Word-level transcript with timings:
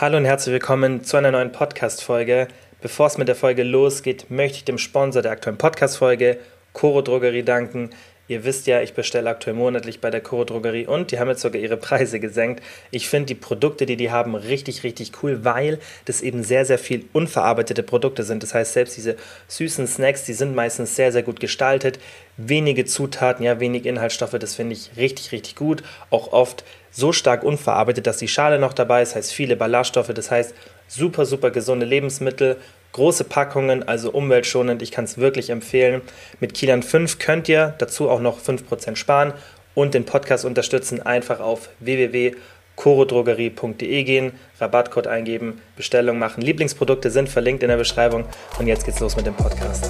Hallo 0.00 0.16
und 0.16 0.26
herzlich 0.26 0.52
willkommen 0.52 1.02
zu 1.02 1.16
einer 1.16 1.32
neuen 1.32 1.50
Podcast-Folge. 1.50 2.46
Bevor 2.80 3.08
es 3.08 3.18
mit 3.18 3.26
der 3.26 3.34
Folge 3.34 3.64
losgeht, 3.64 4.30
möchte 4.30 4.58
ich 4.58 4.64
dem 4.64 4.78
Sponsor 4.78 5.22
der 5.22 5.32
aktuellen 5.32 5.58
Podcast-Folge, 5.58 6.38
Coro 6.72 7.02
Drogerie, 7.02 7.42
danken. 7.42 7.90
Ihr 8.28 8.44
wisst 8.44 8.68
ja, 8.68 8.80
ich 8.80 8.94
bestelle 8.94 9.28
aktuell 9.28 9.56
monatlich 9.56 10.00
bei 10.00 10.10
der 10.10 10.20
Coro 10.20 10.44
Drogerie 10.44 10.86
und 10.86 11.10
die 11.10 11.18
haben 11.18 11.26
jetzt 11.26 11.40
sogar 11.40 11.60
ihre 11.60 11.76
Preise 11.76 12.20
gesenkt. 12.20 12.62
Ich 12.92 13.08
finde 13.08 13.26
die 13.26 13.34
Produkte, 13.34 13.86
die 13.86 13.96
die 13.96 14.12
haben, 14.12 14.36
richtig, 14.36 14.84
richtig 14.84 15.10
cool, 15.24 15.44
weil 15.44 15.80
das 16.04 16.20
eben 16.20 16.44
sehr, 16.44 16.64
sehr 16.64 16.78
viel 16.78 17.06
unverarbeitete 17.12 17.82
Produkte 17.82 18.22
sind. 18.22 18.44
Das 18.44 18.54
heißt, 18.54 18.74
selbst 18.74 18.96
diese 18.96 19.16
süßen 19.48 19.88
Snacks, 19.88 20.22
die 20.22 20.34
sind 20.34 20.54
meistens 20.54 20.94
sehr, 20.94 21.10
sehr 21.10 21.24
gut 21.24 21.40
gestaltet. 21.40 21.98
Wenige 22.36 22.84
Zutaten, 22.84 23.44
ja, 23.44 23.58
wenig 23.58 23.84
Inhaltsstoffe, 23.84 24.38
das 24.38 24.54
finde 24.54 24.74
ich 24.74 24.90
richtig, 24.96 25.32
richtig 25.32 25.56
gut. 25.56 25.82
Auch 26.10 26.32
oft 26.32 26.62
so 26.90 27.12
stark 27.12 27.44
unverarbeitet, 27.44 28.06
dass 28.06 28.18
die 28.18 28.28
Schale 28.28 28.58
noch 28.58 28.72
dabei 28.72 29.02
ist, 29.02 29.14
heißt 29.14 29.32
viele 29.32 29.56
Ballaststoffe, 29.56 30.12
das 30.14 30.30
heißt 30.30 30.54
super, 30.88 31.26
super 31.26 31.50
gesunde 31.50 31.86
Lebensmittel, 31.86 32.56
große 32.92 33.24
Packungen, 33.24 33.86
also 33.86 34.10
umweltschonend, 34.10 34.80
ich 34.82 34.90
kann 34.90 35.04
es 35.04 35.18
wirklich 35.18 35.50
empfehlen. 35.50 36.00
Mit 36.40 36.54
Kilian 36.54 36.82
5 36.82 37.18
könnt 37.18 37.48
ihr 37.48 37.74
dazu 37.78 38.08
auch 38.08 38.20
noch 38.20 38.40
5% 38.40 38.96
sparen 38.96 39.34
und 39.74 39.92
den 39.94 40.04
Podcast 40.04 40.44
unterstützen, 40.44 41.00
einfach 41.02 41.40
auf 41.40 41.68
www.chorodrogerie.de 41.80 44.02
gehen, 44.02 44.32
Rabattcode 44.60 45.06
eingeben, 45.06 45.62
Bestellung 45.76 46.18
machen. 46.18 46.42
Lieblingsprodukte 46.42 47.10
sind 47.10 47.28
verlinkt 47.28 47.62
in 47.62 47.68
der 47.68 47.76
Beschreibung 47.76 48.24
und 48.58 48.66
jetzt 48.66 48.84
geht's 48.84 48.98
los 49.00 49.16
mit 49.16 49.26
dem 49.26 49.34
Podcast. 49.34 49.88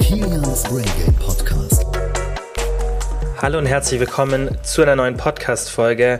Kilians 0.00 0.62
Brain 0.64 0.84
Podcast. 1.18 1.35
Hallo 3.46 3.58
und 3.58 3.66
herzlich 3.66 4.00
willkommen 4.00 4.58
zu 4.64 4.82
einer 4.82 4.96
neuen 4.96 5.16
Podcast-Folge. 5.16 6.18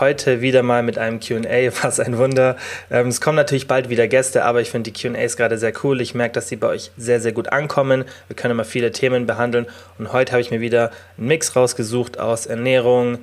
Heute 0.00 0.40
wieder 0.40 0.62
mal 0.62 0.82
mit 0.82 0.96
einem 0.96 1.20
QA, 1.20 1.70
was 1.82 2.00
ein 2.00 2.16
Wunder. 2.16 2.56
Ähm, 2.90 3.08
es 3.08 3.20
kommen 3.20 3.36
natürlich 3.36 3.68
bald 3.68 3.90
wieder 3.90 4.08
Gäste, 4.08 4.46
aber 4.46 4.62
ich 4.62 4.70
finde 4.70 4.90
die 4.90 4.98
QAs 4.98 5.36
gerade 5.36 5.58
sehr 5.58 5.74
cool. 5.84 6.00
Ich 6.00 6.14
merke, 6.14 6.32
dass 6.32 6.48
sie 6.48 6.56
bei 6.56 6.68
euch 6.68 6.90
sehr, 6.96 7.20
sehr 7.20 7.32
gut 7.32 7.52
ankommen. 7.52 8.06
Wir 8.26 8.36
können 8.36 8.52
immer 8.52 8.64
viele 8.64 8.90
Themen 8.90 9.26
behandeln 9.26 9.66
und 9.98 10.14
heute 10.14 10.32
habe 10.32 10.40
ich 10.40 10.50
mir 10.50 10.62
wieder 10.62 10.92
einen 11.18 11.26
Mix 11.26 11.54
rausgesucht 11.56 12.18
aus 12.18 12.46
Ernährung, 12.46 13.18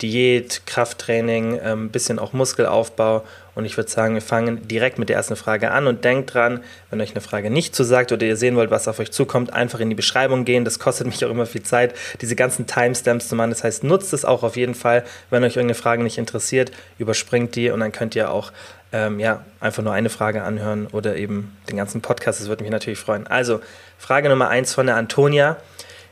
Diät, 0.00 0.62
Krafttraining, 0.66 1.58
ein 1.58 1.72
ähm, 1.72 1.90
bisschen 1.90 2.20
auch 2.20 2.32
Muskelaufbau. 2.32 3.24
Und 3.54 3.64
ich 3.64 3.76
würde 3.76 3.90
sagen, 3.90 4.14
wir 4.14 4.22
fangen 4.22 4.66
direkt 4.66 4.98
mit 4.98 5.08
der 5.08 5.16
ersten 5.16 5.36
Frage 5.36 5.70
an 5.70 5.86
und 5.86 6.04
denkt 6.04 6.32
dran, 6.32 6.60
wenn 6.90 7.00
euch 7.00 7.10
eine 7.10 7.20
Frage 7.20 7.50
nicht 7.50 7.74
zusagt 7.74 8.10
oder 8.10 8.24
ihr 8.24 8.36
sehen 8.36 8.56
wollt, 8.56 8.70
was 8.70 8.88
auf 8.88 8.98
euch 8.98 9.12
zukommt, 9.12 9.52
einfach 9.52 9.80
in 9.80 9.90
die 9.90 9.94
Beschreibung 9.94 10.44
gehen. 10.44 10.64
Das 10.64 10.78
kostet 10.78 11.06
mich 11.08 11.24
auch 11.24 11.30
immer 11.30 11.46
viel 11.46 11.62
Zeit, 11.62 11.94
diese 12.20 12.36
ganzen 12.36 12.66
Timestamps 12.66 13.28
zu 13.28 13.36
machen. 13.36 13.50
Das 13.50 13.64
heißt, 13.64 13.84
nutzt 13.84 14.12
es 14.12 14.24
auch 14.24 14.42
auf 14.42 14.56
jeden 14.56 14.74
Fall. 14.74 15.04
Wenn 15.30 15.44
euch 15.44 15.56
irgendeine 15.56 15.74
Frage 15.74 16.02
nicht 16.02 16.18
interessiert, 16.18 16.72
überspringt 16.98 17.54
die 17.54 17.70
und 17.70 17.80
dann 17.80 17.92
könnt 17.92 18.14
ihr 18.14 18.30
auch 18.30 18.52
ähm, 18.92 19.20
ja, 19.20 19.44
einfach 19.60 19.82
nur 19.82 19.92
eine 19.92 20.10
Frage 20.10 20.42
anhören 20.42 20.86
oder 20.86 21.16
eben 21.16 21.56
den 21.70 21.76
ganzen 21.76 22.02
Podcast. 22.02 22.40
Das 22.40 22.48
würde 22.48 22.62
mich 22.62 22.70
natürlich 22.70 22.98
freuen. 22.98 23.26
Also, 23.26 23.60
Frage 23.98 24.28
Nummer 24.28 24.48
eins 24.48 24.74
von 24.74 24.86
der 24.86 24.96
Antonia 24.96 25.56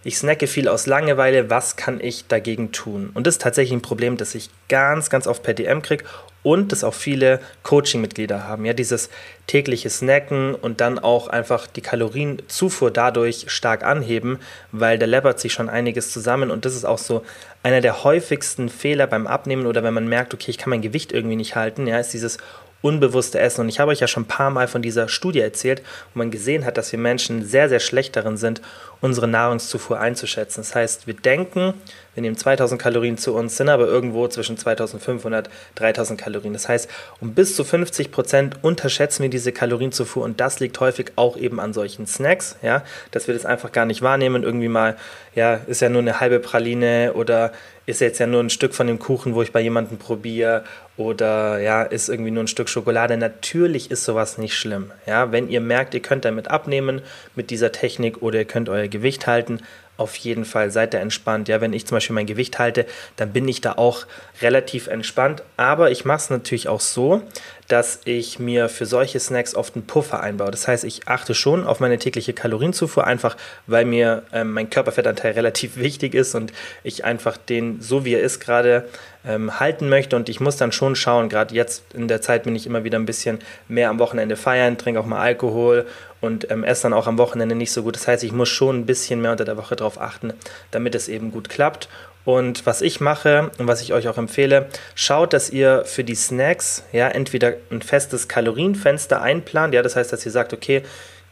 ich 0.03 0.19
snacke 0.19 0.47
viel 0.47 0.69
aus 0.69 0.87
Langeweile, 0.87 1.51
was 1.51 1.77
kann 1.77 2.01
ich 2.01 2.27
dagegen 2.27 2.73
tun? 2.73 3.11
Und 3.15 3.27
das 3.27 3.35
ist 3.35 3.43
tatsächlich 3.43 3.79
ein 3.79 3.83
Problem, 3.83 4.17
das 4.17 4.35
ich 4.35 4.51
ganz, 4.69 5.11
ganz 5.11 5.27
oft 5.27 5.43
per 5.43 5.55
DM 5.55 5.83
kriege 5.83 6.05
und 6.43 6.73
das 6.73 6.85
auch 6.85 6.95
viele 6.95 7.41
Coaching-Mitglieder 7.63 8.45
haben. 8.45 8.65
Ja, 8.65 8.73
dieses 8.73 9.11
tägliche 9.47 9.91
Snacken 9.91 10.55
und 10.55 10.81
dann 10.81 10.99
auch 10.99 11.29
einfach 11.29 11.67
die 11.67 11.83
Kalorienzufuhr 11.83 12.91
dadurch 12.91 13.47
stark 13.49 13.85
anheben, 13.85 14.39
weil 14.73 14.99
da 14.99 15.07
läppert 15.07 15.41
sich 15.41 15.53
schon 15.53 15.69
einiges 15.69 16.13
zusammen 16.13 16.51
und 16.51 16.65
das 16.65 16.75
ist 16.75 16.85
auch 16.85 16.99
so 16.99 17.23
einer 17.63 17.81
der 17.81 18.05
häufigsten 18.05 18.69
Fehler 18.71 19.07
beim 19.07 19.27
Abnehmen 19.27 19.67
oder 19.67 19.83
wenn 19.83 19.93
man 19.93 20.09
merkt, 20.09 20.33
okay, 20.33 20.51
ich 20.51 20.59
kann 20.59 20.71
mein 20.71 20.83
Gewicht 20.83 21.13
irgendwie 21.13 21.37
nicht 21.37 21.57
halten, 21.57 21.87
ja, 21.87 21.99
ist 21.99 22.15
dieses 22.15 22.39
unbewusste 22.83 23.39
Essen. 23.39 23.63
Und 23.63 23.69
ich 23.69 23.81
habe 23.81 23.91
euch 23.91 24.01
ja 24.01 24.07
schon 24.07 24.25
ein 24.25 24.29
paar 24.29 24.51
Mal 24.51 24.69
von 24.69 24.83
dieser 24.83 25.09
Studie 25.09 25.41
erzählt, 25.41 25.83
wo 26.15 26.19
man 26.19 26.31
gesehen 26.31 26.65
hat, 26.65 26.79
dass 26.79 26.93
wir 26.93 26.99
Menschen 26.99 27.45
sehr, 27.45 27.69
sehr 27.69 27.81
schlecht 27.81 28.17
darin 28.17 28.37
sind, 28.37 28.63
unsere 29.01 29.29
Nahrungszufuhr 29.29 29.99
einzuschätzen. 29.99 30.61
Das 30.61 30.75
heißt, 30.75 31.07
wir 31.07 31.15
denken, 31.15 31.75
wir 32.15 32.23
nehmen 32.23 32.37
2000 32.37 32.81
Kalorien 32.81 33.17
zu 33.17 33.35
uns, 33.35 33.57
sind 33.57 33.69
aber 33.69 33.87
irgendwo 33.87 34.29
zwischen 34.29 34.57
2500 34.57 35.49
und 35.49 35.53
3000 35.77 36.21
Kalorien. 36.21 36.53
Das 36.53 36.69
heißt, 36.69 36.89
um 37.21 37.35
bis 37.35 37.57
zu 37.57 37.65
50 37.65 38.11
Prozent 38.11 38.57
unterschätzen 38.63 39.23
wir 39.23 39.31
diese 39.31 39.53
Kalorienzufuhr 39.53 40.25
und 40.25 40.41
das 40.41 40.61
liegt 40.61 40.79
häufig 40.81 41.13
auch 41.17 41.37
eben 41.37 41.61
an 41.61 41.73
solchen 41.73 42.07
Snacks, 42.07 42.57
ja, 42.63 42.83
dass 43.11 43.27
wir 43.27 43.35
das 43.35 43.47
einfach 43.47 43.73
gar 43.73 43.87
nicht 43.87 44.03
wahrnehmen. 44.03 44.43
Irgendwie 44.43 44.69
mal, 44.69 44.97
ja, 45.35 45.55
ist 45.55 45.81
ja 45.81 45.89
nur 45.89 46.03
eine 46.03 46.21
halbe 46.21 46.41
Praline 46.41 47.13
oder 47.15 47.53
ist 47.91 48.01
jetzt 48.01 48.19
ja 48.19 48.27
nur 48.27 48.43
ein 48.43 48.51
Stück 48.51 48.75
von 48.75 48.87
dem 48.87 48.99
Kuchen, 48.99 49.35
wo 49.35 49.43
ich 49.43 49.53
bei 49.53 49.61
jemandem 49.61 49.99
probiere 49.99 50.65
oder 50.97 51.59
ja, 51.61 51.83
ist 51.83 52.09
irgendwie 52.09 52.31
nur 52.31 52.45
ein 52.45 52.49
Stück 52.49 52.69
Schokolade. 52.69 53.17
Natürlich 53.17 53.91
ist 53.91 54.05
sowas 54.05 54.39
nicht 54.39 54.55
schlimm. 54.55 54.93
Ja, 55.07 55.33
wenn 55.33 55.49
ihr 55.49 55.61
merkt, 55.61 55.95
ihr 55.95 56.01
könnt 56.01 56.25
damit 56.25 56.49
abnehmen 56.49 57.03
mit 57.35 57.51
dieser 57.51 57.73
Technik 57.73 58.23
oder 58.23 58.39
ihr 58.39 58.45
könnt 58.45 58.69
euer 58.69 58.89
Gewicht 58.89 59.27
halten, 59.27 59.61
auf 60.01 60.17
jeden 60.17 60.47
Fall 60.47 60.71
seid 60.71 60.95
ihr 60.95 61.01
entspannt. 61.01 61.49
Ja, 61.49 61.61
wenn 61.61 61.75
ich 61.75 61.87
zum 61.87 61.97
Beispiel 61.97 62.15
mein 62.15 62.27
Gewicht 62.27 62.59
halte, 62.59 62.87
dann 63.17 63.35
bin 63.35 63.47
ich 63.47 63.61
da 63.61 63.73
auch 63.73 64.07
relativ 64.41 64.87
entspannt. 64.87 65.43
Aber 65.59 65.91
ich 65.91 66.07
mache 66.07 66.19
es 66.19 66.31
natürlich 66.31 66.69
auch 66.69 66.81
so, 66.81 67.23
dass 67.71 68.01
ich 68.05 68.41
mir 68.41 68.69
für 68.69 68.85
solche 68.85 69.21
Snacks 69.21 69.55
oft 69.55 69.77
einen 69.77 69.87
Puffer 69.87 70.21
einbaue. 70.21 70.51
Das 70.51 70.67
heißt, 70.67 70.83
ich 70.83 71.07
achte 71.07 71.35
schon 71.35 71.65
auf 71.65 71.79
meine 71.79 71.99
tägliche 71.99 72.33
Kalorienzufuhr, 72.33 73.07
einfach 73.07 73.37
weil 73.69 73.85
mir 73.85 74.25
ähm, 74.33 74.53
mein 74.53 74.71
Körperfettanteil 74.71 75.33
relativ 75.33 75.77
wichtig 75.77 76.15
ist 76.15 76.35
und 76.35 76.53
ich 76.83 77.05
einfach 77.05 77.37
den, 77.37 77.81
so 77.81 78.05
wie 78.05 78.15
er 78.15 78.23
ist, 78.23 78.41
gerade 78.41 78.89
ähm, 79.25 79.61
halten 79.61 79.89
möchte. 79.89 80.17
Und 80.17 80.29
ich 80.29 80.41
muss 80.41 80.57
dann 80.57 80.73
schon 80.73 80.97
schauen, 80.97 81.29
gerade 81.29 81.55
jetzt 81.55 81.95
in 81.95 82.09
der 82.09 82.21
Zeit 82.21 82.43
bin 82.43 82.57
ich 82.57 82.67
immer 82.67 82.83
wieder 82.83 82.99
ein 82.99 83.07
bisschen 83.07 83.39
mehr 83.69 83.91
am 83.91 84.01
Wochenende 84.01 84.37
feiern, 84.37 84.77
trinke 84.77 84.99
auch 84.99 85.07
mal 85.07 85.21
Alkohol 85.21 85.87
und 86.21 86.51
ähm, 86.51 86.65
esse 86.65 86.83
dann 86.83 86.93
auch 86.93 87.07
am 87.07 87.19
Wochenende 87.19 87.55
nicht 87.55 87.71
so 87.71 87.85
gut. 87.85 87.95
Das 87.95 88.09
heißt, 88.09 88.25
ich 88.25 88.33
muss 88.33 88.49
schon 88.49 88.81
ein 88.81 88.87
bisschen 88.87 89.21
mehr 89.21 89.31
unter 89.31 89.45
der 89.45 89.57
Woche 89.57 89.77
darauf 89.77 90.01
achten, 90.01 90.33
damit 90.73 90.95
es 90.97 91.09
eben 91.09 91.31
gut 91.31 91.49
klappt. 91.49 91.89
Und 92.25 92.67
was 92.67 92.83
ich 92.83 93.01
mache 93.01 93.51
und 93.59 93.67
was 93.67 93.81
ich 93.81 93.93
euch 93.93 94.09
auch 94.09 94.19
empfehle, 94.19 94.67
schaut, 94.95 95.33
dass 95.33 95.51
ihr 95.51 95.85
für 95.85 96.05
die 96.05 96.15
Snacks 96.15 96.85
ja 96.93 97.09
entweder 97.09 97.55
ein 97.71 97.83
festes 97.83 98.29
Kalorienfenster 98.29 99.23
einplant, 99.23 99.75
ja, 99.75 99.83
das 99.83 99.97
heißt, 99.97 100.13
dass 100.13 100.27
ihr 100.27 100.33
sagt, 100.33 100.53
okay, 100.53 100.83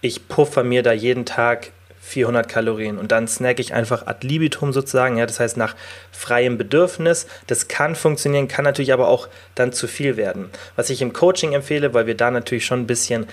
ich 0.01 0.29
puffer 0.29 0.65
mir 0.65 0.83
da 0.83 0.93
jeden 0.93 1.27
Tag 1.27 1.73
400 2.01 2.49
Kalorien 2.49 2.97
und 2.97 3.13
dann 3.13 3.29
snack 3.29 3.61
ich 3.61 3.75
einfach 3.75 4.07
ad 4.07 4.27
libitum 4.27 4.73
sozusagen, 4.73 5.19
ja, 5.19 5.27
das 5.27 5.41
heißt 5.41 5.59
nach 5.59 5.77
freiem 6.11 6.57
Bedürfnis. 6.57 7.27
Das 7.47 7.69
kann 7.69 7.95
funktionieren, 7.95 8.49
kann 8.49 8.65
natürlich 8.65 8.95
aber 8.95 9.09
auch 9.09 9.29
dann 9.55 9.73
zu 9.73 9.87
viel 9.87 10.17
werden. 10.17 10.49
Was 10.75 10.89
ich 10.89 11.03
im 11.03 11.13
Coaching 11.13 11.53
empfehle, 11.53 11.93
weil 11.93 12.07
wir 12.07 12.17
da 12.17 12.31
natürlich 12.31 12.65
schon 12.65 12.81
ein 12.81 12.87
bisschen 12.87 13.27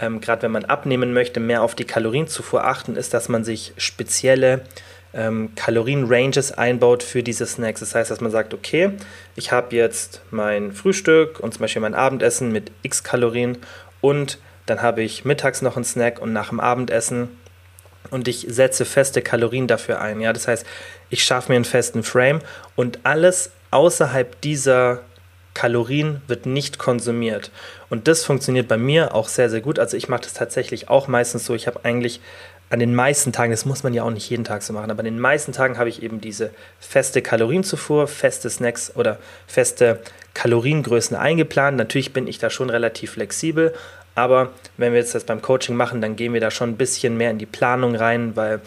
ähm, 0.00 0.20
gerade 0.20 0.42
wenn 0.42 0.52
man 0.52 0.64
abnehmen 0.64 1.12
möchte, 1.12 1.40
mehr 1.40 1.62
auf 1.62 1.74
die 1.74 1.84
Kalorienzufuhr 1.84 2.64
achten, 2.64 2.96
ist, 2.96 3.14
dass 3.14 3.28
man 3.28 3.44
sich 3.44 3.72
spezielle 3.76 4.60
ähm, 5.14 5.50
Kalorien-Ranges 5.56 6.52
einbaut 6.52 7.02
für 7.02 7.22
diese 7.22 7.46
Snacks. 7.46 7.80
Das 7.80 7.94
heißt, 7.94 8.10
dass 8.10 8.20
man 8.20 8.30
sagt, 8.30 8.54
okay, 8.54 8.92
ich 9.36 9.52
habe 9.52 9.74
jetzt 9.74 10.22
mein 10.30 10.72
Frühstück 10.72 11.40
und 11.40 11.54
zum 11.54 11.62
Beispiel 11.62 11.82
mein 11.82 11.94
Abendessen 11.94 12.52
mit 12.52 12.70
x 12.82 13.02
Kalorien 13.02 13.58
und 14.00 14.38
dann 14.66 14.82
habe 14.82 15.02
ich 15.02 15.24
mittags 15.24 15.62
noch 15.62 15.76
einen 15.76 15.84
Snack 15.84 16.20
und 16.20 16.32
nach 16.32 16.50
dem 16.50 16.60
Abendessen 16.60 17.28
und 18.10 18.28
ich 18.28 18.46
setze 18.48 18.84
feste 18.84 19.22
Kalorien 19.22 19.66
dafür 19.66 20.00
ein. 20.00 20.20
Ja, 20.20 20.32
das 20.32 20.48
heißt, 20.48 20.66
ich 21.10 21.24
schaffe 21.24 21.52
mir 21.52 21.56
einen 21.56 21.64
festen 21.64 22.02
Frame 22.02 22.40
und 22.76 23.00
alles 23.04 23.50
außerhalb 23.70 24.40
dieser 24.40 25.02
Kalorien 25.58 26.22
wird 26.28 26.46
nicht 26.46 26.78
konsumiert. 26.78 27.50
Und 27.90 28.06
das 28.06 28.24
funktioniert 28.24 28.68
bei 28.68 28.76
mir 28.76 29.12
auch 29.12 29.26
sehr, 29.26 29.50
sehr 29.50 29.60
gut. 29.60 29.80
Also 29.80 29.96
ich 29.96 30.08
mache 30.08 30.20
das 30.20 30.32
tatsächlich 30.32 30.88
auch 30.88 31.08
meistens 31.08 31.46
so. 31.46 31.56
Ich 31.56 31.66
habe 31.66 31.80
eigentlich 31.82 32.20
an 32.70 32.78
den 32.78 32.94
meisten 32.94 33.32
Tagen, 33.32 33.50
das 33.50 33.64
muss 33.64 33.82
man 33.82 33.92
ja 33.92 34.04
auch 34.04 34.12
nicht 34.12 34.30
jeden 34.30 34.44
Tag 34.44 34.62
so 34.62 34.72
machen, 34.72 34.88
aber 34.88 35.00
an 35.00 35.06
den 35.06 35.18
meisten 35.18 35.50
Tagen 35.50 35.76
habe 35.76 35.88
ich 35.88 36.00
eben 36.00 36.20
diese 36.20 36.52
feste 36.78 37.22
Kalorienzufuhr, 37.22 38.06
feste 38.06 38.48
Snacks 38.50 38.92
oder 38.94 39.18
feste 39.48 39.98
Kaloriengrößen 40.34 41.16
eingeplant. 41.16 41.76
Natürlich 41.76 42.12
bin 42.12 42.28
ich 42.28 42.38
da 42.38 42.50
schon 42.50 42.70
relativ 42.70 43.12
flexibel, 43.12 43.74
aber 44.14 44.52
wenn 44.76 44.92
wir 44.92 45.00
jetzt 45.00 45.16
das 45.16 45.24
beim 45.24 45.42
Coaching 45.42 45.74
machen, 45.74 46.00
dann 46.00 46.14
gehen 46.14 46.34
wir 46.34 46.40
da 46.40 46.52
schon 46.52 46.70
ein 46.70 46.76
bisschen 46.76 47.16
mehr 47.16 47.32
in 47.32 47.38
die 47.38 47.46
Planung 47.46 47.96
rein, 47.96 48.36
weil 48.36 48.60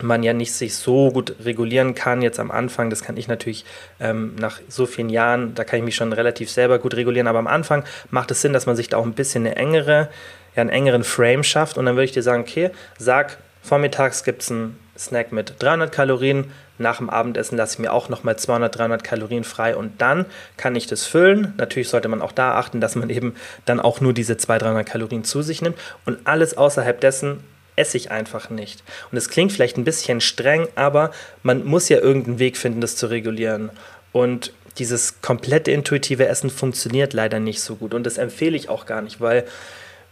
man 0.00 0.22
ja 0.22 0.32
nicht 0.32 0.52
sich 0.52 0.74
so 0.74 1.10
gut 1.10 1.36
regulieren 1.44 1.94
kann. 1.94 2.22
Jetzt 2.22 2.40
am 2.40 2.50
Anfang. 2.50 2.90
Das 2.90 3.02
kann 3.02 3.16
ich 3.16 3.28
natürlich 3.28 3.64
ähm, 4.00 4.34
nach 4.36 4.60
so 4.68 4.86
vielen 4.86 5.10
Jahren, 5.10 5.54
da 5.54 5.64
kann 5.64 5.78
ich 5.78 5.84
mich 5.84 5.94
schon 5.94 6.12
relativ 6.12 6.50
selber 6.50 6.78
gut 6.78 6.94
regulieren, 6.94 7.26
aber 7.26 7.38
am 7.38 7.46
Anfang 7.46 7.84
macht 8.10 8.30
es 8.30 8.40
Sinn, 8.40 8.52
dass 8.52 8.66
man 8.66 8.76
sich 8.76 8.88
da 8.88 8.96
auch 8.96 9.04
ein 9.04 9.14
bisschen 9.14 9.46
eine 9.46 9.56
engere, 9.56 10.08
ja, 10.56 10.60
einen 10.60 10.70
engeren 10.70 11.04
Frame 11.04 11.44
schafft. 11.44 11.78
Und 11.78 11.86
dann 11.86 11.94
würde 11.94 12.04
ich 12.04 12.12
dir 12.12 12.22
sagen, 12.22 12.42
okay, 12.42 12.70
sag, 12.98 13.38
vormittags 13.62 14.24
gibt 14.24 14.42
es 14.42 14.50
einen 14.50 14.78
Snack 14.96 15.32
mit 15.32 15.54
300 15.58 15.90
Kalorien, 15.92 16.50
nach 16.78 16.98
dem 16.98 17.10
Abendessen 17.10 17.56
lasse 17.56 17.74
ich 17.74 17.78
mir 17.78 17.92
auch 17.92 18.08
nochmal 18.08 18.36
200, 18.36 18.76
300 18.76 19.04
Kalorien 19.04 19.44
frei. 19.44 19.76
Und 19.76 20.00
dann 20.02 20.26
kann 20.56 20.74
ich 20.74 20.86
das 20.86 21.06
füllen. 21.06 21.54
Natürlich 21.56 21.88
sollte 21.88 22.08
man 22.08 22.20
auch 22.20 22.32
da 22.32 22.56
achten, 22.56 22.80
dass 22.80 22.96
man 22.96 23.08
eben 23.08 23.34
dann 23.64 23.78
auch 23.78 24.00
nur 24.00 24.12
diese 24.12 24.36
200, 24.36 24.68
300 24.68 24.86
Kalorien 24.86 25.24
zu 25.24 25.42
sich 25.42 25.62
nimmt. 25.62 25.78
Und 26.04 26.18
alles 26.24 26.56
außerhalb 26.56 27.00
dessen 27.00 27.44
esse 27.76 27.96
ich 27.96 28.10
einfach 28.10 28.50
nicht. 28.50 28.82
Und 29.10 29.18
es 29.18 29.28
klingt 29.28 29.52
vielleicht 29.52 29.76
ein 29.76 29.84
bisschen 29.84 30.20
streng, 30.20 30.68
aber 30.74 31.10
man 31.42 31.64
muss 31.64 31.88
ja 31.88 31.98
irgendeinen 31.98 32.38
Weg 32.38 32.56
finden, 32.56 32.80
das 32.80 32.96
zu 32.96 33.06
regulieren. 33.06 33.70
Und 34.12 34.52
dieses 34.78 35.20
komplette 35.20 35.70
intuitive 35.70 36.26
Essen 36.26 36.50
funktioniert 36.50 37.12
leider 37.12 37.40
nicht 37.40 37.60
so 37.60 37.76
gut 37.76 37.94
und 37.94 38.04
das 38.04 38.18
empfehle 38.18 38.56
ich 38.56 38.68
auch 38.68 38.86
gar 38.86 39.02
nicht, 39.02 39.20
weil 39.20 39.44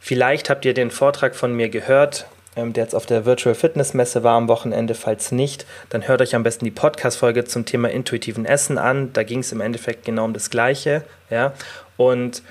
vielleicht 0.01 0.51
habt 0.51 0.65
ihr 0.65 0.75
den 0.75 0.91
Vortrag 0.91 1.35
von 1.35 1.55
mir 1.55 1.69
gehört, 1.71 2.27
ähm, 2.57 2.73
der 2.73 2.85
jetzt 2.85 2.95
auf 2.95 3.07
der 3.07 3.25
Virtual 3.25 3.55
Fitness 3.55 3.95
Messe 3.95 4.23
war 4.23 4.37
am 4.37 4.49
Wochenende. 4.49 4.95
Falls 4.95 5.33
nicht, 5.33 5.67
dann 5.89 6.07
hört 6.09 6.21
euch 6.21 6.35
am 6.35 6.43
besten 6.43 6.65
die 6.65 6.71
Podcast-Folge 6.71 7.45
zum 7.45 7.65
Thema 7.65 7.91
intuitiven 7.91 8.45
Essen 8.45 8.77
an. 8.77 9.13
Da 9.13 9.23
ging 9.23 9.41
es 9.41 9.53
im 9.53 9.61
Endeffekt 9.61 10.05
genau 10.05 10.25
um 10.25 10.33
das 10.33 10.51
Gleiche. 10.51 11.03
Ja? 11.31 11.53
Und 11.97 12.43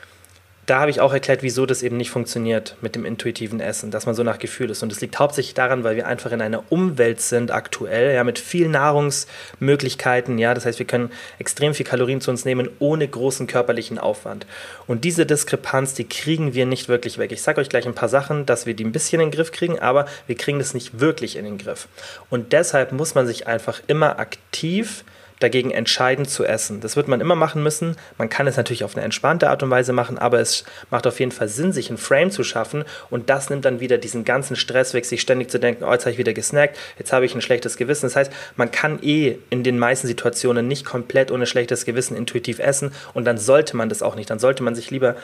da 0.70 0.82
habe 0.82 0.92
ich 0.92 1.02
auch 1.02 1.14
erklärt, 1.14 1.42
wieso 1.42 1.66
das 1.66 1.82
eben 1.82 1.98
nicht 1.98 2.12
funktioniert 2.12 2.76
mit 2.82 2.94
dem 2.94 3.04
intuitiven 3.04 3.60
Essen, 3.60 3.90
dass 3.90 4.06
man 4.06 4.14
so 4.14 4.22
nach 4.22 4.38
Gefühl 4.38 4.70
ist. 4.70 4.84
Und 4.84 4.92
es 4.92 5.02
liegt 5.02 5.18
hauptsächlich 5.18 5.56
daran, 5.56 5.84
weil 5.84 5.96
wir 5.96 6.06
einfach 6.06 6.32
in 6.32 6.42
einer 6.42 6.64
Umwelt 6.72 7.22
sind 7.22 7.52
aktuell, 7.52 8.14
ja, 8.14 8.24
mit 8.24 8.38
vielen 8.38 8.72
Nahrungsmöglichkeiten, 8.72 10.38
ja, 10.38 10.54
das 10.54 10.66
heißt, 10.66 10.78
wir 10.78 10.86
können 10.86 11.12
extrem 11.40 11.74
viel 11.74 11.86
Kalorien 11.86 12.22
zu 12.22 12.30
uns 12.30 12.46
nehmen 12.46 12.70
ohne 12.78 13.08
großen 13.08 13.48
körperlichen 13.48 13.98
Aufwand. 13.98 14.46
Und 14.86 15.06
diese 15.06 15.26
Diskrepanz, 15.26 15.96
die 15.96 16.06
kriegen 16.06 16.54
wir 16.54 16.68
nicht 16.68 16.88
wirklich 16.88 17.18
weg. 17.18 17.32
Ich 17.32 17.42
sage 17.42 17.60
euch 17.62 17.70
gleich 17.70 17.88
ein 17.88 17.96
paar 17.96 18.10
Sachen, 18.10 18.46
dass 18.46 18.66
wir 18.68 18.76
die 18.76 18.86
ein 18.86 18.92
bisschen 18.92 19.22
in 19.22 19.30
den 19.30 19.36
Griff 19.36 19.52
kriegen, 19.52 19.80
aber 19.80 20.06
wir 20.28 20.36
kriegen 20.36 20.60
das 20.60 20.76
nicht 20.76 21.00
wirklich 21.00 21.36
in 21.36 21.46
den 21.46 21.58
Griff. 21.58 21.88
Und 22.30 22.54
deshalb 22.54 22.92
muss 22.92 23.16
man 23.16 23.26
sich 23.26 23.48
einfach 23.48 23.82
immer 23.88 24.20
aktiv 24.20 25.04
dagegen 25.40 25.72
entscheiden 25.72 26.26
zu 26.26 26.46
essen. 26.46 26.82
Das 26.82 26.96
wird 26.96 27.08
man 27.08 27.22
immer 27.22 27.36
machen 27.36 27.64
müssen. 27.64 27.96
Man 28.18 28.30
kann 28.30 28.48
es 28.48 28.58
natürlich 28.58 28.84
auf 28.84 28.96
eine 28.96 29.06
entspannte 29.06 29.50
Art 29.50 29.64
und 29.64 29.70
Weise 29.70 29.94
machen, 29.94 30.18
aber 30.18 30.40
es 30.40 30.66
macht 30.90 31.08
auf 31.08 31.20
jeden 31.20 31.32
Fall 31.32 31.48
Sinn, 31.48 31.72
sich 31.72 31.90
ein 31.90 31.98
Frame 31.98 32.32
zu 32.32 32.44
schaffen 32.44 32.84
und 33.10 33.30
das 33.30 33.50
nimmt 33.50 33.66
dann 33.66 33.80
wieder 33.80 33.98
diesen 33.98 34.26
ganzen 34.26 34.56
Stress 34.56 34.94
weg, 34.94 35.06
sich 35.06 35.22
ständig 35.22 35.50
zu 35.50 35.60
denken, 35.60 35.84
oh, 35.84 35.92
jetzt 35.92 36.06
habe 36.06 36.12
ich 36.12 36.18
wieder 36.18 36.34
gesnackt, 36.34 36.78
jetzt 36.98 37.14
habe 37.14 37.26
ich 37.26 37.34
ein 37.34 37.42
schlechtes 37.42 37.78
Gewissen. 37.78 38.06
Das 38.06 38.16
heißt, 38.16 38.32
man 38.56 38.72
kann 38.72 39.02
eh 39.02 39.38
in 39.50 39.64
den 39.64 39.80
meisten 39.80 40.08
Situationen 40.08 40.68
nicht 40.68 40.86
komplett 40.86 41.32
ohne 41.32 41.46
schlechtes 41.46 41.86
Gewissen 41.86 42.16
intuitiv 42.16 42.60
essen 42.60 42.92
und 43.14 43.26
dann 43.26 43.38
sollte 43.38 43.78
man 43.78 43.90
das 43.90 44.02
auch 44.02 44.16
nicht. 44.16 44.30
Dann 44.30 44.40
sollte 44.40 44.64
man 44.64 44.76
sich 44.76 44.92
lieber 44.92 45.16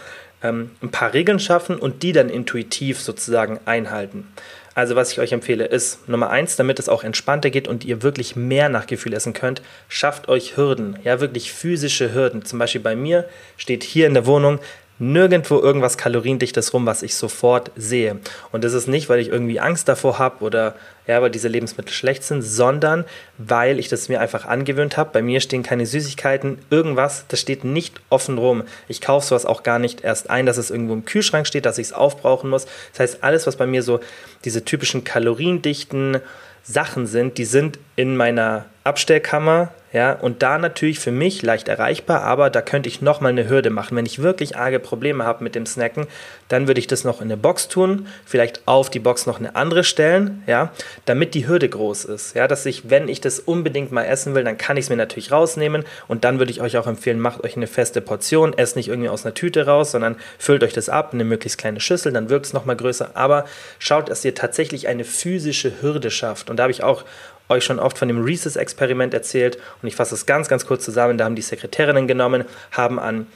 ähm, 0.42 0.72
ein 0.82 0.92
paar 0.92 1.14
Regeln 1.14 1.40
schaffen 1.40 1.78
und 1.78 2.04
die 2.04 2.12
dann 2.12 2.30
intuitiv 2.30 3.02
sozusagen 3.02 3.60
einhalten. 3.66 4.28
Also 4.76 4.98
was 4.98 5.14
ich 5.14 5.22
euch 5.22 5.32
empfehle 5.32 5.66
ist, 5.66 6.08
Nummer 6.10 6.30
eins, 6.30 6.58
damit 6.58 6.80
es 6.80 6.90
auch 6.90 7.06
entspannter 7.06 7.50
geht 7.50 7.70
und 7.70 7.86
ihr 7.86 8.04
wirklich 8.04 8.36
mehr 8.36 8.68
nach 8.68 8.88
Gefühl 8.88 9.14
essen 9.14 9.32
könnt, 9.32 9.62
schafft 9.88 10.28
euch 10.28 10.58
Hürden, 10.58 11.00
ja 11.02 11.22
wirklich 11.22 11.54
physische 11.54 12.14
Hürden. 12.14 12.44
Zum 12.44 12.60
Beispiel 12.60 12.82
bei 12.82 12.94
mir 12.94 13.24
steht 13.56 13.86
hier 13.86 14.06
in 14.06 14.14
der 14.14 14.26
Wohnung 14.26 14.60
nirgendwo 14.98 15.60
irgendwas 15.60 15.98
Kaloriendichtes 15.98 16.74
rum, 16.74 16.86
was 16.86 17.04
ich 17.04 17.16
sofort 17.16 17.72
sehe. 17.76 18.18
Und 18.52 18.64
das 18.64 18.74
ist 18.74 18.88
nicht, 18.88 19.10
weil 19.10 19.20
ich 19.20 19.30
irgendwie 19.30 19.60
Angst 19.60 19.88
davor 19.88 20.20
habe 20.20 20.44
oder 20.44 20.76
ja, 21.08 21.22
weil 21.22 21.30
diese 21.30 21.50
Lebensmittel 21.50 21.94
schlecht 21.94 22.24
sind, 22.24 22.42
sondern 22.42 23.06
weil 23.38 23.78
ich 23.78 23.90
das 23.90 24.10
mir 24.10 24.22
einfach 24.22 24.46
angewöhnt 24.46 24.98
habe. 24.98 25.12
Bei 25.14 25.22
mir 25.22 25.42
stehen 25.42 25.64
keine 25.64 25.86
Süßigkeiten, 25.86 26.60
irgendwas, 26.70 27.26
das 27.28 27.42
steht 27.42 27.64
nicht 27.64 28.00
offen 28.10 28.38
rum. 28.38 28.64
Ich 28.88 29.02
kaufe 29.02 29.28
sowas 29.28 29.46
auch 29.46 29.64
gar 29.64 29.80
nicht 29.80 30.02
erst 30.04 30.30
ein, 30.30 30.46
dass 30.46 30.58
es 30.58 30.72
irgendwo 30.72 30.94
im 30.94 31.06
Kühlschrank 31.06 31.46
steht, 31.46 31.66
dass 31.66 31.78
ich 31.78 31.88
es 31.88 31.94
aufbrauchen 31.94 32.50
muss. 32.50 32.66
Das 32.94 33.00
heißt, 33.02 33.24
alles, 33.24 33.46
was 33.46 33.58
bei 33.58 33.68
mir 33.68 33.84
so 33.84 34.00
diese 34.46 34.66
typischen 34.66 35.04
kaloriendichten 35.04 36.20
Sachen 36.64 37.06
sind, 37.06 37.38
die 37.38 37.46
sind 37.46 37.78
in 37.96 38.18
meiner 38.18 38.66
Abstellkammer, 38.86 39.74
ja, 39.96 40.12
und 40.12 40.44
da 40.44 40.58
natürlich 40.58 41.00
für 41.00 41.12
mich 41.12 41.42
leicht 41.42 41.70
erreichbar, 41.70 42.22
aber 42.22 42.50
da 42.50 42.62
könnte 42.62 42.90
ich 42.90 43.02
nochmal 43.02 43.32
eine 43.32 43.50
Hürde 43.50 43.70
machen. 43.70 43.96
Wenn 43.96 44.06
ich 44.06 44.22
wirklich 44.22 44.58
arge 44.58 44.80
Probleme 44.80 45.24
habe 45.24 45.42
mit 45.42 45.56
dem 45.56 45.66
Snacken, 45.66 46.08
dann 46.50 46.68
würde 46.68 46.82
ich 46.82 46.88
das 46.88 47.06
noch 47.06 47.22
in 47.22 47.28
eine 47.28 47.38
Box 47.38 47.70
tun, 47.70 48.06
vielleicht 48.26 48.68
auf 48.68 48.90
die 48.90 49.00
Box 49.00 49.26
noch 49.26 49.40
eine 49.40 49.56
andere 49.56 49.86
stellen, 49.86 50.44
ja, 50.48 50.72
damit 51.06 51.34
die 51.34 51.48
Hürde 51.48 51.70
groß 51.70 52.06
ist, 52.06 52.36
ja, 52.36 52.48
dass 52.48 52.66
ich, 52.66 52.90
wenn 52.90 53.08
ich 53.08 53.22
das 53.22 53.40
unbedingt 53.40 53.94
mal 53.94 54.04
essen 54.04 54.36
will, 54.36 54.44
dann 54.44 54.58
kann 54.58 54.76
ich 54.76 54.86
es 54.86 54.90
mir 54.90 54.98
natürlich 54.98 55.32
rausnehmen 55.32 55.86
und 56.10 56.26
dann 56.26 56.40
würde 56.40 56.52
ich 56.52 56.60
euch 56.60 56.78
auch 56.78 56.88
empfehlen, 56.88 57.22
macht 57.22 57.44
euch 57.46 57.56
eine 57.56 57.68
feste 57.68 58.02
Portion, 58.02 58.54
esst 58.56 58.76
nicht 58.76 58.90
irgendwie 58.90 59.10
aus 59.10 59.26
einer 59.26 59.34
Tüte 59.34 59.66
raus, 59.66 59.92
sondern 59.92 60.18
füllt 60.38 60.64
euch 60.64 60.74
das 60.74 60.90
ab, 60.90 61.12
eine 61.14 61.24
möglichst 61.24 61.58
kleine 61.58 61.80
Schüssel, 61.80 62.12
dann 62.12 62.30
wirkt 62.30 62.48
es 62.48 62.54
nochmal 62.54 62.76
größer, 62.76 63.12
aber 63.14 63.46
schaut, 63.80 64.10
dass 64.10 64.26
ihr 64.26 64.36
tatsächlich 64.36 64.90
eine 64.90 65.06
physische 65.06 65.82
Hürde 65.82 66.12
schafft 66.12 66.50
und 66.50 66.58
da 66.58 66.64
habe 66.64 66.72
ich 66.72 66.84
auch 66.84 67.06
euch 67.50 67.64
schon 67.64 67.80
oft 67.80 67.98
von 67.98 68.08
dem 68.08 68.24
Reese's-Experiment 68.24 69.14
erzählt 69.14 69.58
und 69.82 69.88
ich 69.88 69.96
fasse 69.96 70.16
es 70.16 70.26
ganz, 70.26 70.48
ganz 70.48 70.66
kurz 70.66 70.84
zusammen. 70.84 71.18
Da 71.18 71.26
haben 71.26 71.36
die 71.36 71.42
Sekretärinnen 71.42 72.08
genommen, 72.08 72.46
haben 72.72 73.00
an 73.00 73.28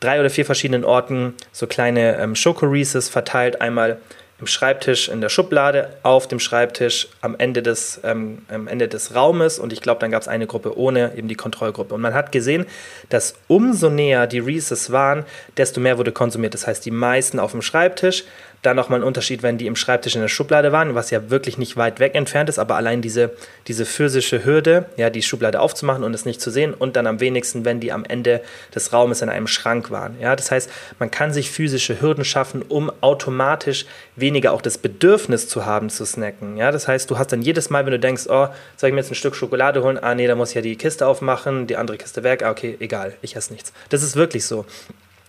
drei 0.00 0.20
oder 0.20 0.30
vier 0.30 0.44
verschiedenen 0.44 0.84
Orten 0.84 1.34
so 1.52 1.66
kleine 1.66 2.18
ähm, 2.18 2.34
Schoko-Reese's 2.34 3.08
verteilt. 3.08 3.60
Einmal 3.60 3.98
im 4.38 4.46
Schreibtisch 4.46 5.08
in 5.08 5.22
der 5.22 5.30
Schublade, 5.30 5.96
auf 6.02 6.28
dem 6.28 6.40
Schreibtisch 6.40 7.08
am 7.22 7.36
Ende 7.38 7.62
des, 7.62 8.00
ähm, 8.04 8.42
am 8.48 8.68
Ende 8.68 8.86
des 8.86 9.14
Raumes 9.14 9.58
und 9.58 9.72
ich 9.72 9.80
glaube, 9.80 10.00
dann 10.00 10.10
gab 10.10 10.20
es 10.20 10.28
eine 10.28 10.46
Gruppe 10.46 10.76
ohne, 10.76 11.16
eben 11.16 11.28
die 11.28 11.36
Kontrollgruppe. 11.36 11.94
Und 11.94 12.02
man 12.02 12.12
hat 12.12 12.32
gesehen, 12.32 12.66
dass 13.08 13.34
umso 13.48 13.88
näher 13.88 14.26
die 14.26 14.40
Reese's 14.40 14.92
waren, 14.92 15.24
desto 15.56 15.80
mehr 15.80 15.96
wurde 15.96 16.12
konsumiert. 16.12 16.52
Das 16.52 16.66
heißt, 16.66 16.84
die 16.84 16.90
meisten 16.90 17.38
auf 17.38 17.52
dem 17.52 17.62
Schreibtisch, 17.62 18.24
dann 18.62 18.76
nochmal 18.76 19.00
ein 19.00 19.04
Unterschied, 19.04 19.42
wenn 19.42 19.58
die 19.58 19.66
im 19.66 19.76
Schreibtisch 19.76 20.14
in 20.14 20.20
der 20.20 20.28
Schublade 20.28 20.72
waren, 20.72 20.94
was 20.94 21.10
ja 21.10 21.30
wirklich 21.30 21.58
nicht 21.58 21.76
weit 21.76 22.00
weg 22.00 22.14
entfernt 22.14 22.48
ist, 22.48 22.58
aber 22.58 22.76
allein 22.76 23.02
diese, 23.02 23.30
diese 23.68 23.84
physische 23.84 24.44
Hürde, 24.44 24.86
ja, 24.96 25.10
die 25.10 25.22
Schublade 25.22 25.60
aufzumachen 25.60 26.02
und 26.02 26.14
es 26.14 26.24
nicht 26.24 26.40
zu 26.40 26.50
sehen 26.50 26.74
und 26.74 26.96
dann 26.96 27.06
am 27.06 27.20
wenigsten, 27.20 27.64
wenn 27.64 27.80
die 27.80 27.92
am 27.92 28.04
Ende 28.04 28.40
des 28.74 28.92
Raumes 28.92 29.22
in 29.22 29.28
einem 29.28 29.46
Schrank 29.46 29.90
waren. 29.90 30.16
Ja, 30.20 30.34
das 30.34 30.50
heißt, 30.50 30.70
man 30.98 31.10
kann 31.10 31.32
sich 31.32 31.50
physische 31.50 32.00
Hürden 32.00 32.24
schaffen, 32.24 32.62
um 32.62 32.90
automatisch 33.00 33.86
weniger 34.16 34.52
auch 34.52 34.62
das 34.62 34.78
Bedürfnis 34.78 35.48
zu 35.48 35.64
haben 35.64 35.90
zu 35.90 36.04
snacken. 36.04 36.56
Ja, 36.56 36.72
das 36.72 36.88
heißt, 36.88 37.10
du 37.10 37.18
hast 37.18 37.32
dann 37.32 37.42
jedes 37.42 37.70
Mal, 37.70 37.84
wenn 37.84 37.92
du 37.92 38.00
denkst, 38.00 38.24
oh, 38.28 38.48
soll 38.76 38.88
ich 38.88 38.94
mir 38.94 39.00
jetzt 39.00 39.10
ein 39.10 39.16
Stück 39.16 39.36
Schokolade 39.36 39.82
holen? 39.82 39.98
Ah, 39.98 40.14
nee, 40.14 40.26
da 40.26 40.34
muss 40.34 40.50
ich 40.50 40.54
ja 40.56 40.62
die 40.62 40.76
Kiste 40.76 41.06
aufmachen, 41.06 41.66
die 41.66 41.76
andere 41.76 41.98
Kiste 41.98 42.22
weg. 42.22 42.42
Ah, 42.42 42.50
okay, 42.50 42.76
egal, 42.80 43.14
ich 43.22 43.36
esse 43.36 43.52
nichts. 43.52 43.72
Das 43.90 44.02
ist 44.02 44.16
wirklich 44.16 44.44
so. 44.44 44.66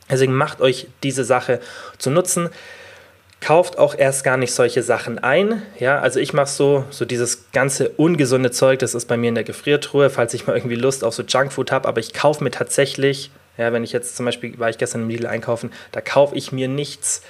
Deswegen 0.10 0.34
macht 0.34 0.62
euch 0.62 0.88
diese 1.04 1.24
Sache 1.24 1.60
zu 1.98 2.10
nutzen 2.10 2.50
kauft 3.39 3.78
auch 3.78 3.95
erst 3.95 4.24
gar 4.24 4.38
nicht 4.38 4.54
solche 4.54 4.84
Sachen 4.84 5.19
ein. 5.19 5.62
Ja, 5.80 6.00
also 6.00 6.19
ich 6.19 6.34
mache 6.34 6.50
so, 6.50 6.86
so 6.89 7.06
dieses 7.06 7.51
ganze 7.51 7.89
ungesunde 7.89 8.51
Zeug, 8.51 8.80
das 8.80 8.95
ist 8.95 9.07
bei 9.07 9.18
mir 9.18 9.30
in 9.30 9.36
der 9.36 9.44
Gefriertruhe, 9.44 10.10
falls 10.10 10.34
ich 10.34 10.48
mal 10.48 10.56
irgendwie 10.56 10.75
Lust 10.75 11.04
auf 11.04 11.13
so 11.13 11.24
Junkfood 11.24 11.72
habe, 11.72 11.88
aber 11.88 12.00
ich 12.00 12.13
kaufe 12.13 12.44
mir 12.44 12.51
tatsächlich, 12.51 13.31
ja, 13.57 13.72
wenn 13.74 13.84
ich 13.84 13.92
jetzt 13.92 14.16
zum 14.16 14.25
Beispiel, 14.25 14.57
war 14.60 14.69
ich 14.69 14.78
gestern 14.78 15.04
im 15.04 15.10
Lidl 15.10 15.28
einkaufen, 15.28 15.72
da 15.92 16.01
kaufe 16.01 16.36
ich 16.36 16.51
mir 16.51 16.68
nichts 16.68 17.22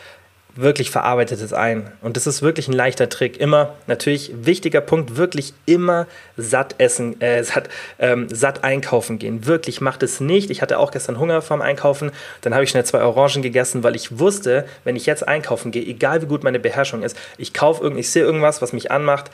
wirklich 0.58 0.92
verarbeitetes 0.92 1.54
ein. 1.54 1.92
Und 2.02 2.18
das 2.18 2.28
ist 2.28 2.42
wirklich 2.42 2.68
ein 2.68 2.74
leichter 2.74 3.10
Trick. 3.10 3.40
Immer, 3.40 3.76
natürlich, 3.88 4.32
wichtiger 4.36 4.82
Punkt, 4.82 5.16
wirklich 5.16 5.54
immer 5.66 6.08
satt 6.36 6.76
essen, 6.78 7.22
äh, 7.22 7.44
satt, 7.44 7.70
ähm, 8.00 8.28
satt 8.30 8.64
einkaufen 8.64 9.20
gehen. 9.20 9.46
Wirklich, 9.46 9.82
macht 9.82 10.04
es 10.04 10.20
nicht. 10.20 10.50
Ich 10.50 10.62
hatte 10.62 10.80
auch 10.80 10.92
gestern 10.92 11.20
Hunger 11.20 11.42
vom 11.42 11.62
Einkaufen. 11.62 12.12
Dann 12.42 12.54
habe 12.54 12.64
ich 12.64 12.70
schnell 12.70 12.86
zwei 12.86 13.04
Orangen 13.04 13.42
gegessen, 13.42 13.84
weil 13.84 13.96
ich 13.96 14.20
wusste, 14.20 14.66
wenn 14.84 14.96
ich 14.96 15.06
jetzt 15.06 15.28
einkaufen 15.28 15.72
gehe, 15.72 15.84
egal 15.84 16.22
wie 16.22 16.28
gut 16.28 16.44
meine 16.44 16.60
Beherrschung 16.60 17.04
ist, 17.04 17.18
ich 17.38 17.54
kaufe 17.54 17.84
irgend, 17.84 18.00
ich 18.00 18.10
sehe 18.10 18.24
irgendwas, 18.24 18.62
was 18.62 18.74
mich 18.74 18.92
anmacht, 18.92 19.32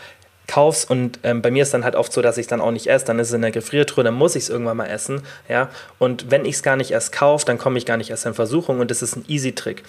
kauf's 0.47 0.85
und 0.85 1.19
ähm, 1.23 1.41
bei 1.41 1.51
mir 1.51 1.63
ist 1.63 1.73
dann 1.73 1.83
halt 1.83 1.95
oft 1.95 2.11
so, 2.11 2.21
dass 2.21 2.37
ich 2.37 2.47
dann 2.47 2.61
auch 2.61 2.71
nicht 2.71 2.87
esse, 2.87 3.05
dann 3.05 3.19
ist 3.19 3.29
es 3.29 3.33
in 3.33 3.41
der 3.41 3.51
Gefriertruhe, 3.51 4.03
dann 4.03 4.13
muss 4.13 4.35
ich 4.35 4.43
es 4.43 4.49
irgendwann 4.49 4.77
mal 4.77 4.87
essen, 4.87 5.21
ja, 5.47 5.69
und 5.99 6.31
wenn 6.31 6.45
ich 6.45 6.55
es 6.55 6.63
gar 6.63 6.75
nicht 6.75 6.91
erst 6.91 7.11
kaufe, 7.11 7.45
dann 7.45 7.57
komme 7.57 7.77
ich 7.77 7.85
gar 7.85 7.97
nicht 7.97 8.09
erst 8.09 8.25
in 8.25 8.33
Versuchung 8.33 8.79
und 8.79 8.91
das 8.91 9.01
ist 9.01 9.15
ein 9.15 9.25
Easy-Trick. 9.27 9.83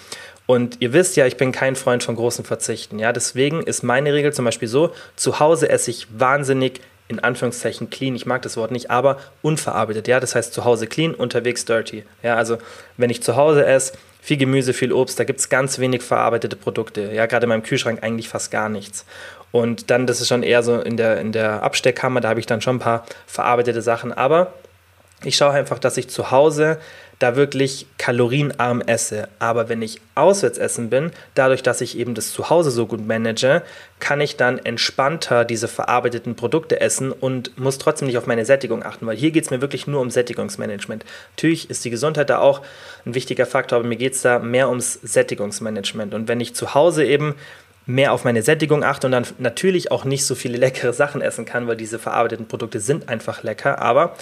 Und 0.47 0.77
ihr 0.79 0.93
wisst 0.93 1.15
ja, 1.15 1.25
ich 1.25 1.37
bin 1.37 1.51
kein 1.51 1.75
Freund 1.75 2.03
von 2.03 2.15
großen 2.15 2.45
Verzichten, 2.45 2.99
ja, 2.99 3.11
deswegen 3.11 3.61
ist 3.63 3.83
meine 3.83 4.13
Regel 4.13 4.33
zum 4.33 4.45
Beispiel 4.45 4.67
so, 4.67 4.93
zu 5.15 5.39
Hause 5.39 5.69
esse 5.69 5.91
ich 5.91 6.07
wahnsinnig 6.17 6.81
in 7.07 7.19
Anführungszeichen 7.19 7.89
clean, 7.89 8.15
ich 8.15 8.25
mag 8.25 8.41
das 8.41 8.57
Wort 8.57 8.71
nicht, 8.71 8.89
aber 8.89 9.19
unverarbeitet, 9.41 10.07
ja, 10.07 10.19
das 10.19 10.35
heißt 10.35 10.53
zu 10.53 10.65
Hause 10.65 10.87
clean, 10.87 11.13
unterwegs 11.13 11.65
dirty, 11.65 12.03
ja, 12.23 12.35
also 12.35 12.57
wenn 12.97 13.09
ich 13.09 13.23
zu 13.23 13.35
Hause 13.35 13.65
esse, 13.65 13.93
viel 14.21 14.37
Gemüse, 14.37 14.73
viel 14.73 14.91
Obst, 14.91 15.19
da 15.19 15.23
gibt 15.23 15.39
es 15.39 15.49
ganz 15.49 15.77
wenig 15.77 16.01
verarbeitete 16.01 16.55
Produkte, 16.55 17.11
ja, 17.13 17.27
gerade 17.27 17.45
in 17.45 17.49
meinem 17.49 17.63
Kühlschrank 17.63 18.01
eigentlich 18.01 18.27
fast 18.27 18.49
gar 18.49 18.69
nichts. 18.69 19.05
Und 19.51 19.89
dann, 19.89 20.05
das 20.07 20.19
ist 20.19 20.27
schon 20.27 20.43
eher 20.43 20.63
so 20.63 20.81
in 20.81 20.97
der, 20.97 21.21
in 21.21 21.31
der 21.31 21.63
Absteckkammer, 21.63 22.21
da 22.21 22.29
habe 22.29 22.39
ich 22.39 22.45
dann 22.45 22.59
schon 22.59 22.77
ein 22.77 22.79
paar 22.79 23.05
verarbeitete 23.27 23.81
Sachen. 23.81 24.11
Aber 24.11 24.51
ich 25.23 25.37
schaue 25.37 25.51
einfach, 25.51 25.79
dass 25.79 25.95
ich 25.95 26.09
zu 26.09 26.31
Hause 26.31 26.77
da 27.19 27.35
wirklich 27.35 27.87
kalorienarm 27.97 28.81
esse. 28.81 29.29
Aber 29.39 29.69
wenn 29.69 29.81
ich 29.81 30.01
auswärts 30.15 30.57
essen 30.57 30.89
bin, 30.89 31.11
dadurch, 31.33 31.63
dass 31.63 31.81
ich 31.81 31.97
eben 31.97 32.13
das 32.13 32.31
zu 32.31 32.49
Hause 32.49 32.71
so 32.71 32.87
gut 32.87 33.05
manage, 33.05 33.61
kann 33.99 34.21
ich 34.21 34.37
dann 34.37 34.59
entspannter 34.59 35.45
diese 35.45 35.67
verarbeiteten 35.67 36.35
Produkte 36.35 36.81
essen 36.81 37.11
und 37.11 37.57
muss 37.57 37.77
trotzdem 37.77 38.07
nicht 38.07 38.17
auf 38.17 38.27
meine 38.27 38.45
Sättigung 38.45 38.83
achten, 38.83 39.05
weil 39.07 39.15
hier 39.15 39.31
geht 39.31 39.45
es 39.45 39.51
mir 39.51 39.61
wirklich 39.61 39.87
nur 39.87 40.01
um 40.01 40.09
Sättigungsmanagement. 40.09 41.05
Natürlich 41.35 41.69
ist 41.69 41.85
die 41.85 41.89
Gesundheit 41.89 42.29
da 42.29 42.39
auch 42.39 42.61
ein 43.05 43.15
wichtiger 43.15 43.45
Faktor, 43.45 43.79
aber 43.79 43.87
mir 43.87 43.97
geht 43.97 44.13
es 44.13 44.21
da 44.21 44.39
mehr 44.39 44.69
ums 44.69 44.99
Sättigungsmanagement. 45.01 46.13
Und 46.13 46.27
wenn 46.27 46.41
ich 46.41 46.55
zu 46.55 46.73
Hause 46.73 47.05
eben 47.05 47.35
mehr 47.85 48.13
auf 48.13 48.23
meine 48.23 48.41
Sättigung 48.41 48.83
achte 48.83 49.07
und 49.07 49.11
dann 49.11 49.27
natürlich 49.37 49.91
auch 49.91 50.05
nicht 50.05 50.25
so 50.25 50.35
viele 50.35 50.57
leckere 50.57 50.93
Sachen 50.93 51.21
essen 51.21 51.45
kann, 51.45 51.67
weil 51.67 51.77
diese 51.77 51.99
verarbeiteten 51.99 52.47
Produkte 52.47 52.79
sind 52.79 53.09
einfach 53.09 53.43
lecker. 53.43 53.79
Aber 53.79 54.15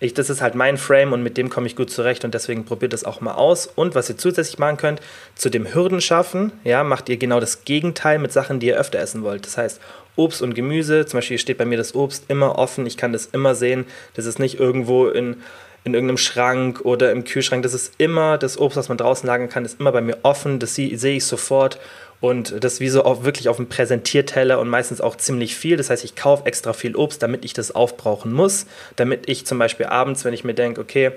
ich, 0.00 0.14
das 0.14 0.30
ist 0.30 0.40
halt 0.40 0.54
mein 0.54 0.76
Frame 0.76 1.12
und 1.12 1.22
mit 1.22 1.36
dem 1.36 1.50
komme 1.50 1.66
ich 1.66 1.76
gut 1.76 1.90
zurecht 1.90 2.24
und 2.24 2.32
deswegen 2.32 2.64
probiert 2.64 2.92
das 2.92 3.04
auch 3.04 3.20
mal 3.20 3.34
aus. 3.34 3.66
Und 3.66 3.94
was 3.94 4.08
ihr 4.08 4.16
zusätzlich 4.16 4.58
machen 4.58 4.76
könnt, 4.76 5.00
zu 5.34 5.50
dem 5.50 5.74
Hürden 5.74 6.00
schaffen, 6.00 6.52
ja, 6.64 6.84
macht 6.84 7.08
ihr 7.08 7.16
genau 7.16 7.40
das 7.40 7.64
Gegenteil 7.64 8.18
mit 8.18 8.32
Sachen, 8.32 8.60
die 8.60 8.68
ihr 8.68 8.78
öfter 8.78 8.98
essen 9.00 9.22
wollt. 9.22 9.44
Das 9.44 9.58
heißt, 9.58 9.80
Obst 10.16 10.42
und 10.42 10.54
Gemüse, 10.54 11.06
zum 11.06 11.18
Beispiel 11.18 11.38
steht 11.38 11.58
bei 11.58 11.64
mir 11.64 11.78
das 11.78 11.94
Obst 11.94 12.24
immer 12.28 12.58
offen, 12.58 12.86
ich 12.86 12.96
kann 12.96 13.12
das 13.12 13.26
immer 13.26 13.54
sehen. 13.54 13.86
Das 14.14 14.26
ist 14.26 14.38
nicht 14.38 14.58
irgendwo 14.58 15.08
in 15.08 15.36
in 15.84 15.94
irgendeinem 15.94 16.18
Schrank 16.18 16.80
oder 16.82 17.12
im 17.12 17.24
Kühlschrank. 17.24 17.62
Das 17.62 17.74
ist 17.74 17.94
immer, 17.98 18.38
das 18.38 18.58
Obst, 18.58 18.76
was 18.76 18.88
man 18.88 18.98
draußen 18.98 19.26
lagern 19.26 19.48
kann, 19.48 19.64
ist 19.64 19.80
immer 19.80 19.92
bei 19.92 20.00
mir 20.00 20.18
offen. 20.22 20.58
Das 20.58 20.74
sehe 20.74 21.16
ich 21.16 21.24
sofort. 21.24 21.78
Und 22.20 22.64
das 22.64 22.80
wie 22.80 22.88
so 22.88 23.04
auch 23.04 23.22
wirklich 23.22 23.48
auf 23.48 23.56
dem 23.56 23.68
Präsentierteller 23.68 24.58
und 24.58 24.68
meistens 24.68 25.00
auch 25.00 25.16
ziemlich 25.16 25.54
viel. 25.56 25.76
Das 25.76 25.88
heißt, 25.88 26.04
ich 26.04 26.16
kaufe 26.16 26.46
extra 26.46 26.72
viel 26.72 26.96
Obst, 26.96 27.22
damit 27.22 27.44
ich 27.44 27.52
das 27.52 27.70
aufbrauchen 27.70 28.32
muss. 28.32 28.66
Damit 28.96 29.28
ich 29.28 29.46
zum 29.46 29.58
Beispiel 29.58 29.86
abends, 29.86 30.24
wenn 30.24 30.34
ich 30.34 30.42
mir 30.42 30.54
denke, 30.54 30.80
okay, 30.80 31.12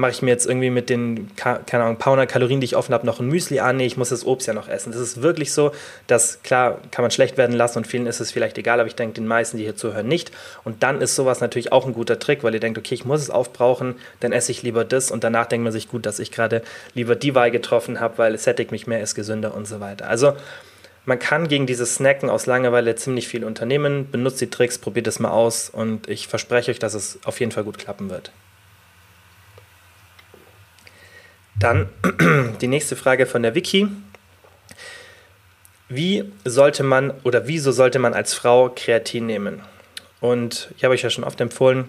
mache 0.00 0.10
ich 0.10 0.22
mir 0.22 0.30
jetzt 0.30 0.46
irgendwie 0.46 0.70
mit 0.70 0.90
den, 0.90 1.30
keine 1.36 1.84
Ahnung, 1.84 1.96
paar 1.96 2.26
Kalorien, 2.26 2.60
die 2.60 2.64
ich 2.64 2.76
offen 2.76 2.92
habe, 2.94 3.06
noch 3.06 3.20
ein 3.20 3.26
Müsli 3.26 3.60
an. 3.60 3.76
Nee, 3.76 3.86
ich 3.86 3.96
muss 3.96 4.08
das 4.08 4.26
Obst 4.26 4.48
ja 4.48 4.54
noch 4.54 4.68
essen. 4.68 4.92
Das 4.92 5.00
ist 5.00 5.22
wirklich 5.22 5.52
so, 5.52 5.72
dass, 6.06 6.42
klar, 6.42 6.78
kann 6.90 7.02
man 7.02 7.10
schlecht 7.10 7.36
werden 7.36 7.54
lassen 7.54 7.78
und 7.78 7.86
vielen 7.86 8.06
ist 8.06 8.20
es 8.20 8.32
vielleicht 8.32 8.58
egal, 8.58 8.80
aber 8.80 8.88
ich 8.88 8.96
denke, 8.96 9.14
den 9.14 9.26
meisten, 9.26 9.58
die 9.58 9.64
hier 9.64 9.76
zuhören, 9.76 10.08
nicht. 10.08 10.32
Und 10.64 10.82
dann 10.82 11.00
ist 11.00 11.14
sowas 11.14 11.40
natürlich 11.40 11.70
auch 11.70 11.86
ein 11.86 11.92
guter 11.92 12.18
Trick, 12.18 12.42
weil 12.42 12.54
ihr 12.54 12.60
denkt, 12.60 12.78
okay, 12.78 12.94
ich 12.94 13.04
muss 13.04 13.20
es 13.20 13.30
aufbrauchen, 13.30 13.96
dann 14.20 14.32
esse 14.32 14.50
ich 14.50 14.62
lieber 14.62 14.84
das 14.84 15.10
und 15.10 15.22
danach 15.22 15.46
denkt 15.46 15.64
man 15.64 15.72
sich, 15.72 15.88
gut, 15.88 16.06
dass 16.06 16.18
ich 16.18 16.32
gerade 16.32 16.62
lieber 16.94 17.14
die 17.14 17.34
Wahl 17.34 17.50
getroffen 17.50 18.00
habe, 18.00 18.18
weil 18.18 18.34
es 18.34 18.44
sättigt 18.44 18.72
mich 18.72 18.86
mehr, 18.86 19.00
ist 19.02 19.14
gesünder 19.14 19.54
und 19.54 19.66
so 19.66 19.80
weiter. 19.80 20.08
Also, 20.08 20.32
man 21.06 21.18
kann 21.18 21.48
gegen 21.48 21.66
dieses 21.66 21.96
Snacken 21.96 22.28
aus 22.28 22.46
Langeweile 22.46 22.94
ziemlich 22.94 23.26
viel 23.26 23.44
unternehmen. 23.44 24.10
Benutzt 24.10 24.40
die 24.40 24.50
Tricks, 24.50 24.78
probiert 24.78 25.06
es 25.06 25.18
mal 25.18 25.30
aus 25.30 25.70
und 25.70 26.08
ich 26.08 26.28
verspreche 26.28 26.70
euch, 26.70 26.78
dass 26.78 26.94
es 26.94 27.18
auf 27.24 27.40
jeden 27.40 27.52
Fall 27.52 27.64
gut 27.64 27.78
klappen 27.78 28.10
wird. 28.10 28.30
Dann 31.60 31.90
die 32.60 32.66
nächste 32.66 32.96
Frage 32.96 33.26
von 33.26 33.42
der 33.42 33.54
Wiki. 33.54 33.86
Wie 35.88 36.24
sollte 36.44 36.82
man 36.82 37.12
oder 37.22 37.46
wieso 37.46 37.70
sollte 37.70 37.98
man 37.98 38.14
als 38.14 38.32
Frau 38.32 38.70
Kreatin 38.74 39.26
nehmen? 39.26 39.60
Und 40.20 40.70
ich 40.76 40.84
habe 40.84 40.94
euch 40.94 41.02
ja 41.02 41.10
schon 41.10 41.24
oft 41.24 41.40
empfohlen, 41.40 41.84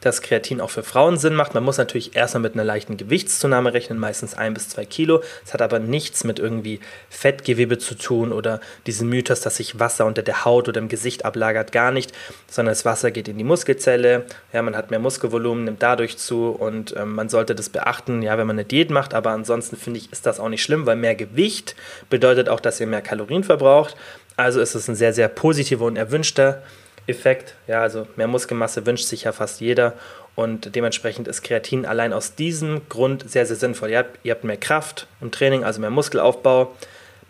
dass 0.00 0.22
Kreatin 0.22 0.60
auch 0.60 0.70
für 0.70 0.82
Frauen 0.82 1.16
Sinn 1.16 1.34
macht. 1.34 1.54
Man 1.54 1.64
muss 1.64 1.78
natürlich 1.78 2.16
erstmal 2.16 2.42
mit 2.42 2.54
einer 2.54 2.64
leichten 2.64 2.96
Gewichtszunahme 2.96 3.72
rechnen, 3.72 3.98
meistens 3.98 4.34
ein 4.34 4.54
bis 4.54 4.68
zwei 4.68 4.84
Kilo. 4.84 5.22
Es 5.44 5.54
hat 5.54 5.62
aber 5.62 5.78
nichts 5.78 6.24
mit 6.24 6.38
irgendwie 6.38 6.80
Fettgewebe 7.10 7.78
zu 7.78 7.94
tun 7.94 8.32
oder 8.32 8.60
diesen 8.86 9.08
Mythos, 9.08 9.40
dass 9.40 9.56
sich 9.56 9.78
Wasser 9.78 10.06
unter 10.06 10.22
der 10.22 10.44
Haut 10.44 10.68
oder 10.68 10.80
im 10.80 10.88
Gesicht 10.88 11.24
ablagert, 11.24 11.72
gar 11.72 11.90
nicht, 11.90 12.12
sondern 12.48 12.72
das 12.72 12.84
Wasser 12.84 13.10
geht 13.10 13.28
in 13.28 13.38
die 13.38 13.44
Muskelzelle. 13.44 14.24
Ja, 14.52 14.62
man 14.62 14.76
hat 14.76 14.90
mehr 14.90 15.00
Muskelvolumen, 15.00 15.64
nimmt 15.64 15.82
dadurch 15.82 16.18
zu 16.18 16.48
und 16.50 16.94
ähm, 16.96 17.14
man 17.14 17.28
sollte 17.28 17.54
das 17.54 17.68
beachten, 17.68 18.22
ja, 18.22 18.38
wenn 18.38 18.46
man 18.46 18.56
eine 18.56 18.64
Diät 18.64 18.90
macht. 18.90 19.14
Aber 19.14 19.30
ansonsten 19.30 19.76
finde 19.76 19.98
ich, 19.98 20.12
ist 20.12 20.26
das 20.26 20.40
auch 20.40 20.48
nicht 20.48 20.62
schlimm, 20.62 20.86
weil 20.86 20.96
mehr 20.96 21.14
Gewicht 21.14 21.76
bedeutet 22.10 22.48
auch, 22.48 22.60
dass 22.60 22.80
ihr 22.80 22.86
mehr 22.86 23.02
Kalorien 23.02 23.44
verbraucht. 23.44 23.96
Also 24.36 24.60
ist 24.60 24.74
es 24.74 24.88
ein 24.88 24.94
sehr, 24.94 25.12
sehr 25.12 25.28
positiver 25.28 25.86
und 25.86 25.96
erwünschter 25.96 26.62
Effekt. 27.06 27.54
Ja, 27.66 27.80
also 27.80 28.06
mehr 28.16 28.26
Muskelmasse 28.26 28.86
wünscht 28.86 29.06
sich 29.06 29.24
ja 29.24 29.32
fast 29.32 29.60
jeder 29.60 29.94
und 30.34 30.74
dementsprechend 30.74 31.28
ist 31.28 31.42
Kreatin 31.42 31.86
allein 31.86 32.12
aus 32.12 32.34
diesem 32.34 32.88
Grund 32.88 33.28
sehr, 33.28 33.46
sehr 33.46 33.56
sinnvoll. 33.56 33.90
Ihr 33.90 33.98
habt, 33.98 34.18
ihr 34.22 34.32
habt 34.32 34.44
mehr 34.44 34.56
Kraft 34.56 35.06
im 35.20 35.30
Training, 35.30 35.64
also 35.64 35.80
mehr 35.80 35.90
Muskelaufbau, 35.90 36.74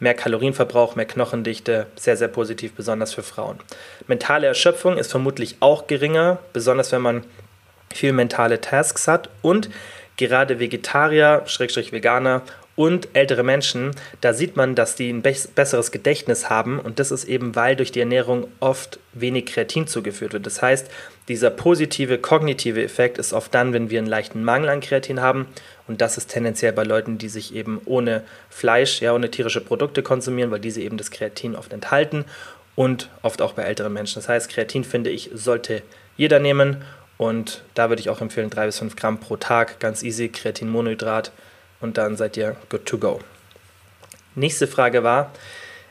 mehr 0.01 0.15
Kalorienverbrauch, 0.15 0.97
mehr 0.97 1.07
Knochendichte, 1.07 1.87
sehr, 1.97 2.17
sehr 2.17 2.29
positiv, 2.29 2.73
besonders 2.73 3.15
für 3.15 3.23
Frauen. 3.23 3.59
Mentale 4.09 4.47
Erschöpfung 4.47 4.99
ist 4.99 5.11
vermutlich 5.11 5.57
auch 5.61 5.87
geringer, 5.87 6.39
besonders 6.53 6.93
wenn 6.93 7.03
man 7.03 7.25
viel 7.95 8.13
mentale 8.13 8.61
Tasks 8.61 9.09
hat 9.09 9.31
und 9.41 9.71
gerade 10.17 10.59
Vegetarier, 10.59 11.43
Schrägstrich 11.47 11.93
Veganer 11.93 12.43
und 12.77 13.09
ältere 13.15 13.43
Menschen, 13.43 13.93
da 14.21 14.35
sieht 14.35 14.55
man, 14.55 14.75
dass 14.75 14.95
die 14.95 15.11
ein 15.11 15.23
besseres 15.23 15.91
Gedächtnis 15.91 16.51
haben 16.51 16.79
und 16.79 16.99
das 16.99 17.11
ist 17.11 17.25
eben, 17.25 17.57
weil 17.57 17.75
durch 17.75 17.91
die 17.91 18.01
Ernährung 18.01 18.49
oft 18.61 19.01
wenig 19.15 19.47
Kreatin 19.47 19.87
zugeführt 19.87 20.35
wird. 20.35 20.45
Das 20.45 20.61
heißt, 20.61 20.89
dieser 21.29 21.51
positive 21.51 22.19
kognitive 22.19 22.83
Effekt 22.83 23.17
ist 23.17 23.33
oft 23.33 23.53
dann, 23.55 23.73
wenn 23.73 23.89
wir 23.91 23.99
einen 23.99 24.07
leichten 24.07 24.45
Mangel 24.45 24.69
an 24.69 24.81
Kreatin 24.81 25.23
haben 25.23 25.47
und 25.89 26.03
das 26.03 26.19
ist 26.19 26.29
tendenziell 26.29 26.75
bei 26.75 26.85
Leuten, 26.85 27.17
die 27.17 27.31
sich 27.31 27.55
eben 27.55 27.81
ohne 27.87 28.23
Fleisch, 28.51 29.01
ja, 29.01 29.15
ohne 29.15 29.31
tierische 29.31 29.63
Produkte 29.63 30.03
konsumieren, 30.03 30.51
weil 30.51 30.61
diese 30.61 30.83
eben 30.83 30.99
das 30.99 31.11
Kreatin 31.11 31.57
oft 31.57 31.73
enthalten 31.73 32.27
und 32.75 33.09
oft 33.23 33.41
auch 33.41 33.55
bei 33.55 33.63
älteren 33.63 33.95
Menschen. 33.95 34.17
Das 34.17 34.29
heißt, 34.29 34.51
Kreatin 34.51 34.85
finde 34.85 35.09
ich, 35.09 35.31
sollte 35.33 35.83
jeder 36.19 36.41
nehmen 36.41 36.85
und 37.17 37.63
da 37.73 37.89
würde 37.89 38.01
ich 38.01 38.11
auch 38.11 38.21
empfehlen, 38.21 38.51
drei 38.51 38.67
bis 38.67 38.79
fünf 38.79 38.97
Gramm 38.97 39.19
pro 39.19 39.37
Tag, 39.37 39.81
ganz 39.81 40.03
easy, 40.03 40.29
Kreatinmonohydrat 40.29 41.33
und 41.81 41.99
dann 41.99 42.17
seid 42.17 42.37
ihr 42.37 42.57
good 42.69 42.87
to 42.87 42.99
go. 42.99 43.21
Nächste 44.35 44.67
Frage 44.67 45.03
war, 45.03 45.33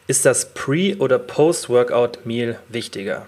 ist 0.07 0.25
das 0.25 0.53
Pre- 0.53 0.95
oder 0.99 1.17
Post-Workout-Meal 1.17 2.59
wichtiger? 2.69 3.25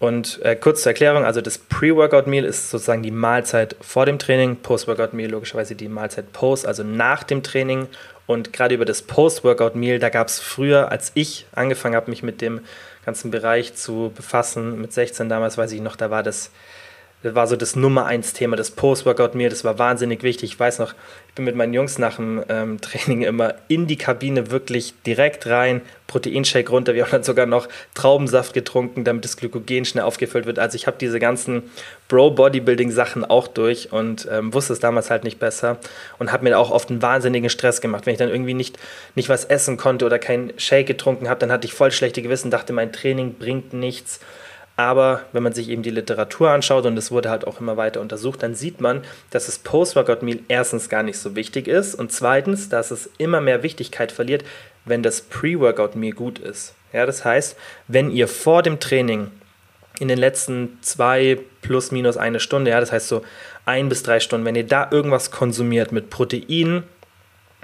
Und 0.00 0.40
äh, 0.42 0.56
kurz 0.56 0.82
zur 0.82 0.92
Erklärung, 0.92 1.26
also 1.26 1.42
das 1.42 1.58
Pre-Workout-Meal 1.58 2.46
ist 2.46 2.70
sozusagen 2.70 3.02
die 3.02 3.10
Mahlzeit 3.10 3.76
vor 3.82 4.06
dem 4.06 4.18
Training, 4.18 4.56
Post-Workout-Meal 4.56 5.30
logischerweise 5.30 5.74
die 5.74 5.88
Mahlzeit 5.88 6.32
post, 6.32 6.66
also 6.66 6.82
nach 6.82 7.22
dem 7.22 7.42
Training. 7.42 7.86
Und 8.26 8.54
gerade 8.54 8.74
über 8.74 8.86
das 8.86 9.02
Post-Workout-Meal, 9.02 9.98
da 9.98 10.08
gab 10.08 10.28
es 10.28 10.40
früher, 10.40 10.90
als 10.90 11.12
ich 11.14 11.46
angefangen 11.52 11.96
habe, 11.96 12.10
mich 12.10 12.22
mit 12.22 12.40
dem 12.40 12.60
ganzen 13.04 13.30
Bereich 13.30 13.74
zu 13.74 14.10
befassen, 14.14 14.80
mit 14.80 14.94
16 14.94 15.28
damals 15.28 15.58
weiß 15.58 15.72
ich 15.72 15.82
noch, 15.82 15.96
da 15.96 16.10
war 16.10 16.22
das 16.22 16.50
das 17.22 17.34
war 17.34 17.46
so 17.46 17.56
das 17.56 17.76
Nummer 17.76 18.06
eins 18.06 18.32
Thema, 18.32 18.56
das 18.56 18.70
Post-Workout-Meal, 18.70 19.50
das 19.50 19.62
war 19.62 19.78
wahnsinnig 19.78 20.22
wichtig. 20.22 20.52
Ich 20.52 20.58
weiß 20.58 20.78
noch, 20.78 20.94
ich 21.30 21.34
bin 21.36 21.44
mit 21.44 21.54
meinen 21.54 21.72
Jungs 21.72 21.96
nach 21.98 22.16
dem 22.16 22.42
ähm, 22.48 22.80
Training 22.80 23.22
immer 23.22 23.54
in 23.68 23.86
die 23.86 23.96
Kabine 23.96 24.50
wirklich 24.50 24.94
direkt 25.06 25.46
rein, 25.46 25.80
Proteinshake 26.08 26.68
runter. 26.70 26.92
Wir 26.92 27.04
haben 27.04 27.12
dann 27.12 27.22
sogar 27.22 27.46
noch 27.46 27.68
Traubensaft 27.94 28.52
getrunken, 28.52 29.04
damit 29.04 29.24
das 29.24 29.36
Glykogen 29.36 29.84
schnell 29.84 30.02
aufgefüllt 30.02 30.44
wird. 30.44 30.58
Also 30.58 30.74
ich 30.74 30.88
habe 30.88 30.96
diese 31.00 31.20
ganzen 31.20 31.70
Bro-Bodybuilding-Sachen 32.08 33.24
auch 33.24 33.46
durch 33.46 33.92
und 33.92 34.26
ähm, 34.28 34.52
wusste 34.52 34.72
es 34.72 34.80
damals 34.80 35.08
halt 35.08 35.22
nicht 35.22 35.38
besser 35.38 35.78
und 36.18 36.32
habe 36.32 36.42
mir 36.42 36.58
auch 36.58 36.72
oft 36.72 36.90
einen 36.90 37.00
wahnsinnigen 37.00 37.48
Stress 37.48 37.80
gemacht. 37.80 38.06
Wenn 38.06 38.14
ich 38.14 38.18
dann 38.18 38.28
irgendwie 38.28 38.54
nicht, 38.54 38.76
nicht 39.14 39.28
was 39.28 39.44
essen 39.44 39.76
konnte 39.76 40.06
oder 40.06 40.18
keinen 40.18 40.52
Shake 40.58 40.88
getrunken 40.88 41.28
habe, 41.28 41.38
dann 41.38 41.52
hatte 41.52 41.64
ich 41.64 41.74
voll 41.74 41.92
schlechte 41.92 42.22
Gewissen, 42.22 42.50
dachte, 42.50 42.72
mein 42.72 42.92
Training 42.92 43.34
bringt 43.34 43.72
nichts. 43.72 44.18
Aber 44.80 45.20
wenn 45.32 45.42
man 45.42 45.52
sich 45.52 45.68
eben 45.68 45.82
die 45.82 45.90
Literatur 45.90 46.48
anschaut 46.48 46.86
und 46.86 46.96
es 46.96 47.10
wurde 47.10 47.28
halt 47.28 47.46
auch 47.46 47.60
immer 47.60 47.76
weiter 47.76 48.00
untersucht, 48.00 48.42
dann 48.42 48.54
sieht 48.54 48.80
man, 48.80 49.02
dass 49.28 49.44
das 49.44 49.58
Post-Workout-Meal 49.58 50.38
erstens 50.48 50.88
gar 50.88 51.02
nicht 51.02 51.18
so 51.18 51.36
wichtig 51.36 51.68
ist 51.68 51.94
und 51.94 52.12
zweitens, 52.12 52.70
dass 52.70 52.90
es 52.90 53.10
immer 53.18 53.42
mehr 53.42 53.62
Wichtigkeit 53.62 54.10
verliert, 54.10 54.42
wenn 54.86 55.02
das 55.02 55.20
Pre-Workout-Meal 55.20 56.14
gut 56.14 56.38
ist. 56.38 56.72
Ja, 56.94 57.04
das 57.04 57.26
heißt, 57.26 57.58
wenn 57.88 58.10
ihr 58.10 58.26
vor 58.26 58.62
dem 58.62 58.80
Training 58.80 59.30
in 59.98 60.08
den 60.08 60.16
letzten 60.18 60.78
zwei 60.80 61.38
plus 61.60 61.90
minus 61.90 62.16
eine 62.16 62.40
Stunde, 62.40 62.70
ja, 62.70 62.80
das 62.80 62.90
heißt 62.90 63.08
so 63.08 63.20
ein 63.66 63.90
bis 63.90 64.02
drei 64.02 64.18
Stunden, 64.18 64.46
wenn 64.46 64.56
ihr 64.56 64.66
da 64.66 64.88
irgendwas 64.90 65.30
konsumiert 65.30 65.92
mit 65.92 66.08
Proteinen, 66.08 66.84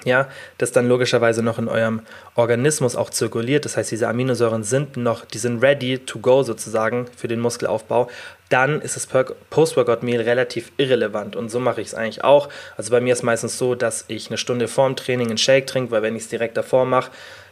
ja, 0.05 0.29
das 0.59 0.73
dann 0.73 0.89
logischerweise 0.89 1.43
noch 1.43 1.59
in 1.59 1.69
eurem 1.69 2.03
Organismus 2.35 2.97
auch 2.97 3.11
zirkuliert. 3.11 3.65
Das 3.65 3.77
heißt, 3.77 3.91
diese 3.91 4.09
Aminosäuren 4.09 4.63
sind 4.63 4.97
noch, 4.97 5.25
die 5.25 5.39
sind 5.39 5.63
ready 5.63 5.99
to 5.99 6.19
go 6.19 6.43
sozusagen 6.43 7.07
für 7.17 7.29
den 7.29 7.41
Muskelaufbau. 7.41 8.09
Dann 8.49 8.81
ist 8.81 8.95
das 8.95 9.09
Post-Workout-Meal 9.51 10.23
relativ 10.23 10.71
irrelevant 10.77 11.35
und 11.35 11.51
so 11.51 11.59
mache 11.59 11.81
ich 11.81 11.89
es 11.89 11.95
eigentlich 11.95 12.23
auch. 12.23 12.49
Also 12.77 12.91
bei 12.91 13.01
mir 13.01 13.13
ist 13.13 13.25
meistens 13.25 13.59
so, 13.59 13.75
dass 13.75 14.05
ich 14.09 14.29
eine 14.29 14.39
Stunde 14.39 14.69
vorm 14.69 14.95
Training 14.95 15.29
einen 15.29 15.39
Shake 15.39 15.67
trinke, 15.67 15.91
weil 15.91 16.03
wenn 16.03 16.15
ich 16.15 16.23
es 16.23 16.29
direkt 16.29 16.57
davor 16.57 16.85
mache, 16.85 17.11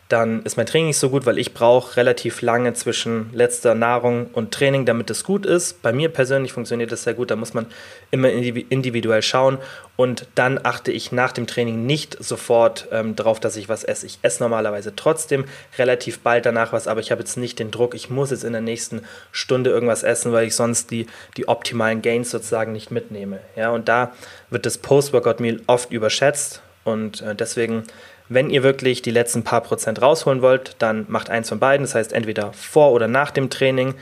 dann 0.09 0.43
ist 0.43 0.57
mein 0.57 0.67
Training 0.67 0.89
nicht 0.89 0.99
so 0.99 1.09
gut, 1.09 1.25
weil 1.25 1.39
ich 1.39 1.55
brauche 1.55 1.97
relativ 1.97 2.43
lange 2.43 2.75
zwischen 2.75 3.31
letzter 3.33 3.75
Nahrung 3.75 4.27
und 4.33 4.53
Training, 4.53 4.85
damit 4.85 5.09
es 5.11 5.25
gut 5.25 5.47
ist. 5.47 5.81
Bei 5.81 5.93
mir 5.93 6.11
persönlich 6.11 6.53
funktioniert 6.53 6.93
das 6.93 7.05
sehr 7.05 7.15
gut, 7.15 7.31
da 7.31 7.37
muss 7.37 7.55
man 7.55 7.67
immer 8.11 8.31
individuell 8.31 9.23
schauen 9.23 9.59
und 9.97 10.27
dann 10.35 10.61
achte 10.63 10.93
ich 10.93 11.11
nach 11.11 11.33
dem 11.33 11.47
Training 11.47 11.87
nicht 11.87 12.23
sofort 12.23 12.89
ähm, 12.93 13.17
darauf, 13.17 13.41
dass 13.41 13.57
ich 13.57 13.69
was 13.69 13.83
esse. 13.83 14.05
Ich 14.07 14.19
esse 14.23 14.43
normalerweise 14.43 14.95
trotzdem 14.95 15.47
relativ 15.79 16.21
bald 16.21 16.45
danach 16.45 16.73
was, 16.73 16.87
aber 16.87 17.01
ich 17.01 17.11
habe 17.11 17.21
jetzt 17.21 17.37
nicht 17.37 17.59
den 17.59 17.71
Druck, 17.71 17.95
ich 17.95 18.11
muss 18.11 18.31
jetzt 18.31 18.45
in 18.45 18.53
der 18.53 18.61
nächsten 18.61 19.03
Stunde 19.33 19.71
irgendwas 19.71 20.03
essen, 20.03 20.33
weil 20.33 20.47
ich 20.47 20.55
sonst 20.55 20.91
die, 20.91 21.07
die 21.37 21.49
optimalen 21.49 22.03
Gains 22.03 22.31
sozusagen 22.31 22.73
nicht 22.73 22.91
mitnehme. 22.91 23.41
Ja, 23.57 23.71
und 23.71 23.89
da 23.89 24.13
wird 24.51 24.67
das 24.67 24.79
Post-Workout-Meal 24.79 25.61
oft 25.67 25.91
überschätzt 25.93 26.61
und 26.85 27.23
äh, 27.23 27.35
deswegen 27.35 27.85
wenn 28.29 28.51
ihr 28.51 28.63
wirklich 28.63 29.03
die 29.03 29.11
letzten 29.11 29.45
paar 29.45 29.61
Prozent 29.61 30.01
rausholen 30.01 30.43
wollt, 30.43 30.77
dann 30.79 31.05
macht 31.09 31.31
eins 31.31 31.51
von 31.51 31.59
beiden. 31.59 31.85
Das 31.85 31.95
heißt, 31.95 32.13
entweder 32.13 32.53
vor 32.53 32.93
oder 32.93 33.09
nach 33.09 33.31
dem 33.31 33.51
Training. 33.51 33.95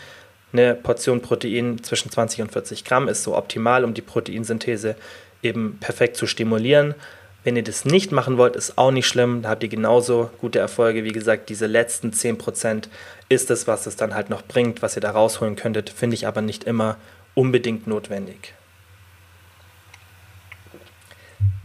Eine 0.52 0.74
Portion 0.74 1.22
Protein 1.22 1.82
zwischen 1.82 2.10
20 2.10 2.42
und 2.42 2.52
40 2.52 2.84
Gramm 2.84 3.08
ist 3.08 3.22
so 3.22 3.36
optimal, 3.36 3.84
um 3.84 3.94
die 3.94 4.02
Proteinsynthese 4.02 4.96
eben 5.42 5.78
perfekt 5.80 6.16
zu 6.16 6.26
stimulieren. 6.26 6.94
Wenn 7.42 7.56
ihr 7.56 7.64
das 7.64 7.84
nicht 7.84 8.12
machen 8.12 8.36
wollt, 8.36 8.54
ist 8.54 8.78
auch 8.78 8.92
nicht 8.92 9.08
schlimm. 9.08 9.42
Da 9.42 9.48
habt 9.48 9.62
ihr 9.64 9.68
genauso 9.68 10.30
gute 10.40 10.60
Erfolge. 10.60 11.02
Wie 11.04 11.12
gesagt, 11.12 11.48
diese 11.48 11.66
letzten 11.66 12.10
10% 12.10 12.84
ist 13.28 13.50
es, 13.50 13.66
was 13.66 13.86
es 13.86 13.96
dann 13.96 14.14
halt 14.14 14.30
noch 14.30 14.42
bringt, 14.42 14.82
was 14.82 14.96
ihr 14.96 15.00
da 15.00 15.10
rausholen 15.10 15.56
könntet. 15.56 15.90
Finde 15.90 16.14
ich 16.14 16.26
aber 16.26 16.42
nicht 16.42 16.64
immer 16.64 16.98
unbedingt 17.34 17.86
notwendig. 17.86 18.54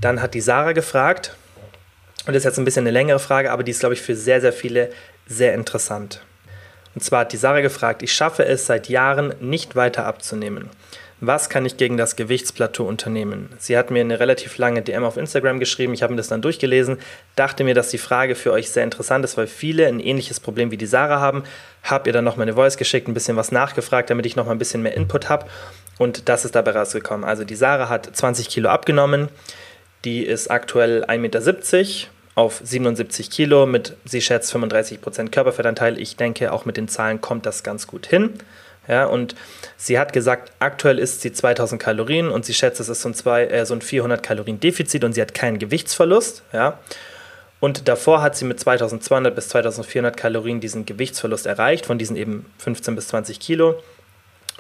Dann 0.02 0.22
hat 0.22 0.34
die 0.34 0.42
Sarah 0.42 0.72
gefragt, 0.72 1.36
und 2.28 2.34
das 2.34 2.42
ist 2.42 2.46
jetzt 2.46 2.60
ein 2.60 2.66
bisschen 2.66 2.84
eine 2.84 2.92
längere 2.92 3.20
Frage, 3.20 3.52
aber 3.52 3.64
die 3.64 3.72
ist, 3.72 3.80
glaube 3.80 3.96
ich, 3.96 4.02
für 4.02 4.16
sehr, 4.16 4.42
sehr 4.42 4.54
viele 4.54 4.90
sehr 5.28 5.54
interessant. 5.54 6.22
Und 6.94 7.02
zwar 7.02 7.22
hat 7.22 7.32
die 7.32 7.38
Sarah 7.38 7.62
gefragt, 7.62 8.02
ich 8.02 8.12
schaffe 8.12 8.44
es 8.46 8.66
seit 8.66 8.90
Jahren 8.90 9.34
nicht 9.40 9.76
weiter 9.76 10.06
abzunehmen. 10.06 10.70
was 11.20 11.50
kann 11.50 11.66
ich 11.66 11.78
gegen 11.78 11.96
das 11.96 12.16
Gewichtsplateau 12.16 12.84
unternehmen? 12.86 13.50
Sie 13.60 13.78
hat 13.78 13.92
mir 13.92 14.02
eine 14.02 14.20
relativ 14.20 14.58
lange 14.58 14.82
DM 14.82 15.04
auf 15.04 15.16
Instagram 15.16 15.60
geschrieben, 15.60 15.94
ich 15.94 16.04
habe 16.04 16.14
mir 16.14 16.18
das 16.18 16.28
dann 16.28 16.42
durchgelesen, 16.42 16.98
dachte 17.36 17.64
mir, 17.64 17.74
dass 17.74 17.90
die 17.90 17.98
Frage 17.98 18.36
für 18.36 18.52
euch 18.52 18.70
sehr 18.70 18.84
interessant 18.84 19.24
ist, 19.26 19.38
weil 19.38 19.48
viele 19.48 19.88
ein 19.88 20.00
ähnliches 20.00 20.40
Problem 20.40 20.70
wie 20.70 20.78
die 20.78 20.86
Sarah 20.86 21.20
haben. 21.20 21.44
Habe 21.84 22.10
ihr 22.10 22.14
dann 22.14 22.26
noch 22.26 22.36
meine 22.36 22.54
Voice 22.54 22.78
geschickt, 22.78 23.08
ein 23.08 23.14
bisschen 23.14 23.38
was 23.38 23.52
nachgefragt, 23.52 24.10
damit 24.10 24.26
ich 24.26 24.36
noch 24.36 24.46
mal 24.46 24.52
ein 24.52 24.60
bisschen 24.60 24.82
mehr 24.84 24.96
Input 24.96 25.30
habe 25.30 25.46
und 25.98 26.30
das 26.30 26.46
ist 26.46 26.56
dabei 26.56 26.72
rausgekommen. 26.72 27.26
Also 27.26 27.44
die 27.44 27.56
Sarah 27.56 27.90
hat 27.90 28.16
20 28.16 28.50
Kilo 28.50 28.70
abgenommen, 28.70 29.30
die 30.04 30.24
ist 30.24 30.52
aktuell 30.52 31.04
1,70 31.06 31.18
Meter 31.20 31.42
auf 32.38 32.62
77 32.64 33.32
Kilo 33.32 33.66
mit, 33.66 33.98
sie 34.06 34.22
schätzt 34.22 34.54
35% 34.54 35.32
Körperfettanteil. 35.32 36.00
Ich 36.00 36.18
denke, 36.18 36.54
auch 36.54 36.66
mit 36.66 36.78
den 36.78 36.88
Zahlen 36.88 37.20
kommt 37.20 37.48
das 37.48 37.64
ganz 37.64 37.88
gut 37.88 38.06
hin. 38.06 38.36
Ja, 38.88 39.06
und 39.06 39.34
sie 39.76 39.98
hat 39.98 40.14
gesagt, 40.14 40.52
aktuell 40.60 41.00
ist 41.00 41.22
sie 41.22 41.34
2000 41.34 41.82
Kalorien 41.82 42.30
und 42.30 42.46
sie 42.46 42.54
schätzt, 42.54 42.80
es 42.80 42.90
ist 42.90 43.02
so 43.02 43.10
ein, 43.10 43.16
zwei, 43.16 43.46
äh, 43.46 43.66
so 43.66 43.74
ein 43.74 43.82
400 43.82 44.22
Kalorien 44.22 44.60
Defizit 44.60 45.04
und 45.04 45.14
sie 45.14 45.22
hat 45.22 45.34
keinen 45.34 45.58
Gewichtsverlust. 45.58 46.44
Ja. 46.54 46.78
Und 47.60 47.88
davor 47.88 48.22
hat 48.22 48.38
sie 48.38 48.46
mit 48.46 48.60
2200 48.60 49.34
bis 49.34 49.50
2400 49.50 50.16
Kalorien 50.16 50.60
diesen 50.60 50.86
Gewichtsverlust 50.86 51.48
erreicht, 51.48 51.88
von 51.88 51.98
diesen 51.98 52.16
eben 52.16 52.46
15 52.60 52.96
bis 52.96 53.08
20 53.08 53.40
Kilo. 53.40 53.82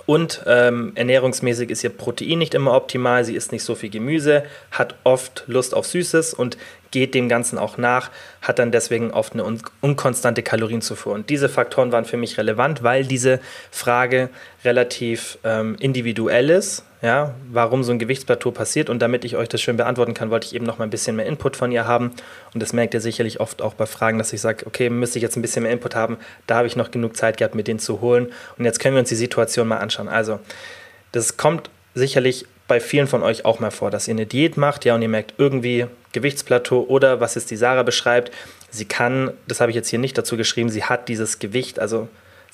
Und 0.08 0.42
ähm, 0.46 0.94
ernährungsmäßig 0.96 1.70
ist 1.70 1.84
ihr 1.84 1.90
Protein 1.90 2.40
nicht 2.40 2.54
immer 2.54 2.74
optimal. 2.74 3.26
Sie 3.26 3.36
isst 3.36 3.52
nicht 3.52 3.64
so 3.64 3.76
viel 3.76 3.90
Gemüse, 3.90 4.44
hat 4.72 4.96
oft 5.04 5.44
Lust 5.48 5.74
auf 5.74 5.86
Süßes 5.86 6.34
und 6.34 6.58
geht 6.92 7.14
dem 7.14 7.30
Ganzen 7.30 7.58
auch 7.58 7.78
nach, 7.78 8.12
hat 8.42 8.60
dann 8.60 8.72
deswegen 8.72 9.12
oft 9.12 9.34
eine 9.34 9.44
un 9.44 9.62
unkonstante 9.82 10.44
Kalorienzufuhr. 10.44 11.14
Und 11.14 11.30
diese 11.30 11.50
Faktoren 11.50 11.92
waren 11.92 12.06
für 12.06 12.18
mich 12.18 12.38
relevant, 12.38 12.84
weil 12.84 13.06
diese 13.06 13.40
Frage 13.72 14.30
relativ 14.64 15.38
ähm, 15.44 15.76
individuell 15.80 16.50
ist, 16.50 16.84
ja, 17.02 17.36
warum 17.52 17.84
so 17.84 17.92
ein 17.92 18.00
Gewichtsplateau 18.00 18.52
passiert. 18.52 18.90
Und 18.90 19.00
damit 19.02 19.24
ich 19.24 19.36
euch 19.36 19.50
das 19.50 19.62
schön 19.62 19.78
beantworten 19.78 20.14
kann, 20.14 20.32
wollte 20.32 20.48
ich 20.48 20.56
eben 20.56 20.66
noch 20.66 20.80
mal 20.80 20.86
ein 20.86 20.90
bisschen 20.90 21.16
mehr 21.16 21.26
Input 21.26 21.56
von 21.56 21.72
ihr 21.72 21.86
haben. 21.86 22.12
Und 22.54 22.62
das 22.62 22.74
merkt 22.74 22.94
ihr 22.94 23.02
sicherlich 23.02 23.40
oft 23.40 23.62
auch 23.62 23.76
bei 23.76 23.86
Fragen, 23.86 24.18
dass 24.18 24.34
ich 24.34 24.42
sage, 24.42 24.66
okay, 24.66 24.90
müsste 24.90 25.20
ich 25.20 25.24
jetzt 25.24 25.36
ein 25.36 25.42
bisschen 25.42 25.64
mehr 25.64 25.72
Input 25.72 25.96
haben. 25.96 26.18
Da 26.48 26.56
habe 26.56 26.68
ich 26.68 26.76
noch 26.76 26.90
genug 26.90 27.16
Zeit 27.16 27.38
gehabt, 27.38 27.54
mir 27.54 27.64
den 27.64 27.80
zu 27.80 28.02
holen. 28.02 28.32
Und 28.58 28.66
jetzt 28.66 28.80
können 28.80 28.96
wir 28.96 29.00
uns 29.00 29.10
die 29.10 29.16
Situation 29.16 29.68
mal 29.68 29.78
anschauen. 29.78 30.10
Also, 30.10 30.40
das 31.12 31.38
kommt 31.38 31.70
sicherlich 31.94 32.46
bei 32.68 32.80
vielen 32.80 33.08
von 33.08 33.24
euch 33.24 33.46
auch 33.46 33.60
mal 33.60 33.72
vor, 33.72 33.92
dass 33.92 34.08
ihr 34.08 34.14
eine 34.14 34.26
Diät 34.26 34.58
macht, 34.58 34.86
ja, 34.86 34.96
und 34.96 35.02
ihr 35.02 35.10
merkt 35.10 35.34
irgendwie 35.38 35.88
Gewichtsplateau 36.12 36.86
oder 36.88 37.20
was 37.20 37.36
jetzt 37.36 37.52
die 37.52 37.56
Sarah 37.56 37.84
beschreibt, 37.84 38.32
sie 38.70 38.86
kann, 38.86 39.32
das 39.48 39.62
habe 39.62 39.72
ich 39.72 39.76
jetzt 39.76 39.90
hier 39.90 40.00
nicht 40.00 40.18
dazu 40.18 40.38
geschrieben, 40.38 40.70
sie 40.70 40.84
hat 40.84 41.08
dieses 41.08 41.40
Gewicht, 41.40 41.80
also 41.80 42.08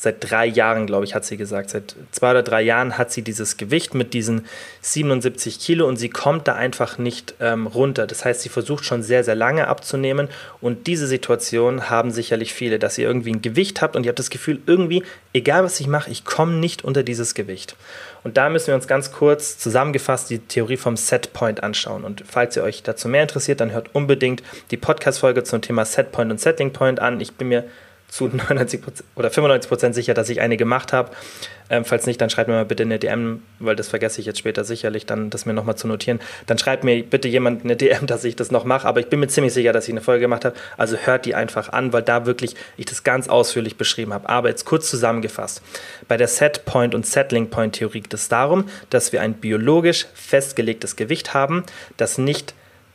seit 0.04 0.18
drei 0.20 0.46
Jahren, 0.46 0.86
glaube 0.86 1.06
ich, 1.06 1.16
hat 1.16 1.24
sie 1.24 1.38
gesagt. 1.38 1.70
Seit 1.70 1.96
zwei 2.12 2.32
oder 2.32 2.44
drei 2.44 2.62
Jahren 2.62 2.98
hat 2.98 3.14
sie 3.14 3.22
dieses 3.22 3.56
Gewicht 3.56 3.94
mit 3.94 4.14
diesen 4.14 4.46
77 4.82 5.62
Kilo 5.62 5.88
und 5.88 5.96
sie 5.96 6.10
kommt 6.10 6.50
da 6.50 6.56
einfach 6.56 6.98
nicht 6.98 7.36
ähm, 7.40 7.68
runter. 7.68 8.06
Das 8.06 8.26
heißt, 8.26 8.42
sie 8.42 8.50
versucht 8.50 8.84
schon 8.84 9.02
sehr, 9.02 9.24
sehr 9.24 9.36
lange 9.36 9.70
abzunehmen 9.70 10.28
und 10.60 10.88
diese 10.88 11.08
Situation 11.08 11.90
haben 11.90 12.12
sicherlich 12.12 12.54
viele, 12.54 12.80
dass 12.80 12.98
ihr 12.98 13.08
irgendwie 13.08 13.32
ein 13.32 13.42
Gewicht 13.42 13.82
habt 13.82 13.96
und 13.96 14.06
ihr 14.06 14.10
habt 14.10 14.20
das 14.20 14.30
Gefühl, 14.30 14.60
irgendwie, 14.66 15.04
egal 15.32 15.64
was 15.64 15.80
ich 15.80 15.88
mache, 15.88 16.12
ich 16.12 16.26
komme 16.26 16.56
nicht 16.56 16.84
unter 16.84 17.04
dieses 17.04 17.34
Gewicht. 17.34 17.78
Und 18.26 18.36
da 18.36 18.50
müssen 18.50 18.68
wir 18.68 18.76
uns 18.76 18.88
ganz 18.88 19.14
kurz 19.14 19.58
zusammengefasst 19.58 20.30
die 20.30 20.40
Theorie 20.40 20.78
vom 20.78 20.98
Setpoint 20.98 21.64
anschauen. 21.64 22.04
Und 22.04 22.26
falls 22.28 22.58
ihr 22.58 22.64
euch 22.64 22.84
dazu 22.84 23.08
mehr 23.08 23.22
interessiert, 23.22 23.62
dann 23.62 23.72
hört 23.72 23.96
unbedingt 23.96 24.44
die 24.70 24.78
Podcast-Folge 24.78 25.44
zum 25.44 25.62
Thema 25.62 25.86
Setpoint 25.86 26.30
und 26.30 26.42
Setting 26.42 26.74
Point 26.74 27.00
an. 27.00 27.22
Ich 27.22 27.34
bin 27.34 27.48
mir 27.48 27.64
zu 28.08 28.28
99 28.32 28.82
oder 29.16 29.30
95 29.30 29.70
Prozent 29.70 29.96
sicher, 29.96 30.14
dass 30.14 30.30
ich 30.30 30.42
eine 30.42 30.58
gemacht 30.58 30.94
habe. 30.94 31.12
Ähm, 31.70 31.86
falls 31.86 32.06
nicht, 32.06 32.22
dann 32.22 32.30
schreibt 32.30 32.50
mir 32.50 32.56
mal 32.56 32.66
bitte 32.66 32.84
eine 32.84 33.00
DM, 33.00 33.42
weil 33.60 33.76
das 33.76 33.88
vergesse 33.88 34.20
ich 34.20 34.28
jetzt 34.28 34.38
später 34.38 34.64
sicherlich, 34.64 35.06
dann 35.06 35.30
das 35.30 35.46
mir 35.46 35.54
nochmal 35.54 35.76
zu 35.76 35.88
notieren. 35.88 36.20
Dann 36.46 36.58
schreibt 36.58 36.84
mir 36.84 37.04
bitte 37.04 37.28
jemand 37.28 37.64
eine 37.64 37.76
DM, 37.76 38.06
dass 38.06 38.24
ich 38.24 38.36
das 38.36 38.52
noch 38.52 38.66
mache. 38.66 38.88
Aber 38.88 39.00
ich 39.00 39.08
bin 39.08 39.20
mir 39.20 39.28
ziemlich 39.28 39.54
sicher, 39.54 39.74
dass 39.74 39.86
ich 39.88 39.92
eine 39.92 40.02
Folge 40.02 40.22
gemacht 40.22 40.46
habe. 40.46 40.56
Also 40.78 40.98
hört 40.98 41.26
die 41.26 41.36
einfach 41.36 41.70
an, 41.70 41.94
weil 41.94 42.04
da 42.04 42.26
wirklich 42.26 42.56
ich 42.78 42.86
das 42.86 43.04
ganz 43.04 43.28
ausführlich 43.28 43.78
beschrieben 43.78 44.14
habe. 44.14 44.30
Aber 44.30 44.50
jetzt 44.50 44.66
kurz 44.66 44.90
zusammengefasst. 44.90 45.62
Bei 46.08 46.18
der 46.18 46.28
Setpoint 46.28 46.94
und 46.94 47.06
Settling 47.06 47.50
Point 47.50 47.76
Theorie 47.76 48.02
geht 48.02 48.14
es 48.14 48.30
darum, 48.30 48.66
dass 48.90 49.12
wir 49.12 49.22
ein 49.22 49.34
biologisch 49.36 50.06
festgelegtes 50.14 50.96
Gewicht 50.96 51.34
haben, 51.34 51.64
das 51.98 52.18
nicht 52.18 52.54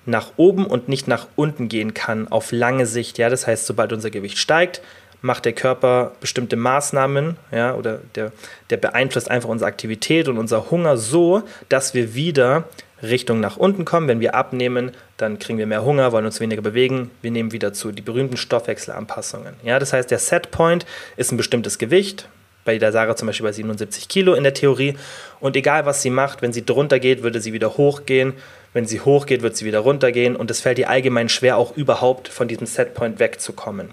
nach 0.09 0.33
oben 0.37 0.67
und 0.67 0.89
nicht 0.89 1.07
nach 1.07 1.27
unten 1.37 1.69
gehen 1.69 1.95
kann 1.95 2.29
auf 2.29 2.53
lange 2.53 2.87
Sicht. 2.87 3.19
Ja, 3.19 3.29
das 3.29 3.47
heißt, 3.47 3.67
sobald 3.67 3.93
unser 3.93 4.11
Gewicht 4.11 4.39
steigt, 4.39 4.81
macht 5.21 5.45
der 5.45 5.53
Körper 5.53 6.13
bestimmte 6.21 6.57
Maßnahmen, 6.57 7.37
ja, 7.51 7.75
oder 7.75 8.01
der, 8.15 8.33
der 8.71 8.77
beeinflusst 8.77 9.31
einfach 9.31 9.49
unsere 9.49 9.69
Aktivität 9.69 10.29
und 10.29 10.39
unser 10.39 10.71
Hunger 10.71 10.97
so, 10.97 11.43
dass 11.69 11.95
wir 11.95 12.15
wieder 12.15 12.65
Richtung 13.03 13.41
nach 13.41 13.57
unten 13.57 13.85
kommen. 13.85 14.09
Wenn 14.09 14.21
wir 14.21 14.35
abnehmen, 14.35 14.93
dann 15.17 15.39
kriegen 15.39 15.59
wir 15.59 15.67
mehr 15.67 15.85
Hunger, 15.85 16.13
wollen 16.13 16.25
uns 16.25 16.41
weniger 16.41 16.63
bewegen, 16.63 17.11
wir 17.23 17.31
nehmen 17.31 17.53
wieder 17.53 17.73
zu. 17.73 17.93
Die 17.93 18.03
berühmten 18.03 18.37
Stoffwechselanpassungen. 18.37 19.55
Ja, 19.63 19.79
das 19.79 19.93
heißt, 19.93 20.11
der 20.11 20.19
Setpoint 20.19 20.87
ist 21.17 21.33
ein 21.33 21.37
bestimmtes 21.37 21.79
Gewicht. 21.79 22.29
Bei 22.65 22.77
der 22.77 22.93
Sarah 22.93 23.17
zum 23.17 23.27
Beispiel 23.27 23.47
bei 23.47 23.53
77 23.53 24.09
Kilo 24.09 24.35
in 24.35 24.43
der 24.43 24.53
Theorie. 24.53 24.97
Und 25.41 25.57
egal 25.57 25.87
was 25.87 26.03
sie 26.03 26.11
macht, 26.11 26.43
wenn 26.43 26.53
sie 26.53 26.67
drunter 26.67 26.99
geht, 26.99 27.23
würde 27.23 27.41
sie 27.41 27.53
wieder 27.53 27.77
hochgehen. 27.77 28.35
Wenn 28.73 28.87
sie 28.87 29.01
hochgeht, 29.01 29.43
wird 29.43 29.57
sie 29.57 29.65
wieder 29.65 29.81
runtergehen. 29.81 30.37
Und 30.37 30.51
es 30.51 30.61
fällt 30.61 30.79
ihr 30.79 30.91
allgemein 30.91 31.29
schwer, 31.29 31.57
auch 31.57 31.77
überhaupt 31.77 32.29
von 32.29 32.49
diesem 32.49 32.67
Setpoint 32.67 33.19
wegzukommen. 33.19 33.91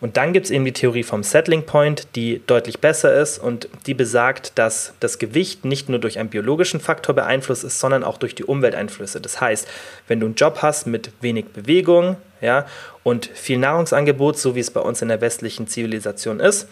Und 0.00 0.16
dann 0.16 0.32
gibt 0.32 0.46
es 0.46 0.50
eben 0.50 0.64
die 0.64 0.72
Theorie 0.72 1.02
vom 1.02 1.22
Settling 1.22 1.64
Point, 1.64 2.08
die 2.14 2.42
deutlich 2.46 2.80
besser 2.80 3.14
ist 3.14 3.38
und 3.38 3.68
die 3.86 3.94
besagt, 3.94 4.52
dass 4.58 4.92
das 5.00 5.18
Gewicht 5.18 5.64
nicht 5.64 5.88
nur 5.88 5.98
durch 5.98 6.18
einen 6.18 6.28
biologischen 6.28 6.78
Faktor 6.80 7.14
beeinflusst 7.14 7.64
ist, 7.64 7.80
sondern 7.80 8.04
auch 8.04 8.18
durch 8.18 8.34
die 8.34 8.44
Umwelteinflüsse. 8.44 9.20
Das 9.20 9.40
heißt, 9.40 9.66
wenn 10.06 10.20
du 10.20 10.26
einen 10.26 10.34
Job 10.34 10.58
hast 10.60 10.86
mit 10.86 11.10
wenig 11.22 11.46
Bewegung 11.46 12.16
ja, 12.40 12.66
und 13.02 13.26
viel 13.26 13.58
Nahrungsangebot, 13.58 14.38
so 14.38 14.54
wie 14.54 14.60
es 14.60 14.70
bei 14.70 14.80
uns 14.80 15.00
in 15.00 15.08
der 15.08 15.20
westlichen 15.20 15.68
Zivilisation 15.68 16.38
ist, 16.38 16.68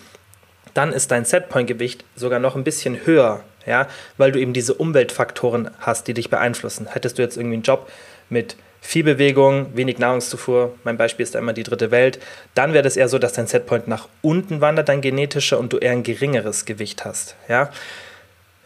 dann 0.75 0.93
ist 0.93 1.11
dein 1.11 1.25
Setpoint-Gewicht 1.25 2.05
sogar 2.17 2.39
noch 2.39 2.57
ein 2.57 2.65
bisschen 2.65 3.07
höher, 3.07 3.45
ja, 3.67 3.87
weil 4.17 4.33
du 4.33 4.41
eben 4.41 4.53
diese 4.53 4.75
Umweltfaktoren 4.75 5.71
hast, 5.81 6.09
die 6.09 6.15
dich 6.15 6.31
beeinflussen. 6.31 6.89
Hättest 6.91 7.19
du 7.19 7.23
jetzt 7.23 7.37
irgendwie 7.37 7.55
einen 7.55 7.63
Job 7.63 7.91
mit 8.29 8.57
viel 8.81 9.05
Bewegung, 9.05 9.69
wenig 9.75 9.99
Nahrungszufuhr, 9.99 10.75
mein 10.83 10.97
Beispiel 10.97 11.23
ist 11.23 11.35
da 11.37 11.39
immer 11.39 11.53
die 11.53 11.63
dritte 11.63 11.93
Welt, 11.93 12.19
dann 12.55 12.73
wäre 12.73 12.83
das 12.83 12.97
eher 12.97 13.09
so, 13.09 13.19
dass 13.19 13.33
dein 13.33 13.47
Setpoint 13.47 13.87
nach 13.87 14.09
unten 14.23 14.61
wandert, 14.61 14.89
dein 14.89 15.01
genetischer, 15.01 15.59
und 15.61 15.73
du 15.73 15.79
eher 15.79 15.93
ein 15.93 16.03
geringeres 16.03 16.65
Gewicht 16.65 17.05
hast. 17.05 17.37
Ja? 17.49 17.71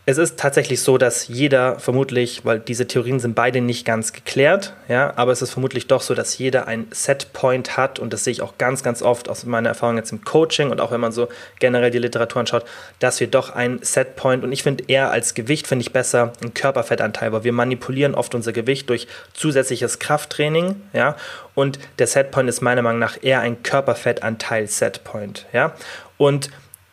Es 0.08 0.18
ist 0.18 0.38
tatsächlich 0.38 0.82
so, 0.82 0.98
dass 0.98 1.26
jeder 1.26 1.80
vermutlich, 1.80 2.44
weil 2.44 2.60
diese 2.60 2.86
Theorien 2.86 3.18
sind 3.18 3.34
beide 3.34 3.60
nicht 3.60 3.84
ganz 3.84 4.12
geklärt, 4.12 4.72
ja, 4.86 5.12
aber 5.16 5.32
es 5.32 5.42
ist 5.42 5.50
vermutlich 5.50 5.88
doch 5.88 6.00
so, 6.00 6.14
dass 6.14 6.38
jeder 6.38 6.68
ein 6.68 6.86
Setpoint 6.92 7.76
hat 7.76 7.98
und 7.98 8.12
das 8.12 8.22
sehe 8.22 8.30
ich 8.30 8.40
auch 8.40 8.56
ganz, 8.56 8.84
ganz 8.84 9.02
oft 9.02 9.28
aus 9.28 9.44
meiner 9.46 9.70
Erfahrung 9.70 9.96
jetzt 9.96 10.12
im 10.12 10.22
Coaching 10.24 10.70
und 10.70 10.80
auch 10.80 10.92
wenn 10.92 11.00
man 11.00 11.10
so 11.10 11.26
generell 11.58 11.90
die 11.90 11.98
Literatur 11.98 12.38
anschaut, 12.38 12.64
dass 13.00 13.18
wir 13.18 13.26
doch 13.26 13.50
ein 13.50 13.80
Setpoint 13.82 14.44
und 14.44 14.52
ich 14.52 14.62
finde 14.62 14.84
eher 14.86 15.10
als 15.10 15.34
Gewicht 15.34 15.66
finde 15.66 15.82
ich 15.82 15.92
besser 15.92 16.32
einen 16.40 16.54
Körperfettanteil, 16.54 17.32
weil 17.32 17.42
wir 17.42 17.52
manipulieren 17.52 18.14
oft 18.14 18.36
unser 18.36 18.52
Gewicht 18.52 18.88
durch 18.88 19.08
zusätzliches 19.34 19.98
Krafttraining, 19.98 20.80
ja, 20.92 21.16
und 21.56 21.80
der 21.98 22.06
Setpoint 22.06 22.48
ist 22.48 22.60
meiner 22.60 22.82
Meinung 22.82 23.00
nach 23.00 23.20
eher 23.24 23.40
ein 23.40 23.64
Körperfettanteil 23.64 24.68
Setpoint, 24.68 25.46
ja, 25.52 25.74
und 26.16 26.50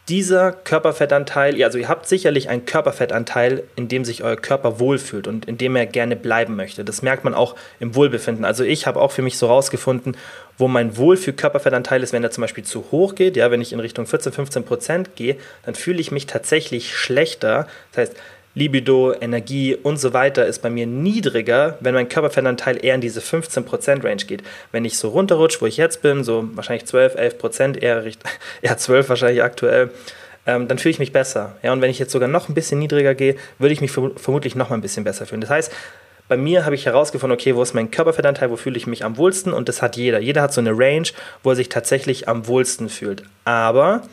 dieser 0.10 0.52
Körperfettanteil, 0.52 1.64
also 1.64 1.78
ihr 1.78 1.88
habt 1.88 2.08
sicherlich 2.08 2.50
einen 2.50 2.66
Körperfettanteil, 2.66 3.64
in 3.78 3.88
dem 3.88 4.04
sich 4.04 4.22
euer 4.24 4.36
Körper 4.36 4.80
wohlfühlt 4.80 5.28
und 5.28 5.46
in 5.46 5.58
dem 5.58 5.78
er 5.78 5.86
gerne 5.86 6.18
bleiben 6.18 6.58
möchte. 6.58 6.84
Das 6.84 7.02
merkt 7.02 7.24
man 7.24 7.34
auch 7.34 7.56
im 7.80 7.96
Wohlbefinden. 7.96 8.44
Also 8.44 8.66
ich 8.66 8.86
habe 8.86 9.00
auch 9.00 9.12
für 9.12 9.22
mich 9.22 9.38
so 9.38 9.48
rausgefunden, 9.48 10.18
wo 10.58 10.68
mein 10.68 10.98
Wohlfühl-Körperfettanteil 10.98 12.04
ist, 12.04 12.12
wenn 12.12 12.24
er 12.24 12.32
zum 12.32 12.42
Beispiel 12.42 12.66
zu 12.66 12.86
hoch 12.92 13.16
geht, 13.16 13.38
ja, 13.38 13.50
wenn 13.50 13.62
ich 13.62 13.72
in 13.72 13.80
Richtung 13.80 14.06
14, 14.06 14.34
15 14.34 14.66
Prozent 14.66 15.16
gehe, 15.16 15.38
dann 15.66 15.74
fühle 15.74 16.02
ich 16.02 16.12
mich 16.12 16.28
tatsächlich 16.28 16.96
schlechter. 16.96 17.68
Das 17.94 18.10
heißt, 18.10 18.18
Libido, 18.56 19.14
Energie 19.20 19.76
und 19.76 19.98
so 19.98 20.14
weiter 20.14 20.46
ist 20.46 20.62
bei 20.62 20.70
mir 20.70 20.86
niedriger, 20.86 21.78
wenn 21.80 21.96
mein 21.96 22.10
Körperfettanteil 22.10 22.84
eher 22.84 22.96
in 22.96 23.02
diese 23.02 23.20
15% 23.20 24.04
Range 24.04 24.24
geht. 24.28 24.44
Wenn 24.72 24.86
ich 24.86 24.98
so 24.98 25.10
runterrutsche, 25.10 25.62
wo 25.62 25.66
ich 25.66 25.78
jetzt 25.78 26.02
bin, 26.02 26.24
so 26.24 26.48
wahrscheinlich 26.54 26.86
12, 26.86 27.16
11%, 27.16 27.80
eher, 27.80 28.04
eher 28.62 28.78
12 28.78 29.10
wahrscheinlich 29.10 29.42
aktuell, 29.42 29.90
ähm, 30.46 30.68
dann 30.68 30.78
fühle 30.78 30.92
ich 30.92 31.00
mich 31.00 31.12
besser. 31.12 31.56
Ja, 31.64 31.74
und 31.74 31.82
wenn 31.82 31.90
ich 31.90 32.00
jetzt 32.00 32.12
sogar 32.12 32.28
noch 32.28 32.50
ein 32.50 32.54
bisschen 32.54 32.80
niedriger 32.80 33.16
gehe, 33.16 33.36
würde 33.58 33.74
ich 33.74 33.82
mich 33.82 33.92
vermutlich 33.92 34.56
noch 34.56 34.70
mal 34.70 34.76
ein 34.76 34.82
bisschen 34.82 35.04
besser 35.04 35.26
fühlen. 35.26 35.42
Das 35.42 35.50
heißt, 35.50 35.72
bei 36.28 36.38
mir 36.38 36.66
habe 36.66 36.76
ich 36.76 36.86
herausgefunden, 36.86 37.38
okay, 37.38 37.56
wo 37.56 37.62
ist 37.62 37.74
mein 37.74 37.92
Körperfettanteil, 37.92 38.50
wo 38.50 38.56
fühle 38.56 38.78
ich 38.78 38.88
mich 38.88 39.04
am 39.04 39.18
wohlsten 39.18 39.52
und 39.52 39.68
das 39.68 39.82
hat 39.82 39.98
jeder. 39.98 40.20
Jeder 40.20 40.42
hat 40.42 40.54
so 40.54 40.62
eine 40.62 40.72
Range, 40.72 41.08
wo 41.44 41.50
er 41.50 41.56
sich 41.56 41.70
tatsächlich 41.70 42.30
am 42.30 42.48
wohlsten 42.48 42.90
fühlt. 42.90 43.24
Aber 43.46 44.04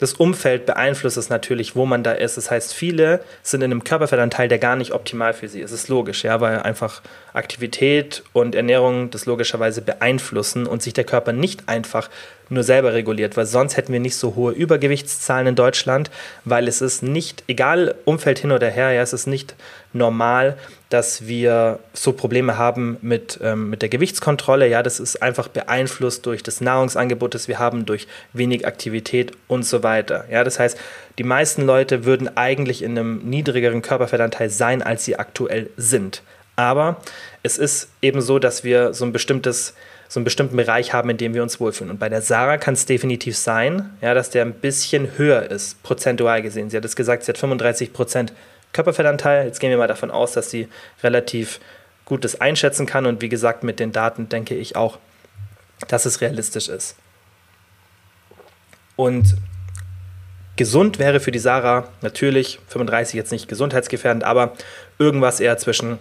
das 0.00 0.14
Umfeld 0.14 0.64
beeinflusst 0.64 1.18
es 1.18 1.28
natürlich, 1.28 1.76
wo 1.76 1.84
man 1.84 2.02
da 2.02 2.12
ist. 2.12 2.38
Das 2.38 2.50
heißt, 2.50 2.72
viele 2.72 3.20
sind 3.42 3.60
in 3.60 3.70
einem 3.70 3.84
Körperfettanteil, 3.84 4.48
der 4.48 4.58
gar 4.58 4.74
nicht 4.74 4.92
optimal 4.92 5.34
für 5.34 5.46
sie 5.46 5.60
ist. 5.60 5.70
Es 5.70 5.82
ist 5.82 5.88
logisch, 5.88 6.24
ja, 6.24 6.40
weil 6.40 6.60
einfach 6.60 7.02
Aktivität 7.34 8.22
und 8.32 8.54
Ernährung 8.54 9.10
das 9.10 9.26
logischerweise 9.26 9.82
beeinflussen 9.82 10.66
und 10.66 10.82
sich 10.82 10.94
der 10.94 11.04
Körper 11.04 11.32
nicht 11.32 11.68
einfach 11.68 12.08
nur 12.48 12.64
selber 12.64 12.94
reguliert, 12.94 13.36
weil 13.36 13.46
sonst 13.46 13.76
hätten 13.76 13.92
wir 13.92 14.00
nicht 14.00 14.16
so 14.16 14.34
hohe 14.34 14.52
Übergewichtszahlen 14.52 15.48
in 15.48 15.54
Deutschland, 15.54 16.10
weil 16.44 16.66
es 16.66 16.80
ist 16.80 17.02
nicht, 17.02 17.44
egal 17.46 17.94
Umfeld 18.06 18.40
hin 18.40 18.52
oder 18.52 18.68
her, 18.68 18.90
ja, 18.92 19.02
es 19.02 19.12
ist 19.12 19.26
nicht 19.26 19.54
normal, 19.92 20.56
dass 20.90 21.26
wir 21.26 21.78
so 21.94 22.12
Probleme 22.12 22.58
haben 22.58 22.98
mit, 23.00 23.38
ähm, 23.42 23.70
mit 23.70 23.80
der 23.80 23.88
Gewichtskontrolle. 23.88 24.68
Ja, 24.68 24.82
das 24.82 25.00
ist 25.00 25.22
einfach 25.22 25.48
beeinflusst 25.48 26.26
durch 26.26 26.42
das 26.42 26.60
Nahrungsangebot, 26.60 27.34
das 27.34 27.48
wir 27.48 27.60
haben, 27.60 27.86
durch 27.86 28.08
wenig 28.32 28.66
Aktivität 28.66 29.32
und 29.46 29.64
so 29.64 29.82
weiter. 29.84 30.24
Ja, 30.30 30.44
das 30.44 30.58
heißt, 30.58 30.76
die 31.18 31.24
meisten 31.24 31.62
Leute 31.62 32.04
würden 32.04 32.36
eigentlich 32.36 32.82
in 32.82 32.98
einem 32.98 33.18
niedrigeren 33.24 33.82
Körperfettanteil 33.82 34.50
sein, 34.50 34.82
als 34.82 35.04
sie 35.04 35.16
aktuell 35.16 35.70
sind. 35.76 36.22
Aber 36.56 37.00
es 37.44 37.56
ist 37.56 37.88
eben 38.02 38.20
so, 38.20 38.40
dass 38.40 38.64
wir 38.64 38.92
so 38.92 39.04
ein 39.04 39.12
bestimmtes 39.12 39.74
so 40.08 40.18
einen 40.18 40.24
bestimmten 40.24 40.56
Bereich 40.56 40.92
haben, 40.92 41.08
in 41.08 41.18
dem 41.18 41.34
wir 41.34 41.42
uns 41.44 41.60
wohlfühlen. 41.60 41.92
Und 41.92 42.00
bei 42.00 42.08
der 42.08 42.20
Sarah 42.20 42.58
kann 42.58 42.74
es 42.74 42.84
definitiv 42.84 43.36
sein, 43.36 43.90
ja, 44.00 44.12
dass 44.12 44.30
der 44.30 44.44
ein 44.44 44.54
bisschen 44.54 45.16
höher 45.16 45.48
ist, 45.48 45.80
prozentual 45.84 46.42
gesehen. 46.42 46.68
Sie 46.68 46.76
hat 46.76 46.84
es 46.84 46.96
gesagt, 46.96 47.22
sie 47.22 47.30
hat 47.30 47.38
35 47.38 47.92
Prozent 47.92 48.32
Körperfettanteil. 48.72 49.46
Jetzt 49.46 49.60
gehen 49.60 49.70
wir 49.70 49.78
mal 49.78 49.88
davon 49.88 50.10
aus, 50.10 50.32
dass 50.32 50.50
sie 50.50 50.68
relativ 51.02 51.60
gut 52.04 52.24
das 52.24 52.40
einschätzen 52.40 52.86
kann. 52.86 53.06
Und 53.06 53.22
wie 53.22 53.28
gesagt, 53.28 53.64
mit 53.64 53.80
den 53.80 53.92
Daten 53.92 54.28
denke 54.28 54.54
ich 54.54 54.76
auch, 54.76 54.98
dass 55.88 56.06
es 56.06 56.20
realistisch 56.20 56.68
ist. 56.68 56.96
Und 58.96 59.36
gesund 60.56 60.98
wäre 60.98 61.20
für 61.20 61.30
die 61.30 61.38
Sarah 61.38 61.88
natürlich 62.02 62.60
35 62.68 63.14
jetzt 63.14 63.32
nicht 63.32 63.48
gesundheitsgefährdend, 63.48 64.24
aber 64.24 64.52
irgendwas 64.98 65.40
eher 65.40 65.56
zwischen 65.56 65.98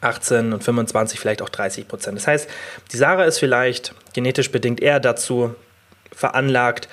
18 0.00 0.52
und 0.52 0.64
25, 0.64 1.20
vielleicht 1.20 1.40
auch 1.40 1.48
30 1.48 1.86
Prozent. 1.86 2.18
Das 2.18 2.26
heißt, 2.26 2.50
die 2.92 2.96
Sarah 2.96 3.24
ist 3.24 3.38
vielleicht 3.38 3.94
genetisch 4.12 4.50
bedingt 4.50 4.80
eher 4.80 5.00
dazu 5.00 5.54
veranlagt, 6.12 6.88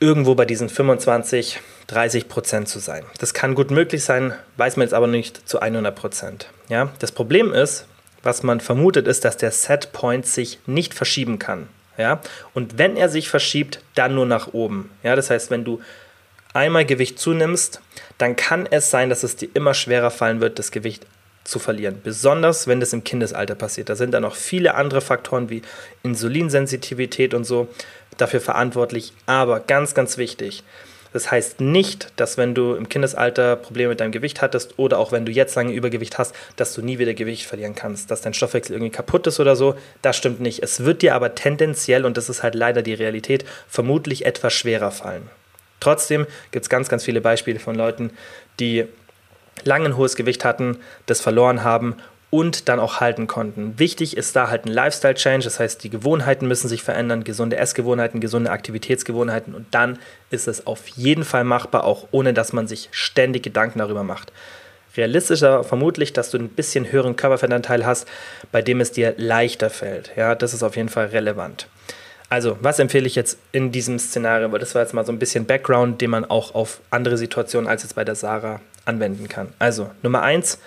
irgendwo 0.00 0.34
bei 0.34 0.44
diesen 0.44 0.68
25, 0.68 1.60
30 1.86 2.28
Prozent 2.28 2.68
zu 2.68 2.78
sein. 2.78 3.04
Das 3.18 3.34
kann 3.34 3.54
gut 3.54 3.70
möglich 3.70 4.04
sein, 4.04 4.34
weiß 4.56 4.76
man 4.76 4.86
jetzt 4.86 4.94
aber 4.94 5.06
nicht 5.06 5.48
zu 5.48 5.60
100 5.60 5.94
Prozent. 5.94 6.48
Ja? 6.68 6.90
Das 6.98 7.12
Problem 7.12 7.52
ist, 7.52 7.86
was 8.22 8.42
man 8.42 8.60
vermutet, 8.60 9.06
ist, 9.06 9.24
dass 9.24 9.36
der 9.36 9.50
Setpoint 9.50 10.26
sich 10.26 10.58
nicht 10.66 10.94
verschieben 10.94 11.38
kann. 11.38 11.68
Ja? 11.96 12.20
Und 12.54 12.78
wenn 12.78 12.96
er 12.96 13.08
sich 13.08 13.28
verschiebt, 13.28 13.80
dann 13.94 14.14
nur 14.14 14.26
nach 14.26 14.52
oben. 14.52 14.90
Ja? 15.02 15.16
Das 15.16 15.30
heißt, 15.30 15.50
wenn 15.50 15.64
du 15.64 15.80
einmal 16.52 16.84
Gewicht 16.84 17.18
zunimmst, 17.18 17.80
dann 18.18 18.36
kann 18.36 18.66
es 18.70 18.90
sein, 18.90 19.10
dass 19.10 19.22
es 19.22 19.36
dir 19.36 19.48
immer 19.54 19.74
schwerer 19.74 20.10
fallen 20.10 20.40
wird, 20.40 20.58
das 20.58 20.70
Gewicht 20.70 21.06
zu 21.44 21.58
verlieren. 21.58 22.00
Besonders 22.02 22.66
wenn 22.66 22.80
das 22.80 22.92
im 22.92 23.04
Kindesalter 23.04 23.54
passiert. 23.54 23.88
Da 23.88 23.96
sind 23.96 24.12
dann 24.12 24.22
noch 24.22 24.34
viele 24.34 24.74
andere 24.74 25.00
Faktoren 25.00 25.50
wie 25.50 25.62
Insulinsensitivität 26.02 27.34
und 27.34 27.44
so 27.44 27.68
dafür 28.16 28.40
verantwortlich. 28.40 29.12
Aber 29.26 29.60
ganz, 29.60 29.94
ganz 29.94 30.16
wichtig. 30.16 30.64
Das 31.12 31.30
heißt 31.30 31.60
nicht, 31.60 32.12
dass 32.16 32.38
wenn 32.38 32.56
du 32.56 32.74
im 32.74 32.88
Kindesalter 32.88 33.54
Probleme 33.54 33.90
mit 33.90 34.00
deinem 34.00 34.10
Gewicht 34.10 34.42
hattest 34.42 34.80
oder 34.80 34.98
auch 34.98 35.12
wenn 35.12 35.24
du 35.24 35.30
jetzt 35.30 35.54
lange 35.54 35.72
Übergewicht 35.72 36.18
hast, 36.18 36.34
dass 36.56 36.74
du 36.74 36.82
nie 36.82 36.98
wieder 36.98 37.14
Gewicht 37.14 37.46
verlieren 37.46 37.76
kannst, 37.76 38.10
dass 38.10 38.20
dein 38.20 38.34
Stoffwechsel 38.34 38.74
irgendwie 38.74 38.90
kaputt 38.90 39.28
ist 39.28 39.38
oder 39.38 39.54
so. 39.54 39.76
Das 40.02 40.16
stimmt 40.16 40.40
nicht. 40.40 40.60
Es 40.64 40.84
wird 40.84 41.02
dir 41.02 41.14
aber 41.14 41.36
tendenziell, 41.36 42.04
und 42.04 42.16
das 42.16 42.28
ist 42.28 42.42
halt 42.42 42.56
leider 42.56 42.82
die 42.82 42.94
Realität, 42.94 43.44
vermutlich 43.68 44.26
etwas 44.26 44.54
schwerer 44.54 44.90
fallen. 44.90 45.30
Trotzdem 45.78 46.26
gibt 46.50 46.64
es 46.64 46.70
ganz, 46.70 46.88
ganz 46.88 47.04
viele 47.04 47.20
Beispiele 47.20 47.60
von 47.60 47.76
Leuten, 47.76 48.10
die 48.58 48.86
lange 49.62 49.86
ein 49.86 49.96
hohes 49.96 50.16
Gewicht 50.16 50.44
hatten, 50.44 50.78
das 51.06 51.20
verloren 51.20 51.62
haben 51.62 51.96
und 52.34 52.68
dann 52.68 52.80
auch 52.80 52.98
halten 52.98 53.28
konnten. 53.28 53.78
Wichtig 53.78 54.16
ist 54.16 54.34
da 54.34 54.50
halt 54.50 54.66
ein 54.66 54.72
Lifestyle-Change, 54.72 55.44
das 55.44 55.60
heißt, 55.60 55.84
die 55.84 55.90
Gewohnheiten 55.90 56.48
müssen 56.48 56.66
sich 56.66 56.82
verändern, 56.82 57.22
gesunde 57.22 57.56
Essgewohnheiten, 57.56 58.20
gesunde 58.20 58.50
Aktivitätsgewohnheiten 58.50 59.54
und 59.54 59.66
dann 59.70 60.00
ist 60.30 60.48
es 60.48 60.66
auf 60.66 60.88
jeden 60.88 61.22
Fall 61.22 61.44
machbar, 61.44 61.84
auch 61.84 62.08
ohne 62.10 62.34
dass 62.34 62.52
man 62.52 62.66
sich 62.66 62.88
ständig 62.90 63.44
Gedanken 63.44 63.78
darüber 63.78 64.02
macht. 64.02 64.32
Realistischer 64.96 65.62
vermutlich, 65.62 66.12
dass 66.12 66.30
du 66.30 66.38
ein 66.38 66.48
bisschen 66.48 66.90
höheren 66.90 67.14
Körperfettanteil 67.14 67.86
hast, 67.86 68.08
bei 68.50 68.62
dem 68.62 68.80
es 68.80 68.90
dir 68.90 69.14
leichter 69.16 69.70
fällt. 69.70 70.10
Ja, 70.16 70.34
das 70.34 70.54
ist 70.54 70.64
auf 70.64 70.74
jeden 70.74 70.88
Fall 70.88 71.06
relevant. 71.06 71.68
Also, 72.34 72.58
was 72.60 72.80
empfehle 72.80 73.06
ich 73.06 73.14
jetzt 73.14 73.38
in 73.52 73.70
diesem 73.70 73.96
Szenario? 73.96 74.50
Weil 74.50 74.58
das 74.58 74.74
war 74.74 74.82
jetzt 74.82 74.92
mal 74.92 75.06
so 75.06 75.12
ein 75.12 75.20
bisschen 75.20 75.46
Background, 75.46 76.00
den 76.00 76.10
man 76.10 76.24
auch 76.24 76.56
auf 76.56 76.80
andere 76.90 77.16
Situationen 77.16 77.68
als 77.68 77.84
jetzt 77.84 77.94
bei 77.94 78.04
der 78.04 78.16
Sarah 78.16 78.60
anwenden 78.84 79.28
kann. 79.28 79.52
Also, 79.60 79.88
Nummer 80.02 80.22
eins, 80.22 80.58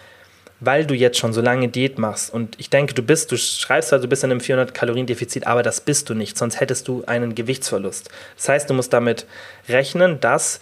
weil 0.61 0.85
du 0.85 0.95
jetzt 0.95 1.17
schon 1.17 1.33
so 1.33 1.41
lange 1.41 1.67
Diät 1.67 1.99
machst 1.99 2.33
und 2.33 2.57
ich 2.57 2.69
denke, 2.69 2.93
du 2.93 3.03
bist, 3.03 3.33
du 3.33 3.37
schreibst 3.37 3.91
also, 3.91 4.03
du 4.03 4.09
bist 4.09 4.23
in 4.23 4.31
einem 4.31 4.39
400-Kalorien-Defizit, 4.39 5.45
aber 5.45 5.61
das 5.61 5.81
bist 5.81 6.09
du 6.09 6.13
nicht, 6.13 6.37
sonst 6.37 6.61
hättest 6.61 6.87
du 6.87 7.03
einen 7.05 7.35
Gewichtsverlust. 7.35 8.11
Das 8.37 8.47
heißt, 8.47 8.69
du 8.69 8.73
musst 8.73 8.93
damit 8.93 9.25
rechnen, 9.67 10.21
dass 10.21 10.61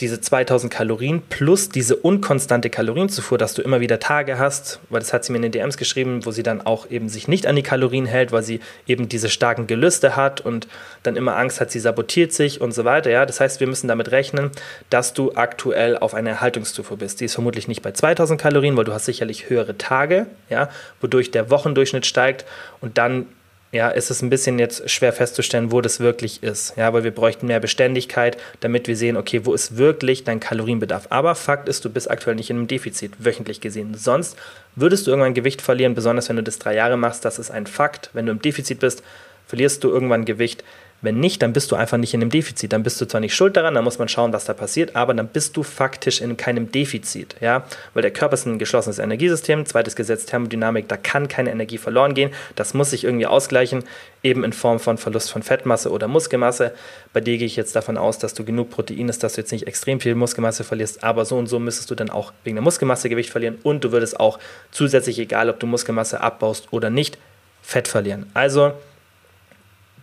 diese 0.00 0.20
2000 0.20 0.72
Kalorien 0.72 1.22
plus 1.28 1.68
diese 1.68 1.96
unkonstante 1.96 2.70
Kalorienzufuhr, 2.70 3.38
dass 3.38 3.54
du 3.54 3.62
immer 3.62 3.80
wieder 3.80 4.00
Tage 4.00 4.38
hast, 4.38 4.80
weil 4.88 5.00
das 5.00 5.12
hat 5.12 5.24
sie 5.24 5.32
mir 5.32 5.36
in 5.36 5.42
den 5.42 5.52
DMs 5.52 5.76
geschrieben, 5.76 6.24
wo 6.24 6.30
sie 6.30 6.42
dann 6.42 6.60
auch 6.60 6.90
eben 6.90 7.08
sich 7.08 7.28
nicht 7.28 7.46
an 7.46 7.56
die 7.56 7.62
Kalorien 7.62 8.06
hält, 8.06 8.32
weil 8.32 8.42
sie 8.42 8.60
eben 8.86 9.08
diese 9.08 9.28
starken 9.28 9.66
Gelüste 9.66 10.16
hat 10.16 10.40
und 10.40 10.68
dann 11.02 11.16
immer 11.16 11.36
Angst 11.36 11.60
hat, 11.60 11.70
sie 11.70 11.80
sabotiert 11.80 12.32
sich 12.32 12.60
und 12.60 12.72
so 12.72 12.84
weiter. 12.84 13.10
Ja, 13.10 13.26
das 13.26 13.40
heißt, 13.40 13.60
wir 13.60 13.66
müssen 13.66 13.88
damit 13.88 14.10
rechnen, 14.10 14.50
dass 14.88 15.12
du 15.12 15.32
aktuell 15.34 15.96
auf 15.96 16.14
einer 16.14 16.30
Erhaltungszufuhr 16.30 16.98
bist. 16.98 17.20
Die 17.20 17.26
ist 17.26 17.34
vermutlich 17.34 17.68
nicht 17.68 17.82
bei 17.82 17.92
2000 17.92 18.40
Kalorien, 18.40 18.76
weil 18.76 18.84
du 18.84 18.92
hast 18.92 19.04
sicherlich 19.04 19.50
höhere 19.50 19.76
Tage, 19.76 20.26
ja, 20.48 20.70
wodurch 21.00 21.30
der 21.30 21.50
Wochendurchschnitt 21.50 22.06
steigt 22.06 22.44
und 22.80 22.98
dann 22.98 23.26
ja, 23.72 23.88
ist 23.88 24.10
es 24.10 24.20
ein 24.20 24.30
bisschen 24.30 24.58
jetzt 24.58 24.90
schwer 24.90 25.12
festzustellen, 25.12 25.70
wo 25.70 25.80
das 25.80 26.00
wirklich 26.00 26.42
ist. 26.42 26.76
Ja, 26.76 26.92
weil 26.92 27.04
wir 27.04 27.12
bräuchten 27.12 27.46
mehr 27.46 27.60
Beständigkeit, 27.60 28.36
damit 28.58 28.88
wir 28.88 28.96
sehen, 28.96 29.16
okay, 29.16 29.42
wo 29.44 29.54
ist 29.54 29.76
wirklich 29.76 30.24
dein 30.24 30.40
Kalorienbedarf. 30.40 31.06
Aber 31.10 31.36
Fakt 31.36 31.68
ist, 31.68 31.84
du 31.84 31.90
bist 31.90 32.10
aktuell 32.10 32.34
nicht 32.34 32.50
in 32.50 32.56
einem 32.56 32.66
Defizit, 32.66 33.12
wöchentlich 33.24 33.60
gesehen. 33.60 33.94
Sonst 33.94 34.36
würdest 34.74 35.06
du 35.06 35.12
irgendwann 35.12 35.34
Gewicht 35.34 35.62
verlieren, 35.62 35.94
besonders 35.94 36.28
wenn 36.28 36.36
du 36.36 36.42
das 36.42 36.58
drei 36.58 36.74
Jahre 36.74 36.96
machst. 36.96 37.24
Das 37.24 37.38
ist 37.38 37.52
ein 37.52 37.66
Fakt. 37.66 38.10
Wenn 38.12 38.26
du 38.26 38.32
im 38.32 38.42
Defizit 38.42 38.80
bist, 38.80 39.04
verlierst 39.46 39.84
du 39.84 39.88
irgendwann 39.88 40.24
Gewicht. 40.24 40.64
Wenn 41.02 41.18
nicht, 41.18 41.40
dann 41.42 41.52
bist 41.52 41.72
du 41.72 41.76
einfach 41.76 41.96
nicht 41.96 42.12
in 42.12 42.20
einem 42.20 42.30
Defizit. 42.30 42.72
Dann 42.72 42.82
bist 42.82 43.00
du 43.00 43.06
zwar 43.06 43.20
nicht 43.20 43.34
schuld 43.34 43.56
daran, 43.56 43.74
dann 43.74 43.84
muss 43.84 43.98
man 43.98 44.08
schauen, 44.08 44.32
was 44.32 44.44
da 44.44 44.52
passiert, 44.52 44.96
aber 44.96 45.14
dann 45.14 45.28
bist 45.28 45.56
du 45.56 45.62
faktisch 45.62 46.20
in 46.20 46.36
keinem 46.36 46.70
Defizit, 46.70 47.36
ja, 47.40 47.64
weil 47.94 48.02
der 48.02 48.10
Körper 48.10 48.34
ist 48.34 48.46
ein 48.46 48.58
geschlossenes 48.58 48.98
Energiesystem, 48.98 49.64
zweites 49.66 49.96
Gesetz 49.96 50.26
Thermodynamik, 50.26 50.88
da 50.88 50.96
kann 50.96 51.28
keine 51.28 51.50
Energie 51.50 51.78
verloren 51.78 52.14
gehen, 52.14 52.30
das 52.54 52.74
muss 52.74 52.90
sich 52.90 53.04
irgendwie 53.04 53.26
ausgleichen, 53.26 53.84
eben 54.22 54.44
in 54.44 54.52
Form 54.52 54.78
von 54.78 54.98
Verlust 54.98 55.30
von 55.30 55.42
Fettmasse 55.42 55.90
oder 55.90 56.08
Muskelmasse. 56.08 56.72
Bei 57.12 57.20
dir 57.20 57.38
gehe 57.38 57.46
ich 57.46 57.56
jetzt 57.56 57.74
davon 57.74 57.96
aus, 57.96 58.18
dass 58.18 58.34
du 58.34 58.44
genug 58.44 58.70
Protein 58.70 59.08
hast, 59.08 59.22
dass 59.22 59.34
du 59.34 59.40
jetzt 59.40 59.52
nicht 59.52 59.66
extrem 59.66 60.00
viel 60.00 60.14
Muskelmasse 60.14 60.64
verlierst, 60.64 61.02
aber 61.02 61.24
so 61.24 61.38
und 61.38 61.46
so 61.46 61.58
müsstest 61.58 61.90
du 61.90 61.94
dann 61.94 62.10
auch 62.10 62.32
wegen 62.44 62.56
der 62.56 62.62
Muskelmasse 62.62 63.08
Gewicht 63.08 63.30
verlieren 63.30 63.58
und 63.62 63.84
du 63.84 63.92
würdest 63.92 64.20
auch 64.20 64.38
zusätzlich, 64.70 65.18
egal 65.18 65.48
ob 65.48 65.58
du 65.58 65.66
Muskelmasse 65.66 66.20
abbaust 66.20 66.68
oder 66.70 66.90
nicht, 66.90 67.18
Fett 67.62 67.88
verlieren. 67.88 68.26
Also 68.34 68.72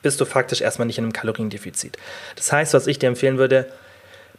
bist 0.07 0.21
du 0.21 0.25
faktisch 0.25 0.61
erstmal 0.61 0.85
nicht 0.85 0.99
in 0.99 1.03
einem 1.03 1.11
Kaloriendefizit. 1.11 1.97
Das 2.37 2.53
heißt, 2.53 2.73
was 2.73 2.87
ich 2.87 2.97
dir 2.97 3.07
empfehlen 3.07 3.37
würde, 3.37 3.65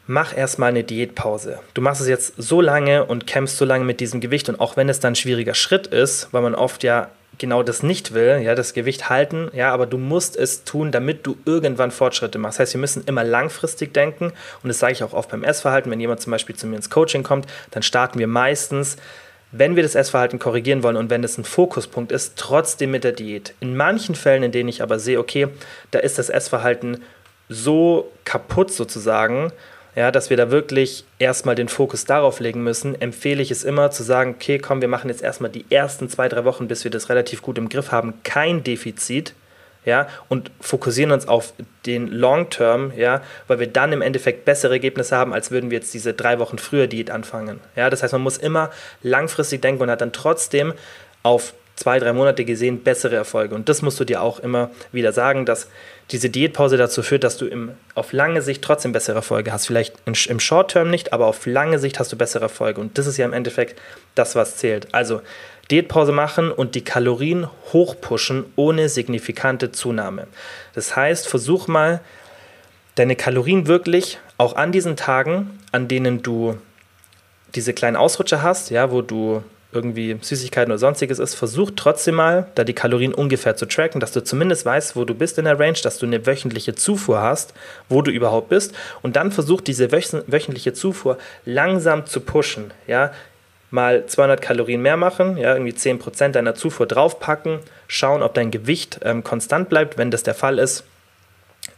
mach 0.07 0.35
erstmal 0.35 0.71
eine 0.71 0.83
Diätpause. 0.83 1.61
Du 1.75 1.83
machst 1.83 2.01
es 2.01 2.09
jetzt 2.09 2.33
so 2.39 2.63
lange 2.63 3.05
und 3.05 3.27
kämpfst 3.27 3.59
so 3.59 3.67
lange 3.67 3.85
mit 3.85 4.01
diesem 4.01 4.23
Gewicht 4.23 4.49
und 4.49 4.61
auch 4.61 4.79
wenn 4.79 4.89
es 4.89 4.99
dann 4.99 5.13
ein 5.13 5.17
schwieriger 5.17 5.53
Schritt 5.53 5.87
ist, 5.87 6.29
weil 6.33 6.41
man 6.41 6.55
oft 6.55 6.85
ja 6.85 7.11
genau 7.37 7.63
das 7.63 7.83
nicht 7.83 8.15
will, 8.15 8.41
ja, 8.43 8.55
das 8.55 8.73
Gewicht 8.73 9.11
halten, 9.11 9.51
ja, 9.53 9.71
aber 9.71 9.85
du 9.85 9.99
musst 9.99 10.39
es 10.39 10.65
tun, 10.65 10.91
damit 10.91 11.27
du 11.27 11.37
irgendwann 11.45 11.91
Fortschritte 11.91 12.39
machst. 12.39 12.59
Das 12.59 12.69
heißt, 12.69 12.75
wir 12.75 12.81
müssen 12.81 13.05
immer 13.05 13.25
langfristig 13.25 13.93
denken 13.93 14.33
und 14.63 14.69
das 14.69 14.79
sage 14.79 14.95
ich 14.95 15.05
auch 15.05 15.13
oft 15.13 15.31
beim 15.31 15.45
Essverhalten, 15.45 15.93
wenn 15.93 16.01
jemand 16.01 16.23
zum 16.23 16.31
Beispiel 16.31 16.57
zu 16.57 16.67
mir 16.67 16.77
ins 16.77 16.89
Coaching 16.89 17.25
kommt, 17.25 17.47
dann 17.73 17.83
starten 17.83 18.19
wir 18.19 18.27
meistens 18.27 18.97
wenn 19.51 19.77
wir 19.77 19.83
das 19.83 19.95
Essverhalten 19.95 20.39
korrigieren 20.39 20.83
wollen 20.83 20.97
und 20.97 21.11
wenn 21.11 21.23
das 21.23 21.39
ein 21.39 21.45
Fokuspunkt 21.45 22.13
ist, 22.13 22.35
trotzdem 22.37 22.91
mit 22.91 23.05
der 23.05 23.13
Diät. 23.13 23.55
In 23.61 23.77
manchen 23.77 24.15
Fällen, 24.15 24.43
in 24.43 24.53
denen 24.53 24.69
ich 24.69 24.83
aber 24.83 24.99
sehe, 24.99 25.19
okay, 25.19 25.49
da 25.91 25.99
ist 25.99 26.19
das 26.19 26.29
Essverhalten 26.29 27.03
so 27.49 28.11
kaputt 28.25 28.73
sozusagen, 28.73 29.53
ja, 29.97 30.13
dass 30.13 30.31
wir 30.31 30.37
da 30.37 30.51
wirklich 30.51 31.05
erstmal 31.19 31.55
den 31.55 31.69
Fokus 31.69 32.05
darauf 32.05 32.41
legen 32.41 32.63
müssen, 32.63 33.01
empfehle 33.01 33.43
ich 33.43 33.51
es 33.51 33.65
immer 33.65 33.91
zu 33.91 34.03
sagen, 34.03 34.35
okay, 34.37 34.59
komm, 34.59 34.81
wir 34.81 34.89
machen 34.89 35.09
jetzt 35.09 35.23
erstmal 35.23 35.51
die 35.51 35.65
ersten 35.71 36.09
zwei, 36.09 36.29
drei 36.29 36.45
Wochen, 36.45 36.69
bis 36.69 36.85
wir 36.85 36.91
das 36.91 37.09
relativ 37.09 37.43
gut 37.43 37.59
im 37.59 37.69
Griff 37.69 37.91
haben, 37.91 38.15
kein 38.23 38.63
Defizit 38.63 39.35
ja, 39.85 40.09
und 40.29 40.51
fokussieren 40.61 41.13
uns 41.13 41.29
auf 41.29 41.55
den 41.87 42.09
Long 42.09 42.51
Term, 42.51 42.93
ja, 42.97 43.23
weil 43.47 43.59
wir 43.59 43.67
dann 43.67 43.93
im 43.93 44.03
Endeffekt 44.03 44.45
bessere 44.45 44.75
Ergebnisse 44.75 45.17
haben, 45.17 45.33
als 45.33 45.51
würden 45.51 45.71
wir 45.71 45.79
jetzt 45.79 45.95
diese 45.95 46.13
drei 46.13 46.39
Wochen 46.39 46.59
früher 46.59 46.87
Diät 46.87 47.11
anfangen. 47.11 47.61
Ja, 47.77 47.89
das 47.91 48.03
heißt, 48.03 48.13
man 48.13 48.23
muss 48.23 48.37
immer 48.37 48.71
langfristig 49.03 49.63
denken 49.63 49.83
und 49.83 49.91
hat 49.91 50.01
dann 50.01 50.13
trotzdem 50.13 50.75
auf 51.23 51.55
zwei, 51.79 51.99
drei 52.01 52.13
Monate 52.13 52.45
gesehen 52.45 52.83
bessere 52.83 53.15
Erfolge. 53.15 53.55
Und 53.55 53.69
das 53.69 53.83
musst 53.83 54.01
du 54.01 54.05
dir 54.05 54.21
auch 54.21 54.41
immer 54.41 54.71
wieder 54.91 55.13
sagen, 55.13 55.47
dass 55.47 55.69
diese 56.11 56.29
Diätpause 56.29 56.77
dazu 56.77 57.03
führt, 57.03 57.23
dass 57.23 57.37
du 57.37 57.47
im, 57.47 57.73
auf 57.95 58.13
lange 58.13 58.43
Sicht 58.43 58.63
trotzdem 58.63 58.93
bessere 58.93 59.17
Erfolge 59.17 59.53
hast. 59.53 59.67
Vielleicht 59.67 59.95
im, 60.05 60.15
im 60.29 60.41
Short-Term 60.41 60.91
nicht, 60.91 61.13
aber 61.13 61.27
auf 61.27 61.47
lange 61.47 61.79
Sicht 61.79 62.01
hast 62.01 62.13
du 62.13 62.17
bessere 62.17 62.43
Erfolge. 62.43 62.81
Und 62.81 62.99
das 62.99 63.07
ist 63.07 63.17
ja 63.17 63.25
im 63.25 63.33
Endeffekt 63.33 63.81
das, 64.15 64.35
was 64.35 64.57
zählt. 64.57 64.93
Also 64.93 65.23
Diätpause 65.71 66.13
machen 66.13 66.51
und 66.51 66.75
die 66.75 66.85
Kalorien 66.85 67.47
hochpushen 67.73 68.47
ohne 68.57 68.89
signifikante 68.89 69.71
Zunahme. 69.71 70.27
Das 70.75 70.97
heißt, 70.97 71.29
versuch 71.29 71.69
mal, 71.69 72.01
deine 72.95 73.17
Kalorien 73.17 73.67
wirklich 73.67 74.19
auch 74.39 74.57
an 74.57 74.73
diesen 74.73 74.97
Tagen, 74.97 75.59
an 75.73 75.89
denen 75.89 76.23
du 76.23 76.59
diese 77.55 77.73
kleinen 77.73 77.97
Ausrutscher 77.97 78.43
hast, 78.43 78.71
ja, 78.71 78.91
wo 78.91 79.03
du 79.03 79.43
irgendwie 79.71 80.17
Süßigkeiten 80.21 80.73
oder 80.73 80.79
sonstiges 80.79 81.19
ist, 81.19 81.35
versuch 81.35 81.73
trotzdem 81.77 82.15
mal, 82.15 82.47
da 82.55 82.65
die 82.65 82.73
Kalorien 82.73 83.13
ungefähr 83.13 83.55
zu 83.55 83.67
tracken, 83.67 84.01
dass 84.01 84.13
du 84.13 84.25
zumindest 84.25 84.65
weißt, 84.65 84.97
wo 84.97 85.05
du 85.05 85.15
bist 85.15 85.37
in 85.39 85.45
der 85.45 85.61
Range, 85.61 85.79
dass 85.83 85.99
du 85.99 86.07
eine 86.07 86.25
wöchentliche 86.25 86.75
Zufuhr 86.75 87.21
hast, 87.21 87.53
wo 87.89 88.01
du 88.01 88.11
überhaupt 88.11 88.49
bist 88.49 88.75
und 89.03 89.17
dann 89.17 89.31
versuch 89.31 89.61
diese 89.61 89.93
wöchentliche 89.93 90.73
Zufuhr 90.73 91.19
langsam 91.45 92.07
zu 92.07 92.21
pushen, 92.21 92.73
ja, 92.87 93.13
mal 93.71 94.07
200 94.07 94.41
Kalorien 94.41 94.81
mehr 94.81 94.97
machen, 94.97 95.37
ja, 95.37 95.53
irgendwie 95.55 95.73
10% 95.73 96.31
deiner 96.31 96.55
Zufuhr 96.55 96.87
draufpacken, 96.87 97.61
schauen, 97.87 98.23
ob 98.23 98.35
dein 98.35 98.51
Gewicht 98.51 99.01
ähm, 99.03 99.23
konstant 99.23 99.69
bleibt, 99.69 99.99
wenn 99.99 100.11
das 100.11 100.23
der 100.23 100.35
Fall 100.35 100.59
ist, 100.59 100.85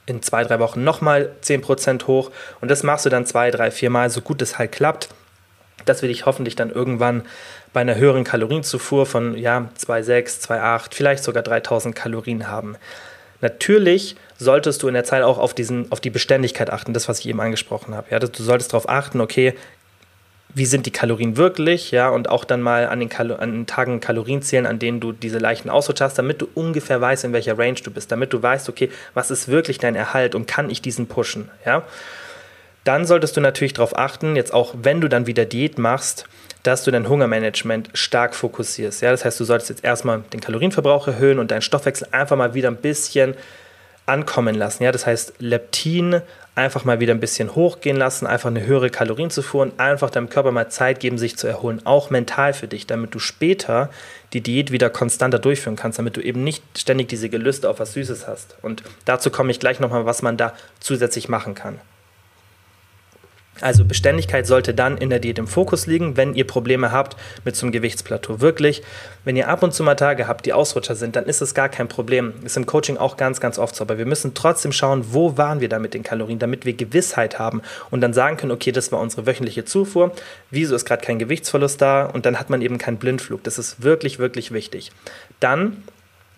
in 0.06 0.22
zwei, 0.22 0.44
drei 0.44 0.58
Wochen 0.60 0.84
nochmal 0.84 1.30
10% 1.42 2.06
hoch 2.06 2.30
und 2.60 2.70
das 2.70 2.82
machst 2.82 3.06
du 3.06 3.10
dann 3.10 3.26
zwei, 3.26 3.50
drei, 3.50 3.70
vier 3.70 3.90
Mal, 3.90 4.10
so 4.10 4.20
gut 4.20 4.40
es 4.42 4.58
halt 4.58 4.72
klappt 4.72 5.08
das 5.84 6.02
will 6.02 6.10
ich 6.10 6.26
hoffentlich 6.26 6.56
dann 6.56 6.70
irgendwann 6.70 7.22
bei 7.72 7.80
einer 7.80 7.96
höheren 7.96 8.24
Kalorienzufuhr 8.24 9.06
von 9.06 9.36
ja, 9.36 9.68
2,6, 9.78 10.46
2,8, 10.48 10.88
vielleicht 10.92 11.24
sogar 11.24 11.42
3000 11.42 11.94
Kalorien 11.94 12.48
haben. 12.48 12.76
Natürlich 13.40 14.16
solltest 14.38 14.82
du 14.82 14.88
in 14.88 14.94
der 14.94 15.04
Zeit 15.04 15.22
auch 15.22 15.38
auf, 15.38 15.54
diesen, 15.54 15.90
auf 15.90 16.00
die 16.00 16.10
Beständigkeit 16.10 16.70
achten, 16.70 16.92
das, 16.92 17.08
was 17.08 17.20
ich 17.20 17.28
eben 17.28 17.40
angesprochen 17.40 17.94
habe. 17.94 18.08
Ja, 18.10 18.18
du 18.18 18.28
solltest 18.42 18.72
darauf 18.72 18.88
achten, 18.88 19.20
okay, 19.20 19.54
wie 20.54 20.66
sind 20.66 20.86
die 20.86 20.90
Kalorien 20.90 21.36
wirklich, 21.36 21.90
ja, 21.90 22.08
und 22.08 22.28
auch 22.28 22.44
dann 22.44 22.60
mal 22.60 22.88
an 22.88 23.00
den, 23.00 23.10
an 23.12 23.52
den 23.52 23.66
Tagen 23.66 24.00
Kalorien 24.00 24.42
zählen, 24.42 24.66
an 24.66 24.78
denen 24.78 25.00
du 25.00 25.12
diese 25.12 25.38
leichten 25.38 25.70
Ausrutscher 25.70 26.06
hast, 26.06 26.18
damit 26.18 26.40
du 26.40 26.48
ungefähr 26.54 27.00
weißt, 27.00 27.24
in 27.24 27.32
welcher 27.32 27.58
Range 27.58 27.78
du 27.82 27.90
bist, 27.90 28.10
damit 28.10 28.32
du 28.32 28.42
weißt, 28.42 28.68
okay, 28.68 28.90
was 29.14 29.30
ist 29.30 29.48
wirklich 29.48 29.78
dein 29.78 29.94
Erhalt 29.94 30.34
und 30.34 30.46
kann 30.46 30.70
ich 30.70 30.82
diesen 30.82 31.06
pushen, 31.06 31.50
ja. 31.64 31.82
Dann 32.84 33.04
solltest 33.04 33.36
du 33.36 33.42
natürlich 33.42 33.74
darauf 33.74 33.96
achten, 33.96 34.36
jetzt 34.36 34.54
auch 34.54 34.74
wenn 34.82 35.02
du 35.02 35.08
dann 35.08 35.26
wieder 35.26 35.44
Diät 35.44 35.78
machst, 35.78 36.26
dass 36.62 36.84
du 36.84 36.90
dein 36.90 37.08
Hungermanagement 37.08 37.90
stark 37.94 38.34
fokussierst. 38.34 39.02
Ja, 39.02 39.10
das 39.10 39.24
heißt, 39.24 39.38
du 39.38 39.44
solltest 39.44 39.70
jetzt 39.70 39.84
erstmal 39.84 40.22
den 40.32 40.40
Kalorienverbrauch 40.40 41.06
erhöhen 41.06 41.38
und 41.38 41.50
deinen 41.50 41.62
Stoffwechsel 41.62 42.08
einfach 42.10 42.36
mal 42.36 42.54
wieder 42.54 42.70
ein 42.70 42.76
bisschen 42.76 43.34
ankommen 44.06 44.54
lassen. 44.54 44.82
Ja, 44.82 44.92
das 44.92 45.06
heißt, 45.06 45.34
Leptin 45.38 46.20
einfach 46.60 46.84
mal 46.84 47.00
wieder 47.00 47.14
ein 47.14 47.20
bisschen 47.20 47.54
hochgehen 47.54 47.96
lassen, 47.96 48.26
einfach 48.26 48.50
eine 48.50 48.66
höhere 48.66 48.90
Kalorienzufuhr 48.90 49.62
und 49.62 49.80
einfach 49.80 50.10
deinem 50.10 50.28
Körper 50.28 50.52
mal 50.52 50.68
Zeit 50.68 51.00
geben, 51.00 51.18
sich 51.18 51.36
zu 51.36 51.46
erholen, 51.46 51.80
auch 51.84 52.10
mental 52.10 52.52
für 52.52 52.68
dich, 52.68 52.86
damit 52.86 53.14
du 53.14 53.18
später 53.18 53.90
die 54.32 54.40
Diät 54.40 54.70
wieder 54.70 54.90
konstanter 54.90 55.38
durchführen 55.38 55.76
kannst, 55.76 55.98
damit 55.98 56.16
du 56.16 56.20
eben 56.20 56.44
nicht 56.44 56.62
ständig 56.78 57.08
diese 57.08 57.28
Gelüste 57.28 57.68
auf 57.68 57.80
was 57.80 57.94
Süßes 57.94 58.28
hast. 58.28 58.56
Und 58.62 58.82
dazu 59.04 59.30
komme 59.30 59.50
ich 59.50 59.60
gleich 59.60 59.80
nochmal, 59.80 60.06
was 60.06 60.22
man 60.22 60.36
da 60.36 60.52
zusätzlich 60.78 61.28
machen 61.28 61.54
kann. 61.54 61.80
Also 63.60 63.84
Beständigkeit 63.84 64.46
sollte 64.46 64.74
dann 64.74 64.96
in 64.96 65.10
der 65.10 65.18
Diät 65.18 65.38
im 65.38 65.46
Fokus 65.46 65.86
liegen, 65.86 66.16
wenn 66.16 66.34
ihr 66.34 66.46
Probleme 66.46 66.92
habt 66.92 67.16
mit 67.44 67.56
so 67.56 67.70
Gewichtsplateau. 67.70 68.40
Wirklich, 68.40 68.82
wenn 69.24 69.36
ihr 69.36 69.48
ab 69.48 69.62
und 69.62 69.74
zu 69.74 69.82
mal 69.82 69.94
Tage 69.94 70.26
habt, 70.26 70.46
die 70.46 70.52
Ausrutscher 70.52 70.94
sind, 70.94 71.16
dann 71.16 71.26
ist 71.26 71.42
es 71.42 71.54
gar 71.54 71.68
kein 71.68 71.88
Problem. 71.88 72.32
Ist 72.42 72.56
im 72.56 72.66
Coaching 72.66 72.96
auch 72.96 73.16
ganz, 73.16 73.40
ganz 73.40 73.58
oft 73.58 73.76
so. 73.76 73.84
Aber 73.84 73.98
wir 73.98 74.06
müssen 74.06 74.34
trotzdem 74.34 74.72
schauen, 74.72 75.04
wo 75.12 75.36
waren 75.36 75.60
wir 75.60 75.68
da 75.68 75.78
mit 75.78 75.94
den 75.94 76.02
Kalorien, 76.02 76.38
damit 76.38 76.64
wir 76.64 76.72
Gewissheit 76.72 77.38
haben 77.38 77.62
und 77.90 78.00
dann 78.00 78.12
sagen 78.12 78.36
können, 78.36 78.52
okay, 78.52 78.72
das 78.72 78.92
war 78.92 79.00
unsere 79.00 79.26
wöchentliche 79.26 79.64
Zufuhr. 79.64 80.12
Wieso 80.50 80.74
ist 80.74 80.84
gerade 80.84 81.04
kein 81.04 81.18
Gewichtsverlust 81.18 81.80
da? 81.80 82.06
Und 82.06 82.26
dann 82.26 82.38
hat 82.38 82.50
man 82.50 82.62
eben 82.62 82.78
keinen 82.78 82.96
Blindflug. 82.96 83.44
Das 83.44 83.58
ist 83.58 83.82
wirklich, 83.82 84.18
wirklich 84.18 84.52
wichtig. 84.52 84.90
Dann 85.38 85.82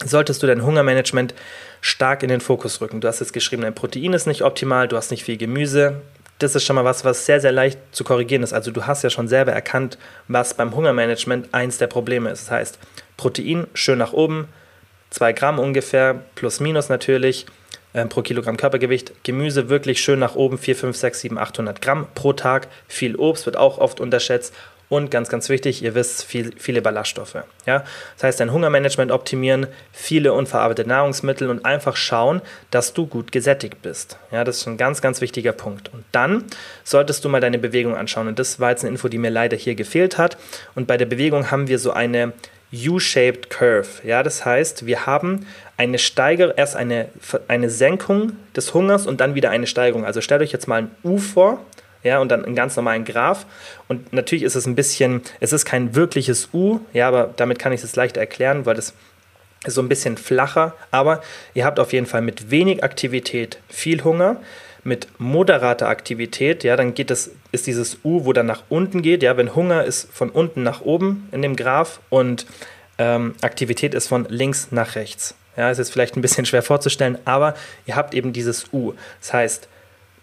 solltest 0.04 0.42
du 0.42 0.46
dein 0.48 0.64
Hungermanagement 0.64 1.34
stark 1.80 2.22
in 2.22 2.28
den 2.28 2.40
Fokus 2.40 2.80
rücken. 2.80 3.00
Du 3.00 3.08
hast 3.08 3.20
jetzt 3.20 3.32
geschrieben, 3.32 3.62
dein 3.62 3.74
Protein 3.74 4.12
ist 4.12 4.26
nicht 4.26 4.42
optimal, 4.42 4.88
du 4.88 4.96
hast 4.96 5.10
nicht 5.10 5.24
viel 5.24 5.36
Gemüse 5.36 6.00
das 6.42 6.54
ist 6.54 6.64
schon 6.64 6.76
mal 6.76 6.84
was, 6.84 7.04
was 7.04 7.26
sehr, 7.26 7.40
sehr 7.40 7.52
leicht 7.52 7.78
zu 7.92 8.04
korrigieren 8.04 8.42
ist. 8.42 8.52
Also 8.52 8.70
du 8.70 8.86
hast 8.86 9.02
ja 9.02 9.10
schon 9.10 9.28
selber 9.28 9.52
erkannt, 9.52 9.98
was 10.28 10.54
beim 10.54 10.74
Hungermanagement 10.74 11.48
eins 11.52 11.78
der 11.78 11.86
Probleme 11.86 12.30
ist. 12.30 12.44
Das 12.46 12.50
heißt, 12.50 12.78
Protein 13.16 13.66
schön 13.74 13.98
nach 13.98 14.12
oben, 14.12 14.48
2 15.10 15.32
Gramm 15.32 15.58
ungefähr, 15.58 16.22
plus 16.34 16.60
minus 16.60 16.88
natürlich, 16.88 17.46
äh, 17.92 18.06
pro 18.06 18.22
Kilogramm 18.22 18.56
Körpergewicht. 18.56 19.12
Gemüse 19.24 19.68
wirklich 19.68 20.02
schön 20.02 20.18
nach 20.18 20.34
oben, 20.34 20.58
4, 20.58 20.76
5, 20.76 20.96
6, 20.96 21.20
7, 21.20 21.38
800 21.38 21.82
Gramm 21.82 22.06
pro 22.14 22.32
Tag. 22.32 22.68
Viel 22.88 23.16
Obst 23.16 23.46
wird 23.46 23.56
auch 23.56 23.78
oft 23.78 24.00
unterschätzt 24.00 24.54
und 24.92 25.10
ganz, 25.10 25.30
ganz 25.30 25.48
wichtig, 25.48 25.82
ihr 25.82 25.94
wisst, 25.94 26.22
viel, 26.22 26.52
viele 26.58 26.82
Ballaststoffe. 26.82 27.38
Ja? 27.64 27.82
Das 28.16 28.24
heißt, 28.24 28.40
dein 28.40 28.52
Hungermanagement 28.52 29.10
optimieren, 29.10 29.66
viele 29.90 30.34
unverarbeitete 30.34 30.86
Nahrungsmittel 30.86 31.48
und 31.48 31.64
einfach 31.64 31.96
schauen, 31.96 32.42
dass 32.70 32.92
du 32.92 33.06
gut 33.06 33.32
gesättigt 33.32 33.80
bist. 33.80 34.18
Ja, 34.30 34.44
das 34.44 34.58
ist 34.58 34.66
ein 34.66 34.76
ganz, 34.76 35.00
ganz 35.00 35.22
wichtiger 35.22 35.52
Punkt. 35.52 35.90
Und 35.94 36.04
dann 36.12 36.44
solltest 36.84 37.24
du 37.24 37.30
mal 37.30 37.40
deine 37.40 37.58
Bewegung 37.58 37.96
anschauen. 37.96 38.28
Und 38.28 38.38
das 38.38 38.60
war 38.60 38.68
jetzt 38.68 38.84
eine 38.84 38.90
Info, 38.90 39.08
die 39.08 39.16
mir 39.16 39.30
leider 39.30 39.56
hier 39.56 39.74
gefehlt 39.74 40.18
hat. 40.18 40.36
Und 40.74 40.86
bei 40.86 40.98
der 40.98 41.06
Bewegung 41.06 41.50
haben 41.50 41.68
wir 41.68 41.78
so 41.78 41.92
eine 41.92 42.34
U-shaped 42.70 43.48
Curve. 43.48 43.88
Ja, 44.04 44.22
das 44.22 44.44
heißt, 44.44 44.84
wir 44.84 45.06
haben 45.06 45.46
eine 45.78 45.98
Steigerung, 45.98 46.52
erst 46.54 46.76
eine, 46.76 47.08
eine 47.48 47.70
Senkung 47.70 48.32
des 48.54 48.74
Hungers 48.74 49.06
und 49.06 49.22
dann 49.22 49.34
wieder 49.34 49.48
eine 49.48 49.66
Steigerung. 49.66 50.04
Also 50.04 50.20
stellt 50.20 50.42
euch 50.42 50.52
jetzt 50.52 50.68
mal 50.68 50.82
ein 50.82 50.90
U 51.02 51.16
vor 51.16 51.64
ja, 52.02 52.18
und 52.18 52.30
dann 52.30 52.44
einen 52.44 52.54
ganz 52.54 52.76
normalen 52.76 53.04
Graph. 53.04 53.46
Und 53.88 54.12
natürlich 54.12 54.42
ist 54.42 54.56
es 54.56 54.66
ein 54.66 54.74
bisschen, 54.74 55.22
es 55.40 55.52
ist 55.52 55.64
kein 55.64 55.94
wirkliches 55.94 56.48
U, 56.52 56.80
ja, 56.92 57.08
aber 57.08 57.32
damit 57.36 57.58
kann 57.58 57.72
ich 57.72 57.82
es 57.82 57.96
leicht 57.96 58.16
erklären, 58.16 58.66
weil 58.66 58.74
das 58.74 58.94
ist 59.64 59.74
so 59.74 59.82
ein 59.82 59.88
bisschen 59.88 60.16
flacher. 60.16 60.74
Aber 60.90 61.22
ihr 61.54 61.64
habt 61.64 61.78
auf 61.78 61.92
jeden 61.92 62.06
Fall 62.06 62.22
mit 62.22 62.50
wenig 62.50 62.82
Aktivität 62.82 63.58
viel 63.68 64.02
Hunger. 64.04 64.36
Mit 64.84 65.06
moderater 65.18 65.88
Aktivität, 65.88 66.64
ja, 66.64 66.74
dann 66.74 66.94
geht 66.94 67.10
das, 67.10 67.30
ist 67.52 67.68
dieses 67.68 67.98
U, 68.02 68.24
wo 68.24 68.32
dann 68.32 68.46
nach 68.46 68.64
unten 68.68 69.00
geht, 69.00 69.22
ja, 69.22 69.36
wenn 69.36 69.54
Hunger 69.54 69.84
ist 69.84 70.12
von 70.12 70.28
unten 70.28 70.64
nach 70.64 70.80
oben 70.80 71.28
in 71.30 71.40
dem 71.40 71.54
Graph 71.54 72.00
und 72.10 72.46
ähm, 72.98 73.36
Aktivität 73.42 73.94
ist 73.94 74.08
von 74.08 74.26
links 74.28 74.68
nach 74.72 74.96
rechts. 74.96 75.36
Ja, 75.56 75.70
ist 75.70 75.78
jetzt 75.78 75.92
vielleicht 75.92 76.16
ein 76.16 76.22
bisschen 76.22 76.46
schwer 76.46 76.62
vorzustellen, 76.62 77.16
aber 77.24 77.54
ihr 77.86 77.94
habt 77.94 78.12
eben 78.12 78.32
dieses 78.32 78.72
U. 78.72 78.94
Das 79.20 79.32
heißt, 79.32 79.68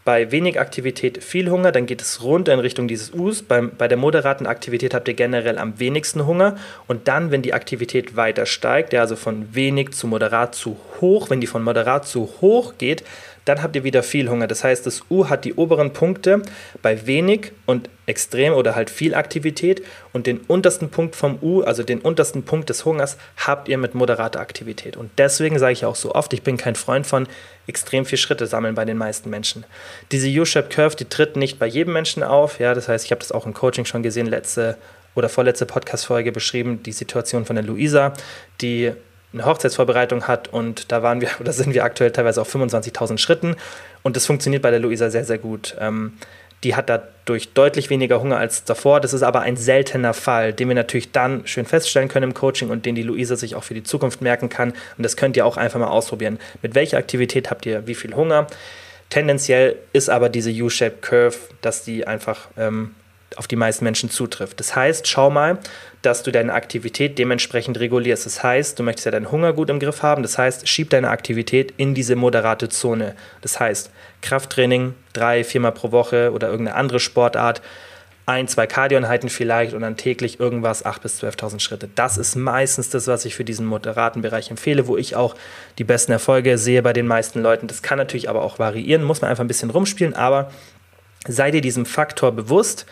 bei 0.10 0.32
wenig 0.32 0.60
Aktivität 0.60 1.24
viel 1.24 1.52
Hunger, 1.52 1.72
dann 1.72 1.86
geht 1.86 2.02
es 2.02 2.24
runter 2.24 2.52
in 2.52 2.60
Richtung 2.60 2.88
dieses 2.88 3.14
Us. 3.14 3.44
Beim, 3.44 3.74
bei 3.78 3.88
der 3.88 3.96
moderaten 3.96 4.48
Aktivität 4.48 4.96
habt 4.96 5.08
ihr 5.08 5.14
generell 5.14 5.60
am 5.60 5.78
wenigsten 5.78 6.26
Hunger. 6.26 6.58
Und 6.88 7.08
dann, 7.08 7.30
wenn 7.30 7.44
die 7.44 7.54
Aktivität 7.54 8.16
weiter 8.16 8.48
steigt, 8.48 8.92
ja, 8.92 9.02
also 9.02 9.16
von 9.16 9.54
wenig 9.54 9.92
zu 9.92 10.08
moderat 10.08 10.56
zu 10.56 10.78
hoch, 11.00 11.30
wenn 11.30 11.42
die 11.42 11.46
von 11.46 11.62
moderat 11.62 12.08
zu 12.08 12.28
hoch 12.42 12.74
geht, 12.80 13.04
dann 13.50 13.64
habt 13.64 13.76
ihr 13.76 13.84
wieder 13.84 14.04
viel 14.04 14.30
Hunger. 14.30 14.48
Das 14.48 14.64
heißt, 14.64 14.86
das 14.86 15.02
U 15.10 15.28
hat 15.28 15.44
die 15.44 15.56
oberen 15.56 15.92
Punkte 15.92 16.44
bei 16.84 17.08
wenig 17.08 17.52
und 17.66 17.90
extrem 18.06 18.54
oder 18.54 18.76
halt 18.76 18.92
viel 18.92 19.16
Aktivität 19.16 19.84
und 20.14 20.28
den 20.28 20.38
untersten 20.38 20.90
Punkt 20.90 21.16
vom 21.16 21.40
U, 21.42 21.62
also 21.62 21.82
den 21.82 22.00
untersten 22.00 22.44
Punkt 22.44 22.70
des 22.70 22.86
Hungers, 22.86 23.18
habt 23.38 23.68
ihr 23.68 23.80
mit 23.80 23.96
moderater 23.96 24.40
Aktivität. 24.40 24.98
Und 24.98 25.10
deswegen 25.18 25.58
sage 25.58 25.74
ich 25.74 25.86
auch 25.86 25.96
so 25.96 26.14
oft, 26.14 26.32
ich 26.34 26.44
bin 26.44 26.58
kein 26.58 26.76
Freund 26.76 27.08
von 27.08 27.28
extrem 27.66 28.06
viel 28.06 28.20
Schritte 28.20 28.46
sammeln 28.46 28.76
bei 28.76 28.86
den 28.86 28.98
meisten 28.98 29.32
Menschen. 29.32 29.66
Diese 30.12 30.30
U-Shaped 30.30 30.70
Curve, 30.70 30.96
die 30.96 31.06
tritt 31.06 31.36
nicht 31.36 31.58
bei 31.58 31.66
jedem 31.66 31.94
Menschen 31.94 32.22
auf. 32.22 32.60
Ja, 32.60 32.76
das 32.76 32.88
heißt, 32.88 33.06
ich 33.06 33.12
habe 33.12 33.20
das 33.20 33.32
auch 33.32 33.48
im 33.48 33.56
Coaching 33.56 33.86
schon 33.86 34.04
gesehen, 34.04 34.28
letzte 34.28 34.78
oder 35.16 35.28
vorletzte 35.28 35.66
Podcast-Folge 35.66 36.32
beschrieben, 36.32 36.84
die 36.84 36.92
Situation 36.92 37.46
von 37.46 37.56
der 37.56 37.66
Luisa, 37.66 38.14
die 38.62 38.94
eine 39.34 39.46
Hochzeitsvorbereitung 39.46 40.28
hat 40.28 40.48
und 40.48 40.92
da 40.92 41.04
waren 41.04 41.22
wir 41.22 41.30
oder 41.40 41.54
sind 41.54 41.74
wir 41.74 41.84
aktuell 41.84 42.12
teilweise 42.12 42.42
auf 42.42 42.54
25.000 42.54 43.18
Schritten 43.18 43.56
und 44.04 44.16
das 44.16 44.26
funktioniert 44.26 44.64
bei 44.64 44.72
der 44.72 44.80
Luisa 44.80 45.10
sehr, 45.10 45.26
sehr 45.26 45.38
gut. 45.38 45.76
Ähm, 45.80 46.14
die 46.64 46.76
hat 46.76 46.90
dadurch 46.90 47.54
deutlich 47.54 47.90
weniger 47.90 48.20
Hunger 48.20 48.38
als 48.38 48.66
davor. 48.66 49.00
Das 49.00 49.14
ist 49.14 49.24
aber 49.24 49.42
ein 49.42 49.56
seltener 49.56 50.14
Fall, 50.14 50.52
den 50.52 50.68
wir 50.68 50.76
natürlich 50.76 51.12
dann 51.12 51.48
schön 51.48 51.66
feststellen 51.66 52.10
können 52.10 52.32
im 52.32 52.34
Coaching 52.34 52.70
und 52.70 52.86
den 52.86 52.96
die 52.96 53.04
Luisa 53.04 53.38
sich 53.38 53.56
auch 53.56 53.64
für 53.64 53.74
die 53.74 53.84
Zukunft 53.84 54.22
merken 54.22 54.50
kann. 54.50 54.74
Und 54.98 55.04
das 55.04 55.16
könnt 55.16 55.38
ihr 55.38 55.46
auch 55.46 55.56
einfach 55.56 55.80
mal 55.80 55.88
ausprobieren. 55.88 56.38
Mit 56.62 56.76
welcher 56.76 56.98
Aktivität 56.98 57.50
habt 57.50 57.66
ihr 57.66 57.88
wie 57.88 57.96
viel 57.96 58.14
Hunger? 58.14 58.48
Tendenziell 59.10 59.78
ist 59.94 60.10
aber 60.10 60.28
diese 60.30 60.52
U-Shaped 60.52 61.02
Curve, 61.02 61.38
dass 61.62 61.84
die 61.84 62.06
einfach 62.06 62.50
ähm, 62.58 62.94
auf 63.40 63.48
die 63.48 63.56
meisten 63.56 63.86
Menschen 63.86 64.10
zutrifft. 64.10 64.60
Das 64.60 64.76
heißt, 64.76 65.08
schau 65.08 65.30
mal, 65.30 65.60
dass 66.02 66.24
du 66.24 66.32
deine 66.32 66.54
Aktivität 66.54 67.18
dementsprechend 67.18 67.80
regulierst. 67.80 68.26
Das 68.26 68.44
heißt, 68.44 68.78
du 68.78 68.84
möchtest 68.84 69.06
ja 69.06 69.12
deinen 69.12 69.32
Hunger 69.32 69.54
gut 69.54 69.70
im 69.70 69.80
Griff 69.80 70.04
haben. 70.04 70.24
Das 70.24 70.38
heißt, 70.38 70.68
schieb 70.68 70.90
deine 70.90 71.10
Aktivität 71.10 71.74
in 71.78 71.96
diese 71.96 72.18
moderate 72.18 72.68
Zone. 72.68 73.16
Das 73.40 73.58
heißt, 73.58 73.92
Krafttraining 74.22 74.94
drei, 75.14 75.46
viermal 75.46 75.72
pro 75.72 75.94
Woche 75.94 76.34
oder 76.34 76.50
irgendeine 76.50 76.76
andere 76.78 77.00
Sportart 77.00 77.62
ein, 78.26 78.50
zwei 78.50 78.68
Kardioeinheiten 78.68 79.30
vielleicht 79.30 79.74
und 79.74 79.82
dann 79.82 79.96
täglich 79.96 80.42
irgendwas 80.42 80.86
8.000 80.86 81.02
bis 81.02 81.24
12.000 81.24 81.60
Schritte. 81.62 81.90
Das 81.96 82.18
ist 82.18 82.36
meistens 82.36 82.90
das, 82.90 83.08
was 83.08 83.24
ich 83.24 83.36
für 83.36 83.46
diesen 83.46 83.66
moderaten 83.66 84.22
Bereich 84.22 84.52
empfehle, 84.52 84.86
wo 84.86 84.98
ich 84.98 85.16
auch 85.16 85.34
die 85.78 85.86
besten 85.86 86.12
Erfolge 86.12 86.58
sehe 86.58 86.84
bei 86.84 86.92
den 86.92 87.08
meisten 87.08 87.42
Leuten. 87.42 87.68
Das 87.68 87.82
kann 87.82 87.98
natürlich 87.98 88.30
aber 88.30 88.44
auch 88.44 88.60
variieren, 88.60 89.04
muss 89.04 89.22
man 89.22 89.32
einfach 89.32 89.46
ein 89.46 89.48
bisschen 89.48 89.70
rumspielen, 89.70 90.14
aber 90.14 90.52
sei 91.28 91.52
dir 91.52 91.62
diesem 91.62 91.86
Faktor 91.86 92.32
bewusst, 92.32 92.86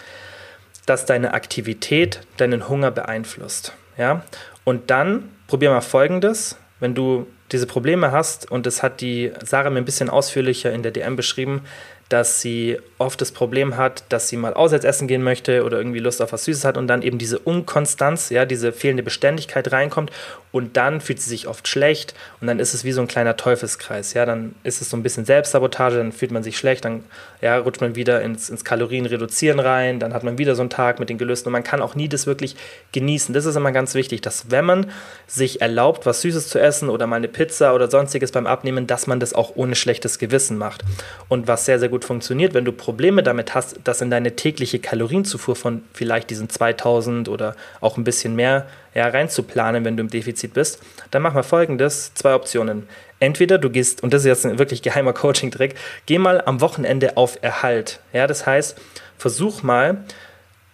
dass 0.88 1.06
deine 1.06 1.36
Aktivität 1.36 2.22
deinen 2.38 2.68
Hunger 2.68 2.90
beeinflusst. 2.90 3.74
Ja? 3.98 4.24
Und 4.64 4.90
dann 4.90 5.30
probier 5.46 5.70
mal 5.70 5.82
folgendes, 5.82 6.58
wenn 6.80 6.96
du 6.96 7.28
diese 7.52 7.68
Probleme 7.68 8.12
hast, 8.12 8.50
und 8.50 8.66
das 8.66 8.82
hat 8.84 9.02
die 9.02 9.32
Sarah 9.44 9.70
mir 9.70 9.78
ein 9.78 9.86
bisschen 9.86 10.10
ausführlicher 10.10 10.72
in 10.74 10.84
der 10.84 10.92
DM 10.92 11.16
beschrieben, 11.16 11.62
dass 12.10 12.40
sie 12.40 12.80
oft 12.98 13.20
das 13.20 13.32
Problem 13.32 13.76
hat, 13.76 14.04
dass 14.10 14.30
sie 14.30 14.38
mal 14.38 14.54
auswärts 14.54 14.86
essen 14.86 15.08
gehen 15.08 15.24
möchte 15.24 15.66
oder 15.66 15.78
irgendwie 15.78 16.00
Lust 16.00 16.22
auf 16.22 16.32
was 16.32 16.46
Süßes 16.46 16.64
hat 16.64 16.78
und 16.78 16.88
dann 16.88 17.02
eben 17.02 17.18
diese 17.18 17.40
Unkonstanz, 17.40 18.30
ja, 18.30 18.46
diese 18.46 18.72
fehlende 18.72 19.04
Beständigkeit 19.04 19.72
reinkommt 19.72 20.12
und 20.58 20.78
dann 20.78 21.02
fühlt 21.02 21.22
sie 21.22 21.30
sich 21.30 21.48
oft 21.48 21.68
schlecht 21.68 22.14
und 22.42 22.48
dann 22.48 22.60
ist 22.60 22.74
es 22.74 22.84
wie 22.84 22.92
so 22.92 23.02
ein 23.02 23.08
kleiner 23.08 23.38
Teufelskreis, 23.38 24.14
ja, 24.14 24.26
dann 24.26 24.56
ist 24.64 24.82
es 24.82 24.90
so 24.90 24.98
ein 24.98 25.04
bisschen 25.04 25.26
Selbstsabotage, 25.26 25.98
dann 25.98 26.12
fühlt 26.12 26.32
man 26.32 26.44
sich 26.44 26.58
schlecht, 26.58 26.86
dann 26.86 27.04
ja, 27.42 27.58
rutscht 27.58 27.82
man 27.82 27.96
wieder 27.96 28.22
ins, 28.22 28.50
ins 28.50 28.66
Kalorien 28.66 29.06
reduzieren 29.06 29.60
rein, 29.60 30.00
dann 30.00 30.14
hat 30.14 30.24
man 30.24 30.38
wieder 30.38 30.56
so 30.56 30.62
einen 30.62 30.70
Tag 30.70 31.00
mit 31.00 31.10
den 31.10 31.18
gelösten 31.18 31.48
und 31.50 31.54
man 31.54 31.64
kann 31.64 31.82
auch 31.82 31.96
nie 31.96 32.10
das 32.10 32.26
wirklich 32.26 32.56
genießen. 32.92 33.34
Das 33.34 33.46
ist 33.46 33.56
immer 33.56 33.72
ganz 33.72 33.94
wichtig, 33.94 34.22
dass 34.22 34.50
wenn 34.50 34.66
man 34.66 34.92
sich 35.28 35.62
erlaubt, 35.62 36.06
was 36.06 36.22
Süßes 36.22 36.50
zu 36.50 36.60
essen 36.60 36.90
oder 36.90 37.06
mal 37.06 37.18
eine 37.18 37.28
Pizza 37.28 37.76
oder 37.76 37.90
sonstiges 37.90 38.32
beim 38.32 38.48
Abnehmen, 38.48 38.88
dass 38.88 39.08
man 39.08 39.20
das 39.20 39.34
auch 39.34 39.52
ohne 39.56 39.76
schlechtes 39.76 40.18
Gewissen 40.20 40.58
macht. 40.58 40.84
Und 41.30 41.48
was 41.48 41.66
sehr, 41.66 41.80
sehr 41.80 41.90
gut 41.90 42.06
funktioniert, 42.06 42.54
wenn 42.54 42.66
du 42.66 42.72
Probleme 42.72 43.22
damit 43.24 43.54
hast, 43.54 43.80
dass 43.84 44.02
in 44.02 44.10
deine 44.10 44.36
tägliche 44.36 44.80
Kalorienzufuhr 44.80 45.56
von 45.56 45.84
vielleicht 45.94 46.30
diesen 46.30 46.50
2000 46.50 47.30
oder 47.30 47.56
auch 47.82 47.98
ein 47.98 48.04
bisschen 48.04 48.36
mehr 48.36 48.66
ja, 48.98 49.08
reinzuplanen, 49.08 49.86
wenn 49.86 49.96
du 49.96 50.02
im 50.02 50.10
Defizit 50.10 50.56
bist, 50.56 50.82
dann 51.12 51.22
mach 51.22 51.36
mal 51.36 51.44
folgendes: 51.44 52.16
zwei 52.16 52.34
Optionen. 52.34 52.90
Entweder 53.20 53.60
du 53.60 53.70
gehst, 53.70 54.02
und 54.02 54.12
das 54.12 54.24
ist 54.24 54.26
jetzt 54.26 54.46
ein 54.48 54.58
wirklich 54.58 54.82
geheimer 54.82 55.14
Coaching-Trick, 55.22 55.76
geh 56.08 56.18
mal 56.18 56.42
am 56.44 56.62
Wochenende 56.62 57.16
auf 57.16 57.38
Erhalt. 57.44 58.00
Ja, 58.12 58.26
das 58.26 58.48
heißt, 58.48 58.76
versuch 59.20 59.62
mal 59.62 60.04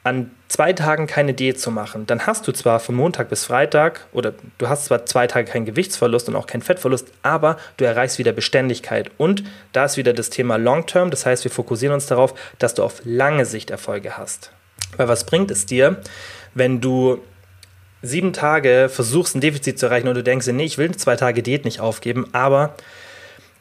an 0.05 0.31
zwei 0.47 0.71
Tagen 0.71 1.05
keine 1.05 1.33
Diät 1.33 1.59
zu 1.59 1.69
machen. 1.69 2.05
Dann 2.05 2.25
hast 2.25 2.47
du 2.47 2.53
zwar 2.53 2.79
von 2.79 2.95
Montag 2.95 3.27
bis 3.27 3.43
Freitag 3.43 4.05
oder 4.13 4.33
du 4.57 4.69
hast 4.69 4.85
zwar 4.85 5.05
zwei 5.05 5.27
Tage 5.27 5.51
keinen 5.51 5.65
Gewichtsverlust 5.65 6.29
und 6.29 6.37
auch 6.37 6.47
keinen 6.47 6.61
Fettverlust, 6.61 7.07
aber 7.23 7.57
du 7.75 7.83
erreichst 7.83 8.19
wieder 8.19 8.31
Beständigkeit. 8.31 9.11
Und 9.17 9.43
da 9.73 9.83
ist 9.83 9.97
wieder 9.97 10.13
das 10.13 10.29
Thema 10.29 10.57
Long 10.57 10.85
Term. 10.85 11.09
Das 11.11 11.25
heißt, 11.25 11.43
wir 11.43 11.51
fokussieren 11.51 11.93
uns 11.93 12.05
darauf, 12.05 12.33
dass 12.57 12.73
du 12.73 12.83
auf 12.83 13.01
lange 13.03 13.45
Sicht 13.45 13.69
Erfolge 13.69 14.17
hast. 14.17 14.51
Weil 14.95 15.09
was 15.09 15.25
bringt 15.25 15.51
es 15.51 15.65
dir, 15.65 15.97
wenn 16.53 16.79
du 16.79 17.21
sieben 18.03 18.33
Tage 18.33 18.89
versuchst, 18.91 19.35
ein 19.35 19.41
Defizit 19.41 19.79
zu 19.79 19.87
erreichen 19.87 20.07
und 20.07 20.15
du 20.15 20.23
denkst, 20.23 20.45
nee, 20.47 20.65
ich 20.65 20.77
will 20.77 20.95
zwei 20.95 21.15
Tage 21.15 21.41
Diät 21.41 21.65
nicht 21.65 21.79
aufgeben, 21.79 22.27
aber 22.33 22.75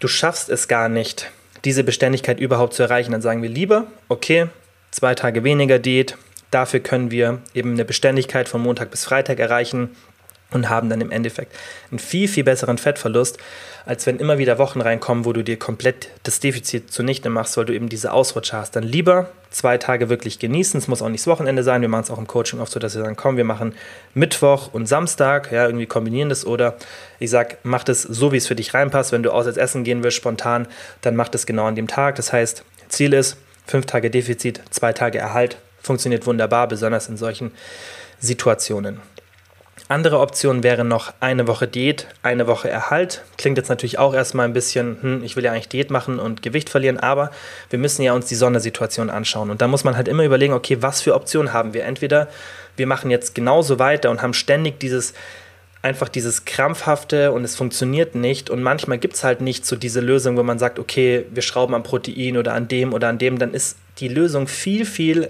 du 0.01 0.09
schaffst 0.09 0.51
es 0.51 0.69
gar 0.69 0.89
nicht, 0.89 1.31
diese 1.65 1.85
Beständigkeit 1.85 2.41
überhaupt 2.41 2.75
zu 2.75 2.83
erreichen, 2.83 3.13
dann 3.13 3.23
sagen 3.23 3.41
wir 3.41 3.49
lieber, 3.49 3.87
okay, 4.09 4.49
zwei 4.91 5.15
Tage 5.15 5.45
weniger 5.45 5.79
Diät, 5.79 6.19
dafür 6.51 6.81
können 6.81 7.13
wir 7.13 7.39
eben 7.55 7.73
eine 7.73 7.85
Beständigkeit 7.85 8.49
von 8.49 8.61
Montag 8.61 8.91
bis 8.91 9.05
Freitag 9.05 9.39
erreichen 9.39 9.91
und 10.53 10.69
haben 10.69 10.89
dann 10.89 11.01
im 11.01 11.11
Endeffekt 11.11 11.55
einen 11.91 11.99
viel, 11.99 12.29
viel 12.29 12.45
besseren 12.45 12.79
Fettverlust, 12.79 13.39
als 13.85 14.07
wenn 14.07 14.19
immer 14.19 14.39
wieder 14.39 14.59
Wochen 14.59 14.81
reinkommen, 14.81 15.25
wo 15.25 15.33
du 15.33 15.43
dir 15.43 15.59
komplett 15.59 16.09
das 16.23 16.41
Defizit 16.41 16.93
zunichte 16.93 17.31
machst, 17.31 17.57
weil 17.57 17.65
du 17.65 17.75
eben 17.75 17.89
diese 17.89 18.13
Ausrutscher 18.13 18.59
hast. 18.59 18.77
Dann 18.77 18.85
lieber 18.85 19.29
zwei 19.51 19.79
Tage 19.79 20.09
wirklich 20.09 20.39
genießen. 20.39 20.79
Es 20.79 20.89
muss 20.89 21.03
auch 21.03 21.09
nicht 21.09 21.23
das 21.23 21.27
Wochenende 21.27 21.63
sein. 21.63 21.83
Wir 21.83 21.89
machen 21.89 22.05
es 22.05 22.11
auch 22.11 22.19
im 22.19 22.27
Coaching 22.27 22.61
oft 22.61 22.73
so, 22.73 22.81
dass 22.81 22.95
wir 22.95 23.03
sagen, 23.03 23.17
komm, 23.17 23.37
wir 23.37 23.45
machen 23.45 23.75
Mittwoch 24.15 24.73
und 24.73 24.87
Samstag, 24.87 25.53
ja, 25.53 25.67
irgendwie 25.67 25.87
kombinieren 25.87 26.29
das. 26.29 26.47
Oder 26.47 26.77
ich 27.19 27.31
sag, 27.31 27.59
mach 27.65 27.85
das 27.85 28.03
so, 28.03 28.33
wie 28.33 28.37
es 28.37 28.47
für 28.47 28.55
dich 28.55 28.75
reinpasst. 28.75 29.13
Wenn 29.13 29.23
du 29.23 29.33
aus 29.33 29.47
als 29.47 29.57
Essen 29.57 29.85
gehen 29.85 30.03
willst, 30.03 30.17
spontan, 30.17 30.69
dann 31.01 31.17
mach 31.17 31.29
das 31.29 31.47
genau 31.47 31.67
an 31.67 31.75
dem 31.75 31.89
Tag. 31.89 32.17
Das 32.17 32.33
heißt, 32.33 32.65
Ziel 32.89 33.13
ist, 33.13 33.37
fünf 33.67 33.87
Tage 33.87 34.11
Defizit, 34.11 34.61
zwei 34.71 34.93
Tage 34.93 35.19
Erhalt. 35.19 35.57
Funktioniert 35.83 36.27
wunderbar, 36.27 36.69
besonders 36.69 37.09
in 37.09 37.17
solchen 37.17 37.53
Situationen. 38.21 39.01
Andere 39.89 40.21
Option 40.21 40.63
wäre 40.63 40.85
noch 40.85 41.13
eine 41.21 41.47
Woche 41.47 41.67
Diät, 41.67 42.07
eine 42.23 42.47
Woche 42.47 42.71
Erhalt. 42.71 43.23
Klingt 43.37 43.59
jetzt 43.59 43.69
natürlich 43.69 43.99
auch 43.99 44.15
erstmal 44.15 44.47
ein 44.47 44.53
bisschen, 44.53 44.97
hm, 45.01 45.25
ich 45.25 45.37
will 45.37 45.45
ja 45.45 45.53
eigentlich 45.53 45.69
Diät 45.69 45.91
machen 45.91 46.19
und 46.19 46.43
Gewicht 46.43 46.71
verlieren, 46.71 46.99
aber 46.99 47.31
wir 47.69 47.79
müssen 47.79 48.03
ja 48.03 48.15
uns 48.15 48.27
die 48.27 48.35
Sondersituation 48.35 49.11
anschauen. 49.11 49.51
Und 49.51 49.61
da 49.61 49.69
muss 49.69 49.85
man 49.85 49.97
halt 49.97 50.09
immer 50.09 50.25
überlegen, 50.25 50.55
okay, 50.55 50.79
was 50.81 51.03
für 51.03 51.15
Optionen 51.15 51.53
haben 51.53 51.75
wir? 51.75 51.85
Entweder 51.85 52.29
wir 52.77 52.87
machen 52.87 53.11
jetzt 53.11 53.35
genauso 53.35 53.79
weiter 53.79 54.11
und 54.11 54.23
haben 54.23 54.35
ständig 54.35 54.81
dieses 54.81 55.13
einfach 55.83 56.09
dieses 56.09 56.45
krampfhafte 56.45 57.33
und 57.33 57.45
es 57.45 57.57
funktioniert 57.57 58.15
nicht. 58.15 58.51
Und 58.51 58.63
manchmal 58.63 58.99
gibt 58.99 59.15
es 59.15 59.25
halt 59.25 59.41
nicht 59.41 59.67
so 59.67 59.75
diese 59.77 60.01
Lösung, 60.01 60.37
wo 60.37 60.45
man 60.45 60.59
sagt, 60.59 60.79
okay, 60.79 61.27
wir 61.31 61.43
schrauben 61.43 61.75
am 61.75 61.83
Protein 61.83 62.37
oder 62.37 62.55
an 62.55 62.69
dem 62.69 62.95
oder 62.95 63.09
an 63.09 63.19
dem. 63.19 63.39
Dann 63.39 63.53
ist 63.53 63.77
die 63.99 64.09
Lösung 64.09 64.47
viel, 64.47 64.87
viel 64.87 65.29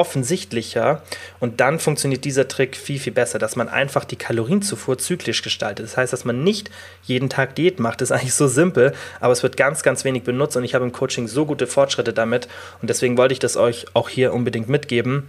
offensichtlicher 0.00 1.02
und 1.40 1.60
dann 1.60 1.78
funktioniert 1.78 2.24
dieser 2.24 2.48
Trick 2.48 2.74
viel, 2.74 2.98
viel 2.98 3.12
besser, 3.12 3.38
dass 3.38 3.54
man 3.54 3.68
einfach 3.68 4.06
die 4.06 4.16
Kalorienzufuhr 4.16 4.96
zyklisch 4.96 5.42
gestaltet. 5.42 5.84
Das 5.84 5.98
heißt, 5.98 6.10
dass 6.10 6.24
man 6.24 6.42
nicht 6.42 6.70
jeden 7.02 7.28
Tag 7.28 7.54
Diät 7.54 7.78
macht, 7.78 8.00
das 8.00 8.10
ist 8.10 8.16
eigentlich 8.18 8.34
so 8.34 8.48
simpel, 8.48 8.94
aber 9.20 9.34
es 9.34 9.42
wird 9.42 9.58
ganz, 9.58 9.82
ganz 9.82 10.04
wenig 10.04 10.22
benutzt 10.22 10.56
und 10.56 10.64
ich 10.64 10.74
habe 10.74 10.86
im 10.86 10.92
Coaching 10.92 11.28
so 11.28 11.44
gute 11.44 11.66
Fortschritte 11.66 12.14
damit 12.14 12.48
und 12.80 12.88
deswegen 12.88 13.18
wollte 13.18 13.34
ich 13.34 13.40
das 13.40 13.58
euch 13.58 13.84
auch 13.92 14.08
hier 14.08 14.32
unbedingt 14.32 14.70
mitgeben. 14.70 15.28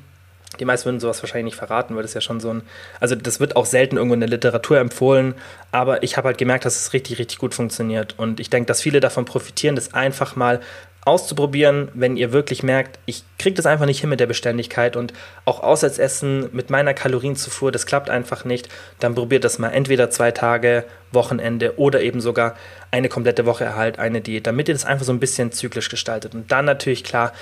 Die 0.60 0.66
meisten 0.66 0.86
würden 0.86 1.00
sowas 1.00 1.22
wahrscheinlich 1.24 1.54
nicht 1.54 1.58
verraten, 1.58 1.96
weil 1.96 2.02
das 2.04 2.14
ja 2.14 2.22
schon 2.22 2.40
so 2.40 2.54
ein, 2.54 2.62
also 3.00 3.16
das 3.16 3.40
wird 3.40 3.56
auch 3.56 3.66
selten 3.66 3.98
irgendwo 3.98 4.14
in 4.14 4.20
der 4.22 4.30
Literatur 4.30 4.80
empfohlen, 4.80 5.36
aber 5.72 6.04
ich 6.04 6.18
habe 6.18 6.28
halt 6.28 6.38
gemerkt, 6.38 6.66
dass 6.66 6.76
es 6.76 6.94
richtig, 6.94 7.20
richtig 7.20 7.40
gut 7.40 7.54
funktioniert 7.54 8.16
und 8.18 8.40
ich 8.40 8.50
denke, 8.50 8.68
dass 8.68 8.82
viele 8.82 9.00
davon 9.02 9.26
profitieren, 9.26 9.76
das 9.76 9.94
einfach 9.94 10.36
mal 10.36 10.62
auszuprobieren, 11.04 11.90
wenn 11.94 12.16
ihr 12.16 12.32
wirklich 12.32 12.62
merkt, 12.62 13.00
ich 13.06 13.24
kriege 13.40 13.56
das 13.56 13.66
einfach 13.66 13.88
nicht 13.88 14.02
hin 14.02 14.10
mit 14.10 14.20
der 14.20 14.28
Beständigkeit 14.28 14.96
und 14.96 15.14
auch 15.46 15.62
Auswärtsessen 15.62 16.50
mit 16.52 16.70
meiner 16.70 16.94
Kalorienzufuhr, 16.94 17.72
das 17.72 17.88
klappt 17.88 18.10
einfach 18.10 18.46
nicht, 18.46 18.70
dann 19.00 19.16
probiert 19.16 19.44
das 19.44 19.58
mal 19.58 19.70
entweder 19.70 20.12
zwei 20.12 20.32
Tage, 20.32 20.86
Wochenende 21.12 21.78
oder 21.78 22.02
eben 22.02 22.22
sogar 22.22 22.56
eine 22.92 23.10
komplette 23.10 23.46
Woche 23.46 23.64
Erhalt, 23.64 24.00
eine 24.00 24.22
Diät, 24.22 24.46
damit 24.48 24.68
ihr 24.68 24.76
das 24.76 24.86
einfach 24.86 25.06
so 25.06 25.12
ein 25.12 25.20
bisschen 25.20 25.52
zyklisch 25.52 25.90
gestaltet. 25.90 26.36
Und 26.36 26.52
dann 26.52 26.66
natürlich 26.66 27.04
klar, 27.04 27.34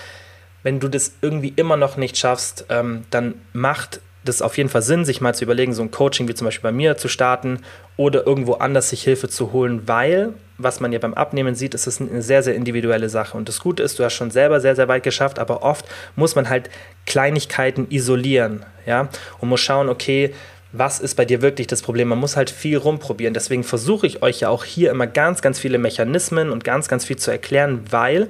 wenn 0.63 0.79
du 0.79 0.87
das 0.87 1.13
irgendwie 1.21 1.53
immer 1.55 1.77
noch 1.77 1.97
nicht 1.97 2.17
schaffst, 2.17 2.65
ähm, 2.69 3.05
dann 3.11 3.35
macht 3.53 4.01
das 4.23 4.41
auf 4.41 4.57
jeden 4.57 4.69
Fall 4.69 4.81
Sinn, 4.81 5.05
sich 5.05 5.21
mal 5.21 5.33
zu 5.33 5.45
überlegen, 5.45 5.73
so 5.73 5.81
ein 5.81 5.91
Coaching 5.91 6.27
wie 6.27 6.33
zum 6.33 6.45
Beispiel 6.45 6.69
bei 6.69 6.71
mir 6.71 6.97
zu 6.97 7.07
starten 7.07 7.59
oder 7.95 8.27
irgendwo 8.27 8.53
anders 8.53 8.89
sich 8.89 9.03
Hilfe 9.03 9.29
zu 9.29 9.53
holen, 9.53 9.87
weil, 9.87 10.33
was 10.57 10.79
man 10.79 10.91
ja 10.91 10.99
beim 10.99 11.13
Abnehmen 11.13 11.55
sieht, 11.55 11.73
ist 11.73 11.87
es 11.87 12.01
eine 12.01 12.21
sehr, 12.21 12.43
sehr 12.43 12.55
individuelle 12.55 13.09
Sache. 13.09 13.37
Und 13.37 13.47
das 13.47 13.59
Gute 13.59 13.81
ist, 13.81 13.97
du 13.97 14.03
hast 14.03 14.13
schon 14.13 14.31
selber 14.31 14.59
sehr, 14.59 14.75
sehr 14.75 14.87
weit 14.87 15.03
geschafft, 15.03 15.39
aber 15.39 15.63
oft 15.63 15.85
muss 16.15 16.35
man 16.35 16.49
halt 16.49 16.69
Kleinigkeiten 17.05 17.87
isolieren, 17.89 18.65
ja, 18.85 19.09
und 19.39 19.49
muss 19.49 19.61
schauen, 19.61 19.89
okay, 19.89 20.33
was 20.71 20.99
ist 20.99 21.15
bei 21.15 21.25
dir 21.25 21.41
wirklich 21.41 21.67
das 21.67 21.81
Problem? 21.81 22.09
Man 22.09 22.19
muss 22.19 22.37
halt 22.37 22.51
viel 22.51 22.77
rumprobieren. 22.77 23.33
Deswegen 23.33 23.63
versuche 23.63 24.05
ich 24.05 24.21
euch 24.21 24.41
ja 24.41 24.49
auch 24.49 24.63
hier 24.63 24.91
immer 24.91 25.07
ganz, 25.07 25.41
ganz 25.41 25.57
viele 25.57 25.79
Mechanismen 25.79 26.51
und 26.51 26.63
ganz, 26.63 26.87
ganz 26.87 27.05
viel 27.05 27.17
zu 27.17 27.31
erklären, 27.31 27.85
weil 27.89 28.27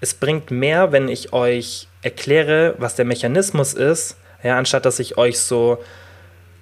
es 0.00 0.14
bringt 0.14 0.50
mehr, 0.50 0.92
wenn 0.92 1.08
ich 1.08 1.32
euch 1.32 1.88
erkläre, 2.02 2.74
was 2.78 2.94
der 2.94 3.04
Mechanismus 3.04 3.74
ist, 3.74 4.16
ja, 4.44 4.56
anstatt 4.56 4.84
dass 4.84 5.00
ich 5.00 5.18
euch 5.18 5.40
so 5.40 5.78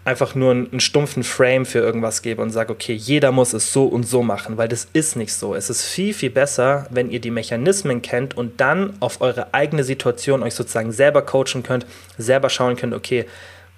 einfach 0.05 0.35
nur 0.35 0.51
einen, 0.51 0.71
einen 0.71 0.81
stumpfen 0.81 1.23
Frame 1.23 1.64
für 1.64 1.79
irgendwas 1.79 2.23
gebe 2.23 2.42
und 2.42 2.51
sage, 2.51 2.73
okay, 2.73 2.95
jeder 2.95 3.31
muss 3.31 3.53
es 3.53 3.73
so 3.73 3.85
und 3.85 4.05
so 4.05 4.23
machen, 4.23 4.57
weil 4.57 4.68
das 4.68 4.88
ist 4.92 5.16
nicht 5.16 5.33
so. 5.33 5.55
Es 5.55 5.71
ist 5.71 5.85
viel, 5.85 6.12
viel 6.12 6.31
besser, 6.31 6.87
wenn 6.90 7.11
ihr 7.11 7.21
die 7.21 7.31
Mechanismen 7.31 8.03
kennt 8.03 8.37
und 8.37 8.61
dann 8.61 8.95
auf 9.01 9.21
eure 9.21 9.55
eigene 9.55 9.85
Situation 9.85 10.42
euch 10.42 10.55
sozusagen 10.55 10.92
selber 10.92 11.23
coachen 11.23 11.62
könnt, 11.62 11.87
selber 12.18 12.51
schauen 12.51 12.77
könnt, 12.77 12.95
okay, 12.95 13.27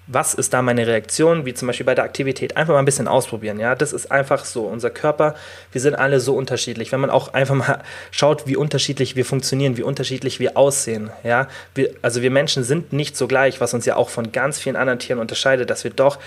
was 0.07 0.33
ist 0.33 0.53
da 0.53 0.61
meine 0.61 0.85
Reaktion, 0.85 1.45
wie 1.45 1.53
zum 1.53 1.67
Beispiel 1.67 1.85
bei 1.85 1.95
der 1.95 2.03
Aktivität. 2.03 2.57
Einfach 2.57 2.73
mal 2.73 2.79
ein 2.79 2.85
bisschen 2.85 3.07
ausprobieren, 3.07 3.59
ja. 3.59 3.75
Das 3.75 3.91
ist 3.91 4.11
einfach 4.11 4.45
so. 4.45 4.63
Unser 4.63 4.91
Körper, 4.91 5.35
wir 5.71 5.81
sind 5.81 5.95
alle 5.95 6.19
so 6.19 6.35
unterschiedlich. 6.35 6.91
Wenn 6.91 6.99
man 6.99 7.09
auch 7.09 7.33
einfach 7.33 7.55
mal 7.55 7.81
schaut, 8.11 8.47
wie 8.47 8.55
unterschiedlich 8.55 9.15
wir 9.15 9.25
funktionieren, 9.25 9.77
wie 9.77 9.83
unterschiedlich 9.83 10.39
wir 10.39 10.57
aussehen, 10.57 11.09
ja. 11.23 11.47
Wir, 11.73 11.91
also 12.01 12.21
wir 12.21 12.31
Menschen 12.31 12.63
sind 12.63 12.93
nicht 12.93 13.17
so 13.17 13.27
gleich, 13.27 13.61
was 13.61 13.73
uns 13.73 13.85
ja 13.85 13.95
auch 13.95 14.09
von 14.09 14.31
ganz 14.31 14.59
vielen 14.59 14.75
anderen 14.75 14.99
Tieren 14.99 15.19
unterscheidet, 15.19 15.69
dass 15.69 15.83
wir 15.83 15.91
doch 15.91 16.19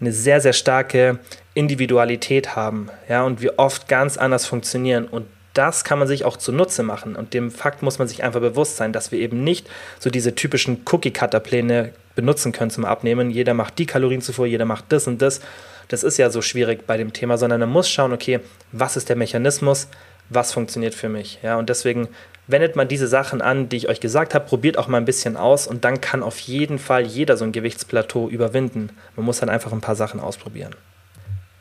eine 0.00 0.12
sehr, 0.12 0.40
sehr 0.40 0.52
starke 0.52 1.18
Individualität 1.54 2.54
haben, 2.54 2.90
ja, 3.08 3.22
und 3.22 3.40
wir 3.40 3.54
oft 3.58 3.88
ganz 3.88 4.18
anders 4.18 4.44
funktionieren. 4.44 5.06
Und 5.06 5.26
das 5.54 5.84
kann 5.84 5.98
man 5.98 6.06
sich 6.06 6.24
auch 6.24 6.36
zunutze 6.36 6.82
machen. 6.82 7.16
Und 7.16 7.32
dem 7.32 7.50
Fakt 7.50 7.82
muss 7.82 7.98
man 7.98 8.08
sich 8.08 8.22
einfach 8.22 8.40
bewusst 8.40 8.76
sein, 8.76 8.92
dass 8.92 9.10
wir 9.10 9.18
eben 9.18 9.42
nicht 9.42 9.68
so 9.98 10.10
diese 10.10 10.34
typischen 10.34 10.82
Cookie-Cutter-Pläne 10.84 11.92
benutzen 12.16 12.50
können 12.50 12.72
zum 12.72 12.84
Abnehmen. 12.84 13.30
Jeder 13.30 13.54
macht 13.54 13.78
die 13.78 13.86
Kalorienzufuhr, 13.86 14.46
jeder 14.46 14.64
macht 14.64 14.86
das 14.88 15.06
und 15.06 15.22
das. 15.22 15.40
Das 15.86 16.02
ist 16.02 16.16
ja 16.16 16.30
so 16.30 16.42
schwierig 16.42 16.84
bei 16.86 16.96
dem 16.96 17.12
Thema, 17.12 17.38
sondern 17.38 17.60
man 17.60 17.70
muss 17.70 17.88
schauen, 17.88 18.12
okay, 18.12 18.40
was 18.72 18.96
ist 18.96 19.08
der 19.08 19.14
Mechanismus, 19.14 19.86
was 20.28 20.52
funktioniert 20.52 20.94
für 20.94 21.08
mich. 21.08 21.38
Ja, 21.44 21.56
und 21.56 21.68
deswegen 21.68 22.08
wendet 22.48 22.74
man 22.74 22.88
diese 22.88 23.06
Sachen 23.06 23.40
an, 23.40 23.68
die 23.68 23.76
ich 23.76 23.88
euch 23.88 24.00
gesagt 24.00 24.34
habe, 24.34 24.46
probiert 24.46 24.78
auch 24.78 24.88
mal 24.88 24.98
ein 24.98 25.04
bisschen 25.04 25.36
aus 25.36 25.68
und 25.68 25.84
dann 25.84 26.00
kann 26.00 26.24
auf 26.24 26.38
jeden 26.40 26.78
Fall 26.78 27.06
jeder 27.06 27.36
so 27.36 27.44
ein 27.44 27.52
Gewichtsplateau 27.52 28.28
überwinden. 28.28 28.90
Man 29.14 29.26
muss 29.26 29.38
dann 29.40 29.48
einfach 29.48 29.72
ein 29.72 29.80
paar 29.80 29.96
Sachen 29.96 30.18
ausprobieren. 30.18 30.74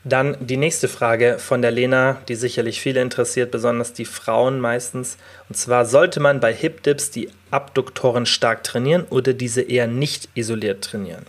Dann 0.08 0.38
die 0.40 0.58
nächste 0.58 0.88
Frage 0.88 1.40
von 1.40 1.64
der 1.64 1.72
Lena, 1.72 2.22
die 2.28 2.36
sicherlich 2.36 2.80
viele 2.80 3.02
interessiert, 3.02 3.50
besonders 3.50 3.92
die 3.92 4.06
Frauen 4.06 4.60
meistens. 4.60 5.18
Und 5.50 5.56
zwar, 5.56 5.86
sollte 5.86 6.20
man 6.20 6.40
bei 6.40 6.54
Hip-Dips 6.54 7.10
die 7.10 7.32
Abduktoren 7.50 8.28
stark 8.28 8.64
trainieren 8.64 9.06
oder 9.10 9.34
diese 9.34 9.64
eher 9.64 9.88
nicht 9.88 10.30
isoliert 10.36 10.84
trainieren? 10.84 11.26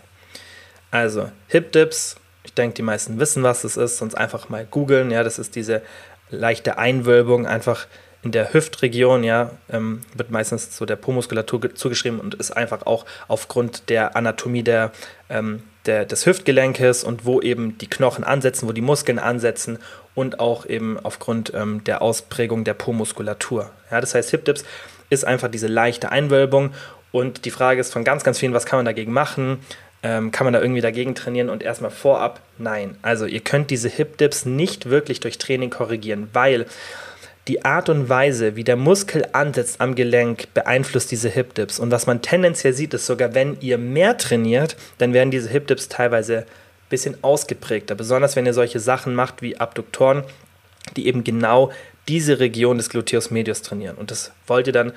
Also, 0.91 1.33
Hip-Dips, 1.49 2.17
ich 2.45 2.53
denke, 2.53 2.75
die 2.75 2.83
meisten 2.83 3.19
wissen, 3.19 3.43
was 3.43 3.63
das 3.63 3.79
ist, 3.79 3.97
sonst 3.97 4.15
einfach 4.15 4.51
mal 4.51 4.67
googeln. 4.71 5.11
Ja, 5.11 5.25
das 5.25 5.39
ist 5.39 5.57
diese 5.57 5.81
leichte 6.29 6.77
Einwölbung, 6.77 7.47
einfach 7.47 7.87
in 8.23 8.33
der 8.33 8.53
Hüftregion, 8.53 9.25
ja, 9.25 9.53
ähm, 9.71 10.03
wird 10.15 10.31
meistens 10.31 10.77
so 10.77 10.85
der 10.85 10.97
Po-Muskulatur 10.97 11.75
zugeschrieben 11.75 12.21
und 12.21 12.35
ist 12.35 12.51
einfach 12.51 12.85
auch 12.85 13.07
aufgrund 13.27 13.89
der 13.89 14.17
Anatomie 14.17 14.63
der, 14.63 14.93
ähm, 15.31 15.63
der, 15.87 16.05
des 16.05 16.27
Hüftgelenkes 16.27 17.05
und 17.05 17.25
wo 17.25 17.41
eben 17.41 17.79
die 17.79 17.89
Knochen 17.89 18.25
ansetzen, 18.25 18.69
wo 18.69 18.73
die 18.73 18.81
Muskeln 18.81 19.19
ansetzen 19.19 19.79
und 20.15 20.41
auch 20.41 20.67
eben 20.67 20.99
aufgrund 21.03 21.53
ähm, 21.55 21.85
der 21.85 22.03
Ausprägung 22.03 22.65
der 22.65 22.75
Po-Muskulatur. 22.75 23.71
Ja, 23.91 24.01
das 24.01 24.15
heißt, 24.15 24.31
Hip-Dips 24.31 24.65
ist 25.11 25.25
einfach 25.25 25.49
diese 25.49 25.69
leichte 25.69 26.11
Einwölbung 26.11 26.73
und 27.13 27.45
die 27.45 27.51
Frage 27.51 27.81
ist 27.81 27.93
von 27.93 28.05
ganz, 28.05 28.25
ganz 28.25 28.39
vielen, 28.39 28.53
was 28.53 28.67
kann 28.67 28.79
man 28.79 28.87
dagegen 28.87 29.13
machen? 29.13 29.59
Ähm, 30.03 30.31
kann 30.33 30.45
man 30.45 30.53
da 30.53 30.61
irgendwie 30.61 30.83
dagegen 30.83 31.15
trainieren? 31.15 31.49
Und 31.49 31.63
erstmal 31.63 31.91
vorab, 31.91 32.41
nein. 32.59 32.97
Also 33.03 33.27
ihr 33.27 33.41
könnt 33.41 33.71
diese 33.71 33.89
Hip-Dips 33.89 34.45
nicht 34.45 34.91
wirklich 34.91 35.21
durch 35.21 35.39
Training 35.39 35.71
korrigieren, 35.71 36.29
weil 36.33 36.67
die 37.49 37.65
Art 37.65 37.89
und 37.89 38.09
Weise, 38.09 38.57
wie 38.57 38.65
der 38.65 38.77
Muskel 38.77 39.25
ansetzt 39.33 39.81
am 39.81 39.95
Gelenk, 39.95 40.53
beeinflusst 40.53 41.11
diese 41.13 41.29
Hip-Dips. 41.29 41.79
Und 41.79 41.93
was 41.93 42.07
man 42.07 42.21
tendenziell 42.21 42.73
sieht, 42.73 42.93
ist 42.95 43.07
sogar, 43.07 43.35
wenn 43.35 43.61
ihr 43.61 43.79
mehr 43.79 44.19
trainiert, 44.19 44.77
dann 44.99 45.13
werden 45.13 45.31
diese 45.31 45.51
Hip-Dips 45.51 45.89
teilweise 45.89 46.39
ein 46.39 46.45
bisschen 46.91 47.17
ausgeprägter. 47.23 47.95
Besonders 47.95 48.35
wenn 48.35 48.47
ihr 48.47 48.55
solche 48.55 48.81
Sachen 48.81 49.15
macht 49.15 49.43
wie 49.43 49.59
Abduktoren, 49.59 50.25
die 50.97 51.07
eben 51.07 51.23
genau 51.23 51.71
diese 52.09 52.41
Region 52.41 52.79
des 52.79 52.89
Gluteus 52.89 53.31
medius 53.31 53.63
trainieren. 53.63 53.97
Und 53.97 54.11
das 54.11 54.33
wollt 54.47 54.67
ihr 54.67 54.73
dann 54.73 54.93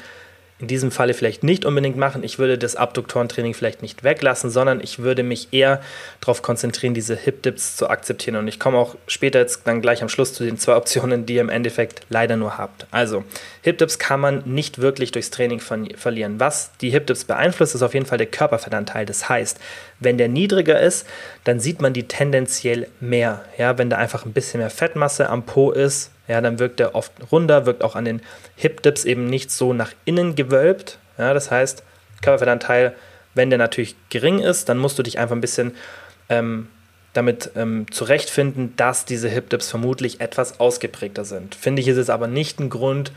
in 0.59 0.67
diesem 0.67 0.91
Falle 0.91 1.13
vielleicht 1.13 1.43
nicht 1.43 1.63
unbedingt 1.63 1.95
machen. 1.95 2.21
Ich 2.23 2.37
würde 2.37 2.57
das 2.57 2.75
Abduktorentraining 2.75 3.53
vielleicht 3.53 3.81
nicht 3.81 4.03
weglassen, 4.03 4.49
sondern 4.49 4.81
ich 4.81 4.99
würde 4.99 5.23
mich 5.23 5.47
eher 5.51 5.81
darauf 6.19 6.41
konzentrieren, 6.41 6.93
diese 6.93 7.15
Hip-Dips 7.15 7.77
zu 7.77 7.89
akzeptieren. 7.89 8.35
Und 8.35 8.49
ich 8.49 8.59
komme 8.59 8.77
auch 8.77 8.95
später 9.07 9.39
jetzt 9.39 9.61
dann 9.65 9.81
gleich 9.81 10.01
am 10.01 10.09
Schluss 10.09 10.33
zu 10.33 10.43
den 10.43 10.57
zwei 10.57 10.75
Optionen, 10.77 11.25
die 11.25 11.35
ihr 11.35 11.41
im 11.41 11.49
Endeffekt 11.49 12.01
leider 12.09 12.35
nur 12.35 12.57
habt. 12.57 12.87
Also, 12.91 13.23
Hip-Dips 13.61 13.99
kann 13.99 14.19
man 14.19 14.43
nicht 14.45 14.79
wirklich 14.79 15.11
durchs 15.11 15.31
Training 15.31 15.61
verlieren. 15.61 16.39
Was 16.41 16.71
die 16.81 16.89
Hip-Dips 16.89 17.23
beeinflusst, 17.23 17.75
ist 17.75 17.81
auf 17.81 17.93
jeden 17.93 18.05
Fall 18.05 18.17
der 18.17 18.27
Körperfettanteil. 18.27 19.05
Das 19.05 19.29
heißt, 19.29 19.59
wenn 20.01 20.17
der 20.17 20.27
niedriger 20.27 20.79
ist, 20.79 21.07
dann 21.45 21.61
sieht 21.61 21.81
man 21.81 21.93
die 21.93 22.03
tendenziell 22.03 22.87
mehr. 22.99 23.45
Ja, 23.57 23.77
wenn 23.77 23.89
da 23.89 23.95
einfach 23.95 24.25
ein 24.25 24.33
bisschen 24.33 24.59
mehr 24.59 24.69
Fettmasse 24.69 25.29
am 25.29 25.43
Po 25.43 25.71
ist, 25.71 26.11
ja, 26.29 26.39
dann 26.41 26.59
wirkt 26.59 26.79
er 26.79 26.93
oft 26.93 27.11
runder, 27.31 27.65
wirkt 27.65 27.83
auch 27.83 27.95
an 27.95 28.05
den 28.05 28.21
Hip-Dips 28.55 29.03
eben 29.03 29.25
nicht 29.25 29.51
so 29.51 29.73
nach 29.73 29.91
innen 30.05 30.35
gewölbt. 30.35 30.99
Ja, 31.17 31.33
das 31.33 31.49
heißt, 31.49 31.83
Körperfettanteil, 32.21 32.95
wenn 33.33 33.49
der 33.49 33.57
natürlich 33.57 33.95
gering 34.09 34.39
ist, 34.39 34.69
dann 34.69 34.77
musst 34.77 34.99
du 34.99 35.03
dich 35.03 35.17
einfach 35.17 35.35
ein 35.35 35.41
bisschen 35.41 35.75
ähm, 36.29 36.67
damit 37.13 37.51
ähm, 37.55 37.91
zurechtfinden, 37.91 38.75
dass 38.77 39.05
diese 39.05 39.27
Hip-Dips 39.27 39.69
vermutlich 39.69 40.21
etwas 40.21 40.59
ausgeprägter 40.59 41.25
sind. 41.25 41.55
Finde 41.55 41.81
ich, 41.81 41.87
ist 41.87 41.97
es 41.97 42.11
aber 42.11 42.27
nicht 42.27 42.59
ein 42.59 42.69
Grund, 42.69 43.11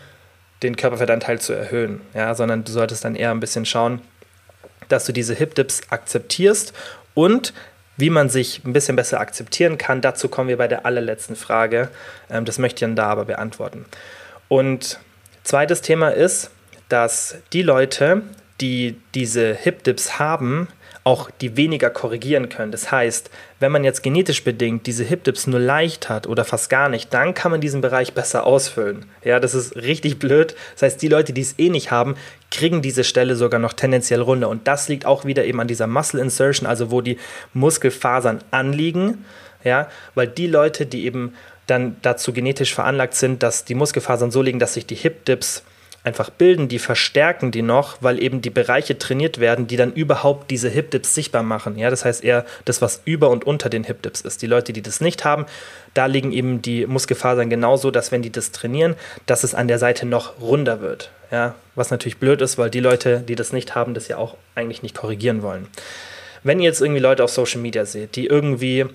den 0.62 0.76
Körperfettanteil 0.76 1.38
zu 1.38 1.52
erhöhen, 1.52 2.00
ja, 2.14 2.34
sondern 2.34 2.64
du 2.64 2.72
solltest 2.72 3.04
dann 3.04 3.14
eher 3.14 3.30
ein 3.30 3.40
bisschen 3.40 3.66
schauen, 3.66 4.00
dass 4.88 5.04
du 5.04 5.12
diese 5.12 5.34
Hip-Dips 5.34 5.82
akzeptierst 5.90 6.72
und 7.14 7.52
wie 8.02 8.10
man 8.10 8.28
sich 8.28 8.64
ein 8.64 8.72
bisschen 8.72 8.96
besser 8.96 9.20
akzeptieren 9.20 9.78
kann, 9.78 10.00
dazu 10.00 10.28
kommen 10.28 10.48
wir 10.48 10.56
bei 10.56 10.66
der 10.66 10.84
allerletzten 10.84 11.36
Frage. 11.36 11.88
Ähm, 12.28 12.44
das 12.44 12.58
möchte 12.58 12.78
ich 12.78 12.80
dann 12.80 12.96
da 12.96 13.06
aber 13.06 13.26
beantworten. 13.26 13.84
Und 14.48 14.98
zweites 15.44 15.82
Thema 15.82 16.08
ist, 16.08 16.50
dass 16.88 17.36
die 17.52 17.62
Leute, 17.62 18.22
die 18.60 19.00
diese 19.14 19.54
Hip-Dips 19.54 20.18
haben, 20.18 20.66
auch 21.04 21.30
die 21.30 21.56
weniger 21.56 21.90
korrigieren 21.90 22.48
können. 22.48 22.70
Das 22.70 22.92
heißt, 22.92 23.30
wenn 23.58 23.72
man 23.72 23.82
jetzt 23.82 24.02
genetisch 24.02 24.44
bedingt 24.44 24.86
diese 24.86 25.02
Hip-Dips 25.02 25.48
nur 25.48 25.58
leicht 25.58 26.08
hat 26.08 26.28
oder 26.28 26.44
fast 26.44 26.70
gar 26.70 26.88
nicht, 26.88 27.12
dann 27.12 27.34
kann 27.34 27.50
man 27.50 27.60
diesen 27.60 27.80
Bereich 27.80 28.12
besser 28.12 28.46
ausfüllen. 28.46 29.06
Ja, 29.24 29.40
das 29.40 29.54
ist 29.54 29.74
richtig 29.74 30.20
blöd. 30.20 30.54
Das 30.74 30.82
heißt, 30.82 31.02
die 31.02 31.08
Leute, 31.08 31.32
die 31.32 31.40
es 31.40 31.58
eh 31.58 31.70
nicht 31.70 31.90
haben, 31.90 32.14
kriegen 32.52 32.82
diese 32.82 33.02
Stelle 33.02 33.34
sogar 33.34 33.58
noch 33.58 33.72
tendenziell 33.72 34.20
runter. 34.20 34.48
Und 34.48 34.68
das 34.68 34.88
liegt 34.88 35.04
auch 35.04 35.24
wieder 35.24 35.44
eben 35.44 35.60
an 35.60 35.68
dieser 35.68 35.88
Muscle 35.88 36.20
Insertion, 36.20 36.68
also 36.68 36.92
wo 36.92 37.00
die 37.00 37.18
Muskelfasern 37.52 38.38
anliegen. 38.52 39.24
Ja, 39.64 39.88
weil 40.14 40.26
die 40.26 40.48
Leute, 40.48 40.86
die 40.86 41.04
eben 41.04 41.34
dann 41.66 41.96
dazu 42.02 42.32
genetisch 42.32 42.74
veranlagt 42.74 43.14
sind, 43.14 43.42
dass 43.42 43.64
die 43.64 43.74
Muskelfasern 43.74 44.30
so 44.30 44.42
liegen, 44.42 44.58
dass 44.58 44.74
sich 44.74 44.86
die 44.86 44.96
Hip-Dips 44.96 45.62
einfach 46.04 46.30
bilden, 46.30 46.68
die 46.68 46.80
verstärken 46.80 47.52
die 47.52 47.62
noch, 47.62 47.98
weil 48.00 48.20
eben 48.22 48.42
die 48.42 48.50
Bereiche 48.50 48.98
trainiert 48.98 49.38
werden, 49.38 49.66
die 49.66 49.76
dann 49.76 49.92
überhaupt 49.92 50.50
diese 50.50 50.68
Hip-Dips 50.68 51.14
sichtbar 51.14 51.42
machen. 51.42 51.78
Ja, 51.78 51.90
das 51.90 52.04
heißt 52.04 52.24
eher 52.24 52.44
das, 52.64 52.82
was 52.82 53.02
über 53.04 53.30
und 53.30 53.44
unter 53.44 53.68
den 53.68 53.84
Hip-Dips 53.84 54.22
ist. 54.22 54.42
Die 54.42 54.48
Leute, 54.48 54.72
die 54.72 54.82
das 54.82 55.00
nicht 55.00 55.24
haben, 55.24 55.46
da 55.94 56.06
liegen 56.06 56.32
eben 56.32 56.60
die 56.60 56.86
Muskelfasern 56.86 57.50
genauso, 57.50 57.90
dass 57.90 58.10
wenn 58.10 58.22
die 58.22 58.32
das 58.32 58.50
trainieren, 58.50 58.96
dass 59.26 59.44
es 59.44 59.54
an 59.54 59.68
der 59.68 59.78
Seite 59.78 60.06
noch 60.06 60.40
runder 60.40 60.80
wird. 60.80 61.10
Ja, 61.30 61.54
was 61.74 61.90
natürlich 61.90 62.18
blöd 62.18 62.42
ist, 62.42 62.58
weil 62.58 62.68
die 62.68 62.80
Leute, 62.80 63.20
die 63.20 63.36
das 63.36 63.52
nicht 63.52 63.74
haben, 63.74 63.94
das 63.94 64.08
ja 64.08 64.18
auch 64.18 64.36
eigentlich 64.54 64.82
nicht 64.82 64.96
korrigieren 64.96 65.42
wollen. 65.42 65.66
Wenn 66.42 66.58
ihr 66.60 66.64
jetzt 66.64 66.80
irgendwie 66.80 67.00
Leute 67.00 67.22
auf 67.22 67.30
Social 67.30 67.60
Media 67.60 67.86
seht, 67.86 68.16
die 68.16 68.26
irgendwie 68.26 68.86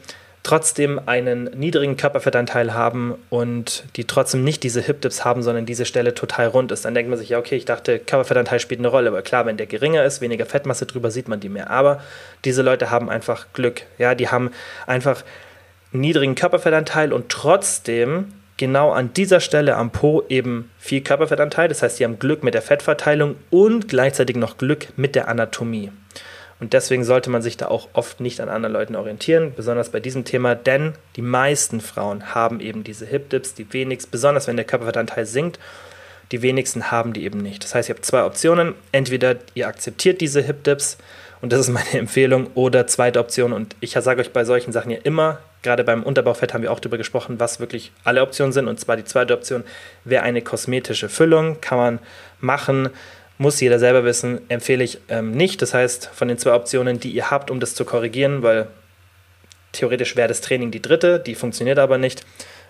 trotzdem 0.47 1.01
einen 1.07 1.43
niedrigen 1.57 1.97
Körperfettanteil 1.97 2.73
haben 2.73 3.15
und 3.29 3.83
die 3.97 4.05
trotzdem 4.05 4.45
nicht 4.45 4.63
diese 4.63 4.79
Hip-Dips 4.79 5.25
haben, 5.25 5.43
sondern 5.43 5.65
diese 5.65 5.83
Stelle 5.83 6.13
total 6.13 6.47
rund 6.47 6.71
ist, 6.71 6.85
dann 6.85 6.93
denkt 6.93 7.09
man 7.09 7.19
sich, 7.19 7.27
ja, 7.27 7.37
okay, 7.37 7.57
ich 7.57 7.65
dachte, 7.65 7.99
Körperfettanteil 7.99 8.61
spielt 8.61 8.79
eine 8.79 8.87
Rolle. 8.87 9.09
Aber 9.09 9.21
klar, 9.23 9.45
wenn 9.45 9.57
der 9.57 9.65
geringer 9.65 10.05
ist, 10.05 10.21
weniger 10.21 10.45
Fettmasse 10.45 10.85
drüber, 10.85 11.11
sieht 11.11 11.27
man 11.27 11.41
die 11.41 11.49
mehr. 11.49 11.69
Aber 11.69 12.01
diese 12.45 12.61
Leute 12.61 12.91
haben 12.91 13.09
einfach 13.09 13.47
Glück. 13.51 13.81
Ja, 13.97 14.15
die 14.15 14.29
haben 14.29 14.51
einfach 14.85 15.25
niedrigen 15.91 16.35
Körperfettanteil 16.35 17.11
und 17.11 17.27
trotzdem 17.27 18.31
genau 18.55 18.91
an 18.91 19.11
dieser 19.13 19.41
Stelle 19.41 19.75
am 19.75 19.91
Po 19.91 20.23
eben 20.29 20.71
viel 20.79 21.01
Körperfettanteil. 21.01 21.67
Das 21.67 21.83
heißt, 21.83 21.97
sie 21.97 22.05
haben 22.05 22.19
Glück 22.19 22.45
mit 22.45 22.53
der 22.53 22.61
Fettverteilung 22.61 23.35
und 23.49 23.89
gleichzeitig 23.89 24.37
noch 24.37 24.57
Glück 24.57 24.87
mit 24.95 25.13
der 25.13 25.27
Anatomie. 25.27 25.91
Und 26.59 26.73
deswegen 26.73 27.03
sollte 27.03 27.29
man 27.29 27.41
sich 27.41 27.57
da 27.57 27.67
auch 27.67 27.87
oft 27.93 28.19
nicht 28.19 28.41
an 28.41 28.49
anderen 28.49 28.73
Leuten 28.73 28.95
orientieren, 28.95 29.53
besonders 29.55 29.89
bei 29.89 29.99
diesem 29.99 30.25
Thema, 30.25 30.55
denn 30.55 30.93
die 31.15 31.21
meisten 31.21 31.81
Frauen 31.81 32.33
haben 32.33 32.59
eben 32.59 32.83
diese 32.83 33.05
Hip-Dips, 33.05 33.53
die 33.53 33.71
wenigsten, 33.73 34.09
besonders 34.09 34.47
wenn 34.47 34.55
der 34.55 34.65
Körperfettanteil 34.65 35.25
sinkt, 35.25 35.59
die 36.31 36.41
wenigsten 36.41 36.91
haben 36.91 37.13
die 37.13 37.23
eben 37.23 37.39
nicht. 37.39 37.63
Das 37.63 37.75
heißt, 37.75 37.89
ihr 37.89 37.95
habt 37.95 38.05
zwei 38.05 38.23
Optionen. 38.25 38.73
Entweder 38.91 39.37
ihr 39.53 39.67
akzeptiert 39.67 40.19
diese 40.19 40.41
Hip-Dips 40.41 40.97
und 41.41 41.51
das 41.53 41.59
ist 41.59 41.69
meine 41.69 41.93
Empfehlung, 41.93 42.47
oder 42.55 42.87
zweite 42.87 43.19
Option. 43.19 43.53
Und 43.53 43.75
ich 43.79 43.91
sage 43.91 44.21
euch 44.21 44.33
bei 44.33 44.43
solchen 44.43 44.71
Sachen 44.71 44.91
ja 44.91 44.97
immer, 45.03 45.39
gerade 45.61 45.83
beim 45.83 46.03
Unterbauchfett 46.03 46.53
haben 46.53 46.63
wir 46.63 46.71
auch 46.71 46.79
darüber 46.79 46.97
gesprochen, 46.97 47.39
was 47.39 47.59
wirklich 47.59 47.91
alle 48.03 48.21
Optionen 48.21 48.53
sind. 48.53 48.67
Und 48.67 48.79
zwar 48.79 48.97
die 48.97 49.05
zweite 49.05 49.33
Option 49.33 49.63
wäre 50.03 50.23
eine 50.23 50.41
kosmetische 50.41 51.09
Füllung, 51.09 51.61
kann 51.61 51.77
man 51.77 51.99
machen 52.39 52.89
muss 53.37 53.59
jeder 53.59 53.79
selber 53.79 54.03
wissen, 54.03 54.41
empfehle 54.49 54.83
ich 54.83 54.99
ähm, 55.09 55.31
nicht. 55.31 55.61
Das 55.61 55.73
heißt, 55.73 56.09
von 56.13 56.27
den 56.27 56.37
zwei 56.37 56.53
Optionen, 56.53 56.99
die 56.99 57.11
ihr 57.11 57.29
habt, 57.29 57.51
um 57.51 57.59
das 57.59 57.75
zu 57.75 57.85
korrigieren, 57.85 58.41
weil 58.41 58.67
theoretisch 59.71 60.15
wäre 60.15 60.27
das 60.27 60.41
Training 60.41 60.71
die 60.71 60.81
dritte, 60.81 61.19
die 61.19 61.35
funktioniert 61.35 61.79
aber 61.79 61.97
nicht, 61.97 62.25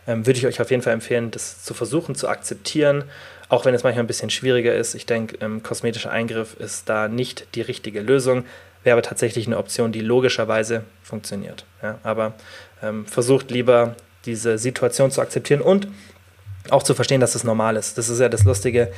ähm, 0.08 0.26
würde 0.26 0.40
ich 0.40 0.48
euch 0.48 0.60
auf 0.62 0.72
jeden 0.72 0.84
Fall 0.84 0.94
empfehlen, 0.94 1.32
das 1.32 1.64
zu 1.64 1.74
versuchen, 1.74 2.16
zu 2.16 2.28
akzeptieren, 2.28 3.06
auch 3.50 3.66
wenn 3.66 3.74
es 3.74 3.84
manchmal 3.84 4.04
ein 4.04 4.08
bisschen 4.08 4.30
schwieriger 4.30 4.76
ist. 4.76 4.94
Ich 4.94 5.06
denke, 5.06 5.38
ähm, 5.42 5.64
kosmetischer 5.64 6.12
Eingriff 6.12 6.56
ist 6.60 6.90
da 6.90 7.08
nicht 7.08 7.48
die 7.56 7.62
richtige 7.62 8.02
Lösung, 8.02 8.44
wäre 8.84 8.94
aber 8.94 9.04
tatsächlich 9.04 9.48
eine 9.48 9.58
Option, 9.58 9.92
die 9.92 10.02
logischerweise 10.02 10.84
funktioniert. 11.02 11.66
Ja, 11.82 12.00
aber 12.04 12.34
ähm, 12.84 13.06
versucht 13.06 13.52
lieber 13.52 13.96
diese 14.26 14.58
Situation 14.58 15.12
zu 15.12 15.22
akzeptieren 15.22 15.62
und 15.62 15.88
auch 16.72 16.84
zu 16.84 16.94
verstehen, 16.94 17.22
dass 17.22 17.34
das 17.34 17.44
normal 17.44 17.76
ist. 17.76 17.98
Das 17.98 18.10
ist 18.10 18.20
ja 18.20 18.30
das 18.30 18.44
Lustige. 18.44 18.92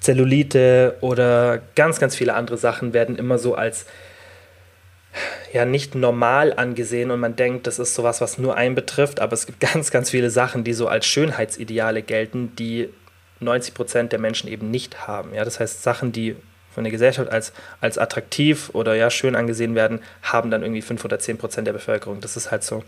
Zellulite 0.00 0.96
oder 1.00 1.60
ganz, 1.74 1.98
ganz 1.98 2.14
viele 2.14 2.34
andere 2.34 2.58
Sachen 2.58 2.92
werden 2.92 3.16
immer 3.16 3.38
so 3.38 3.54
als 3.54 3.86
ja 5.52 5.64
nicht 5.64 5.94
normal 5.94 6.52
angesehen 6.52 7.10
und 7.10 7.20
man 7.20 7.36
denkt, 7.36 7.66
das 7.66 7.78
ist 7.78 7.94
sowas, 7.94 8.20
was 8.20 8.38
nur 8.38 8.56
einen 8.56 8.74
betrifft, 8.74 9.20
aber 9.20 9.32
es 9.34 9.46
gibt 9.46 9.60
ganz, 9.60 9.90
ganz 9.90 10.10
viele 10.10 10.30
Sachen, 10.30 10.64
die 10.64 10.72
so 10.72 10.88
als 10.88 11.06
Schönheitsideale 11.06 12.02
gelten, 12.02 12.54
die 12.56 12.88
90 13.40 13.74
Prozent 13.74 14.12
der 14.12 14.18
Menschen 14.18 14.48
eben 14.48 14.70
nicht 14.70 15.06
haben. 15.06 15.34
Ja, 15.34 15.44
das 15.44 15.60
heißt 15.60 15.82
Sachen, 15.82 16.12
die 16.12 16.36
von 16.74 16.84
der 16.84 16.90
Gesellschaft 16.90 17.30
als, 17.30 17.52
als 17.80 17.98
attraktiv 17.98 18.70
oder 18.72 18.94
ja 18.94 19.10
schön 19.10 19.36
angesehen 19.36 19.74
werden, 19.74 20.00
haben 20.22 20.50
dann 20.50 20.62
irgendwie 20.62 20.82
5 20.82 21.04
oder 21.04 21.18
10 21.18 21.38
Prozent 21.38 21.66
der 21.66 21.72
Bevölkerung. 21.72 22.20
Das 22.20 22.36
ist 22.36 22.50
halt 22.50 22.64
so 22.64 22.82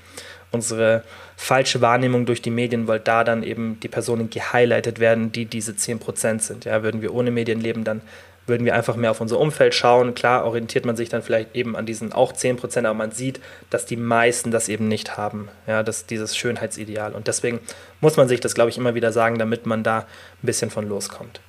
unsere 0.51 1.03
falsche 1.37 1.81
Wahrnehmung 1.81 2.27
durch 2.27 2.43
die 2.43 2.51
Medien, 2.51 2.89
weil 2.89 3.01
da 3.01 3.25
dann 3.25 3.43
eben 3.43 3.79
die 3.81 3.89
Personen 3.89 4.31
gehighlightet 4.31 4.99
werden, 4.99 5.33
die 5.33 5.47
diese 5.47 5.77
10 5.77 5.99
Prozent 5.99 6.43
sind. 6.43 6.65
Ja, 6.65 6.83
würden 6.83 7.03
wir 7.03 7.15
ohne 7.15 7.31
Medien 7.31 7.61
leben, 7.61 7.85
dann 7.85 8.01
würden 8.47 8.65
wir 8.65 8.75
einfach 8.75 8.97
mehr 8.97 9.11
auf 9.11 9.21
unser 9.21 9.39
Umfeld 9.39 9.75
schauen. 9.75 10.15
Klar 10.15 10.45
orientiert 10.45 10.85
man 10.85 10.97
sich 10.97 11.09
dann 11.09 11.23
vielleicht 11.23 11.55
eben 11.55 11.77
an 11.77 11.87
diesen 11.87 12.13
auch 12.13 12.33
10 12.33 12.57
Prozent, 12.57 12.87
aber 12.87 12.97
man 12.97 13.11
sieht, 13.11 13.41
dass 13.71 13.87
die 13.87 13.97
meisten 13.97 14.51
das 14.51 14.69
eben 14.69 14.89
nicht 14.89 15.17
haben, 15.17 15.49
ja, 15.67 15.83
das, 15.83 16.07
dieses 16.07 16.37
Schönheitsideal. 16.37 17.13
Und 17.13 17.27
deswegen 17.27 17.61
muss 18.01 18.17
man 18.17 18.29
sich 18.29 18.41
das, 18.41 18.55
glaube 18.55 18.71
ich, 18.71 18.79
immer 18.79 18.95
wieder 18.95 19.13
sagen, 19.13 19.39
damit 19.39 19.67
man 19.67 19.83
da 19.83 20.01
ein 20.01 20.07
bisschen 20.43 20.71
von 20.71 20.89
loskommt. 20.89 21.41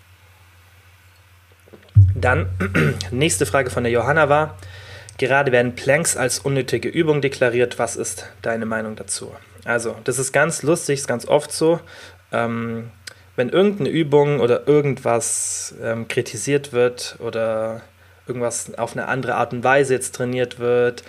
Dann, 2.20 2.48
nächste 3.12 3.46
Frage 3.46 3.70
von 3.70 3.84
der 3.84 3.92
Johanna 3.92 4.28
war, 4.28 4.58
gerade 5.18 5.52
werden 5.52 5.76
Planks 5.76 6.18
als 6.18 6.40
unnötige 6.40 6.90
Übung 6.90 7.22
deklariert. 7.22 7.78
Was 7.80 7.96
ist 7.96 8.28
deine 8.42 8.66
Meinung 8.66 8.96
dazu? 8.96 9.32
Also, 9.66 9.96
das 10.04 10.18
ist 10.18 10.32
ganz 10.32 10.64
lustig, 10.64 11.00
ist 11.00 11.08
ganz 11.08 11.28
oft 11.28 11.52
so. 11.52 11.80
Ähm, 12.32 12.90
wenn 13.36 13.50
irgendeine 13.50 13.90
Übung 13.90 14.40
oder 14.40 14.68
irgendwas 14.68 15.76
ähm, 15.82 16.08
kritisiert 16.08 16.74
wird 16.74 17.18
oder 17.20 17.82
irgendwas 18.26 18.74
auf 18.78 18.94
eine 18.94 19.08
andere 19.08 19.36
Art 19.36 19.54
und 19.54 19.64
Weise 19.64 19.94
jetzt 19.94 20.16
trainiert 20.16 20.60
wird, 20.60 21.04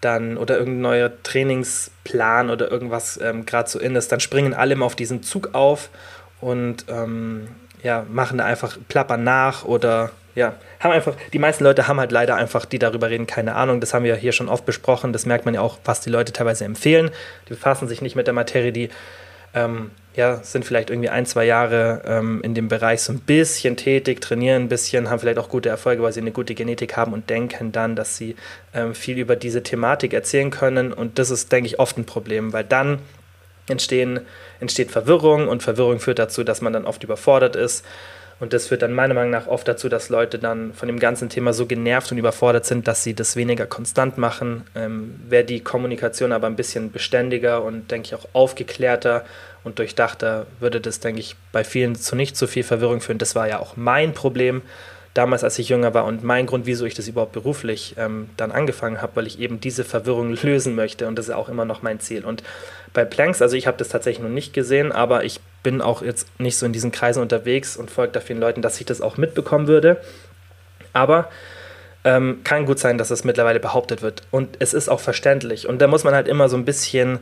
dann 0.00 0.38
oder 0.38 0.58
irgendein 0.58 0.80
neuer 0.82 1.22
Trainingsplan 1.22 2.48
oder 2.48 2.70
irgendwas 2.70 3.20
ähm, 3.22 3.44
gerade 3.44 3.68
so 3.68 3.78
in 3.78 3.94
ist, 3.94 4.10
dann 4.10 4.20
springen 4.20 4.54
alle 4.54 4.72
immer 4.72 4.86
auf 4.86 4.96
diesen 4.96 5.22
Zug 5.22 5.54
auf 5.54 5.90
und 6.40 6.86
ähm, 6.88 7.48
ja, 7.82 8.06
machen 8.08 8.38
da 8.38 8.44
einfach 8.44 8.78
plappern 8.88 9.22
nach 9.22 9.64
oder 9.64 10.10
ja, 10.36 10.54
haben 10.80 10.92
einfach, 10.92 11.16
die 11.32 11.38
meisten 11.38 11.64
Leute 11.64 11.88
haben 11.88 11.98
halt 11.98 12.12
leider 12.12 12.36
einfach, 12.36 12.66
die 12.66 12.78
darüber 12.78 13.08
reden, 13.08 13.26
keine 13.26 13.54
Ahnung. 13.54 13.80
Das 13.80 13.94
haben 13.94 14.04
wir 14.04 14.14
hier 14.16 14.32
schon 14.32 14.50
oft 14.50 14.66
besprochen. 14.66 15.14
Das 15.14 15.24
merkt 15.24 15.46
man 15.46 15.54
ja 15.54 15.62
auch, 15.62 15.78
was 15.84 16.02
die 16.02 16.10
Leute 16.10 16.32
teilweise 16.32 16.66
empfehlen. 16.66 17.10
Die 17.48 17.54
befassen 17.54 17.88
sich 17.88 18.02
nicht 18.02 18.16
mit 18.16 18.26
der 18.26 18.34
Materie, 18.34 18.70
die 18.70 18.90
ähm, 19.54 19.90
ja, 20.14 20.36
sind 20.42 20.66
vielleicht 20.66 20.90
irgendwie 20.90 21.08
ein, 21.08 21.24
zwei 21.24 21.46
Jahre 21.46 22.02
ähm, 22.06 22.42
in 22.42 22.54
dem 22.54 22.68
Bereich 22.68 23.00
so 23.00 23.14
ein 23.14 23.20
bisschen 23.20 23.78
tätig, 23.78 24.20
trainieren 24.20 24.64
ein 24.64 24.68
bisschen, 24.68 25.08
haben 25.08 25.20
vielleicht 25.20 25.38
auch 25.38 25.48
gute 25.48 25.70
Erfolge, 25.70 26.02
weil 26.02 26.12
sie 26.12 26.20
eine 26.20 26.32
gute 26.32 26.54
Genetik 26.54 26.98
haben 26.98 27.14
und 27.14 27.30
denken 27.30 27.72
dann, 27.72 27.96
dass 27.96 28.18
sie 28.18 28.36
ähm, 28.74 28.94
viel 28.94 29.16
über 29.16 29.36
diese 29.36 29.62
Thematik 29.62 30.12
erzählen 30.12 30.50
können. 30.50 30.92
Und 30.92 31.18
das 31.18 31.30
ist, 31.30 31.50
denke 31.50 31.66
ich, 31.66 31.78
oft 31.78 31.96
ein 31.96 32.04
Problem, 32.04 32.52
weil 32.52 32.64
dann 32.64 32.98
entstehen, 33.68 34.20
entsteht 34.60 34.90
Verwirrung 34.90 35.48
und 35.48 35.62
Verwirrung 35.62 35.98
führt 35.98 36.18
dazu, 36.18 36.44
dass 36.44 36.60
man 36.60 36.74
dann 36.74 36.84
oft 36.84 37.02
überfordert 37.02 37.56
ist. 37.56 37.84
Und 38.38 38.52
das 38.52 38.66
führt 38.66 38.82
dann 38.82 38.92
meiner 38.92 39.14
Meinung 39.14 39.30
nach 39.30 39.46
oft 39.46 39.66
dazu, 39.66 39.88
dass 39.88 40.10
Leute 40.10 40.38
dann 40.38 40.74
von 40.74 40.88
dem 40.88 40.98
ganzen 40.98 41.30
Thema 41.30 41.54
so 41.54 41.64
genervt 41.64 42.12
und 42.12 42.18
überfordert 42.18 42.66
sind, 42.66 42.86
dass 42.86 43.02
sie 43.02 43.14
das 43.14 43.34
weniger 43.34 43.66
konstant 43.66 44.18
machen. 44.18 44.64
Ähm, 44.74 45.18
Wäre 45.26 45.44
die 45.44 45.60
Kommunikation 45.60 46.32
aber 46.32 46.46
ein 46.46 46.56
bisschen 46.56 46.92
beständiger 46.92 47.62
und, 47.64 47.90
denke 47.90 48.08
ich, 48.08 48.14
auch 48.14 48.26
aufgeklärter 48.34 49.24
und 49.64 49.78
durchdachter, 49.78 50.46
würde 50.60 50.80
das, 50.80 51.00
denke 51.00 51.20
ich, 51.20 51.34
bei 51.50 51.64
vielen 51.64 51.96
zu 51.96 52.14
nicht 52.14 52.36
so 52.36 52.46
viel 52.46 52.62
Verwirrung 52.62 53.00
führen. 53.00 53.18
Das 53.18 53.34
war 53.34 53.48
ja 53.48 53.58
auch 53.58 53.76
mein 53.76 54.12
Problem 54.12 54.62
damals, 55.16 55.44
als 55.44 55.58
ich 55.58 55.68
jünger 55.68 55.94
war 55.94 56.04
und 56.04 56.22
mein 56.22 56.46
Grund, 56.46 56.66
wieso 56.66 56.84
ich 56.84 56.94
das 56.94 57.08
überhaupt 57.08 57.32
beruflich 57.32 57.94
ähm, 57.98 58.28
dann 58.36 58.52
angefangen 58.52 59.00
habe, 59.00 59.16
weil 59.16 59.26
ich 59.26 59.40
eben 59.40 59.60
diese 59.60 59.84
Verwirrung 59.84 60.36
lösen 60.42 60.74
möchte 60.74 61.06
und 61.06 61.16
das 61.16 61.28
ist 61.28 61.34
auch 61.34 61.48
immer 61.48 61.64
noch 61.64 61.82
mein 61.82 62.00
Ziel. 62.00 62.24
Und 62.24 62.42
bei 62.92 63.04
Planks, 63.04 63.42
also 63.42 63.56
ich 63.56 63.66
habe 63.66 63.76
das 63.76 63.88
tatsächlich 63.88 64.22
noch 64.22 64.32
nicht 64.32 64.52
gesehen, 64.52 64.92
aber 64.92 65.24
ich 65.24 65.40
bin 65.62 65.80
auch 65.80 66.02
jetzt 66.02 66.28
nicht 66.40 66.56
so 66.56 66.66
in 66.66 66.72
diesen 66.72 66.92
Kreisen 66.92 67.22
unterwegs 67.22 67.76
und 67.76 67.90
folge 67.90 68.12
da 68.12 68.20
vielen 68.20 68.40
Leuten, 68.40 68.62
dass 68.62 68.80
ich 68.80 68.86
das 68.86 69.00
auch 69.00 69.16
mitbekommen 69.16 69.66
würde. 69.66 69.98
Aber 70.92 71.28
ähm, 72.06 72.42
kann 72.44 72.66
gut 72.66 72.78
sein, 72.78 72.98
dass 72.98 73.08
das 73.08 73.24
mittlerweile 73.24 73.58
behauptet 73.58 74.00
wird. 74.00 74.22
Und 74.30 74.56
es 74.60 74.74
ist 74.74 74.88
auch 74.88 75.00
verständlich. 75.00 75.68
Und 75.68 75.82
da 75.82 75.88
muss 75.88 76.04
man 76.04 76.14
halt 76.14 76.28
immer 76.28 76.48
so 76.48 76.56
ein 76.56 76.64
bisschen 76.64 77.18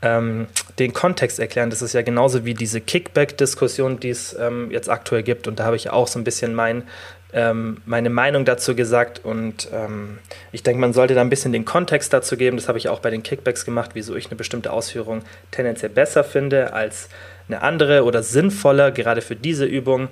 ähm, 0.00 0.46
den 0.78 0.92
Kontext 0.92 1.40
erklären. 1.40 1.70
Das 1.70 1.82
ist 1.82 1.92
ja 1.92 2.02
genauso 2.02 2.44
wie 2.44 2.54
diese 2.54 2.80
Kickback-Diskussion, 2.80 3.98
die 3.98 4.10
es 4.10 4.36
ähm, 4.38 4.70
jetzt 4.70 4.88
aktuell 4.88 5.24
gibt. 5.24 5.48
Und 5.48 5.58
da 5.58 5.64
habe 5.64 5.74
ich 5.74 5.90
auch 5.90 6.06
so 6.06 6.20
ein 6.20 6.24
bisschen 6.24 6.54
mein, 6.54 6.84
ähm, 7.32 7.78
meine 7.84 8.10
Meinung 8.10 8.44
dazu 8.44 8.74
gesagt. 8.74 9.24
Und 9.24 9.68
ähm, 9.72 10.18
ich 10.52 10.62
denke, 10.62 10.80
man 10.80 10.92
sollte 10.92 11.14
da 11.14 11.20
ein 11.20 11.30
bisschen 11.30 11.52
den 11.52 11.64
Kontext 11.64 12.12
dazu 12.12 12.36
geben. 12.36 12.56
Das 12.56 12.68
habe 12.68 12.78
ich 12.78 12.88
auch 12.88 13.00
bei 13.00 13.10
den 13.10 13.22
Kickbacks 13.22 13.64
gemacht, 13.64 13.90
wieso 13.94 14.16
ich 14.16 14.26
eine 14.26 14.36
bestimmte 14.36 14.72
Ausführung 14.72 15.22
tendenziell 15.50 15.90
besser 15.90 16.24
finde 16.24 16.72
als 16.72 17.08
eine 17.48 17.62
andere 17.62 18.04
oder 18.04 18.22
sinnvoller, 18.22 18.90
gerade 18.90 19.22
für 19.22 19.36
diese 19.36 19.64
Übung. 19.64 20.08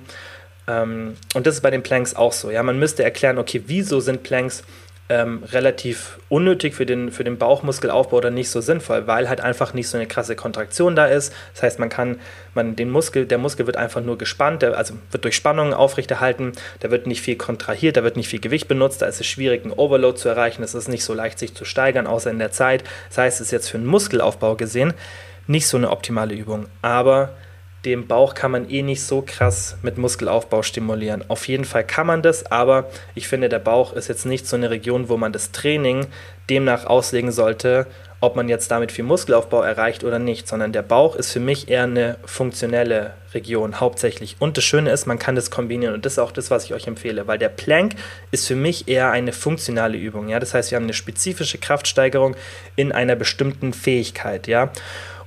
Ähm, 0.67 1.15
und 1.33 1.47
das 1.47 1.55
ist 1.55 1.61
bei 1.61 1.71
den 1.71 1.83
Planks 1.83 2.15
auch 2.15 2.33
so. 2.33 2.51
Ja, 2.51 2.61
man 2.63 2.79
müsste 2.79 3.03
erklären, 3.03 3.37
okay, 3.37 3.63
wieso 3.67 3.99
sind 3.99 4.23
Planks 4.23 4.63
ähm, 5.09 5.43
relativ 5.51 6.19
unnötig 6.29 6.75
für 6.75 6.85
den, 6.85 7.11
für 7.11 7.23
den 7.23 7.37
Bauchmuskelaufbau 7.37 8.17
oder 8.17 8.31
nicht 8.31 8.49
so 8.49 8.59
sinnvoll, 8.59 9.07
weil 9.07 9.29
halt 9.29 9.41
einfach 9.41 9.73
nicht 9.73 9.87
so 9.87 9.97
eine 9.97 10.07
krasse 10.07 10.35
Kontraktion 10.35 10.95
da 10.95 11.05
ist. 11.05 11.33
Das 11.53 11.63
heißt, 11.63 11.79
man 11.79 11.89
kann, 11.89 12.19
man 12.53 12.75
den 12.75 12.89
Muskel, 12.89 13.25
der 13.25 13.37
Muskel 13.37 13.65
wird 13.65 13.77
einfach 13.77 14.01
nur 14.01 14.17
gespannt, 14.17 14.61
der, 14.61 14.77
also 14.77 14.95
wird 15.11 15.23
durch 15.23 15.35
Spannung 15.35 15.73
aufrechterhalten, 15.73 16.51
da 16.81 16.91
wird 16.91 17.07
nicht 17.07 17.21
viel 17.21 17.37
kontrahiert, 17.37 17.95
da 17.95 18.03
wird 18.03 18.17
nicht 18.17 18.27
viel 18.27 18.41
Gewicht 18.41 18.67
benutzt, 18.67 19.01
da 19.01 19.05
ist 19.05 19.21
es 19.21 19.27
schwierig, 19.27 19.63
einen 19.63 19.73
Overload 19.73 20.17
zu 20.17 20.27
erreichen, 20.27 20.63
es 20.63 20.75
ist 20.75 20.89
nicht 20.89 21.03
so 21.03 21.13
leicht, 21.13 21.39
sich 21.39 21.55
zu 21.55 21.63
steigern, 21.63 22.07
außer 22.07 22.29
in 22.29 22.39
der 22.39 22.51
Zeit. 22.51 22.83
Das 23.09 23.17
heißt, 23.17 23.39
es 23.39 23.47
ist 23.47 23.51
jetzt 23.51 23.69
für 23.69 23.77
einen 23.77 23.87
Muskelaufbau 23.87 24.55
gesehen 24.55 24.93
nicht 25.47 25.67
so 25.67 25.77
eine 25.77 25.89
optimale 25.89 26.35
Übung. 26.35 26.67
Aber 26.81 27.29
den 27.85 28.07
Bauch 28.07 28.33
kann 28.33 28.51
man 28.51 28.69
eh 28.69 28.81
nicht 28.81 29.03
so 29.03 29.23
krass 29.25 29.77
mit 29.81 29.97
Muskelaufbau 29.97 30.63
stimulieren. 30.63 31.23
Auf 31.27 31.47
jeden 31.47 31.65
Fall 31.65 31.85
kann 31.85 32.07
man 32.07 32.21
das, 32.21 32.51
aber 32.51 32.89
ich 33.15 33.27
finde, 33.27 33.49
der 33.49 33.59
Bauch 33.59 33.93
ist 33.93 34.07
jetzt 34.07 34.25
nicht 34.25 34.47
so 34.47 34.55
eine 34.55 34.69
Region, 34.69 35.09
wo 35.09 35.17
man 35.17 35.31
das 35.31 35.51
Training 35.51 36.07
demnach 36.49 36.85
auslegen 36.85 37.31
sollte, 37.31 37.87
ob 38.19 38.35
man 38.35 38.49
jetzt 38.49 38.71
damit 38.71 38.91
viel 38.91 39.03
Muskelaufbau 39.03 39.61
erreicht 39.61 40.03
oder 40.03 40.17
nicht, 40.17 40.47
sondern 40.47 40.71
der 40.71 40.81
Bauch 40.81 41.15
ist 41.15 41.31
für 41.31 41.39
mich 41.39 41.69
eher 41.69 41.83
eine 41.83 42.17
funktionelle 42.25 43.13
Region 43.33 43.79
hauptsächlich. 43.79 44.37
Und 44.39 44.57
das 44.57 44.63
Schöne 44.63 44.89
ist, 44.89 45.05
man 45.05 45.19
kann 45.19 45.35
das 45.35 45.51
kombinieren 45.51 45.93
und 45.93 46.05
das 46.05 46.13
ist 46.13 46.19
auch 46.19 46.31
das, 46.31 46.49
was 46.49 46.65
ich 46.65 46.73
euch 46.73 46.87
empfehle, 46.87 47.27
weil 47.27 47.37
der 47.37 47.49
Plank 47.49 47.93
ist 48.31 48.47
für 48.47 48.55
mich 48.55 48.87
eher 48.87 49.11
eine 49.11 49.33
funktionale 49.33 49.97
Übung. 49.97 50.29
Ja? 50.29 50.39
Das 50.39 50.55
heißt, 50.55 50.71
wir 50.71 50.77
haben 50.77 50.85
eine 50.85 50.93
spezifische 50.93 51.59
Kraftsteigerung 51.59 52.35
in 52.75 52.91
einer 52.91 53.15
bestimmten 53.15 53.71
Fähigkeit. 53.71 54.47
Ja? 54.47 54.71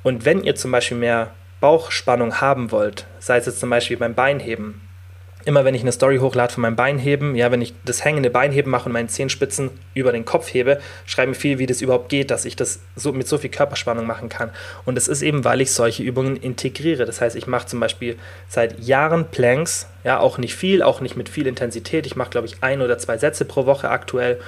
Und 0.02 0.24
wenn 0.24 0.42
ihr 0.42 0.56
zum 0.56 0.72
Beispiel 0.72 0.96
mehr 0.96 1.30
Bauchspannung 1.60 2.40
haben 2.40 2.70
wollt, 2.70 3.06
sei 3.18 3.36
es 3.36 3.46
jetzt 3.46 3.60
zum 3.60 3.70
Beispiel 3.70 3.96
beim 3.96 4.14
Beinheben, 4.14 4.80
immer 5.44 5.64
wenn 5.64 5.74
ich 5.74 5.82
eine 5.82 5.92
Story 5.92 6.18
hochlade 6.18 6.52
von 6.52 6.62
meinem 6.62 6.76
Beinheben, 6.76 7.34
ja, 7.34 7.50
wenn 7.50 7.62
ich 7.62 7.74
das 7.84 8.04
hängende 8.04 8.30
Beinheben 8.30 8.70
mache 8.70 8.86
und 8.86 8.92
meine 8.92 9.08
Zehenspitzen 9.08 9.70
über 9.94 10.12
den 10.12 10.24
Kopf 10.24 10.52
hebe, 10.52 10.80
schreibe 11.06 11.30
mir 11.30 11.34
viel, 11.34 11.58
wie 11.58 11.66
das 11.66 11.80
überhaupt 11.80 12.08
geht, 12.08 12.30
dass 12.30 12.44
ich 12.44 12.56
das 12.56 12.80
so 12.96 13.12
mit 13.12 13.26
so 13.26 13.38
viel 13.38 13.50
Körperspannung 13.50 14.06
machen 14.06 14.28
kann. 14.28 14.50
Und 14.84 14.98
es 14.98 15.08
ist 15.08 15.22
eben, 15.22 15.44
weil 15.44 15.60
ich 15.60 15.72
solche 15.72 16.02
Übungen 16.02 16.36
integriere. 16.36 17.06
Das 17.06 17.20
heißt, 17.20 17.36
ich 17.36 17.46
mache 17.46 17.66
zum 17.66 17.80
Beispiel 17.80 18.16
seit 18.48 18.80
Jahren 18.80 19.30
Planks, 19.30 19.86
ja, 20.04 20.18
auch 20.18 20.38
nicht 20.38 20.54
viel, 20.54 20.82
auch 20.82 21.00
nicht 21.00 21.16
mit 21.16 21.28
viel 21.28 21.46
Intensität. 21.46 22.06
Ich 22.06 22.16
mache, 22.16 22.30
glaube 22.30 22.46
ich, 22.46 22.62
ein 22.62 22.82
oder 22.82 22.98
zwei 22.98 23.16
Sätze 23.16 23.44
pro 23.44 23.66
Woche 23.66 23.88
aktuell. 23.88 24.40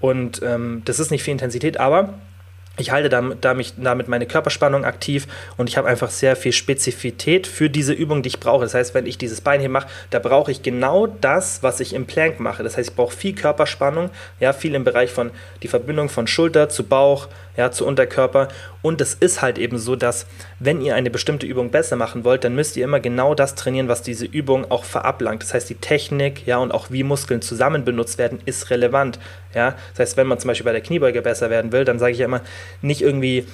Und 0.00 0.42
ähm, 0.42 0.82
das 0.84 0.98
ist 0.98 1.10
nicht 1.10 1.22
viel 1.22 1.32
Intensität, 1.32 1.80
aber 1.80 2.14
ich 2.76 2.90
halte 2.90 3.08
damit, 3.08 3.74
damit 3.76 4.08
meine 4.08 4.26
Körperspannung 4.26 4.84
aktiv 4.84 5.28
und 5.56 5.68
ich 5.68 5.76
habe 5.76 5.88
einfach 5.88 6.10
sehr 6.10 6.34
viel 6.34 6.52
Spezifität 6.52 7.46
für 7.46 7.70
diese 7.70 7.92
Übung, 7.92 8.22
die 8.22 8.28
ich 8.28 8.40
brauche. 8.40 8.64
Das 8.64 8.74
heißt, 8.74 8.94
wenn 8.94 9.06
ich 9.06 9.16
dieses 9.16 9.40
Bein 9.40 9.60
hier 9.60 9.68
mache, 9.68 9.86
da 10.10 10.18
brauche 10.18 10.50
ich 10.50 10.62
genau 10.62 11.06
das, 11.06 11.62
was 11.62 11.78
ich 11.80 11.92
im 11.92 12.06
Plank 12.06 12.40
mache. 12.40 12.64
Das 12.64 12.76
heißt, 12.76 12.90
ich 12.90 12.96
brauche 12.96 13.14
viel 13.14 13.34
Körperspannung, 13.34 14.10
ja, 14.40 14.52
viel 14.52 14.74
im 14.74 14.82
Bereich 14.82 15.10
von 15.10 15.30
die 15.62 15.68
Verbindung 15.68 16.08
von 16.08 16.26
Schulter 16.26 16.68
zu 16.68 16.84
Bauch, 16.84 17.28
ja, 17.56 17.70
zu 17.70 17.86
Unterkörper. 17.86 18.48
Und 18.84 19.00
es 19.00 19.14
ist 19.14 19.40
halt 19.40 19.56
eben 19.56 19.78
so, 19.78 19.96
dass 19.96 20.26
wenn 20.58 20.82
ihr 20.82 20.94
eine 20.94 21.08
bestimmte 21.08 21.46
Übung 21.46 21.70
besser 21.70 21.96
machen 21.96 22.22
wollt, 22.22 22.44
dann 22.44 22.54
müsst 22.54 22.76
ihr 22.76 22.84
immer 22.84 23.00
genau 23.00 23.34
das 23.34 23.54
trainieren, 23.54 23.88
was 23.88 24.02
diese 24.02 24.26
Übung 24.26 24.70
auch 24.70 24.84
verablangt. 24.84 25.42
Das 25.42 25.54
heißt, 25.54 25.70
die 25.70 25.76
Technik, 25.76 26.46
ja, 26.46 26.58
und 26.58 26.70
auch 26.70 26.90
wie 26.90 27.02
Muskeln 27.02 27.40
zusammen 27.40 27.86
benutzt 27.86 28.18
werden, 28.18 28.40
ist 28.44 28.68
relevant. 28.68 29.18
Ja, 29.54 29.74
das 29.92 30.00
heißt, 30.00 30.16
wenn 30.18 30.26
man 30.26 30.38
zum 30.38 30.48
Beispiel 30.48 30.66
bei 30.66 30.72
der 30.72 30.82
Kniebeuge 30.82 31.22
besser 31.22 31.48
werden 31.48 31.72
will, 31.72 31.86
dann 31.86 31.98
sage 31.98 32.12
ich 32.12 32.18
ja 32.18 32.26
immer, 32.26 32.42
nicht 32.82 33.00
irgendwie 33.00 33.46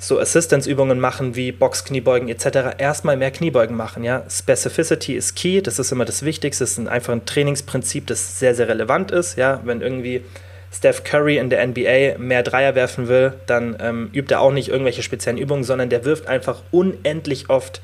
so 0.00 0.18
Assistance-Übungen 0.18 0.98
machen 0.98 1.36
wie 1.36 1.52
Box-Kniebeugen 1.52 2.28
etc. 2.28 2.74
Erstmal 2.76 3.16
mehr 3.16 3.30
Kniebeugen 3.30 3.76
machen. 3.76 4.02
Ja? 4.02 4.24
Specificity 4.28 5.14
ist 5.14 5.36
key, 5.36 5.60
das 5.60 5.78
ist 5.78 5.92
immer 5.92 6.04
das 6.04 6.24
Wichtigste. 6.24 6.64
Das 6.64 6.76
ist 6.76 6.88
einfach 6.88 7.12
ein 7.12 7.24
Trainingsprinzip, 7.24 8.08
das 8.08 8.40
sehr, 8.40 8.56
sehr 8.56 8.66
relevant 8.66 9.12
ist. 9.12 9.38
Ja? 9.38 9.60
Wenn 9.62 9.80
irgendwie 9.80 10.24
Steph 10.72 11.02
Curry 11.04 11.38
in 11.38 11.50
der 11.50 11.66
NBA 11.66 12.18
mehr 12.18 12.42
Dreier 12.42 12.74
werfen 12.74 13.08
will, 13.08 13.34
dann 13.46 13.76
ähm, 13.80 14.10
übt 14.12 14.32
er 14.32 14.40
auch 14.40 14.52
nicht 14.52 14.68
irgendwelche 14.68 15.02
speziellen 15.02 15.38
Übungen, 15.38 15.64
sondern 15.64 15.90
der 15.90 16.04
wirft 16.04 16.28
einfach 16.28 16.62
unendlich 16.70 17.50
oft 17.50 17.80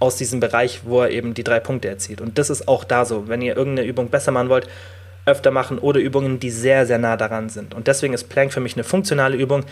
aus 0.00 0.16
diesem 0.16 0.40
Bereich, 0.40 0.80
wo 0.84 1.02
er 1.02 1.10
eben 1.10 1.34
die 1.34 1.44
drei 1.44 1.60
Punkte 1.60 1.88
erzielt. 1.88 2.20
Und 2.20 2.38
das 2.38 2.50
ist 2.50 2.66
auch 2.66 2.84
da 2.84 3.04
so. 3.04 3.28
Wenn 3.28 3.40
ihr 3.40 3.56
irgendeine 3.56 3.88
Übung 3.88 4.10
besser 4.10 4.32
machen 4.32 4.48
wollt, 4.48 4.68
öfter 5.26 5.50
machen 5.50 5.78
oder 5.78 6.00
Übungen, 6.00 6.40
die 6.40 6.50
sehr, 6.50 6.86
sehr 6.86 6.98
nah 6.98 7.16
daran 7.16 7.48
sind. 7.48 7.72
Und 7.72 7.86
deswegen 7.86 8.12
ist 8.12 8.28
Plank 8.28 8.52
für 8.52 8.60
mich 8.60 8.74
eine 8.74 8.84
funktionale 8.84 9.36
Übung. 9.36 9.64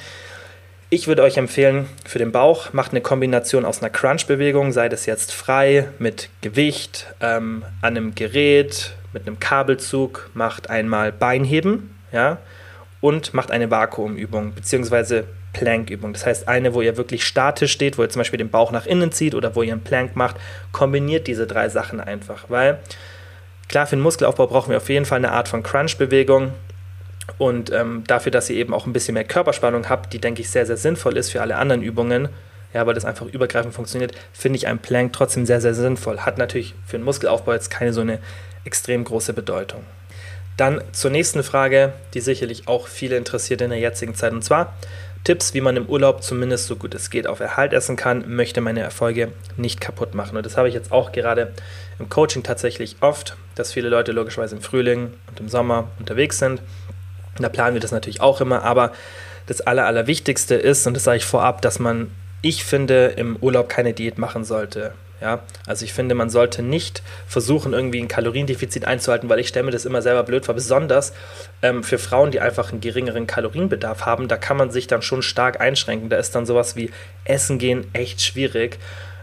Ich 0.89 1.09
würde 1.09 1.23
euch 1.23 1.37
empfehlen, 1.37 1.87
für 2.07 2.19
den 2.19 2.33
Bauch 2.33 2.73
macht 2.73 2.93
eine 2.93 3.01
Kombination 3.01 3.65
aus 3.65 3.81
einer 3.81 3.91
Crunch-Bewegung, 3.91 4.73
sei 4.73 4.89
das 4.89 5.07
jetzt 5.07 5.33
frei, 5.33 5.89
mit 5.99 6.29
Gewicht, 6.43 7.07
ähm, 7.21 7.65
an 7.81 7.97
einem 7.97 8.15
Gerät, 8.15 8.95
mit 9.13 9.27
einem 9.27 9.41
Kabelzug, 9.41 10.31
macht 10.35 10.71
einmal 10.71 11.11
Beinheben, 11.11 11.95
ja, 12.13 12.39
und 13.01 13.35
macht 13.35 13.51
eine 13.51 13.71
Vakuumübung, 13.71 14.55
beziehungsweise 14.55 15.25
Plankübung. 15.53 16.13
Das 16.13 16.25
heißt, 16.25 16.49
eine, 16.49 16.75
wo 16.75 16.81
ihr 16.83 16.97
wirklich 16.97 17.25
statisch 17.25 17.73
steht, 17.73 17.99
wo 17.99 18.03
ihr 18.03 18.09
zum 18.09 18.21
Beispiel 18.21 18.39
den 18.39 18.51
Bauch 18.51 18.73
nach 18.73 18.87
innen 18.87 19.13
zieht 19.13 19.35
oder 19.35 19.55
wo 19.55 19.63
ihr 19.63 19.73
einen 19.73 19.85
Plank 19.85 20.17
macht, 20.17 20.37
kombiniert 20.73 21.27
diese 21.27 21.47
drei 21.47 21.69
Sachen 21.69 22.01
einfach, 22.01 22.45
weil 22.49 22.79
klar, 23.69 23.87
für 23.87 23.97
den 23.97 24.03
Muskelaufbau 24.03 24.47
brauchen 24.47 24.71
wir 24.71 24.77
auf 24.77 24.89
jeden 24.89 25.05
Fall 25.05 25.19
eine 25.19 25.33
Art 25.33 25.49
von 25.49 25.63
Crunch-Bewegung. 25.63 26.53
Und 27.39 27.73
ähm, 27.73 28.03
dafür, 28.07 28.33
dass 28.33 28.51
ihr 28.51 28.57
eben 28.57 28.75
auch 28.75 28.87
ein 28.87 28.93
bisschen 28.93 29.15
mehr 29.15 29.25
Körperspannung 29.25 29.89
habt, 29.89 30.13
die, 30.13 30.21
denke 30.21 30.43
ich, 30.43 30.51
sehr, 30.51 30.67
sehr 30.67 30.77
sinnvoll 30.77 31.17
ist 31.17 31.31
für 31.31 31.41
alle 31.41 31.57
anderen 31.57 31.83
Übungen, 31.83 32.29
ja, 32.75 32.87
weil 32.87 32.95
das 32.95 33.05
einfach 33.05 33.27
übergreifend 33.27 33.75
funktioniert, 33.75 34.13
finde 34.33 34.57
ich 34.57 34.67
ein 34.67 34.81
Plank 34.81 35.13
trotzdem 35.13 35.47
sehr, 35.47 35.61
sehr 35.61 35.75
sinnvoll. 35.75 36.21
Hat 36.21 36.39
natürlich 36.39 36.75
für 36.85 36.99
den 36.99 37.05
Muskelaufbau 37.05 37.53
jetzt 37.53 37.71
keine 37.71 37.93
so 37.93 38.01
eine 38.01 38.19
extrem 38.65 39.05
große 39.05 39.33
Bedeutung. 39.33 39.85
Dann 40.57 40.83
zur 40.93 41.11
nächsten 41.11 41.43
Frage, 41.43 41.93
die 42.15 42.21
sicherlich 42.21 42.69
auch 42.69 42.87
viele 42.87 43.17
interessiert 43.17 43.61
in 43.61 43.71
der 43.71 43.79
jetzigen 43.79 44.15
Zeit, 44.15 44.33
und 44.33 44.43
zwar 44.43 44.75
Tipps, 45.25 45.55
wie 45.55 45.61
man 45.61 45.77
im 45.77 45.87
Urlaub 45.87 46.25
zumindest 46.25 46.67
so 46.67 46.75
gut 46.75 46.95
es 46.95 47.09
geht 47.09 47.29
auf 47.29 47.39
Erhalt 47.39 47.73
essen 47.73 47.95
kann, 47.95 48.25
möchte 48.35 48.61
meine 48.61 48.81
Erfolge 48.81 49.31
nicht 49.57 49.81
kaputt 49.81 50.15
machen. 50.15 50.37
Und 50.37 50.45
das 50.45 50.57
habe 50.57 50.69
ich 50.69 50.75
jetzt 50.75 50.91
auch 50.91 51.13
gerade 51.13 51.53
im 52.01 52.09
Coaching 52.09 52.43
tatsächlich 52.43 52.97
oft, 53.01 53.37
dass 53.55 53.73
viele 53.73 53.89
Leute 53.89 54.11
logischerweise 54.11 54.57
im 54.57 54.63
Frühling 54.63 55.13
und 55.29 55.39
im 55.39 55.49
Sommer 55.49 55.89
unterwegs 56.01 56.39
sind. 56.39 56.61
Und 57.37 57.43
da 57.43 57.49
planen 57.49 57.75
wir 57.75 57.81
das 57.81 57.93
natürlich 57.93 58.21
auch 58.21 58.41
immer, 58.41 58.65
aber 58.65 58.93
das 59.47 59.61
Aller, 59.61 59.87
Allerwichtigste 59.87 60.57
ist, 60.57 60.87
und 60.87 60.95
das 60.95 61.05
sage 61.05 61.19
ich 61.19 61.25
vorab, 61.25 61.63
dass 61.63 61.79
man 61.79 62.11
ich 62.43 62.65
finde, 62.65 63.15
im 63.17 63.37
Urlaub 63.37 63.69
keine 63.69 63.93
Diät 63.93 64.19
machen 64.19 64.45
sollte. 64.45 64.93
Ja, 65.23 65.45
also 65.69 65.85
ich 65.85 65.93
finde, 65.93 66.17
man 66.17 66.31
sollte 66.31 66.63
nicht 66.63 67.01
versuchen, 67.29 67.75
irgendwie 67.75 68.01
ein 68.01 68.09
Kaloriendefizit 68.09 68.85
einzuhalten, 68.87 69.29
weil 69.29 69.39
ich 69.39 69.47
stelle 69.47 69.65
mir 69.65 69.71
das 69.71 69.85
immer 69.85 70.03
selber 70.03 70.25
blöd 70.25 70.45
vor. 70.45 70.57
Besonders 70.57 71.13
ähm, 71.63 71.85
für 71.85 71.99
Frauen, 71.99 72.33
die 72.33 72.41
einfach 72.41 72.73
einen 72.73 72.81
geringeren 72.81 73.29
Kalorienbedarf 73.29 74.05
haben, 74.05 74.27
da 74.27 74.37
kann 74.37 74.57
man 74.57 74.73
sich 74.73 74.89
dann 74.89 75.01
schon 75.01 75.23
stark 75.23 75.61
einschränken. 75.61 76.09
Da 76.09 76.17
ist 76.17 76.35
dann 76.35 76.45
sowas 76.45 76.75
wie 76.75 76.91
Essen 77.25 77.59
gehen 77.59 77.87
echt 77.93 78.21
schwierig. 78.21 78.81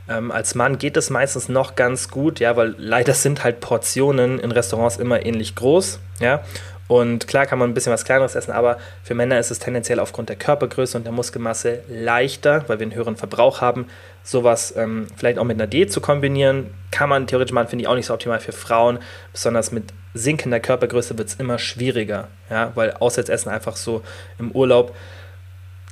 Ähm, 0.08 0.32
als 0.32 0.56
Mann 0.56 0.78
geht 0.78 0.96
es 0.96 1.10
meistens 1.10 1.50
noch 1.50 1.76
ganz 1.76 2.08
gut, 2.08 2.40
ja, 2.40 2.56
weil 2.56 2.76
leider 2.78 3.14
sind 3.14 3.44
halt 3.44 3.60
Portionen 3.60 4.40
in 4.40 4.52
Restaurants 4.52 4.96
immer 4.96 5.26
ähnlich 5.26 5.56
groß, 5.56 6.00
ja. 6.22 6.46
Und 6.90 7.28
klar 7.28 7.46
kann 7.46 7.60
man 7.60 7.70
ein 7.70 7.76
bisschen 7.76 7.94
was 7.94 8.04
Kleineres 8.04 8.34
essen, 8.34 8.52
aber 8.52 8.80
für 9.04 9.14
Männer 9.14 9.38
ist 9.38 9.52
es 9.52 9.60
tendenziell 9.60 10.00
aufgrund 10.00 10.30
der 10.30 10.36
Körpergröße 10.36 10.98
und 10.98 11.04
der 11.04 11.14
Muskelmasse 11.14 11.84
leichter, 11.88 12.64
weil 12.66 12.80
wir 12.80 12.88
einen 12.88 12.96
höheren 12.96 13.16
Verbrauch 13.16 13.62
haben, 13.62 13.86
sowas 14.24 14.74
ähm, 14.76 15.06
vielleicht 15.16 15.38
auch 15.38 15.44
mit 15.44 15.58
einer 15.58 15.68
Diät 15.68 15.94
zu 15.94 16.02
kombinieren. 16.02 16.72
Kann 16.90 17.08
man 17.08 17.28
theoretisch 17.28 17.54
machen, 17.54 17.68
finde 17.68 17.84
ich 17.84 17.88
auch 17.88 17.94
nicht 17.94 18.08
so 18.08 18.14
optimal 18.16 18.40
für 18.40 18.54
Frauen. 18.54 18.98
Besonders 19.32 19.72
mit 19.72 19.84
sinkender 20.16 20.60
Körpergröße 20.60 21.16
wird 21.16 21.30
es 21.30 21.36
immer 21.36 21.60
schwieriger, 21.60 22.28
ja, 22.50 22.72
weil 22.74 22.94
Auswärtsessen 22.94 23.52
einfach 23.52 23.76
so 23.76 24.02
im 24.40 24.50
Urlaub 24.50 24.96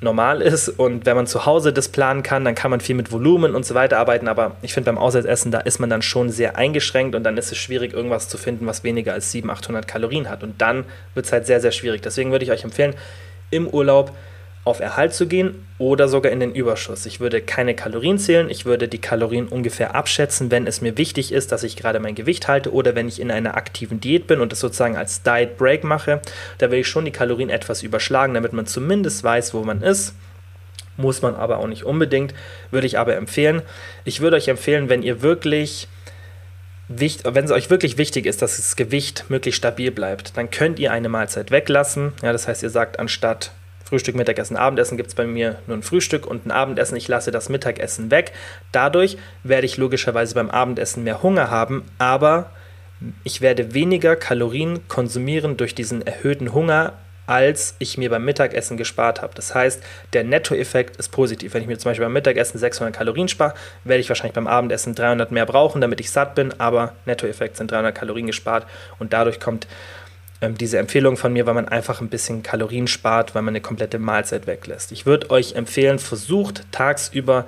normal 0.01 0.41
ist. 0.41 0.69
Und 0.69 1.05
wenn 1.05 1.15
man 1.15 1.27
zu 1.27 1.45
Hause 1.45 1.73
das 1.73 1.89
planen 1.89 2.23
kann, 2.23 2.45
dann 2.45 2.55
kann 2.55 2.71
man 2.71 2.81
viel 2.81 2.95
mit 2.95 3.11
Volumen 3.11 3.55
und 3.55 3.65
so 3.65 3.75
weiter 3.75 3.97
arbeiten, 3.97 4.27
aber 4.27 4.55
ich 4.61 4.73
finde 4.73 4.91
beim 4.91 4.97
Auswärtsessen, 4.97 5.51
da 5.51 5.59
ist 5.59 5.79
man 5.79 5.89
dann 5.89 6.01
schon 6.01 6.29
sehr 6.29 6.55
eingeschränkt 6.55 7.15
und 7.15 7.23
dann 7.23 7.37
ist 7.37 7.51
es 7.51 7.57
schwierig, 7.57 7.93
irgendwas 7.93 8.29
zu 8.29 8.37
finden, 8.37 8.67
was 8.67 8.83
weniger 8.83 9.13
als 9.13 9.31
700, 9.31 9.63
800 9.63 9.87
Kalorien 9.87 10.29
hat. 10.29 10.43
Und 10.43 10.61
dann 10.61 10.85
wird 11.13 11.25
es 11.25 11.31
halt 11.31 11.45
sehr, 11.47 11.59
sehr 11.61 11.71
schwierig. 11.71 12.01
Deswegen 12.01 12.31
würde 12.31 12.45
ich 12.45 12.51
euch 12.51 12.63
empfehlen, 12.63 12.93
im 13.49 13.67
Urlaub 13.67 14.11
auf 14.67 14.79
Erhalt 14.79 15.13
zu 15.13 15.27
gehen 15.27 15.65
oder 15.77 16.07
sogar 16.07 16.31
in 16.31 16.39
den 16.39 16.53
Überschuss. 16.53 17.05
Ich 17.05 17.19
würde 17.19 17.41
keine 17.41 17.73
Kalorien 17.75 18.19
zählen, 18.19 18.49
ich 18.49 18.65
würde 18.65 18.87
die 18.87 18.99
Kalorien 18.99 19.47
ungefähr 19.47 19.95
abschätzen, 19.95 20.51
wenn 20.51 20.67
es 20.67 20.81
mir 20.81 20.97
wichtig 20.97 21.31
ist, 21.31 21.51
dass 21.51 21.63
ich 21.63 21.75
gerade 21.75 21.99
mein 21.99 22.15
Gewicht 22.15 22.47
halte 22.47 22.73
oder 22.73 22.93
wenn 22.93 23.07
ich 23.07 23.21
in 23.21 23.31
einer 23.31 23.55
aktiven 23.55 23.99
Diät 23.99 24.27
bin 24.27 24.41
und 24.41 24.51
das 24.51 24.59
sozusagen 24.59 24.97
als 24.97 25.23
Diet 25.23 25.57
Break 25.57 25.83
mache, 25.83 26.21
da 26.57 26.69
will 26.69 26.79
ich 26.79 26.87
schon 26.87 27.05
die 27.05 27.11
Kalorien 27.11 27.49
etwas 27.49 27.81
überschlagen, 27.81 28.33
damit 28.33 28.53
man 28.53 28.65
zumindest 28.65 29.23
weiß, 29.23 29.53
wo 29.53 29.63
man 29.63 29.81
ist. 29.81 30.13
Muss 30.97 31.21
man 31.21 31.35
aber 31.35 31.59
auch 31.59 31.67
nicht 31.67 31.83
unbedingt, 31.83 32.33
würde 32.71 32.87
ich 32.87 32.97
aber 32.97 33.15
empfehlen. 33.15 33.61
Ich 34.03 34.19
würde 34.19 34.35
euch 34.35 34.47
empfehlen, 34.47 34.89
wenn 34.89 35.03
ihr 35.03 35.21
wirklich 35.21 35.87
wenn 36.89 37.43
es 37.43 37.51
euch 37.51 37.69
wirklich 37.69 37.97
wichtig 37.97 38.25
ist, 38.25 38.41
dass 38.41 38.55
das 38.55 38.77
Gewicht 38.77 39.25
möglichst 39.27 39.57
stabil 39.57 39.91
bleibt, 39.91 40.37
dann 40.37 40.49
könnt 40.49 40.79
ihr 40.79 40.91
eine 40.93 41.09
Mahlzeit 41.09 41.51
weglassen. 41.51 42.13
Ja, 42.23 42.31
das 42.31 42.47
heißt, 42.47 42.63
ihr 42.63 42.69
sagt 42.69 42.97
anstatt 42.97 43.51
Frühstück, 43.87 44.15
Mittagessen, 44.15 44.57
Abendessen 44.57 44.97
gibt 44.97 45.09
es 45.09 45.15
bei 45.15 45.25
mir 45.25 45.59
nur 45.65 45.77
ein 45.77 45.83
Frühstück 45.83 46.27
und 46.27 46.45
ein 46.45 46.51
Abendessen. 46.51 46.97
Ich 46.97 47.07
lasse 47.07 47.31
das 47.31 47.47
Mittagessen 47.47 48.11
weg. 48.11 48.33
Dadurch 48.73 49.17
werde 49.43 49.65
ich 49.65 49.77
logischerweise 49.77 50.35
beim 50.35 50.49
Abendessen 50.49 51.05
mehr 51.05 51.23
Hunger 51.23 51.49
haben, 51.49 51.85
aber 51.97 52.51
ich 53.23 53.39
werde 53.39 53.73
weniger 53.73 54.17
Kalorien 54.17 54.87
konsumieren 54.89 55.55
durch 55.55 55.73
diesen 55.73 56.05
erhöhten 56.05 56.53
Hunger, 56.53 56.93
als 57.27 57.75
ich 57.79 57.97
mir 57.97 58.09
beim 58.09 58.25
Mittagessen 58.25 58.75
gespart 58.75 59.21
habe. 59.21 59.33
Das 59.35 59.55
heißt, 59.55 59.81
der 60.11 60.25
Nettoeffekt 60.25 60.97
ist 60.97 61.09
positiv. 61.09 61.53
Wenn 61.53 61.61
ich 61.61 61.67
mir 61.67 61.77
zum 61.77 61.91
Beispiel 61.91 62.05
beim 62.05 62.13
Mittagessen 62.13 62.57
600 62.57 62.93
Kalorien 62.93 63.27
spare, 63.29 63.53
werde 63.85 64.01
ich 64.01 64.09
wahrscheinlich 64.09 64.33
beim 64.33 64.47
Abendessen 64.47 64.95
300 64.95 65.31
mehr 65.31 65.45
brauchen, 65.45 65.79
damit 65.79 66.01
ich 66.01 66.11
satt 66.11 66.35
bin, 66.35 66.59
aber 66.59 66.93
Nettoeffekt 67.05 67.55
sind 67.55 67.71
300 67.71 67.95
Kalorien 67.95 68.27
gespart 68.27 68.65
und 68.99 69.13
dadurch 69.13 69.39
kommt 69.39 69.67
ähm, 70.41 70.57
diese 70.57 70.77
Empfehlung 70.77 71.17
von 71.17 71.33
mir, 71.33 71.45
weil 71.45 71.53
man 71.53 71.67
einfach 71.67 72.01
ein 72.01 72.09
bisschen 72.09 72.43
Kalorien 72.43 72.87
spart, 72.87 73.35
weil 73.35 73.41
man 73.41 73.53
eine 73.53 73.61
komplette 73.61 73.99
Mahlzeit 73.99 74.47
weglässt. 74.47 74.91
Ich 74.91 75.05
würde 75.05 75.29
euch 75.29 75.55
empfehlen, 75.55 75.99
versucht 75.99 76.63
tagsüber 76.71 77.45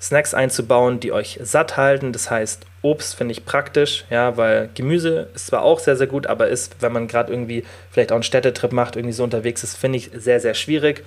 Snacks 0.00 0.34
einzubauen, 0.34 1.00
die 1.00 1.12
euch 1.12 1.38
satt 1.42 1.76
halten. 1.76 2.12
Das 2.12 2.30
heißt, 2.30 2.66
Obst 2.82 3.16
finde 3.16 3.32
ich 3.32 3.46
praktisch, 3.46 4.04
ja, 4.10 4.36
weil 4.36 4.68
Gemüse 4.74 5.28
ist 5.34 5.46
zwar 5.46 5.62
auch 5.62 5.78
sehr, 5.78 5.96
sehr 5.96 6.06
gut, 6.06 6.26
aber 6.26 6.48
ist, 6.48 6.76
wenn 6.80 6.92
man 6.92 7.08
gerade 7.08 7.32
irgendwie 7.32 7.64
vielleicht 7.90 8.12
auch 8.12 8.16
einen 8.16 8.22
Städtetrip 8.22 8.72
macht, 8.72 8.96
irgendwie 8.96 9.14
so 9.14 9.24
unterwegs 9.24 9.64
ist, 9.64 9.76
finde 9.76 9.98
ich 9.98 10.10
sehr, 10.14 10.40
sehr 10.40 10.54
schwierig 10.54 11.02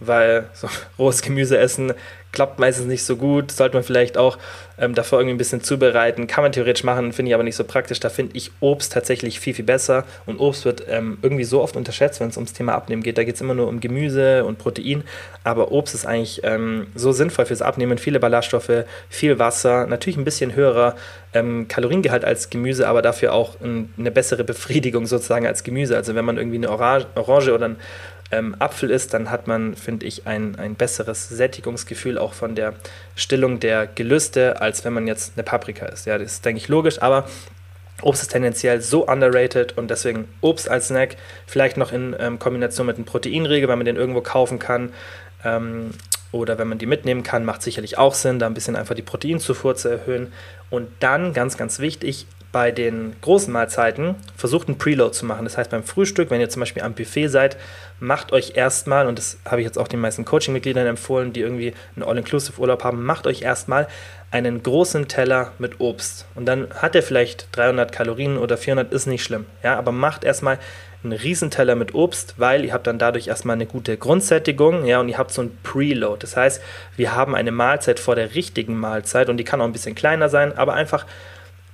weil 0.00 0.48
so 0.52 0.68
rohes 0.98 1.22
Gemüse 1.22 1.58
essen 1.58 1.92
klappt 2.34 2.58
meistens 2.58 2.86
nicht 2.86 3.04
so 3.04 3.16
gut. 3.16 3.50
Sollte 3.50 3.76
man 3.76 3.84
vielleicht 3.84 4.18
auch 4.18 4.38
ähm, 4.78 4.94
davor 4.94 5.20
irgendwie 5.20 5.34
ein 5.34 5.38
bisschen 5.38 5.62
zubereiten. 5.62 6.26
Kann 6.26 6.42
man 6.42 6.52
theoretisch 6.52 6.84
machen, 6.84 7.12
finde 7.12 7.30
ich 7.30 7.34
aber 7.34 7.44
nicht 7.44 7.56
so 7.56 7.64
praktisch. 7.64 8.00
Da 8.00 8.08
finde 8.08 8.36
ich 8.36 8.50
Obst 8.60 8.92
tatsächlich 8.92 9.40
viel, 9.40 9.54
viel 9.54 9.64
besser. 9.64 10.04
Und 10.26 10.38
Obst 10.38 10.64
wird 10.64 10.84
ähm, 10.88 11.18
irgendwie 11.22 11.44
so 11.44 11.62
oft 11.62 11.76
unterschätzt, 11.76 12.20
wenn 12.20 12.28
es 12.28 12.36
ums 12.36 12.52
Thema 12.52 12.74
Abnehmen 12.74 13.02
geht. 13.02 13.16
Da 13.16 13.24
geht 13.24 13.36
es 13.36 13.40
immer 13.40 13.54
nur 13.54 13.68
um 13.68 13.80
Gemüse 13.80 14.44
und 14.44 14.58
Protein. 14.58 15.04
Aber 15.44 15.72
Obst 15.72 15.94
ist 15.94 16.06
eigentlich 16.06 16.40
ähm, 16.44 16.88
so 16.94 17.12
sinnvoll 17.12 17.46
fürs 17.46 17.62
Abnehmen. 17.62 17.98
Viele 17.98 18.20
Ballaststoffe, 18.20 18.84
viel 19.08 19.38
Wasser, 19.38 19.86
natürlich 19.86 20.16
ein 20.16 20.24
bisschen 20.24 20.54
höherer 20.54 20.96
ähm, 21.34 21.68
Kaloriengehalt 21.68 22.24
als 22.24 22.50
Gemüse, 22.50 22.88
aber 22.88 23.02
dafür 23.02 23.32
auch 23.32 23.60
ein, 23.60 23.92
eine 23.98 24.10
bessere 24.10 24.44
Befriedigung 24.44 25.06
sozusagen 25.06 25.46
als 25.46 25.64
Gemüse. 25.64 25.96
Also 25.96 26.14
wenn 26.14 26.24
man 26.24 26.36
irgendwie 26.36 26.56
eine 26.56 26.70
Orange, 26.70 27.06
Orange 27.14 27.52
oder 27.52 27.66
ein 27.66 27.76
ähm, 28.30 28.56
Apfel 28.58 28.90
isst, 28.90 29.14
dann 29.14 29.30
hat 29.30 29.46
man, 29.46 29.74
finde 29.74 30.06
ich, 30.06 30.26
ein, 30.26 30.56
ein 30.56 30.74
besseres 30.74 31.28
Sättigungsgefühl 31.28 32.18
auch 32.18 32.32
von 32.32 32.54
der 32.54 32.74
Stillung 33.16 33.60
der 33.60 33.86
Gelüste, 33.86 34.60
als 34.60 34.84
wenn 34.84 34.92
man 34.92 35.06
jetzt 35.06 35.34
eine 35.36 35.44
Paprika 35.44 35.86
isst. 35.86 36.06
Ja, 36.06 36.18
das 36.18 36.32
ist, 36.32 36.44
denke 36.44 36.58
ich, 36.58 36.68
logisch, 36.68 37.02
aber 37.02 37.28
Obst 38.02 38.22
ist 38.22 38.32
tendenziell 38.32 38.80
so 38.80 39.06
underrated 39.06 39.78
und 39.78 39.88
deswegen 39.90 40.28
Obst 40.40 40.68
als 40.68 40.88
Snack, 40.88 41.16
vielleicht 41.46 41.76
noch 41.76 41.92
in 41.92 42.14
ähm, 42.18 42.38
Kombination 42.38 42.86
mit 42.86 42.96
einem 42.96 43.04
Proteinriegel, 43.04 43.68
wenn 43.68 43.78
man 43.78 43.86
den 43.86 43.96
irgendwo 43.96 44.20
kaufen 44.20 44.58
kann. 44.58 44.92
Ähm, 45.44 45.90
oder 46.32 46.58
wenn 46.58 46.66
man 46.66 46.78
die 46.78 46.86
mitnehmen 46.86 47.22
kann, 47.22 47.44
macht 47.44 47.62
sicherlich 47.62 47.96
auch 47.96 48.12
Sinn, 48.12 48.40
da 48.40 48.46
ein 48.46 48.54
bisschen 48.54 48.74
einfach 48.74 48.96
die 48.96 49.02
Proteinzufuhr 49.02 49.76
zu 49.76 49.88
erhöhen. 49.88 50.32
Und 50.68 50.88
dann, 50.98 51.32
ganz, 51.32 51.56
ganz 51.56 51.78
wichtig, 51.78 52.26
bei 52.54 52.70
den 52.70 53.16
großen 53.20 53.52
Mahlzeiten 53.52 54.14
versucht 54.36 54.68
einen 54.68 54.78
Preload 54.78 55.12
zu 55.12 55.26
machen. 55.26 55.44
Das 55.44 55.58
heißt, 55.58 55.72
beim 55.72 55.82
Frühstück, 55.82 56.30
wenn 56.30 56.40
ihr 56.40 56.48
zum 56.48 56.60
Beispiel 56.60 56.84
am 56.84 56.94
Buffet 56.94 57.26
seid, 57.26 57.56
macht 57.98 58.30
euch 58.32 58.52
erstmal, 58.54 59.08
und 59.08 59.18
das 59.18 59.38
habe 59.44 59.60
ich 59.60 59.64
jetzt 59.64 59.76
auch 59.76 59.88
den 59.88 59.98
meisten 59.98 60.24
Coaching-Mitgliedern 60.24 60.86
empfohlen, 60.86 61.32
die 61.32 61.40
irgendwie 61.40 61.74
einen 61.96 62.04
All-Inclusive-Urlaub 62.04 62.84
haben, 62.84 63.04
macht 63.04 63.26
euch 63.26 63.42
erstmal 63.42 63.88
einen 64.30 64.62
großen 64.62 65.08
Teller 65.08 65.50
mit 65.58 65.80
Obst. 65.80 66.26
Und 66.36 66.46
dann 66.46 66.68
hat 66.74 66.94
er 66.94 67.02
vielleicht 67.02 67.48
300 67.56 67.90
Kalorien 67.90 68.38
oder 68.38 68.56
400, 68.56 68.92
ist 68.92 69.06
nicht 69.06 69.24
schlimm. 69.24 69.46
Ja, 69.64 69.76
aber 69.76 69.90
macht 69.90 70.22
erstmal 70.22 70.60
einen 71.02 71.12
riesen 71.12 71.50
Teller 71.50 71.74
mit 71.74 71.92
Obst, 71.92 72.34
weil 72.36 72.64
ihr 72.64 72.72
habt 72.72 72.86
dann 72.86 73.00
dadurch 73.00 73.26
erstmal 73.26 73.54
eine 73.54 73.66
gute 73.66 73.96
Grundsättigung, 73.96 74.84
ja, 74.84 75.00
und 75.00 75.08
ihr 75.08 75.18
habt 75.18 75.32
so 75.32 75.42
ein 75.42 75.58
Preload. 75.64 76.18
Das 76.20 76.36
heißt, 76.36 76.62
wir 76.96 77.16
haben 77.16 77.34
eine 77.34 77.50
Mahlzeit 77.50 77.98
vor 77.98 78.14
der 78.14 78.36
richtigen 78.36 78.78
Mahlzeit 78.78 79.28
und 79.28 79.38
die 79.38 79.44
kann 79.44 79.60
auch 79.60 79.66
ein 79.66 79.72
bisschen 79.72 79.96
kleiner 79.96 80.28
sein, 80.28 80.56
aber 80.56 80.74
einfach 80.74 81.04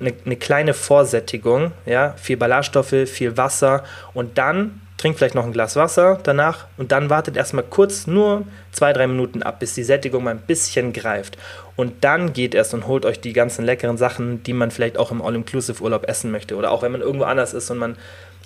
eine, 0.01 0.13
eine 0.25 0.37
kleine 0.37 0.75
Vorsättigung, 0.75 1.73
ja, 1.87 2.15
viel 2.17 2.37
Ballaststoffe, 2.37 2.95
viel 3.07 3.37
Wasser 3.37 3.85
und 4.15 4.39
dann 4.39 4.81
trinkt 5.01 5.19
vielleicht 5.19 5.35
noch 5.35 5.45
ein 5.45 5.53
Glas 5.53 5.77
Wasser 5.77 6.19
danach 6.23 6.67
und 6.77 6.93
dann 6.93 7.09
wartet 7.09 7.37
erstmal 7.37 7.65
kurz 7.65 8.07
nur 8.07 8.45
zwei, 8.71 8.93
drei 8.93 9.07
Minuten 9.07 9.43
ab, 9.43 9.59
bis 9.59 9.75
die 9.75 9.83
Sättigung 9.83 10.25
mal 10.25 10.33
ein 10.33 10.43
bisschen 10.43 10.93
greift. 10.93 11.39
Und 11.75 12.05
dann 12.05 12.35
geht 12.35 12.55
erst 12.55 12.75
und 12.75 12.87
holt 12.87 13.07
euch 13.07 13.19
die 13.19 13.33
ganzen 13.33 13.65
leckeren 13.65 13.97
Sachen, 13.97 14.43
die 14.43 14.53
man 14.53 14.71
vielleicht 14.71 14.99
auch 14.99 15.11
im 15.11 15.23
All-Inclusive-Urlaub 15.23 16.07
essen 16.07 16.31
möchte. 16.31 16.55
Oder 16.57 16.71
auch 16.71 16.83
wenn 16.83 16.93
man 16.93 17.01
irgendwo 17.01 17.25
anders 17.25 17.55
ist 17.55 17.71
und 17.71 17.79
man 17.79 17.97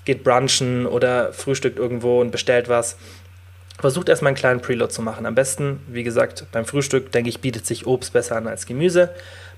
geht 0.05 0.23
brunchen 0.23 0.87
oder 0.87 1.33
frühstückt 1.33 1.79
irgendwo 1.79 2.21
und 2.21 2.31
bestellt 2.31 2.69
was. 2.69 2.97
Versucht 3.81 4.09
erstmal 4.09 4.29
einen 4.29 4.37
kleinen 4.37 4.61
Preload 4.61 4.93
zu 4.93 5.03
machen. 5.03 5.27
Am 5.27 5.35
besten, 5.35 5.81
wie 5.89 6.05
gesagt, 6.05 6.47
beim 6.53 6.65
Frühstück, 6.65 7.11
denke 7.11 7.29
ich, 7.29 7.41
bietet 7.41 7.67
sich 7.67 7.87
Obst 7.89 8.13
besser 8.13 8.37
an 8.37 8.47
als 8.47 8.67
Gemüse. 8.67 9.11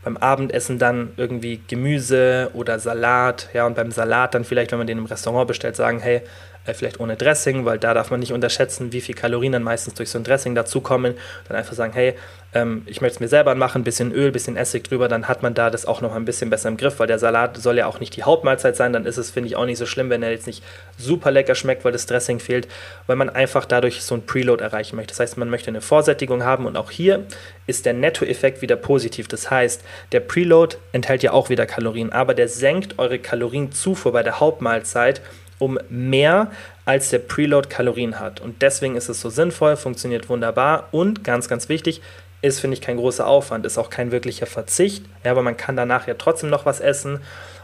Beim 0.07 0.17
Abendessen 0.19 0.79
dann 0.79 1.11
irgendwie 1.17 1.61
Gemüse 1.67 2.53
oder 2.55 2.79
Salat. 2.79 3.49
Ja, 3.55 3.67
und 3.67 3.75
beim 3.75 3.91
Salat 3.91 4.35
dann 4.37 4.45
vielleicht, 4.45 4.71
wenn 4.71 4.79
man 4.79 4.87
den 4.87 4.99
im 4.99 5.07
Restaurant 5.07 5.49
bestellt, 5.49 5.75
sagen, 5.75 5.99
hey, 5.99 6.23
äh, 6.65 6.75
vielleicht 6.75 7.01
ohne 7.01 7.17
Dressing, 7.17 7.65
weil 7.65 7.81
da 7.81 7.93
darf 7.93 8.13
man 8.13 8.21
nicht 8.21 8.33
unterschätzen, 8.33 8.93
wie 8.93 9.01
viel 9.01 9.17
Kalorien 9.17 9.51
dann 9.51 9.65
meistens 9.65 9.95
durch 9.95 10.11
so 10.11 10.19
ein 10.19 10.23
Dressing 10.23 10.55
dazukommen. 10.55 11.15
Dann 11.49 11.57
einfach 11.57 11.73
sagen, 11.73 11.93
hey, 11.93 12.15
ähm, 12.57 12.83
ich 12.87 13.03
möchte 13.03 13.17
es 13.17 13.21
mir 13.21 13.29
selber 13.29 13.55
machen, 13.55 13.83
ein 13.83 13.85
bisschen 13.85 14.13
Öl, 14.13 14.29
ein 14.29 14.33
bisschen 14.33 14.57
Essig 14.57 14.85
drüber, 14.85 15.09
dann 15.09 15.29
hat 15.29 15.43
man 15.43 15.53
da 15.53 15.69
das 15.69 15.85
auch 15.85 16.01
noch 16.01 16.15
ein 16.15 16.25
bisschen 16.25 16.49
besser 16.49 16.71
im 16.71 16.79
Griff, 16.79 16.99
weil 16.99 17.07
der 17.07 17.19
Salat 17.19 17.59
soll 17.59 17.77
ja 17.77 17.87
auch 17.87 18.01
nicht 18.01 18.17
die 18.17 18.23
Hauptmahlzeit 18.23 18.77
sein, 18.77 18.95
dann 18.95 19.05
ist 19.05 19.19
es, 19.19 19.31
finde 19.31 19.49
ich, 19.49 19.57
auch 19.57 19.67
nicht 19.67 19.77
so 19.77 19.85
schlimm, 19.85 20.09
wenn 20.09 20.23
er 20.23 20.31
jetzt 20.31 20.47
nicht 20.47 20.65
super 20.97 21.31
lecker 21.31 21.55
schmeckt, 21.55 21.85
weil 21.85 21.93
das 21.93 22.07
Dressing 22.07 22.41
fehlt, 22.41 22.67
weil 23.07 23.17
man 23.17 23.29
einfach 23.29 23.67
dadurch 23.67 24.03
so 24.03 24.15
ein 24.15 24.25
Preload 24.25 24.65
erreichen 24.65 24.97
möchte. 24.97 25.13
Das 25.13 25.21
heißt, 25.21 25.37
man 25.37 25.51
möchte 25.51 25.69
eine 25.69 25.83
Vorsättigung 25.83 26.45
haben 26.45 26.65
und 26.65 26.77
auch 26.77 26.91
hier 26.91 27.27
ist 27.67 27.85
der 27.85 27.93
Nettoeffekt 27.93 28.63
wieder 28.63 28.77
positiv. 28.77 29.29
Das 29.29 29.51
heißt, 29.51 29.83
der 30.13 30.21
Preload 30.21 30.77
enthält 30.93 31.23
ja 31.23 31.33
auch 31.33 31.51
wieder 31.51 31.67
Kalorien, 31.67 32.11
aber 32.11 32.33
der 32.33 32.49
senkt 32.49 32.99
eure 32.99 33.19
Kalorienzufuhr 33.19 34.13
bei 34.13 34.23
der 34.23 34.41
Hauptmahlzeit 34.41 35.21
um 35.59 35.79
mehr 35.89 36.51
als 36.85 37.11
der 37.11 37.19
Preload 37.19 37.69
Kalorien 37.69 38.21
hat. 38.21 38.41
Und 38.41 38.63
deswegen 38.63 38.97
ist 38.97 39.09
es 39.09 39.21
so 39.21 39.31
sinnvoll, 39.31 39.77
funktioniert 39.77 40.29
wunderbar 40.29 40.89
und 40.93 41.25
ganz, 41.25 41.49
ganz 41.49 41.69
wichtig, 41.69 42.01
ist, 42.43 42.61
finde 42.61 42.75
ich, 42.75 42.81
kein 42.81 42.97
großer 42.97 43.27
Aufwand, 43.27 43.67
ist 43.67 43.79
auch 43.79 43.91
kein 43.91 44.13
wirklicher 44.13 44.47
Verzicht. 44.47 45.05
Ja, 45.25 45.31
aber 45.31 45.43
man 45.43 45.57
kann 45.57 45.77
danach 45.77 46.07
ja 46.07 46.15
trotzdem 46.15 46.51
noch 46.51 46.67
was 46.67 46.81
essen 46.81 47.21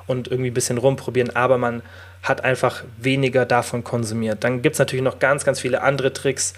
und 0.06 0.28
irgendwie 0.28 0.50
ein 0.50 0.54
bisschen 0.54 0.78
rumprobieren, 0.78 1.34
aber 1.34 1.58
man 1.58 1.82
hat 2.22 2.44
einfach 2.44 2.84
weniger 2.98 3.44
davon 3.44 3.84
konsumiert. 3.84 4.44
Dann 4.44 4.62
gibt 4.62 4.74
es 4.74 4.78
natürlich 4.78 5.04
noch 5.04 5.18
ganz, 5.18 5.44
ganz 5.44 5.60
viele 5.60 5.82
andere 5.82 6.12
Tricks, 6.12 6.54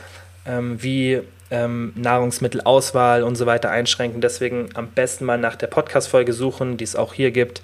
ähm, 0.47 0.83
wie 0.83 1.23
ähm, 1.51 1.93
Nahrungsmittelauswahl 1.97 3.23
und 3.23 3.37
so 3.37 3.47
weiter 3.47 3.71
einschränken. 3.71 4.21
Deswegen 4.21 4.69
am 4.75 4.89
besten 4.89 5.25
mal 5.25 5.39
nach 5.39 5.57
der 5.57 5.69
Podcast-Folge 5.69 6.33
suchen, 6.33 6.77
die 6.77 6.85
es 6.85 6.97
auch 6.97 7.15
hier 7.15 7.31
gibt. 7.31 7.63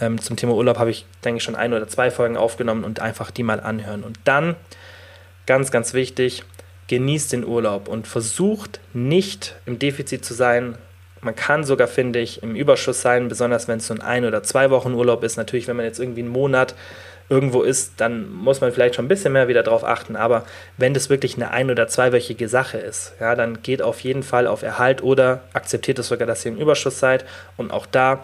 Ähm, 0.00 0.20
zum 0.20 0.36
Thema 0.36 0.54
Urlaub 0.54 0.78
habe 0.78 0.90
ich, 0.90 1.06
denke 1.24 1.38
ich, 1.38 1.44
schon 1.44 1.56
ein 1.56 1.72
oder 1.72 1.88
zwei 1.88 2.10
Folgen 2.10 2.36
aufgenommen 2.36 2.84
und 2.84 3.00
einfach 3.00 3.30
die 3.30 3.42
mal 3.42 3.60
anhören. 3.60 4.02
Und 4.02 4.18
dann, 4.24 4.56
ganz, 5.46 5.70
ganz 5.70 5.94
wichtig, 5.94 6.44
genießt 6.90 7.32
den 7.32 7.46
Urlaub 7.46 7.86
und 7.86 8.08
versucht 8.08 8.80
nicht 8.92 9.54
im 9.64 9.78
Defizit 9.78 10.24
zu 10.24 10.34
sein. 10.34 10.76
Man 11.20 11.36
kann 11.36 11.62
sogar, 11.62 11.86
finde 11.86 12.18
ich, 12.18 12.42
im 12.42 12.56
Überschuss 12.56 13.00
sein, 13.00 13.28
besonders 13.28 13.68
wenn 13.68 13.78
es 13.78 13.86
so 13.86 13.94
ein 13.94 14.00
ein 14.00 14.24
oder 14.24 14.42
zwei 14.42 14.70
Wochen 14.70 14.94
Urlaub 14.94 15.22
ist. 15.22 15.36
Natürlich, 15.36 15.68
wenn 15.68 15.76
man 15.76 15.84
jetzt 15.84 16.00
irgendwie 16.00 16.22
einen 16.22 16.30
Monat 16.30 16.74
irgendwo 17.28 17.62
ist, 17.62 17.92
dann 17.98 18.28
muss 18.32 18.60
man 18.60 18.72
vielleicht 18.72 18.96
schon 18.96 19.04
ein 19.04 19.08
bisschen 19.08 19.32
mehr 19.32 19.46
wieder 19.46 19.62
darauf 19.62 19.84
achten. 19.84 20.16
Aber 20.16 20.44
wenn 20.78 20.92
das 20.92 21.10
wirklich 21.10 21.36
eine 21.36 21.52
ein- 21.52 21.70
oder 21.70 21.86
zweiwöchige 21.86 22.48
Sache 22.48 22.78
ist, 22.78 23.12
ja, 23.20 23.36
dann 23.36 23.62
geht 23.62 23.82
auf 23.82 24.00
jeden 24.00 24.24
Fall 24.24 24.48
auf 24.48 24.62
Erhalt 24.64 25.00
oder 25.00 25.44
akzeptiert 25.52 26.00
es 26.00 26.08
sogar, 26.08 26.26
dass 26.26 26.44
ihr 26.44 26.50
im 26.50 26.58
Überschuss 26.58 26.98
seid. 26.98 27.24
Und 27.56 27.70
auch 27.70 27.86
da 27.86 28.20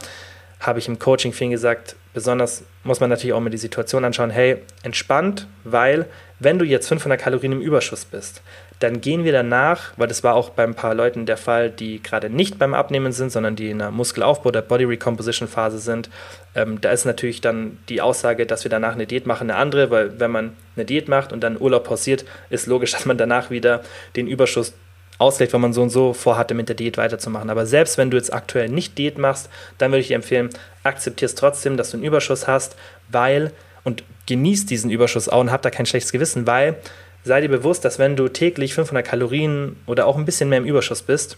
habe 0.59 0.81
ich 0.81 0.89
im 0.89 0.99
Coaching 0.99 1.33
vielen 1.33 1.53
gesagt, 1.53 1.95
besonders 2.15 2.65
muss 2.83 2.99
man 2.99 3.11
natürlich 3.11 3.35
auch 3.35 3.41
mal 3.41 3.51
die 3.51 3.59
Situation 3.59 4.05
anschauen, 4.05 4.31
hey, 4.31 4.57
entspannt, 4.83 5.47
weil 5.63 6.07
wenn 6.39 6.59
du 6.59 6.65
jetzt 6.65 6.89
500 6.89 7.21
Kalorien 7.21 7.53
im 7.53 7.61
Überschuss 7.61 8.05
bist, 8.05 8.43
dann 8.79 9.01
gehen 9.01 9.25
wir 9.25 9.33
danach, 9.33 9.93
weil 9.97 10.07
das 10.07 10.23
war 10.23 10.35
auch 10.35 10.51
bei 10.51 10.65
ein 10.65 10.75
paar 10.75 10.95
Leuten 10.95 11.25
der 11.25 11.39
Fall, 11.39 11.71
die 11.71 12.03
gerade 12.03 12.29
nicht 12.29 12.59
beim 12.59 12.75
Abnehmen 12.75 13.13
sind, 13.13 13.33
sondern 13.33 13.57
die 13.57 13.71
in 13.71 13.79
der 13.79 13.91
Muskelaufbau, 13.91 14.51
der 14.51 14.63
Body 14.63 14.85
Recomposition 14.85 15.49
Phase 15.49 15.79
sind. 15.79 16.11
Ähm, 16.55 16.81
da 16.81 16.91
ist 16.91 17.07
natürlich 17.07 17.41
dann 17.41 17.79
die 17.89 18.03
Aussage, 18.03 18.45
dass 18.45 18.65
wir 18.65 18.71
danach 18.71 18.93
eine 18.93 19.07
Diät 19.07 19.27
machen, 19.27 19.51
eine 19.51 19.59
andere, 19.59 19.91
weil 19.91 20.21
wenn 20.21 20.31
man 20.31 20.53
eine 20.77 20.85
Diät 20.85 21.09
macht 21.09 21.33
und 21.33 21.41
dann 21.41 21.59
Urlaub 21.59 21.85
pausiert, 21.85 22.27
ist 22.51 22.67
logisch, 22.67 22.91
dass 22.93 23.07
man 23.07 23.17
danach 23.17 23.51
wieder 23.51 23.83
den 24.15 24.27
Überschuss 24.27 24.75
ausgleicht, 25.19 25.55
wenn 25.55 25.63
man 25.63 25.73
so 25.73 25.81
und 25.81 25.91
so 25.91 26.13
vorhatte, 26.13 26.53
mit 26.53 26.69
der 26.69 26.77
Diät 26.77 26.99
weiterzumachen. 26.99 27.49
Aber 27.49 27.65
selbst 27.65 27.97
wenn 27.97 28.11
du 28.11 28.19
jetzt 28.19 28.35
aktuell 28.35 28.69
nicht 28.69 28.99
Diät 28.99 29.17
machst, 29.17 29.49
dann 29.79 29.91
würde 29.91 30.01
ich 30.01 30.09
dir 30.09 30.17
empfehlen, 30.17 30.51
akzeptier 30.83 31.27
es 31.27 31.35
trotzdem, 31.35 31.79
dass 31.79 31.93
du 31.93 31.97
einen 31.97 32.05
Überschuss 32.05 32.47
hast, 32.47 32.77
weil 33.09 33.53
und 33.85 34.05
genieß 34.27 34.67
diesen 34.67 34.91
Überschuss 34.91 35.29
auch 35.29 35.41
und 35.41 35.51
hab 35.51 35.63
da 35.63 35.71
kein 35.71 35.87
schlechtes 35.87 36.13
Gewissen, 36.13 36.47
weil 36.47 36.77
sei 37.25 37.41
dir 37.41 37.49
bewusst, 37.49 37.85
dass 37.85 37.99
wenn 37.99 38.17
du 38.17 38.29
täglich 38.29 38.75
500 38.75 39.07
Kalorien 39.07 39.77
oder 39.87 40.07
auch 40.07 40.17
ein 40.17 40.25
bisschen 40.25 40.49
mehr 40.49 40.59
im 40.59 40.65
Überschuss 40.65 41.03
bist, 41.03 41.37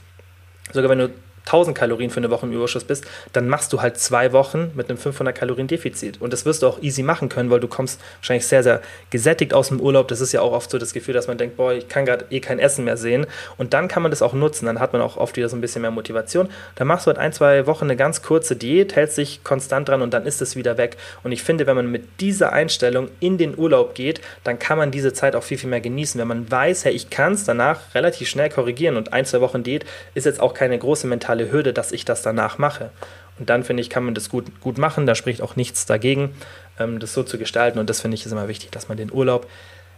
sogar 0.72 0.90
wenn 0.90 0.98
du 0.98 1.10
1000 1.46 1.76
Kalorien 1.76 2.10
für 2.10 2.18
eine 2.18 2.30
Woche 2.30 2.46
im 2.46 2.52
Überschuss 2.52 2.84
bist, 2.84 3.06
dann 3.32 3.48
machst 3.48 3.72
du 3.72 3.82
halt 3.82 3.98
zwei 3.98 4.32
Wochen 4.32 4.72
mit 4.74 4.88
einem 4.88 4.98
500 4.98 5.34
Kalorien 5.34 5.66
Defizit. 5.66 6.20
Und 6.20 6.32
das 6.32 6.44
wirst 6.44 6.62
du 6.62 6.66
auch 6.66 6.82
easy 6.82 7.02
machen 7.02 7.28
können, 7.28 7.50
weil 7.50 7.60
du 7.60 7.68
kommst 7.68 8.00
wahrscheinlich 8.20 8.46
sehr, 8.46 8.62
sehr 8.62 8.80
gesättigt 9.10 9.54
aus 9.54 9.68
dem 9.68 9.80
Urlaub. 9.80 10.08
Das 10.08 10.20
ist 10.20 10.32
ja 10.32 10.40
auch 10.40 10.52
oft 10.52 10.70
so 10.70 10.78
das 10.78 10.92
Gefühl, 10.92 11.14
dass 11.14 11.26
man 11.26 11.38
denkt, 11.38 11.56
boah, 11.56 11.72
ich 11.72 11.88
kann 11.88 12.04
gerade 12.04 12.26
eh 12.30 12.40
kein 12.40 12.58
Essen 12.58 12.84
mehr 12.84 12.96
sehen. 12.96 13.26
Und 13.56 13.74
dann 13.74 13.88
kann 13.88 14.02
man 14.02 14.10
das 14.10 14.22
auch 14.22 14.32
nutzen. 14.32 14.66
Dann 14.66 14.80
hat 14.80 14.92
man 14.92 15.02
auch 15.02 15.16
oft 15.16 15.36
wieder 15.36 15.48
so 15.48 15.56
ein 15.56 15.60
bisschen 15.60 15.82
mehr 15.82 15.90
Motivation. 15.90 16.48
Dann 16.74 16.86
machst 16.86 17.06
du 17.06 17.08
halt 17.08 17.18
ein, 17.18 17.32
zwei 17.32 17.66
Wochen 17.66 17.84
eine 17.84 17.96
ganz 17.96 18.22
kurze 18.22 18.56
Diät, 18.56 18.96
hältst 18.96 19.18
dich 19.18 19.44
konstant 19.44 19.88
dran 19.88 20.02
und 20.02 20.12
dann 20.12 20.26
ist 20.26 20.42
es 20.42 20.56
wieder 20.56 20.78
weg. 20.78 20.96
Und 21.22 21.32
ich 21.32 21.42
finde, 21.42 21.66
wenn 21.66 21.76
man 21.76 21.90
mit 21.90 22.20
dieser 22.20 22.52
Einstellung 22.52 23.08
in 23.20 23.38
den 23.38 23.56
Urlaub 23.56 23.94
geht, 23.94 24.20
dann 24.44 24.58
kann 24.58 24.78
man 24.78 24.90
diese 24.90 25.12
Zeit 25.12 25.36
auch 25.36 25.42
viel, 25.42 25.58
viel 25.58 25.70
mehr 25.70 25.80
genießen. 25.80 26.20
Wenn 26.20 26.28
man 26.28 26.50
weiß, 26.50 26.84
hey, 26.84 26.92
ich 26.92 27.10
kann 27.10 27.32
es 27.34 27.44
danach 27.44 27.94
relativ 27.94 28.28
schnell 28.28 28.50
korrigieren 28.50 28.96
und 28.96 29.12
ein, 29.12 29.24
zwei 29.24 29.40
Wochen 29.40 29.62
Diät 29.62 29.84
ist 30.14 30.26
jetzt 30.26 30.40
auch 30.40 30.54
keine 30.54 30.78
große 30.78 31.06
mentale 31.06 31.37
mentale 31.38 31.52
Hürde, 31.52 31.72
dass 31.72 31.92
ich 31.92 32.04
das 32.04 32.22
danach 32.22 32.58
mache. 32.58 32.90
Und 33.38 33.50
dann 33.50 33.62
finde 33.62 33.80
ich, 33.82 33.90
kann 33.90 34.04
man 34.04 34.14
das 34.14 34.28
gut, 34.28 34.60
gut 34.60 34.78
machen. 34.78 35.06
Da 35.06 35.14
spricht 35.14 35.42
auch 35.42 35.56
nichts 35.56 35.86
dagegen, 35.86 36.34
ähm, 36.78 36.98
das 36.98 37.14
so 37.14 37.22
zu 37.22 37.38
gestalten. 37.38 37.78
Und 37.78 37.88
das 37.88 38.00
finde 38.00 38.16
ich 38.16 38.26
ist 38.26 38.32
immer 38.32 38.48
wichtig, 38.48 38.70
dass 38.70 38.88
man 38.88 38.96
den 38.96 39.12
Urlaub 39.12 39.48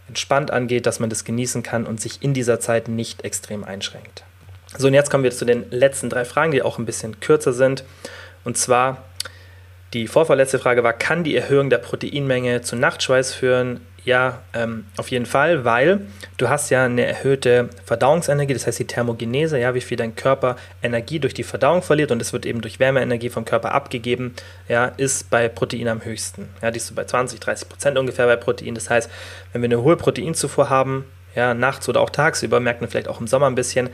entspannt 0.07 0.51
angeht, 0.51 0.85
dass 0.85 0.99
man 0.99 1.09
das 1.09 1.23
genießen 1.23 1.63
kann 1.63 1.85
und 1.85 1.99
sich 2.01 2.21
in 2.21 2.33
dieser 2.33 2.59
Zeit 2.59 2.87
nicht 2.87 3.23
extrem 3.23 3.63
einschränkt. 3.63 4.23
So, 4.77 4.87
und 4.87 4.93
jetzt 4.93 5.09
kommen 5.09 5.23
wir 5.23 5.31
zu 5.31 5.45
den 5.45 5.69
letzten 5.71 6.09
drei 6.09 6.25
Fragen, 6.25 6.51
die 6.51 6.61
auch 6.61 6.77
ein 6.77 6.85
bisschen 6.85 7.19
kürzer 7.19 7.53
sind. 7.53 7.83
Und 8.43 8.57
zwar, 8.57 9.03
die 9.93 10.07
vorvorletzte 10.07 10.59
Frage 10.59 10.83
war, 10.83 10.93
kann 10.93 11.23
die 11.23 11.35
Erhöhung 11.35 11.69
der 11.69 11.79
Proteinmenge 11.79 12.61
zu 12.61 12.75
Nachtschweiß 12.75 13.33
führen? 13.33 13.81
Ja, 14.03 14.39
ähm, 14.53 14.85
auf 14.97 15.11
jeden 15.11 15.27
Fall, 15.27 15.63
weil 15.63 16.01
du 16.37 16.49
hast 16.49 16.71
ja 16.71 16.85
eine 16.85 17.05
erhöhte 17.05 17.69
Verdauungsenergie, 17.85 18.53
das 18.53 18.65
heißt 18.65 18.79
die 18.79 18.87
Thermogenese, 18.87 19.59
ja, 19.59 19.75
wie 19.75 19.81
viel 19.81 19.97
dein 19.97 20.15
Körper 20.15 20.55
Energie 20.81 21.19
durch 21.19 21.35
die 21.35 21.43
Verdauung 21.43 21.83
verliert 21.83 22.11
und 22.11 22.19
es 22.19 22.33
wird 22.33 22.47
eben 22.47 22.61
durch 22.61 22.79
Wärmeenergie 22.79 23.29
vom 23.29 23.45
Körper 23.45 23.73
abgegeben, 23.73 24.33
ja, 24.67 24.85
ist 24.97 25.29
bei 25.29 25.47
Protein 25.49 25.87
am 25.87 26.03
höchsten. 26.03 26.49
Ja, 26.63 26.71
die 26.71 26.77
ist 26.77 26.87
so 26.87 26.95
bei 26.95 27.03
20, 27.03 27.39
30 27.39 27.69
Prozent 27.69 27.97
ungefähr 27.97 28.25
bei 28.25 28.37
Protein. 28.37 28.73
Das 28.73 28.89
heißt, 28.89 29.09
wenn 29.53 29.61
wir 29.61 29.67
eine 29.67 29.83
hohe 29.83 29.97
Proteinzufuhr 29.97 30.69
haben, 30.69 31.05
ja, 31.35 31.53
nachts 31.53 31.87
oder 31.87 32.01
auch 32.01 32.09
tagsüber, 32.09 32.59
merkt 32.59 32.81
man 32.81 32.89
vielleicht 32.89 33.07
auch 33.07 33.21
im 33.21 33.27
Sommer 33.27 33.47
ein 33.47 33.55
bisschen, 33.55 33.89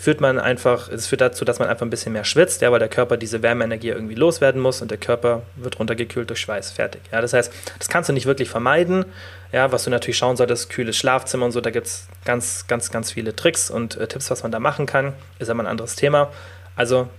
führt 0.00 0.22
man 0.22 0.38
einfach, 0.38 0.88
es 0.88 1.08
führt 1.08 1.20
dazu, 1.20 1.44
dass 1.44 1.58
man 1.58 1.68
einfach 1.68 1.84
ein 1.84 1.90
bisschen 1.90 2.14
mehr 2.14 2.24
schwitzt, 2.24 2.62
ja, 2.62 2.72
weil 2.72 2.78
der 2.78 2.88
Körper 2.88 3.18
diese 3.18 3.42
Wärmeenergie 3.42 3.90
irgendwie 3.90 4.14
loswerden 4.14 4.58
muss 4.58 4.80
und 4.80 4.90
der 4.90 4.96
Körper 4.96 5.42
wird 5.56 5.78
runtergekühlt 5.78 6.30
durch 6.30 6.40
Schweiß. 6.40 6.70
Fertig. 6.70 7.02
Ja, 7.12 7.20
das 7.20 7.34
heißt, 7.34 7.52
das 7.78 7.88
kannst 7.90 8.08
du 8.08 8.14
nicht 8.14 8.24
wirklich 8.24 8.48
vermeiden. 8.48 9.04
Ja, 9.52 9.72
was 9.72 9.84
du 9.84 9.90
natürlich 9.90 10.16
schauen 10.16 10.38
solltest, 10.38 10.70
kühles 10.70 10.96
Schlafzimmer 10.96 11.44
und 11.44 11.52
so, 11.52 11.60
da 11.60 11.68
gibt 11.68 11.86
es 11.86 12.08
ganz, 12.24 12.66
ganz, 12.66 12.90
ganz 12.90 13.12
viele 13.12 13.36
Tricks 13.36 13.68
und 13.68 13.98
äh, 13.98 14.06
Tipps, 14.06 14.30
was 14.30 14.42
man 14.42 14.50
da 14.50 14.58
machen 14.58 14.86
kann. 14.86 15.12
Ist 15.38 15.50
aber 15.50 15.62
ein 15.62 15.66
anderes 15.66 15.96
Thema. 15.96 16.32
Also, 16.76 17.10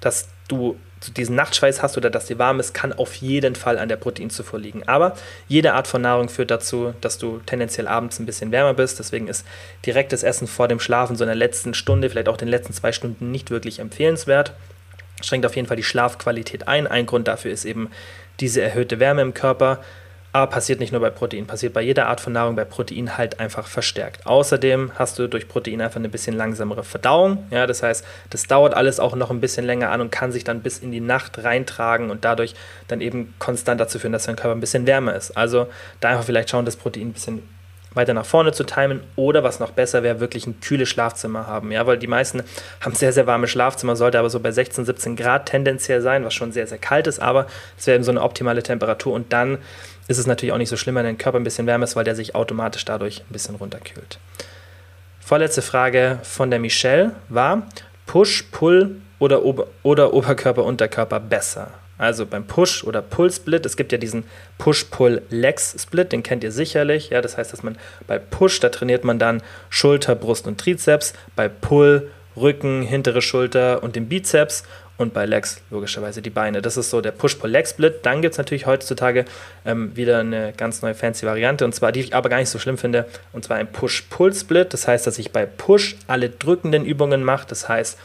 dass 0.00 0.28
du 0.48 0.78
diesen 1.08 1.34
Nachtschweiß 1.34 1.82
hast 1.82 1.96
oder 1.96 2.10
dass 2.10 2.26
dir 2.26 2.38
warm 2.38 2.60
ist, 2.60 2.74
kann 2.74 2.92
auf 2.92 3.14
jeden 3.16 3.54
Fall 3.54 3.78
an 3.78 3.88
der 3.88 3.96
Proteinzufuhr 3.96 4.60
liegen. 4.60 4.86
Aber 4.86 5.16
jede 5.48 5.72
Art 5.72 5.86
von 5.86 6.02
Nahrung 6.02 6.28
führt 6.28 6.50
dazu, 6.50 6.94
dass 7.00 7.18
du 7.18 7.40
tendenziell 7.46 7.88
abends 7.88 8.18
ein 8.18 8.26
bisschen 8.26 8.52
wärmer 8.52 8.74
bist. 8.74 8.98
Deswegen 8.98 9.26
ist 9.26 9.46
direktes 9.86 10.22
Essen 10.22 10.46
vor 10.46 10.68
dem 10.68 10.80
Schlafen 10.80 11.16
so 11.16 11.24
in 11.24 11.28
der 11.28 11.36
letzten 11.36 11.72
Stunde, 11.72 12.10
vielleicht 12.10 12.28
auch 12.28 12.36
den 12.36 12.48
letzten 12.48 12.74
zwei 12.74 12.92
Stunden 12.92 13.30
nicht 13.30 13.50
wirklich 13.50 13.78
empfehlenswert. 13.78 14.52
Schränkt 15.22 15.46
auf 15.46 15.56
jeden 15.56 15.68
Fall 15.68 15.76
die 15.76 15.82
Schlafqualität 15.82 16.68
ein. 16.68 16.86
Ein 16.86 17.06
Grund 17.06 17.28
dafür 17.28 17.50
ist 17.52 17.64
eben 17.64 17.90
diese 18.40 18.60
erhöhte 18.62 19.00
Wärme 19.00 19.22
im 19.22 19.34
Körper. 19.34 19.80
Aber 20.32 20.46
passiert 20.46 20.78
nicht 20.78 20.92
nur 20.92 21.00
bei 21.00 21.10
Protein, 21.10 21.46
passiert 21.46 21.72
bei 21.72 21.82
jeder 21.82 22.06
Art 22.06 22.20
von 22.20 22.32
Nahrung, 22.32 22.54
bei 22.54 22.64
Protein 22.64 23.18
halt 23.18 23.40
einfach 23.40 23.66
verstärkt. 23.66 24.26
Außerdem 24.26 24.92
hast 24.94 25.18
du 25.18 25.28
durch 25.28 25.48
Protein 25.48 25.80
einfach 25.80 25.98
eine 25.98 26.08
bisschen 26.08 26.36
langsamere 26.36 26.84
Verdauung. 26.84 27.46
Ja, 27.50 27.66
das 27.66 27.82
heißt, 27.82 28.04
das 28.30 28.44
dauert 28.44 28.74
alles 28.74 29.00
auch 29.00 29.16
noch 29.16 29.30
ein 29.30 29.40
bisschen 29.40 29.66
länger 29.66 29.90
an 29.90 30.00
und 30.00 30.12
kann 30.12 30.30
sich 30.30 30.44
dann 30.44 30.60
bis 30.60 30.78
in 30.78 30.92
die 30.92 31.00
Nacht 31.00 31.42
reintragen 31.42 32.10
und 32.10 32.24
dadurch 32.24 32.54
dann 32.86 33.00
eben 33.00 33.34
konstant 33.40 33.80
dazu 33.80 33.98
führen, 33.98 34.12
dass 34.12 34.26
dein 34.26 34.36
Körper 34.36 34.54
ein 34.54 34.60
bisschen 34.60 34.86
wärmer 34.86 35.16
ist. 35.16 35.36
Also 35.36 35.66
da 35.98 36.10
einfach 36.10 36.24
vielleicht 36.24 36.50
schauen, 36.50 36.64
das 36.64 36.76
Protein 36.76 37.08
ein 37.08 37.12
bisschen 37.12 37.42
weiter 37.94 38.14
nach 38.14 38.24
vorne 38.24 38.52
zu 38.52 38.64
timen 38.64 39.00
oder 39.16 39.42
was 39.42 39.58
noch 39.58 39.72
besser 39.72 40.02
wäre, 40.02 40.20
wirklich 40.20 40.46
ein 40.46 40.60
kühles 40.60 40.88
Schlafzimmer 40.88 41.46
haben. 41.46 41.72
Ja, 41.72 41.86
weil 41.86 41.98
die 41.98 42.06
meisten 42.06 42.42
haben 42.80 42.94
sehr, 42.94 43.12
sehr 43.12 43.26
warme 43.26 43.48
Schlafzimmer, 43.48 43.96
sollte 43.96 44.18
aber 44.18 44.30
so 44.30 44.40
bei 44.40 44.52
16, 44.52 44.84
17 44.84 45.16
Grad 45.16 45.46
tendenziell 45.46 46.00
sein, 46.00 46.24
was 46.24 46.34
schon 46.34 46.52
sehr, 46.52 46.66
sehr 46.66 46.78
kalt 46.78 47.06
ist, 47.06 47.20
aber 47.20 47.46
es 47.76 47.86
wäre 47.86 47.96
eben 47.96 48.04
so 48.04 48.12
eine 48.12 48.22
optimale 48.22 48.62
Temperatur 48.62 49.12
und 49.12 49.32
dann 49.32 49.58
ist 50.10 50.18
es 50.18 50.26
natürlich 50.26 50.52
auch 50.52 50.58
nicht 50.58 50.68
so 50.68 50.76
schlimm, 50.76 50.96
wenn 50.96 51.04
dein 51.04 51.18
Körper 51.18 51.38
ein 51.38 51.44
bisschen 51.44 51.66
wärmer 51.66 51.84
ist, 51.84 51.94
weil 51.94 52.04
der 52.04 52.16
sich 52.16 52.34
automatisch 52.34 52.84
dadurch 52.84 53.20
ein 53.20 53.32
bisschen 53.32 53.54
runterkühlt. 53.54 54.18
Vorletzte 55.20 55.62
Frage 55.62 56.18
von 56.24 56.50
der 56.50 56.58
Michelle 56.58 57.12
war: 57.28 57.68
Push, 58.06 58.44
Pull 58.50 58.96
oder, 59.20 59.44
Ober 59.44 59.68
oder 59.84 60.12
Oberkörper, 60.12 60.64
Unterkörper 60.64 61.20
besser? 61.20 61.68
Also 61.96 62.24
beim 62.26 62.46
Push- 62.46 62.82
oder 62.82 63.02
Pull-Split, 63.02 63.66
es 63.66 63.76
gibt 63.76 63.92
ja 63.92 63.98
diesen 63.98 64.24
Push-Pull-Legs-Split, 64.56 66.12
den 66.12 66.22
kennt 66.22 66.42
ihr 66.42 66.50
sicherlich. 66.50 67.10
Ja, 67.10 67.20
das 67.20 67.36
heißt, 67.36 67.52
dass 67.52 67.62
man 67.62 67.76
bei 68.06 68.18
Push, 68.18 68.58
da 68.60 68.70
trainiert 68.70 69.04
man 69.04 69.18
dann 69.18 69.42
Schulter, 69.68 70.14
Brust 70.14 70.46
und 70.46 70.58
Trizeps. 70.58 71.12
Bei 71.36 71.48
Pull 71.48 72.10
Rücken, 72.36 72.82
hintere 72.82 73.22
Schulter 73.22 73.82
und 73.82 73.96
den 73.96 74.08
Bizeps 74.08 74.64
und 75.00 75.14
bei 75.14 75.24
Legs 75.24 75.62
logischerweise 75.70 76.20
die 76.20 76.28
Beine. 76.28 76.60
Das 76.60 76.76
ist 76.76 76.90
so 76.90 77.00
der 77.00 77.12
Push-Pull-Leg-Split. 77.12 78.00
Dann 78.02 78.20
gibt 78.20 78.32
es 78.32 78.38
natürlich 78.38 78.66
heutzutage 78.66 79.24
ähm, 79.64 79.96
wieder 79.96 80.18
eine 80.18 80.52
ganz 80.54 80.82
neue 80.82 80.94
fancy 80.94 81.24
Variante 81.24 81.64
und 81.64 81.74
zwar, 81.74 81.90
die 81.90 82.00
ich 82.00 82.14
aber 82.14 82.28
gar 82.28 82.36
nicht 82.36 82.50
so 82.50 82.58
schlimm 82.58 82.76
finde, 82.76 83.06
und 83.32 83.42
zwar 83.42 83.56
ein 83.56 83.72
Push-Pull-Split. 83.72 84.74
Das 84.74 84.86
heißt, 84.86 85.06
dass 85.06 85.18
ich 85.18 85.32
bei 85.32 85.46
Push 85.46 85.96
alle 86.06 86.28
drückenden 86.28 86.84
Übungen 86.84 87.24
mache. 87.24 87.46
Das 87.48 87.66
heißt 87.66 87.98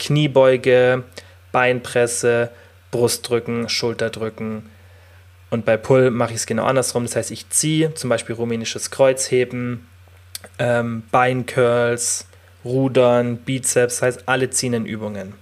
Kniebeuge, 0.00 1.04
Beinpresse, 1.52 2.50
Brustdrücken, 2.90 3.68
Schulterdrücken. 3.68 4.68
Und 5.50 5.64
bei 5.64 5.76
Pull 5.76 6.10
mache 6.10 6.32
ich 6.32 6.38
es 6.38 6.46
genau 6.46 6.64
andersrum. 6.64 7.04
Das 7.04 7.14
heißt, 7.14 7.30
ich 7.30 7.50
ziehe 7.50 7.94
zum 7.94 8.10
Beispiel 8.10 8.34
rumänisches 8.34 8.90
Kreuzheben, 8.90 9.86
ähm, 10.58 11.04
Beincurls, 11.12 12.26
Rudern, 12.64 13.36
Bizeps, 13.36 13.98
das 13.98 14.02
heißt 14.02 14.22
alle 14.26 14.50
ziehenden 14.50 14.86
Übungen. 14.86 15.34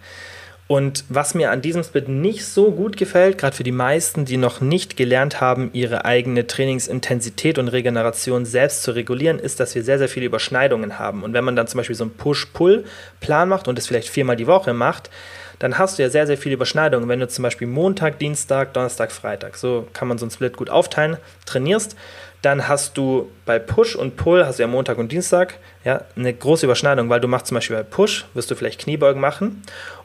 Und 0.71 1.03
was 1.09 1.35
mir 1.35 1.51
an 1.51 1.63
diesem 1.63 1.83
Split 1.83 2.09
nicht 2.09 2.47
so 2.47 2.71
gut 2.71 2.97
gefällt, 2.97 3.39
gerade 3.39 3.57
für 3.57 3.65
die 3.65 3.73
meisten, 3.73 4.25
die 4.25 4.37
noch 4.37 4.61
nicht 4.61 4.97
gelernt 4.97 5.41
haben, 5.41 5.71
ihre 5.73 6.05
eigene 6.05 6.47
Trainingsintensität 6.47 7.59
und 7.59 7.67
Regeneration 7.67 8.47
selbst 8.47 8.85
zu 8.85 8.93
regulieren, 8.93 9.41
ist, 9.41 9.59
dass 9.59 9.75
wir 9.75 9.83
sehr, 9.83 9.99
sehr 9.99 10.09
viele 10.09 10.27
Überschneidungen 10.27 10.97
haben. 10.97 11.25
Und 11.25 11.33
wenn 11.33 11.43
man 11.43 11.57
dann 11.57 11.67
zum 11.67 11.79
Beispiel 11.79 11.97
so 11.97 12.05
einen 12.05 12.15
Push-Pull-Plan 12.15 13.49
macht 13.49 13.67
und 13.67 13.79
das 13.79 13.89
vielleicht 13.89 14.11
viermal 14.11 14.37
die 14.37 14.47
Woche 14.47 14.73
macht, 14.73 15.11
dann 15.59 15.77
hast 15.77 15.99
du 15.99 16.05
ja 16.05 16.09
sehr, 16.09 16.29
sehr 16.29 16.39
viele 16.39 16.55
Überschneidungen. 16.55 17.09
Wenn 17.09 17.19
du 17.19 17.27
zum 17.27 17.43
Beispiel 17.43 17.67
Montag, 17.67 18.21
Dienstag, 18.21 18.73
Donnerstag, 18.73 19.11
Freitag, 19.11 19.57
so 19.57 19.89
kann 19.93 20.07
man 20.07 20.19
so 20.19 20.25
einen 20.25 20.31
Split 20.31 20.57
gut 20.57 20.71
aufteilen, 20.71 21.17
trainierst, 21.47 21.97
dann 22.43 22.69
hast 22.69 22.97
du 22.97 23.31
bei 23.45 23.59
Push 23.59 23.97
und 23.97 24.17
Pull, 24.17 24.47
hast 24.47 24.59
du 24.59 24.63
ja 24.63 24.67
Montag 24.67 24.97
und 24.97 25.13
Dienstag, 25.13 25.59
ja, 25.85 26.07
eine 26.17 26.33
große 26.33 26.65
Überschneidung, 26.65 27.11
weil 27.11 27.21
du 27.21 27.29
machst 27.29 27.49
zum 27.49 27.57
Beispiel 27.57 27.77
bei 27.77 27.83
Push, 27.83 28.25
wirst 28.33 28.51
du 28.51 28.55
vielleicht 28.55 28.81
Kniebeugen 28.81 29.21
machen 29.21 29.63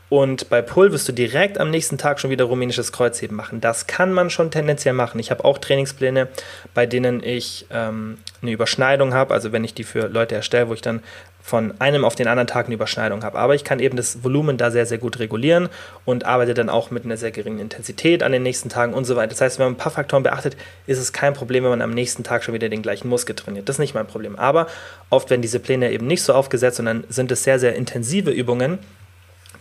und 0.09 0.49
bei 0.49 0.61
Pull 0.61 0.91
wirst 0.91 1.07
du 1.07 1.13
direkt 1.13 1.59
am 1.59 1.71
nächsten 1.71 1.97
Tag 1.97 2.19
schon 2.19 2.29
wieder 2.29 2.45
rumänisches 2.45 2.91
Kreuzheben 2.91 3.35
machen. 3.35 3.59
Das 3.59 3.87
kann 3.87 4.13
man 4.13 4.29
schon 4.29 4.51
tendenziell 4.51 4.93
machen. 4.93 5.19
Ich 5.19 5.31
habe 5.31 5.43
auch 5.43 5.57
Trainingspläne, 5.57 6.27
bei 6.73 6.85
denen 6.85 7.23
ich 7.23 7.65
ähm, 7.71 8.19
eine 8.41 8.51
Überschneidung 8.51 9.13
habe. 9.13 9.33
Also 9.33 9.51
wenn 9.51 9.63
ich 9.63 9.73
die 9.73 9.83
für 9.83 10.07
Leute 10.07 10.35
erstelle, 10.35 10.69
wo 10.69 10.73
ich 10.73 10.81
dann 10.81 11.01
von 11.41 11.79
einem 11.79 12.05
auf 12.05 12.15
den 12.15 12.27
anderen 12.27 12.47
Tag 12.47 12.65
eine 12.65 12.73
Überschneidung 12.73 13.23
habe. 13.23 13.37
Aber 13.37 13.53
ich 13.53 13.63
kann 13.63 13.79
eben 13.79 13.97
das 13.97 14.23
Volumen 14.23 14.57
da 14.57 14.71
sehr, 14.71 14.87
sehr 14.87 14.97
gut 14.97 15.19
regulieren 15.19 15.69
und 16.03 16.25
arbeite 16.25 16.55
dann 16.55 16.69
auch 16.69 16.89
mit 16.89 17.05
einer 17.05 17.17
sehr 17.17 17.29
geringen 17.29 17.59
Intensität 17.59 18.23
an 18.23 18.31
den 18.31 18.41
nächsten 18.41 18.69
Tagen 18.69 18.95
und 18.95 19.05
so 19.05 19.15
weiter. 19.15 19.27
Das 19.27 19.41
heißt, 19.41 19.59
wenn 19.59 19.67
man 19.67 19.73
ein 19.73 19.77
paar 19.77 19.91
Faktoren 19.91 20.23
beachtet, 20.23 20.57
ist 20.87 20.97
es 20.97 21.13
kein 21.13 21.35
Problem, 21.35 21.63
wenn 21.63 21.69
man 21.69 21.83
am 21.83 21.91
nächsten 21.91 22.23
Tag 22.23 22.43
schon 22.43 22.55
wieder 22.55 22.67
den 22.67 22.81
gleichen 22.81 23.09
Muskel 23.09 23.35
trainiert. 23.35 23.69
Das 23.69 23.75
ist 23.75 23.79
nicht 23.79 23.93
mein 23.93 24.07
Problem. 24.07 24.35
Aber 24.37 24.65
oft 25.11 25.29
werden 25.29 25.43
diese 25.43 25.59
Pläne 25.59 25.91
eben 25.91 26.07
nicht 26.07 26.23
so 26.23 26.33
aufgesetzt 26.33 26.79
dann 26.79 27.03
sind 27.09 27.31
es 27.31 27.43
sehr, 27.43 27.59
sehr 27.59 27.75
intensive 27.75 28.31
Übungen 28.31 28.79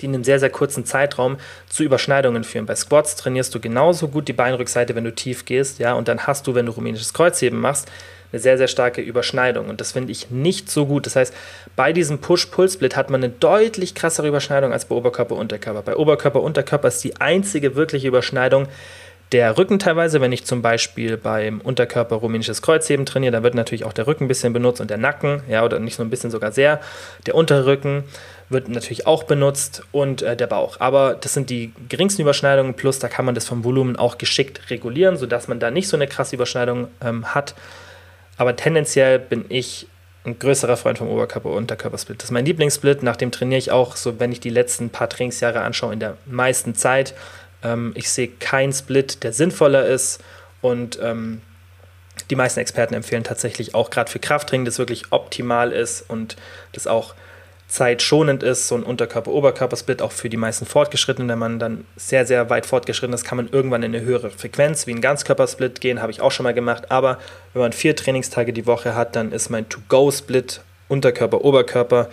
die 0.00 0.06
in 0.06 0.14
einem 0.14 0.24
sehr, 0.24 0.38
sehr 0.38 0.50
kurzen 0.50 0.84
Zeitraum 0.84 1.36
zu 1.68 1.82
Überschneidungen 1.82 2.44
führen. 2.44 2.66
Bei 2.66 2.74
Squats 2.74 3.16
trainierst 3.16 3.54
du 3.54 3.60
genauso 3.60 4.08
gut 4.08 4.28
die 4.28 4.32
Beinrückseite, 4.32 4.94
wenn 4.94 5.04
du 5.04 5.14
tief 5.14 5.44
gehst, 5.44 5.78
ja, 5.78 5.94
und 5.94 6.08
dann 6.08 6.26
hast 6.26 6.46
du, 6.46 6.54
wenn 6.54 6.66
du 6.66 6.72
rumänisches 6.72 7.12
Kreuzheben 7.12 7.60
machst, 7.60 7.90
eine 8.34 8.40
sehr, 8.40 8.58
sehr 8.58 8.68
starke 8.68 9.00
Überschneidung. 9.00 9.68
Und 9.68 9.80
das 9.80 9.92
finde 9.92 10.10
ich 10.10 10.30
nicht 10.30 10.68
so 10.68 10.86
gut. 10.86 11.06
Das 11.06 11.14
heißt, 11.14 11.32
bei 11.76 11.92
diesem 11.92 12.18
Push-Pull-Split 12.18 12.96
hat 12.96 13.08
man 13.08 13.22
eine 13.22 13.32
deutlich 13.32 13.94
krassere 13.94 14.26
Überschneidung 14.26 14.72
als 14.72 14.86
bei 14.86 14.96
Oberkörper-Unterkörper. 14.96 15.82
Bei 15.82 15.96
Oberkörper-Unterkörper 15.96 16.88
ist 16.88 17.04
die 17.04 17.20
einzige 17.20 17.76
wirkliche 17.76 18.08
Überschneidung 18.08 18.66
der 19.34 19.58
Rücken 19.58 19.80
teilweise, 19.80 20.20
wenn 20.20 20.30
ich 20.30 20.44
zum 20.44 20.62
Beispiel 20.62 21.16
beim 21.16 21.60
Unterkörper 21.60 22.14
rumänisches 22.14 22.62
Kreuzheben 22.62 23.04
trainiere, 23.04 23.32
dann 23.32 23.42
wird 23.42 23.56
natürlich 23.56 23.84
auch 23.84 23.92
der 23.92 24.06
Rücken 24.06 24.26
ein 24.26 24.28
bisschen 24.28 24.52
benutzt 24.52 24.80
und 24.80 24.90
der 24.90 24.96
Nacken, 24.96 25.42
ja, 25.48 25.64
oder 25.64 25.80
nicht 25.80 25.98
nur 25.98 26.06
ein 26.06 26.10
bisschen, 26.10 26.30
sogar 26.30 26.52
sehr. 26.52 26.80
Der 27.26 27.34
Unterrücken 27.34 28.04
wird 28.48 28.68
natürlich 28.68 29.08
auch 29.08 29.24
benutzt 29.24 29.82
und 29.90 30.22
äh, 30.22 30.36
der 30.36 30.46
Bauch. 30.46 30.76
Aber 30.78 31.14
das 31.20 31.34
sind 31.34 31.50
die 31.50 31.72
geringsten 31.88 32.22
Überschneidungen, 32.22 32.74
plus 32.74 33.00
da 33.00 33.08
kann 33.08 33.24
man 33.24 33.34
das 33.34 33.48
vom 33.48 33.64
Volumen 33.64 33.96
auch 33.96 34.18
geschickt 34.18 34.70
regulieren, 34.70 35.16
sodass 35.16 35.48
man 35.48 35.58
da 35.58 35.72
nicht 35.72 35.88
so 35.88 35.96
eine 35.96 36.06
krasse 36.06 36.36
Überschneidung 36.36 36.86
ähm, 37.04 37.34
hat. 37.34 37.56
Aber 38.36 38.54
tendenziell 38.54 39.18
bin 39.18 39.46
ich 39.48 39.88
ein 40.24 40.38
größerer 40.38 40.76
Freund 40.76 40.98
vom 40.98 41.08
Oberkörper-Unterkörpersplit. 41.08 42.18
Das 42.18 42.26
ist 42.26 42.30
mein 42.30 42.46
Lieblingssplit, 42.46 43.02
nach 43.02 43.16
dem 43.16 43.32
trainiere 43.32 43.58
ich 43.58 43.72
auch, 43.72 43.96
so 43.96 44.20
wenn 44.20 44.30
ich 44.30 44.38
die 44.38 44.50
letzten 44.50 44.90
paar 44.90 45.08
Trainingsjahre 45.08 45.60
anschaue, 45.60 45.92
in 45.92 45.98
der 45.98 46.16
meisten 46.24 46.76
Zeit. 46.76 47.14
Ähm, 47.64 47.92
ich 47.94 48.10
sehe 48.10 48.28
keinen 48.28 48.72
Split, 48.72 49.24
der 49.24 49.32
sinnvoller 49.32 49.86
ist. 49.86 50.22
Und 50.60 50.98
ähm, 51.02 51.40
die 52.30 52.36
meisten 52.36 52.60
Experten 52.60 52.94
empfehlen 52.94 53.24
tatsächlich 53.24 53.74
auch 53.74 53.90
gerade 53.90 54.10
für 54.10 54.18
Krafttraining, 54.18 54.64
das 54.64 54.78
wirklich 54.78 55.04
optimal 55.10 55.72
ist 55.72 56.08
und 56.08 56.36
das 56.72 56.86
auch 56.86 57.14
zeitschonend 57.66 58.42
ist, 58.42 58.68
so 58.68 58.76
ein 58.76 58.84
Unterkörper-Oberkörper-Split 58.84 60.00
auch 60.00 60.12
für 60.12 60.28
die 60.28 60.36
meisten 60.36 60.64
Fortgeschrittenen, 60.64 61.28
wenn 61.28 61.38
man 61.38 61.58
dann 61.58 61.84
sehr, 61.96 62.24
sehr 62.24 62.48
weit 62.48 62.66
fortgeschritten 62.66 63.14
ist, 63.14 63.24
kann 63.24 63.36
man 63.36 63.48
irgendwann 63.50 63.82
in 63.82 63.94
eine 63.94 64.04
höhere 64.04 64.30
Frequenz 64.30 64.86
wie 64.86 64.92
ein 64.92 65.00
Ganzkörpersplit 65.00 65.80
gehen, 65.80 66.00
habe 66.00 66.12
ich 66.12 66.20
auch 66.20 66.30
schon 66.30 66.44
mal 66.44 66.54
gemacht, 66.54 66.90
aber 66.92 67.18
wenn 67.52 67.62
man 67.62 67.72
vier 67.72 67.96
Trainingstage 67.96 68.52
die 68.52 68.66
Woche 68.66 68.94
hat, 68.94 69.16
dann 69.16 69.32
ist 69.32 69.50
mein 69.50 69.68
To-Go-Split 69.68 70.60
Unterkörper-Oberkörper. 70.88 72.08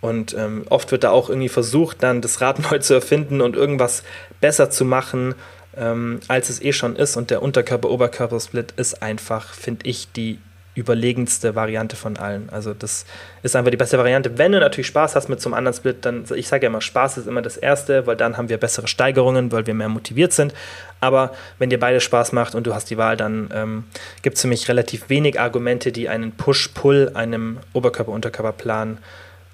Und 0.00 0.34
ähm, 0.34 0.66
oft 0.68 0.92
wird 0.92 1.04
da 1.04 1.10
auch 1.10 1.30
irgendwie 1.30 1.48
versucht, 1.48 2.02
dann 2.02 2.20
das 2.20 2.40
Rad 2.40 2.58
neu 2.70 2.78
zu 2.78 2.94
erfinden 2.94 3.40
und 3.40 3.56
irgendwas 3.56 4.02
besser 4.44 4.68
zu 4.68 4.84
machen, 4.84 5.34
ähm, 5.74 6.20
als 6.28 6.50
es 6.50 6.60
eh 6.60 6.74
schon 6.74 6.96
ist 6.96 7.16
und 7.16 7.30
der 7.30 7.40
Unterkörper-Oberkörper-Split 7.40 8.74
ist 8.76 9.02
einfach, 9.02 9.54
finde 9.54 9.88
ich, 9.88 10.12
die 10.12 10.38
überlegenste 10.74 11.54
Variante 11.54 11.96
von 11.96 12.18
allen. 12.18 12.50
Also 12.50 12.74
das 12.74 13.06
ist 13.42 13.56
einfach 13.56 13.70
die 13.70 13.78
beste 13.78 13.96
Variante. 13.96 14.36
Wenn 14.36 14.52
du 14.52 14.60
natürlich 14.60 14.88
Spaß 14.88 15.16
hast 15.16 15.30
mit 15.30 15.40
so 15.40 15.50
anderen 15.54 15.74
Split, 15.74 16.04
dann, 16.04 16.26
ich 16.34 16.46
sage 16.46 16.64
ja 16.64 16.68
immer, 16.68 16.82
Spaß 16.82 17.16
ist 17.16 17.26
immer 17.26 17.40
das 17.40 17.56
Erste, 17.56 18.06
weil 18.06 18.16
dann 18.16 18.36
haben 18.36 18.50
wir 18.50 18.58
bessere 18.58 18.86
Steigerungen, 18.86 19.50
weil 19.50 19.66
wir 19.66 19.72
mehr 19.72 19.88
motiviert 19.88 20.34
sind. 20.34 20.52
Aber 21.00 21.32
wenn 21.58 21.70
dir 21.70 21.80
beide 21.80 22.02
Spaß 22.02 22.32
macht 22.32 22.54
und 22.54 22.66
du 22.66 22.74
hast 22.74 22.90
die 22.90 22.98
Wahl, 22.98 23.16
dann 23.16 23.48
ähm, 23.54 23.84
gibt 24.20 24.36
es 24.36 24.42
für 24.42 24.48
mich 24.48 24.68
relativ 24.68 25.08
wenig 25.08 25.40
Argumente, 25.40 25.90
die 25.90 26.10
einen 26.10 26.32
Push-Pull 26.32 27.12
einem 27.14 27.60
Oberkörper-Unterkörper-Plan 27.72 28.98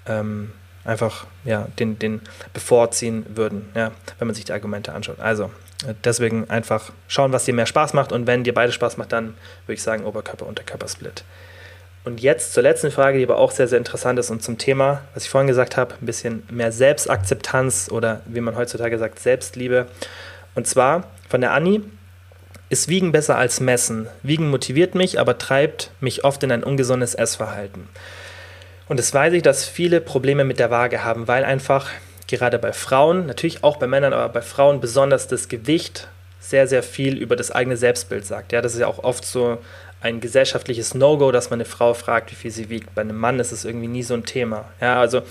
ähm, 0.05 0.51
einfach 0.85 1.25
ja, 1.45 1.67
den, 1.79 1.99
den 1.99 2.21
bevorziehen 2.53 3.25
würden, 3.35 3.69
ja, 3.75 3.91
wenn 4.19 4.27
man 4.27 4.35
sich 4.35 4.45
die 4.45 4.53
Argumente 4.53 4.93
anschaut. 4.93 5.19
Also 5.19 5.49
Deswegen 6.03 6.49
einfach 6.49 6.91
schauen, 7.07 7.31
was 7.31 7.45
dir 7.45 7.53
mehr 7.53 7.65
Spaß 7.65 7.93
macht. 7.93 8.11
Und 8.11 8.27
wenn 8.27 8.43
dir 8.43 8.53
beide 8.53 8.71
Spaß 8.71 8.97
macht, 8.97 9.11
dann 9.11 9.33
würde 9.65 9.73
ich 9.73 9.83
sagen 9.83 10.05
Oberkörper-Unterkörper-Split. 10.05 11.23
Und 12.03 12.19
jetzt 12.19 12.53
zur 12.53 12.63
letzten 12.63 12.91
Frage, 12.91 13.17
die 13.17 13.23
aber 13.23 13.37
auch 13.37 13.51
sehr, 13.51 13.67
sehr 13.67 13.77
interessant 13.77 14.17
ist 14.17 14.31
und 14.31 14.41
zum 14.41 14.57
Thema, 14.57 15.01
was 15.13 15.23
ich 15.23 15.29
vorhin 15.29 15.47
gesagt 15.47 15.77
habe, 15.77 15.95
ein 16.01 16.05
bisschen 16.05 16.43
mehr 16.49 16.71
Selbstakzeptanz 16.71 17.89
oder 17.91 18.21
wie 18.25 18.41
man 18.41 18.55
heutzutage 18.55 18.97
sagt, 18.97 19.19
Selbstliebe. 19.19 19.87
Und 20.55 20.67
zwar 20.67 21.07
von 21.29 21.41
der 21.41 21.53
Anni, 21.53 21.81
ist 22.69 22.87
Wiegen 22.87 23.11
besser 23.11 23.37
als 23.37 23.59
Messen? 23.59 24.07
Wiegen 24.23 24.49
motiviert 24.49 24.95
mich, 24.95 25.19
aber 25.19 25.37
treibt 25.37 25.91
mich 25.99 26.23
oft 26.23 26.41
in 26.41 26.51
ein 26.51 26.63
ungesundes 26.63 27.15
Essverhalten. 27.15 27.87
Und 28.91 28.97
das 28.97 29.13
weiß 29.13 29.31
ich, 29.31 29.41
dass 29.41 29.63
viele 29.63 30.01
Probleme 30.01 30.43
mit 30.43 30.59
der 30.59 30.69
Waage 30.69 31.01
haben, 31.05 31.25
weil 31.29 31.45
einfach 31.45 31.87
gerade 32.27 32.59
bei 32.59 32.73
Frauen, 32.73 33.25
natürlich 33.25 33.63
auch 33.63 33.77
bei 33.77 33.87
Männern, 33.87 34.11
aber 34.11 34.27
bei 34.27 34.41
Frauen 34.41 34.81
besonders 34.81 35.29
das 35.29 35.47
Gewicht 35.47 36.09
sehr, 36.41 36.67
sehr 36.67 36.83
viel 36.83 37.17
über 37.17 37.37
das 37.37 37.51
eigene 37.51 37.77
Selbstbild 37.77 38.25
sagt. 38.25 38.51
Ja, 38.51 38.61
das 38.61 38.73
ist 38.73 38.81
ja 38.81 38.87
auch 38.87 39.01
oft 39.01 39.23
so 39.23 39.59
ein 40.01 40.19
gesellschaftliches 40.19 40.93
No-Go, 40.93 41.31
dass 41.31 41.49
man 41.49 41.61
eine 41.61 41.65
Frau 41.69 41.93
fragt, 41.93 42.31
wie 42.31 42.35
viel 42.35 42.51
sie 42.51 42.69
wiegt. 42.69 42.93
Bei 42.93 42.99
einem 42.99 43.15
Mann 43.15 43.39
ist 43.39 43.53
es 43.53 43.63
irgendwie 43.63 43.87
nie 43.87 44.03
so 44.03 44.13
ein 44.13 44.25
Thema. 44.25 44.65
Ja, 44.81 44.99
also 44.99 45.21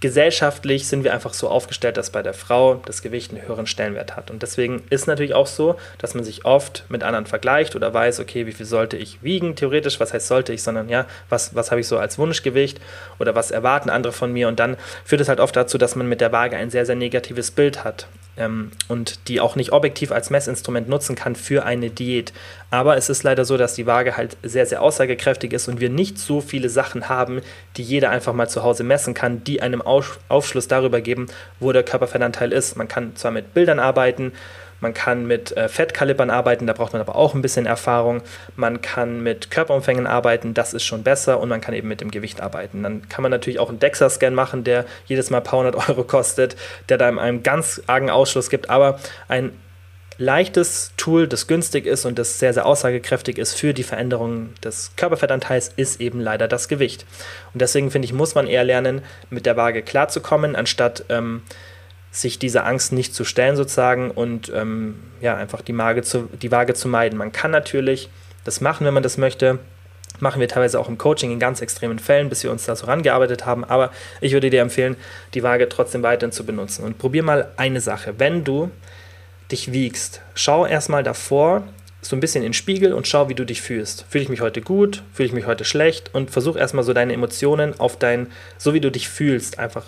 gesellschaftlich 0.00 0.86
sind 0.86 1.04
wir 1.04 1.14
einfach 1.14 1.32
so 1.32 1.48
aufgestellt, 1.48 1.96
dass 1.96 2.10
bei 2.10 2.22
der 2.22 2.34
Frau 2.34 2.74
das 2.84 3.02
Gewicht 3.02 3.32
einen 3.32 3.46
höheren 3.46 3.66
Stellenwert 3.66 4.16
hat. 4.16 4.30
Und 4.30 4.42
deswegen 4.42 4.82
ist 4.90 5.06
natürlich 5.06 5.34
auch 5.34 5.46
so, 5.46 5.76
dass 5.98 6.14
man 6.14 6.24
sich 6.24 6.44
oft 6.44 6.84
mit 6.88 7.02
anderen 7.02 7.26
vergleicht 7.26 7.74
oder 7.76 7.92
weiß, 7.94 8.20
okay, 8.20 8.46
wie 8.46 8.52
viel 8.52 8.66
sollte 8.66 8.96
ich 8.96 9.22
wiegen, 9.22 9.56
theoretisch, 9.56 9.98
was 9.98 10.12
heißt 10.12 10.28
sollte 10.28 10.52
ich, 10.52 10.62
sondern 10.62 10.88
ja, 10.88 11.06
was, 11.28 11.54
was 11.54 11.70
habe 11.70 11.80
ich 11.80 11.88
so 11.88 11.98
als 11.98 12.18
Wunschgewicht 12.18 12.80
oder 13.18 13.34
was 13.34 13.50
erwarten 13.50 13.90
andere 13.90 14.12
von 14.12 14.32
mir. 14.32 14.48
Und 14.48 14.60
dann 14.60 14.76
führt 15.04 15.20
es 15.20 15.28
halt 15.28 15.40
oft 15.40 15.56
dazu, 15.56 15.78
dass 15.78 15.96
man 15.96 16.08
mit 16.08 16.20
der 16.20 16.32
Waage 16.32 16.56
ein 16.56 16.70
sehr, 16.70 16.84
sehr 16.84 16.96
negatives 16.96 17.50
Bild 17.50 17.84
hat 17.84 18.06
ähm, 18.36 18.70
und 18.88 19.28
die 19.28 19.40
auch 19.40 19.56
nicht 19.56 19.72
objektiv 19.72 20.12
als 20.12 20.30
Messinstrument 20.30 20.88
nutzen 20.88 21.14
kann 21.14 21.36
für 21.36 21.64
eine 21.64 21.90
Diät. 21.90 22.32
Aber 22.70 22.96
es 22.96 23.08
ist 23.08 23.22
leider 23.22 23.44
so, 23.44 23.56
dass 23.56 23.74
die 23.74 23.86
Waage 23.86 24.16
halt 24.16 24.36
sehr, 24.42 24.66
sehr 24.66 24.82
aussagekräftig 24.82 25.52
ist 25.52 25.68
und 25.68 25.80
wir 25.80 25.88
nicht 25.88 26.18
so 26.18 26.40
viele 26.40 26.68
Sachen 26.68 27.08
haben, 27.08 27.40
die 27.76 27.82
jeder 27.82 28.10
einfach 28.10 28.32
mal 28.32 28.48
zu 28.48 28.62
Hause 28.62 28.84
messen 28.84 29.14
kann, 29.14 29.44
die 29.44 29.62
einem 29.62 29.82
Aufschluss 29.82 30.68
darüber 30.68 31.00
geben, 31.00 31.26
wo 31.60 31.72
der 31.72 31.82
Körperfettanteil 31.82 32.52
ist. 32.52 32.76
Man 32.76 32.88
kann 32.88 33.16
zwar 33.16 33.30
mit 33.30 33.54
Bildern 33.54 33.78
arbeiten, 33.78 34.32
man 34.80 34.94
kann 34.94 35.26
mit 35.26 35.56
äh, 35.56 35.68
Fettkalibern 35.68 36.30
arbeiten, 36.30 36.66
da 36.66 36.72
braucht 36.72 36.92
man 36.92 37.00
aber 37.00 37.16
auch 37.16 37.34
ein 37.34 37.42
bisschen 37.42 37.66
Erfahrung. 37.66 38.22
Man 38.56 38.82
kann 38.82 39.22
mit 39.22 39.50
Körperumfängen 39.50 40.06
arbeiten, 40.06 40.54
das 40.54 40.74
ist 40.74 40.84
schon 40.84 41.02
besser. 41.02 41.40
Und 41.40 41.48
man 41.48 41.60
kann 41.60 41.74
eben 41.74 41.88
mit 41.88 42.00
dem 42.00 42.10
Gewicht 42.10 42.40
arbeiten. 42.40 42.82
Dann 42.82 43.08
kann 43.08 43.22
man 43.22 43.30
natürlich 43.30 43.58
auch 43.58 43.68
einen 43.68 43.78
DEXA-Scan 43.78 44.30
machen, 44.30 44.64
der 44.64 44.84
jedes 45.06 45.30
Mal 45.30 45.38
ein 45.38 45.44
paar 45.44 45.58
hundert 45.58 45.76
Euro 45.88 46.04
kostet, 46.04 46.56
der 46.88 46.98
da 46.98 47.08
einem 47.08 47.42
ganz 47.42 47.82
argen 47.86 48.10
Ausschluss 48.10 48.50
gibt. 48.50 48.70
Aber 48.70 48.98
ein 49.28 49.52
leichtes 50.18 50.92
Tool, 50.96 51.28
das 51.28 51.46
günstig 51.46 51.86
ist 51.86 52.04
und 52.06 52.18
das 52.18 52.38
sehr, 52.38 52.54
sehr 52.54 52.66
aussagekräftig 52.66 53.38
ist 53.38 53.54
für 53.54 53.74
die 53.74 53.82
Veränderung 53.82 54.54
des 54.64 54.92
Körperfettanteils, 54.96 55.72
ist 55.76 56.00
eben 56.00 56.20
leider 56.20 56.48
das 56.48 56.68
Gewicht. 56.68 57.04
Und 57.52 57.60
deswegen 57.60 57.90
finde 57.90 58.06
ich, 58.06 58.12
muss 58.12 58.34
man 58.34 58.46
eher 58.46 58.64
lernen, 58.64 59.02
mit 59.28 59.46
der 59.46 59.56
Waage 59.56 59.82
klarzukommen, 59.82 60.56
anstatt 60.56 61.04
ähm, 61.10 61.42
sich 62.16 62.38
dieser 62.38 62.64
Angst 62.64 62.92
nicht 62.92 63.14
zu 63.14 63.24
stellen 63.24 63.56
sozusagen 63.56 64.10
und 64.10 64.50
ähm, 64.54 64.96
ja, 65.20 65.36
einfach 65.36 65.60
die, 65.60 65.76
Waage 65.76 66.02
zu, 66.02 66.28
die 66.40 66.50
Waage 66.50 66.72
zu 66.72 66.88
meiden. 66.88 67.18
Man 67.18 67.30
kann 67.30 67.50
natürlich 67.50 68.08
das 68.44 68.62
machen, 68.62 68.86
wenn 68.86 68.94
man 68.94 69.02
das 69.02 69.18
möchte. 69.18 69.58
Machen 70.18 70.40
wir 70.40 70.48
teilweise 70.48 70.80
auch 70.80 70.88
im 70.88 70.96
Coaching 70.96 71.30
in 71.30 71.38
ganz 71.38 71.60
extremen 71.60 71.98
Fällen, 71.98 72.30
bis 72.30 72.42
wir 72.42 72.50
uns 72.50 72.64
da 72.64 72.74
so 72.74 72.86
rangearbeitet 72.86 73.44
haben. 73.44 73.64
Aber 73.64 73.90
ich 74.22 74.32
würde 74.32 74.48
dir 74.48 74.62
empfehlen, 74.62 74.96
die 75.34 75.42
Waage 75.42 75.68
trotzdem 75.68 76.02
weiterhin 76.02 76.32
zu 76.32 76.46
benutzen. 76.46 76.84
Und 76.84 76.96
probier 76.96 77.22
mal 77.22 77.50
eine 77.58 77.82
Sache. 77.82 78.14
Wenn 78.16 78.42
du 78.42 78.70
dich 79.52 79.72
wiegst, 79.72 80.22
schau 80.34 80.64
erstmal 80.64 81.02
davor 81.02 81.64
so 82.00 82.16
ein 82.16 82.20
bisschen 82.20 82.42
in 82.42 82.50
den 82.50 82.54
Spiegel 82.54 82.94
und 82.94 83.06
schau, 83.06 83.28
wie 83.28 83.34
du 83.34 83.44
dich 83.44 83.60
fühlst. 83.60 84.06
Fühle 84.08 84.24
ich 84.24 84.30
mich 84.30 84.40
heute 84.40 84.62
gut? 84.62 85.02
Fühle 85.12 85.26
ich 85.26 85.34
mich 85.34 85.46
heute 85.46 85.64
schlecht? 85.64 86.14
Und 86.14 86.30
versuch 86.30 86.56
erstmal 86.56 86.84
so 86.84 86.94
deine 86.94 87.12
Emotionen 87.12 87.78
auf 87.78 87.98
dein, 87.98 88.28
so 88.56 88.72
wie 88.72 88.80
du 88.80 88.90
dich 88.90 89.08
fühlst, 89.08 89.58
einfach 89.58 89.84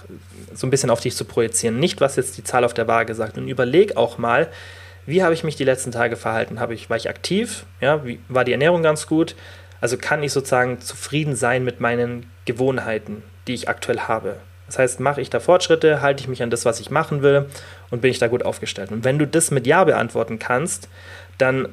so 0.54 0.66
ein 0.66 0.70
bisschen 0.70 0.90
auf 0.90 1.00
dich 1.00 1.16
zu 1.16 1.24
projizieren. 1.24 1.78
Nicht, 1.78 2.00
was 2.00 2.16
jetzt 2.16 2.36
die 2.36 2.44
Zahl 2.44 2.64
auf 2.64 2.74
der 2.74 2.88
Waage 2.88 3.14
sagt. 3.14 3.38
Und 3.38 3.48
überleg 3.48 3.96
auch 3.96 4.18
mal, 4.18 4.48
wie 5.06 5.22
habe 5.22 5.34
ich 5.34 5.44
mich 5.44 5.56
die 5.56 5.64
letzten 5.64 5.92
Tage 5.92 6.16
verhalten? 6.16 6.60
Habe 6.60 6.74
ich, 6.74 6.90
war 6.90 6.96
ich 6.96 7.08
aktiv? 7.08 7.64
Ja, 7.80 8.04
wie, 8.04 8.20
war 8.28 8.44
die 8.44 8.52
Ernährung 8.52 8.82
ganz 8.82 9.06
gut? 9.06 9.34
Also 9.80 9.96
kann 9.96 10.22
ich 10.22 10.32
sozusagen 10.32 10.80
zufrieden 10.80 11.36
sein 11.36 11.64
mit 11.64 11.80
meinen 11.80 12.30
Gewohnheiten, 12.44 13.22
die 13.46 13.54
ich 13.54 13.68
aktuell 13.68 14.00
habe. 14.00 14.36
Das 14.66 14.78
heißt, 14.78 15.00
mache 15.00 15.22
ich 15.22 15.30
da 15.30 15.40
Fortschritte, 15.40 16.02
halte 16.02 16.20
ich 16.20 16.28
mich 16.28 16.42
an 16.42 16.50
das, 16.50 16.66
was 16.66 16.78
ich 16.78 16.90
machen 16.90 17.22
will 17.22 17.46
und 17.90 18.02
bin 18.02 18.10
ich 18.10 18.18
da 18.18 18.26
gut 18.26 18.44
aufgestellt. 18.44 18.90
Und 18.92 19.02
wenn 19.04 19.18
du 19.18 19.26
das 19.26 19.50
mit 19.50 19.66
Ja 19.66 19.84
beantworten 19.84 20.38
kannst, 20.38 20.88
dann 21.38 21.68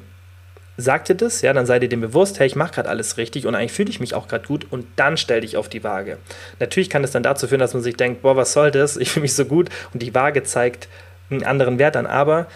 sag 0.76 1.04
dir 1.06 1.14
das, 1.14 1.42
ja, 1.42 1.52
dann 1.52 1.66
sei 1.66 1.78
dir 1.78 1.88
dem 1.88 2.00
bewusst, 2.00 2.38
hey, 2.38 2.46
ich 2.46 2.56
mache 2.56 2.74
gerade 2.74 2.88
alles 2.88 3.16
richtig 3.16 3.46
und 3.46 3.54
eigentlich 3.54 3.72
fühle 3.72 3.90
ich 3.90 4.00
mich 4.00 4.14
auch 4.14 4.28
gerade 4.28 4.46
gut 4.46 4.66
und 4.70 4.86
dann 4.96 5.16
stell 5.16 5.40
dich 5.40 5.56
auf 5.56 5.68
die 5.68 5.84
Waage. 5.84 6.18
Natürlich 6.60 6.90
kann 6.90 7.04
es 7.04 7.10
dann 7.10 7.22
dazu 7.22 7.48
führen, 7.48 7.60
dass 7.60 7.74
man 7.74 7.82
sich 7.82 7.96
denkt, 7.96 8.22
boah, 8.22 8.36
was 8.36 8.52
soll 8.52 8.70
das? 8.70 8.96
Ich 8.96 9.10
fühle 9.10 9.22
mich 9.22 9.34
so 9.34 9.44
gut 9.44 9.70
und 9.92 10.02
die 10.02 10.14
Waage 10.14 10.42
zeigt 10.42 10.88
einen 11.30 11.44
anderen 11.44 11.78
Wert 11.78 11.96
an, 11.96 12.06
aber 12.06 12.46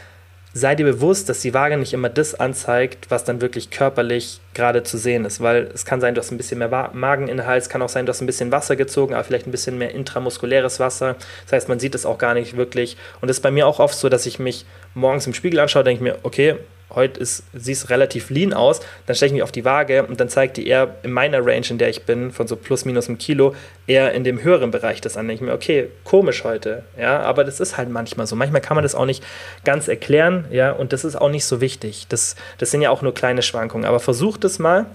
sei 0.52 0.74
dir 0.74 0.84
bewusst, 0.84 1.28
dass 1.28 1.40
die 1.40 1.54
Waage 1.54 1.76
nicht 1.76 1.92
immer 1.92 2.08
das 2.08 2.34
anzeigt, 2.34 3.10
was 3.10 3.24
dann 3.24 3.40
wirklich 3.40 3.70
körperlich 3.70 4.40
gerade 4.52 4.82
zu 4.82 4.98
sehen 4.98 5.24
ist, 5.24 5.40
weil 5.40 5.68
es 5.72 5.84
kann 5.84 6.00
sein, 6.00 6.14
du 6.14 6.20
hast 6.20 6.32
ein 6.32 6.36
bisschen 6.36 6.58
mehr 6.58 6.90
Mageninhalt, 6.92 7.62
es 7.62 7.68
kann 7.68 7.82
auch 7.82 7.88
sein, 7.88 8.04
du 8.04 8.10
hast 8.10 8.20
ein 8.20 8.26
bisschen 8.26 8.50
Wasser 8.50 8.74
gezogen, 8.74 9.14
aber 9.14 9.22
vielleicht 9.22 9.46
ein 9.46 9.52
bisschen 9.52 9.78
mehr 9.78 9.94
intramuskuläres 9.94 10.80
Wasser. 10.80 11.16
Das 11.44 11.52
heißt, 11.52 11.68
man 11.68 11.78
sieht 11.78 11.94
es 11.94 12.04
auch 12.04 12.18
gar 12.18 12.34
nicht 12.34 12.56
wirklich. 12.56 12.96
Und 13.20 13.28
es 13.28 13.38
ist 13.38 13.42
bei 13.42 13.52
mir 13.52 13.66
auch 13.66 13.78
oft 13.78 13.94
so, 13.94 14.08
dass 14.08 14.26
ich 14.26 14.40
mich 14.40 14.66
morgens 14.94 15.26
im 15.26 15.34
Spiegel 15.34 15.60
anschaue, 15.60 15.84
denke 15.84 16.02
mir, 16.02 16.18
okay, 16.24 16.56
heute 16.94 17.20
ist, 17.20 17.44
siehst 17.52 17.90
relativ 17.90 18.30
lean 18.30 18.52
aus, 18.52 18.80
dann 19.06 19.16
stelle 19.16 19.28
ich 19.28 19.32
mich 19.34 19.42
auf 19.42 19.52
die 19.52 19.64
Waage 19.64 20.04
und 20.04 20.20
dann 20.20 20.28
zeigt 20.28 20.56
die 20.56 20.66
eher 20.66 20.96
in 21.02 21.12
meiner 21.12 21.44
Range, 21.44 21.66
in 21.68 21.78
der 21.78 21.88
ich 21.88 22.04
bin, 22.04 22.30
von 22.30 22.46
so 22.46 22.56
plus 22.56 22.84
minus 22.84 23.08
einem 23.08 23.18
Kilo, 23.18 23.54
eher 23.86 24.12
in 24.12 24.24
dem 24.24 24.42
höheren 24.42 24.70
Bereich 24.70 25.00
das 25.00 25.16
an. 25.16 25.28
Denke 25.28 25.44
ich 25.44 25.48
mir, 25.48 25.54
okay, 25.54 25.88
komisch 26.04 26.44
heute, 26.44 26.84
ja, 26.98 27.20
aber 27.20 27.44
das 27.44 27.60
ist 27.60 27.76
halt 27.76 27.90
manchmal 27.90 28.26
so. 28.26 28.36
Manchmal 28.36 28.60
kann 28.60 28.74
man 28.74 28.82
das 28.82 28.94
auch 28.94 29.06
nicht 29.06 29.24
ganz 29.64 29.88
erklären, 29.88 30.46
ja, 30.50 30.72
und 30.72 30.92
das 30.92 31.04
ist 31.04 31.16
auch 31.16 31.30
nicht 31.30 31.44
so 31.44 31.60
wichtig. 31.60 32.06
Das, 32.08 32.36
das 32.58 32.70
sind 32.70 32.82
ja 32.82 32.90
auch 32.90 33.02
nur 33.02 33.14
kleine 33.14 33.42
Schwankungen, 33.42 33.86
aber 33.86 34.00
versuch 34.00 34.36
das 34.36 34.58
mal 34.58 34.86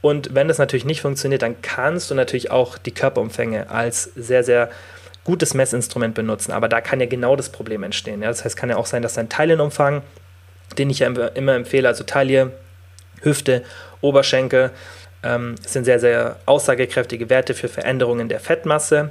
und 0.00 0.34
wenn 0.34 0.48
das 0.48 0.58
natürlich 0.58 0.84
nicht 0.84 1.02
funktioniert, 1.02 1.42
dann 1.42 1.60
kannst 1.60 2.10
du 2.10 2.14
natürlich 2.14 2.50
auch 2.50 2.78
die 2.78 2.92
Körperumfänge 2.92 3.68
als 3.68 4.04
sehr, 4.16 4.44
sehr 4.44 4.70
gutes 5.24 5.52
Messinstrument 5.52 6.14
benutzen, 6.14 6.52
aber 6.52 6.68
da 6.68 6.80
kann 6.80 7.00
ja 7.00 7.06
genau 7.06 7.36
das 7.36 7.50
Problem 7.50 7.82
entstehen. 7.82 8.22
Ja? 8.22 8.28
Das 8.28 8.44
heißt, 8.44 8.56
kann 8.56 8.70
ja 8.70 8.76
auch 8.76 8.86
sein, 8.86 9.02
dass 9.02 9.14
dein 9.14 9.28
Teilenumfang 9.28 10.02
den 10.78 10.90
ich 10.90 11.00
ja 11.00 11.08
immer 11.08 11.54
empfehle, 11.54 11.88
also 11.88 12.04
Taille, 12.04 12.52
Hüfte, 13.22 13.62
Oberschenkel, 14.00 14.70
ähm, 15.22 15.54
sind 15.66 15.84
sehr, 15.84 16.00
sehr 16.00 16.36
aussagekräftige 16.46 17.28
Werte 17.28 17.54
für 17.54 17.68
Veränderungen 17.68 18.28
der 18.28 18.40
Fettmasse. 18.40 19.10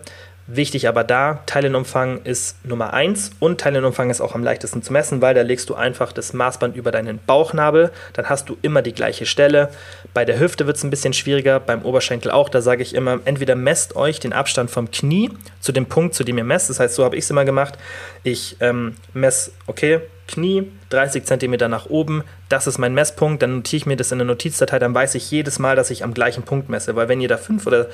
Wichtig 0.51 0.88
aber 0.88 1.03
da, 1.03 1.43
Teilenumfang 1.45 2.24
ist 2.24 2.66
Nummer 2.66 2.91
1 2.91 3.34
und 3.39 3.62
Teilenumfang 3.62 4.10
ist 4.10 4.20
auch 4.20 4.34
am 4.34 4.43
leichtesten 4.43 4.82
zu 4.82 4.91
messen, 4.91 5.22
weil 5.22 5.36
da 5.36 5.43
legst 5.43 5.70
du 5.70 5.76
einfach 5.76 6.12
das 6.12 6.34
Maßband 6.34 6.76
über 6.76 6.89
deinen 6.89 7.20
Bauchnabel, 7.20 7.91
dann 8.14 8.30
hast 8.30 8.49
du 8.49 8.57
immer 8.64 8.82
die 8.82 8.93
gleiche 8.93 9.28
Stelle. 9.28 9.70
Bei 10.16 10.26
der 10.26 10.39
Hüfte 10.39 10.66
wird 10.66 10.78
es 10.78 10.84
ein 10.84 10.89
bisschen 10.89 11.14
schwieriger, 11.14 11.60
beim 11.60 11.84
Oberschenkel 11.84 12.32
auch, 12.32 12.49
da 12.49 12.62
sage 12.62 12.82
ich 12.82 12.95
immer, 12.95 13.20
entweder 13.26 13.53
messt 13.53 13.95
euch 13.95 14.20
den 14.20 14.34
Abstand 14.34 14.72
vom 14.72 14.89
Knie 14.89 15.30
zu 15.60 15.72
dem 15.72 15.86
Punkt, 15.86 16.16
zu 16.16 16.24
dem 16.24 16.39
ihr 16.39 16.43
messt, 16.43 16.72
das 16.72 16.80
heißt, 16.80 16.95
so 16.95 17.03
habe 17.03 17.16
ich 17.16 17.26
es 17.26 17.30
immer 17.30 17.45
gemacht. 17.45 17.78
Ich 18.24 18.57
ähm, 18.60 18.95
messe, 19.14 19.51
okay, 19.68 19.99
Knie 20.30 20.72
30 20.90 21.26
cm 21.26 21.70
nach 21.70 21.88
oben, 21.88 22.24
das 22.48 22.68
ist 22.68 22.78
mein 22.78 22.94
Messpunkt, 22.94 23.42
dann 23.42 23.58
notiere 23.58 23.78
ich 23.78 23.86
mir 23.86 23.98
das 23.98 24.12
in 24.12 24.20
der 24.20 24.28
Notizdatei, 24.28 24.80
dann 24.80 24.94
weiß 24.94 25.16
ich 25.16 25.32
jedes 25.32 25.60
Mal, 25.60 25.76
dass 25.76 25.90
ich 25.90 26.04
am 26.04 26.14
gleichen 26.14 26.44
Punkt 26.44 26.70
messe, 26.70 26.96
weil 26.96 27.10
wenn 27.10 27.20
ihr 27.20 27.28
da 27.28 27.38
5 27.38 27.66
oder 27.68 27.88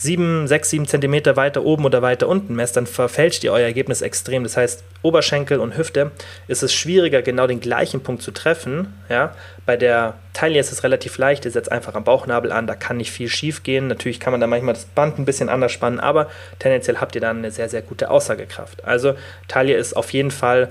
7, 0.00 0.46
6, 0.48 0.70
7 0.70 0.86
cm 0.86 1.36
weiter 1.36 1.62
oben 1.62 1.84
oder 1.84 2.00
weiter 2.00 2.26
unten 2.26 2.54
messt, 2.54 2.74
dann 2.74 2.86
verfälscht 2.86 3.44
ihr 3.44 3.52
euer 3.52 3.66
Ergebnis 3.66 4.00
extrem. 4.00 4.44
Das 4.44 4.56
heißt, 4.56 4.82
Oberschenkel 5.02 5.60
und 5.60 5.76
Hüfte 5.76 6.10
ist 6.48 6.62
es 6.62 6.72
schwieriger, 6.72 7.20
genau 7.20 7.46
den 7.46 7.60
gleichen 7.60 8.02
Punkt 8.02 8.22
zu 8.22 8.30
treffen. 8.30 8.94
Ja? 9.10 9.34
Bei 9.66 9.76
der 9.76 10.14
Taille 10.32 10.58
ist 10.58 10.72
es 10.72 10.84
relativ 10.84 11.18
leicht, 11.18 11.44
ihr 11.44 11.50
setzt 11.50 11.70
einfach 11.70 11.94
am 11.94 12.04
Bauchnabel 12.04 12.50
an, 12.50 12.66
da 12.66 12.76
kann 12.76 12.96
nicht 12.96 13.12
viel 13.12 13.28
schief 13.28 13.62
gehen. 13.62 13.88
Natürlich 13.88 14.20
kann 14.20 14.30
man 14.32 14.40
da 14.40 14.46
manchmal 14.46 14.72
das 14.72 14.86
Band 14.86 15.18
ein 15.18 15.26
bisschen 15.26 15.50
anders 15.50 15.72
spannen, 15.72 16.00
aber 16.00 16.30
tendenziell 16.58 16.96
habt 16.96 17.14
ihr 17.14 17.20
dann 17.20 17.36
eine 17.36 17.50
sehr, 17.50 17.68
sehr 17.68 17.82
gute 17.82 18.10
Aussagekraft. 18.10 18.82
Also 18.84 19.16
Taille 19.48 19.76
ist 19.76 19.94
auf 19.94 20.14
jeden 20.14 20.30
Fall 20.30 20.70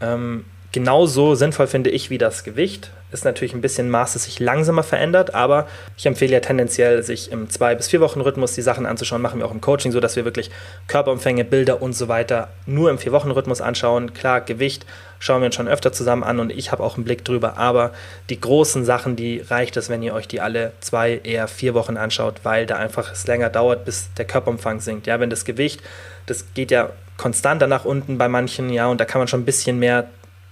ähm, 0.00 0.44
genauso 0.72 1.34
sinnvoll 1.34 1.66
finde 1.66 1.90
ich 1.90 2.10
wie 2.10 2.18
das 2.18 2.44
Gewicht. 2.44 2.90
Ist 3.12 3.24
natürlich 3.24 3.54
ein 3.54 3.60
bisschen 3.60 3.90
Maß, 3.90 4.12
das 4.12 4.24
sich 4.24 4.38
langsamer 4.38 4.82
verändert, 4.82 5.34
aber 5.34 5.66
ich 5.96 6.06
empfehle 6.06 6.32
ja 6.32 6.40
tendenziell, 6.40 7.02
sich 7.02 7.32
im 7.32 7.50
zwei 7.50 7.74
bis 7.74 7.88
vier 7.88 8.00
Wochen 8.00 8.20
Rhythmus 8.20 8.54
die 8.54 8.62
Sachen 8.62 8.86
anzuschauen. 8.86 9.20
Machen 9.20 9.40
wir 9.40 9.46
auch 9.46 9.52
im 9.52 9.60
Coaching 9.60 9.92
so, 9.92 10.00
dass 10.00 10.16
wir 10.16 10.24
wirklich 10.24 10.50
Körperumfänge, 10.86 11.44
Bilder 11.44 11.82
und 11.82 11.92
so 11.94 12.08
weiter 12.08 12.48
nur 12.66 12.90
im 12.90 12.98
vier 12.98 13.12
Wochen 13.12 13.30
Rhythmus 13.30 13.60
anschauen. 13.60 14.14
Klar, 14.14 14.40
Gewicht 14.42 14.86
schauen 15.18 15.42
wir 15.42 15.46
uns 15.46 15.54
schon 15.54 15.68
öfter 15.68 15.92
zusammen 15.92 16.22
an 16.24 16.40
und 16.40 16.50
ich 16.50 16.72
habe 16.72 16.82
auch 16.82 16.96
einen 16.96 17.04
Blick 17.04 17.24
drüber, 17.24 17.56
aber 17.58 17.92
die 18.30 18.40
großen 18.40 18.84
Sachen, 18.84 19.16
die 19.16 19.40
reicht 19.40 19.76
es, 19.76 19.88
wenn 19.88 20.02
ihr 20.02 20.14
euch 20.14 20.26
die 20.26 20.40
alle 20.40 20.72
zwei, 20.80 21.20
eher 21.22 21.46
vier 21.46 21.74
Wochen 21.74 21.96
anschaut, 21.96 22.40
weil 22.42 22.66
da 22.66 22.76
einfach 22.76 23.12
es 23.12 23.26
länger 23.26 23.50
dauert, 23.50 23.84
bis 23.84 24.08
der 24.16 24.24
Körperumfang 24.24 24.80
sinkt. 24.80 25.06
Ja, 25.06 25.20
wenn 25.20 25.30
das 25.30 25.44
Gewicht, 25.44 25.82
das 26.26 26.46
geht 26.54 26.70
ja 26.70 26.90
konstanter 27.16 27.66
nach 27.66 27.84
unten 27.84 28.16
bei 28.16 28.28
manchen, 28.28 28.70
ja, 28.70 28.86
und 28.86 28.98
da 28.98 29.04
kann 29.04 29.20
man 29.20 29.28
schon 29.28 29.42
ein 29.42 29.44
bisschen 29.44 29.78
mehr 29.78 30.08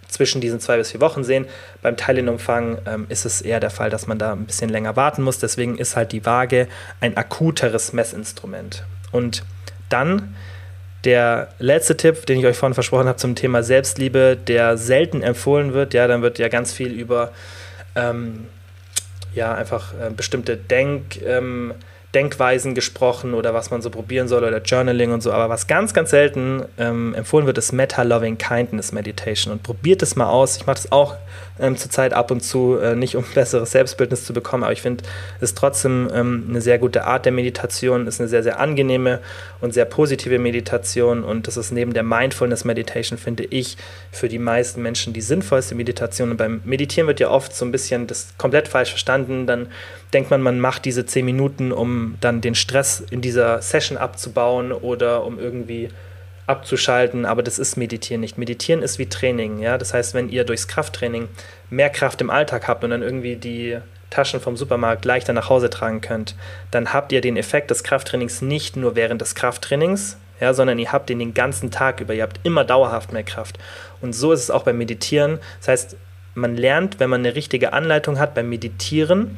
zwischen 0.09 0.40
diesen 0.40 0.59
zwei 0.61 0.76
bis 0.76 0.90
vier 0.90 1.00
Wochen 1.00 1.22
sehen. 1.22 1.46
Beim 1.82 1.96
Teilenumfang 1.96 2.78
ähm, 2.86 3.06
ist 3.09 3.24
es 3.24 3.40
eher 3.40 3.61
der 3.61 3.70
Fall, 3.70 3.90
dass 3.90 4.06
man 4.06 4.18
da 4.18 4.32
ein 4.32 4.46
bisschen 4.46 4.70
länger 4.70 4.96
warten 4.96 5.22
muss. 5.22 5.38
Deswegen 5.38 5.78
ist 5.78 5.96
halt 5.96 6.12
die 6.12 6.24
Waage 6.24 6.66
ein 7.00 7.16
akuteres 7.16 7.92
Messinstrument. 7.92 8.84
Und 9.12 9.44
dann 9.88 10.34
der 11.04 11.48
letzte 11.59 11.96
Tipp, 11.96 12.26
den 12.26 12.40
ich 12.40 12.46
euch 12.46 12.56
vorhin 12.56 12.74
versprochen 12.74 13.06
habe 13.06 13.18
zum 13.18 13.34
Thema 13.34 13.62
Selbstliebe, 13.62 14.36
der 14.36 14.76
selten 14.76 15.22
empfohlen 15.22 15.72
wird. 15.72 15.94
Ja, 15.94 16.06
dann 16.06 16.22
wird 16.22 16.38
ja 16.38 16.48
ganz 16.48 16.72
viel 16.72 16.92
über 16.92 17.32
ähm, 17.94 18.46
ja 19.34 19.54
einfach 19.54 19.92
äh, 19.94 20.11
bestimmte 20.11 20.56
Denk 20.56 21.22
ähm, 21.22 21.74
Denkweisen 22.14 22.74
gesprochen 22.74 23.34
oder 23.34 23.52
was 23.52 23.70
man 23.70 23.82
so 23.82 23.90
probieren 23.90 24.28
soll 24.28 24.42
oder 24.42 24.62
Journaling 24.62 25.12
und 25.12 25.22
so. 25.22 25.30
Aber 25.30 25.50
was 25.50 25.66
ganz, 25.66 25.92
ganz 25.92 26.09
selten 26.09 26.64
ähm, 26.78 27.14
empfohlen 27.14 27.46
wird, 27.46 27.59
ist 27.59 27.72
Meta-Loving 27.72 28.38
Kindness 28.38 28.92
Meditation. 28.92 29.52
Und 29.52 29.62
probiert 29.62 30.02
es 30.02 30.16
mal 30.16 30.28
aus. 30.28 30.56
Ich 30.56 30.66
mache 30.66 30.76
das 30.76 30.90
auch 30.90 31.16
ähm, 31.61 31.76
zurzeit 31.76 32.14
ab 32.14 32.30
und 32.30 32.40
zu, 32.40 32.78
äh, 32.78 32.96
nicht 32.96 33.14
um 33.14 33.24
besseres 33.34 33.72
Selbstbildnis 33.72 34.24
zu 34.24 34.32
bekommen, 34.32 34.62
aber 34.62 34.72
ich 34.72 34.80
finde, 34.80 35.04
es 35.36 35.50
ist 35.50 35.59
trotzdem 35.59 36.09
ähm, 36.14 36.46
eine 36.48 36.62
sehr 36.62 36.78
gute 36.78 37.04
Art 37.04 37.26
der 37.26 37.32
Meditation, 37.32 38.06
ist 38.06 38.20
eine 38.20 38.28
sehr, 38.28 38.42
sehr 38.42 38.59
angenehme 38.59 39.20
und 39.61 39.74
sehr 39.74 39.84
positive 39.84 40.38
Meditation. 40.38 41.24
Und 41.24 41.46
das 41.46 41.59
ist 41.59 41.72
neben 41.72 41.92
der 41.92 42.04
Mindfulness 42.04 42.64
Meditation, 42.64 43.18
finde 43.18 43.44
ich, 43.44 43.76
für 44.12 44.28
die 44.28 44.38
meisten 44.38 44.80
Menschen 44.80 45.12
die 45.12 45.20
sinnvollste 45.20 45.74
Meditation. 45.74 46.30
Und 46.30 46.38
beim 46.38 46.62
Meditieren 46.64 47.06
wird 47.06 47.20
ja 47.20 47.28
oft 47.28 47.54
so 47.54 47.66
ein 47.66 47.72
bisschen 47.72 48.06
das 48.06 48.28
komplett 48.38 48.66
falsch 48.68 48.90
verstanden. 48.90 49.46
Dann 49.46 49.68
denkt 50.12 50.30
man, 50.30 50.42
man 50.42 50.61
macht 50.61 50.84
diese 50.84 51.06
zehn 51.06 51.24
Minuten, 51.24 51.72
um 51.72 52.16
dann 52.20 52.40
den 52.40 52.54
Stress 52.54 53.00
in 53.11 53.20
dieser 53.20 53.61
Session 53.62 53.98
abzubauen 53.98 54.72
oder 54.72 55.24
um 55.24 55.38
irgendwie 55.38 55.90
abzuschalten, 56.46 57.26
aber 57.26 57.42
das 57.42 57.59
ist 57.59 57.76
Meditieren 57.76 58.22
nicht. 58.22 58.38
Meditieren 58.38 58.82
ist 58.82 58.98
wie 58.98 59.06
Training, 59.06 59.59
ja. 59.59 59.76
Das 59.76 59.92
heißt, 59.92 60.14
wenn 60.14 60.30
ihr 60.30 60.44
durchs 60.44 60.66
Krafttraining 60.66 61.28
mehr 61.68 61.90
Kraft 61.90 62.20
im 62.22 62.30
Alltag 62.30 62.66
habt 62.68 62.82
und 62.84 62.90
dann 62.90 63.02
irgendwie 63.02 63.36
die 63.36 63.76
Taschen 64.09 64.40
vom 64.40 64.56
Supermarkt 64.56 65.04
leichter 65.04 65.34
nach 65.34 65.50
Hause 65.50 65.68
tragen 65.68 66.00
könnt, 66.00 66.34
dann 66.70 66.94
habt 66.94 67.12
ihr 67.12 67.20
den 67.20 67.36
Effekt 67.36 67.70
des 67.70 67.84
Krafttrainings 67.84 68.40
nicht 68.40 68.76
nur 68.76 68.96
während 68.96 69.20
des 69.20 69.34
Krafttrainings, 69.34 70.16
ja, 70.40 70.54
sondern 70.54 70.78
ihr 70.78 70.90
habt 70.90 71.11
den 71.11 71.18
den 71.18 71.34
ganzen 71.34 71.70
Tag 71.70 72.00
über. 72.00 72.14
Ihr 72.14 72.22
habt 72.22 72.40
immer 72.44 72.64
dauerhaft 72.64 73.12
mehr 73.12 73.24
Kraft. 73.24 73.59
Und 74.00 74.14
so 74.14 74.32
ist 74.32 74.40
es 74.40 74.50
auch 74.50 74.62
beim 74.62 74.78
Meditieren. 74.78 75.40
Das 75.59 75.68
heißt, 75.68 75.96
man 76.34 76.56
lernt, 76.56 76.98
wenn 76.98 77.11
man 77.11 77.20
eine 77.20 77.34
richtige 77.34 77.74
Anleitung 77.74 78.18
hat 78.18 78.34
beim 78.34 78.48
Meditieren, 78.48 79.36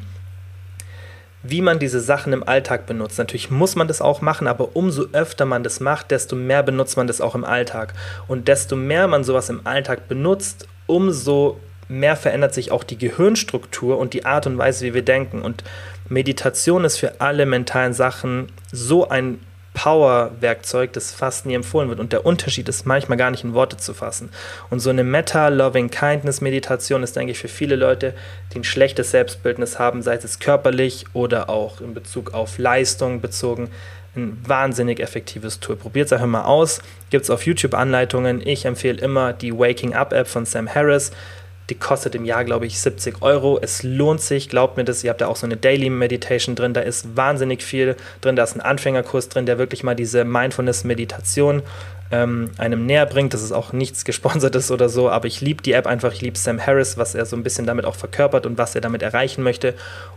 wie 1.43 1.61
man 1.61 1.79
diese 1.79 1.99
Sachen 1.99 2.33
im 2.33 2.47
Alltag 2.47 2.85
benutzt. 2.85 3.17
Natürlich 3.17 3.49
muss 3.49 3.75
man 3.75 3.87
das 3.87 4.01
auch 4.01 4.21
machen, 4.21 4.47
aber 4.47 4.75
umso 4.75 5.05
öfter 5.11 5.45
man 5.45 5.63
das 5.63 5.79
macht, 5.79 6.11
desto 6.11 6.35
mehr 6.35 6.63
benutzt 6.63 6.97
man 6.97 7.07
das 7.07 7.21
auch 7.21 7.35
im 7.35 7.43
Alltag. 7.45 7.93
Und 8.27 8.47
desto 8.47 8.75
mehr 8.75 9.07
man 9.07 9.23
sowas 9.23 9.49
im 9.49 9.61
Alltag 9.65 10.07
benutzt, 10.07 10.67
umso 10.87 11.59
mehr 11.87 12.15
verändert 12.15 12.53
sich 12.53 12.71
auch 12.71 12.83
die 12.83 12.97
Gehirnstruktur 12.97 13.97
und 13.97 14.13
die 14.13 14.25
Art 14.25 14.47
und 14.47 14.57
Weise, 14.57 14.85
wie 14.85 14.93
wir 14.93 15.01
denken. 15.03 15.41
Und 15.41 15.63
Meditation 16.09 16.85
ist 16.85 16.97
für 16.97 17.19
alle 17.19 17.45
mentalen 17.45 17.93
Sachen 17.93 18.47
so 18.71 19.09
ein 19.09 19.39
Power-Werkzeug, 19.81 20.93
das 20.93 21.11
fast 21.11 21.47
nie 21.47 21.55
empfohlen 21.55 21.89
wird. 21.89 21.99
Und 21.99 22.13
der 22.13 22.23
Unterschied 22.23 22.69
ist 22.69 22.85
manchmal 22.85 23.17
gar 23.17 23.31
nicht 23.31 23.43
in 23.43 23.55
Worte 23.55 23.77
zu 23.77 23.95
fassen. 23.95 24.29
Und 24.69 24.79
so 24.79 24.91
eine 24.91 25.03
Meta-Loving-Kindness-Meditation 25.03 27.01
ist, 27.01 27.15
denke 27.15 27.31
ich, 27.31 27.39
für 27.39 27.47
viele 27.47 27.75
Leute, 27.75 28.13
die 28.53 28.59
ein 28.59 28.63
schlechtes 28.63 29.09
Selbstbildnis 29.09 29.79
haben, 29.79 30.03
sei 30.03 30.17
es 30.17 30.37
körperlich 30.37 31.05
oder 31.13 31.49
auch 31.49 31.81
in 31.81 31.95
Bezug 31.95 32.35
auf 32.35 32.59
Leistung 32.59 33.21
bezogen, 33.21 33.71
ein 34.15 34.37
wahnsinnig 34.45 34.99
effektives 34.99 35.59
Tool. 35.59 35.77
Probiert 35.77 36.05
es 36.05 36.13
einfach 36.13 36.27
mal 36.27 36.43
aus. 36.43 36.81
Gibt 37.09 37.23
es 37.23 37.31
auf 37.31 37.47
YouTube 37.47 37.73
Anleitungen. 37.73 38.45
Ich 38.45 38.65
empfehle 38.65 39.01
immer 39.01 39.33
die 39.33 39.57
Waking 39.57 39.95
Up 39.95 40.13
App 40.13 40.27
von 40.27 40.45
Sam 40.45 40.69
Harris. 40.69 41.11
Die 41.71 41.75
kostet 41.75 42.15
im 42.15 42.25
Jahr, 42.25 42.43
glaube 42.43 42.65
ich, 42.65 42.81
70 42.81 43.21
Euro. 43.21 43.57
Es 43.61 43.81
lohnt 43.81 44.19
sich, 44.19 44.49
glaubt 44.49 44.75
mir 44.75 44.83
das. 44.83 45.05
Ihr 45.05 45.09
habt 45.09 45.21
da 45.21 45.27
auch 45.27 45.37
so 45.37 45.45
eine 45.45 45.55
Daily 45.55 45.89
Meditation 45.89 46.53
drin. 46.53 46.73
Da 46.73 46.81
ist 46.81 47.15
wahnsinnig 47.15 47.63
viel 47.63 47.95
drin. 48.19 48.35
Da 48.35 48.43
ist 48.43 48.55
ein 48.55 48.59
Anfängerkurs 48.59 49.29
drin, 49.29 49.45
der 49.45 49.57
wirklich 49.57 49.81
mal 49.81 49.95
diese 49.95 50.25
Mindfulness-Meditation 50.25 51.63
ähm, 52.11 52.51
einem 52.57 52.85
näher 52.85 53.05
bringt. 53.05 53.33
Das 53.33 53.41
ist 53.41 53.53
auch 53.53 53.71
nichts 53.71 54.03
Gesponsertes 54.03 54.69
oder 54.69 54.89
so, 54.89 55.09
aber 55.09 55.27
ich 55.27 55.39
liebe 55.39 55.63
die 55.63 55.71
App 55.71 55.87
einfach. 55.87 56.11
Ich 56.11 56.19
liebe 56.19 56.37
Sam 56.37 56.59
Harris, 56.59 56.97
was 56.97 57.15
er 57.15 57.25
so 57.25 57.37
ein 57.37 57.43
bisschen 57.43 57.65
damit 57.65 57.85
auch 57.85 57.95
verkörpert 57.95 58.45
und 58.45 58.57
was 58.57 58.75
er 58.75 58.81
damit 58.81 59.01
erreichen 59.01 59.41
möchte. 59.41 59.73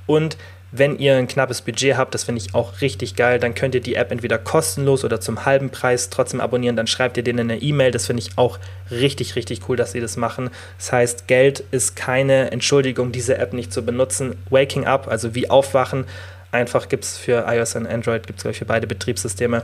Und 0.06 0.36
wenn 0.76 0.98
ihr 0.98 1.16
ein 1.16 1.28
knappes 1.28 1.62
Budget 1.62 1.96
habt, 1.96 2.14
das 2.14 2.24
finde 2.24 2.40
ich 2.40 2.52
auch 2.52 2.80
richtig 2.80 3.14
geil, 3.14 3.38
dann 3.38 3.54
könnt 3.54 3.76
ihr 3.76 3.80
die 3.80 3.94
App 3.94 4.10
entweder 4.10 4.38
kostenlos 4.38 5.04
oder 5.04 5.20
zum 5.20 5.44
halben 5.44 5.70
Preis 5.70 6.10
trotzdem 6.10 6.40
abonnieren. 6.40 6.74
Dann 6.74 6.88
schreibt 6.88 7.16
ihr 7.16 7.22
denen 7.22 7.48
eine 7.48 7.62
E-Mail. 7.62 7.92
Das 7.92 8.06
finde 8.06 8.22
ich 8.22 8.36
auch 8.36 8.58
richtig, 8.90 9.36
richtig 9.36 9.68
cool, 9.68 9.76
dass 9.76 9.92
sie 9.92 10.00
das 10.00 10.16
machen. 10.16 10.50
Das 10.78 10.90
heißt, 10.90 11.28
Geld 11.28 11.60
ist 11.70 11.94
keine 11.94 12.50
Entschuldigung, 12.50 13.12
diese 13.12 13.38
App 13.38 13.52
nicht 13.52 13.72
zu 13.72 13.84
benutzen. 13.84 14.34
Waking 14.50 14.84
Up, 14.84 15.06
also 15.06 15.36
wie 15.36 15.48
aufwachen, 15.48 16.06
einfach 16.50 16.88
gibt 16.88 17.04
es 17.04 17.16
für 17.18 17.46
iOS 17.46 17.76
und 17.76 17.86
Android, 17.86 18.26
gibt 18.26 18.44
es, 18.44 18.56
für 18.56 18.64
beide 18.64 18.88
Betriebssysteme. 18.88 19.62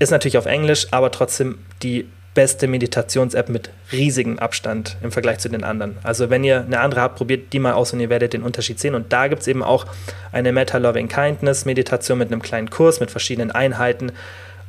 Ist 0.00 0.10
natürlich 0.10 0.38
auf 0.38 0.46
Englisch, 0.46 0.88
aber 0.90 1.12
trotzdem 1.12 1.58
die 1.84 2.08
beste 2.38 2.68
Meditations-App 2.68 3.48
mit 3.48 3.70
riesigem 3.90 4.38
Abstand 4.38 4.96
im 5.02 5.10
Vergleich 5.10 5.38
zu 5.38 5.48
den 5.48 5.64
anderen. 5.64 5.98
Also 6.04 6.30
wenn 6.30 6.44
ihr 6.44 6.60
eine 6.60 6.78
andere 6.78 7.00
habt, 7.00 7.16
probiert 7.16 7.52
die 7.52 7.58
mal 7.58 7.72
aus 7.72 7.92
und 7.92 7.98
ihr 7.98 8.10
werdet 8.10 8.32
den 8.32 8.44
Unterschied 8.44 8.78
sehen. 8.78 8.94
Und 8.94 9.12
da 9.12 9.26
gibt 9.26 9.42
es 9.42 9.48
eben 9.48 9.64
auch 9.64 9.86
eine 10.30 10.52
Meta-Loving-Kindness-Meditation 10.52 12.16
mit 12.16 12.30
einem 12.30 12.40
kleinen 12.40 12.70
Kurs, 12.70 13.00
mit 13.00 13.10
verschiedenen 13.10 13.50
Einheiten. 13.50 14.12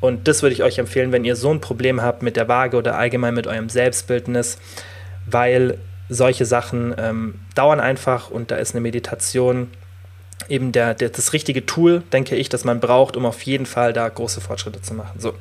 Und 0.02 0.28
das 0.28 0.42
würde 0.42 0.54
ich 0.54 0.64
euch 0.64 0.80
empfehlen, 0.80 1.12
wenn 1.12 1.24
ihr 1.26 1.36
so 1.36 1.52
ein 1.52 1.62
Problem 1.62 2.02
habt 2.02 2.24
mit 2.24 2.38
der 2.38 2.48
Waage 2.48 2.76
oder 2.76 2.98
allgemein 2.98 3.36
mit 3.36 3.46
eurem 3.46 3.70
Selbstbildnis, 3.70 4.58
weil 5.28 5.78
solche 6.10 6.48
Sachen 6.48 6.96
ähm, 6.98 7.36
dauern 7.54 7.80
einfach 7.80 8.32
und 8.32 8.50
da 8.50 8.56
ist 8.56 8.74
eine 8.74 8.82
Meditation 8.82 9.70
eben 10.48 10.72
der, 10.72 10.96
der, 10.96 11.10
das 11.10 11.34
richtige 11.34 11.68
Tool, 11.68 12.02
denke 12.12 12.36
ich, 12.36 12.50
das 12.50 12.64
man 12.64 12.80
braucht, 12.80 13.16
um 13.16 13.28
auf 13.28 13.44
jeden 13.44 13.68
Fall 13.68 13.94
da 13.94 14.10
große 14.10 14.42
Fortschritte 14.42 14.82
zu 14.82 14.96
machen. 14.96 15.20
So, 15.20 15.36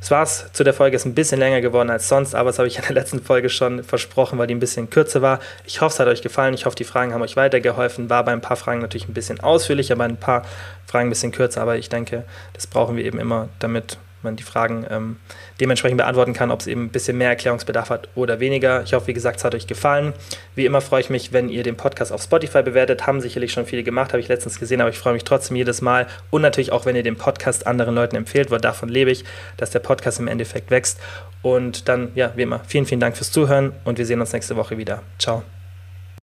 das 0.00 0.10
war's 0.10 0.52
zu 0.52 0.64
der 0.64 0.74
Folge. 0.74 0.96
Ist 0.96 1.04
ein 1.04 1.14
bisschen 1.14 1.38
länger 1.38 1.60
geworden 1.60 1.90
als 1.90 2.08
sonst, 2.08 2.34
aber 2.34 2.48
das 2.48 2.58
habe 2.58 2.68
ich 2.68 2.76
in 2.76 2.82
der 2.82 2.94
letzten 2.94 3.22
Folge 3.22 3.50
schon 3.50 3.84
versprochen, 3.84 4.38
weil 4.38 4.46
die 4.46 4.54
ein 4.54 4.60
bisschen 4.60 4.88
kürzer 4.90 5.22
war. 5.22 5.40
Ich 5.64 5.80
hoffe, 5.80 5.92
es 5.92 6.00
hat 6.00 6.08
euch 6.08 6.22
gefallen. 6.22 6.54
Ich 6.54 6.64
hoffe, 6.64 6.76
die 6.76 6.84
Fragen 6.84 7.12
haben 7.12 7.22
euch 7.22 7.36
weitergeholfen. 7.36 8.08
War 8.08 8.24
bei 8.24 8.32
ein 8.32 8.40
paar 8.40 8.56
Fragen 8.56 8.80
natürlich 8.80 9.08
ein 9.08 9.14
bisschen 9.14 9.40
ausführlicher, 9.40 9.96
bei 9.96 10.06
ein 10.06 10.16
paar 10.16 10.44
Fragen 10.86 11.08
ein 11.08 11.10
bisschen 11.10 11.32
kürzer, 11.32 11.60
aber 11.60 11.76
ich 11.76 11.88
denke, 11.88 12.24
das 12.54 12.66
brauchen 12.66 12.96
wir 12.96 13.04
eben 13.04 13.20
immer, 13.20 13.48
damit 13.58 13.98
man 14.22 14.36
die 14.36 14.42
Fragen 14.42 14.86
ähm, 14.90 15.16
dementsprechend 15.60 15.98
beantworten 15.98 16.32
kann, 16.32 16.50
ob 16.50 16.60
es 16.60 16.66
eben 16.66 16.84
ein 16.84 16.88
bisschen 16.90 17.18
mehr 17.18 17.28
Erklärungsbedarf 17.28 17.90
hat 17.90 18.08
oder 18.14 18.40
weniger. 18.40 18.82
Ich 18.82 18.94
hoffe, 18.94 19.08
wie 19.08 19.12
gesagt, 19.12 19.38
es 19.38 19.44
hat 19.44 19.54
euch 19.54 19.66
gefallen. 19.66 20.12
Wie 20.54 20.66
immer 20.66 20.80
freue 20.80 21.00
ich 21.00 21.10
mich, 21.10 21.32
wenn 21.32 21.48
ihr 21.48 21.62
den 21.62 21.76
Podcast 21.76 22.12
auf 22.12 22.22
Spotify 22.22 22.62
bewertet. 22.62 23.06
Haben 23.06 23.20
sicherlich 23.20 23.52
schon 23.52 23.66
viele 23.66 23.82
gemacht, 23.82 24.12
habe 24.12 24.20
ich 24.20 24.28
letztens 24.28 24.58
gesehen, 24.58 24.80
aber 24.80 24.90
ich 24.90 24.98
freue 24.98 25.12
mich 25.12 25.24
trotzdem 25.24 25.56
jedes 25.56 25.82
Mal. 25.82 26.06
Und 26.30 26.42
natürlich 26.42 26.72
auch, 26.72 26.86
wenn 26.86 26.96
ihr 26.96 27.02
den 27.02 27.16
Podcast 27.16 27.66
anderen 27.66 27.94
Leuten 27.94 28.16
empfehlt, 28.16 28.50
weil 28.50 28.60
davon 28.60 28.88
lebe 28.88 29.10
ich, 29.10 29.24
dass 29.56 29.70
der 29.70 29.80
Podcast 29.80 30.18
im 30.20 30.28
Endeffekt 30.28 30.70
wächst. 30.70 31.00
Und 31.42 31.88
dann, 31.88 32.12
ja, 32.14 32.32
wie 32.36 32.42
immer, 32.42 32.60
vielen, 32.66 32.86
vielen 32.86 33.00
Dank 33.00 33.16
fürs 33.16 33.32
Zuhören 33.32 33.72
und 33.84 33.98
wir 33.98 34.06
sehen 34.06 34.20
uns 34.20 34.32
nächste 34.32 34.56
Woche 34.56 34.76
wieder. 34.76 35.02
Ciao. 35.18 35.42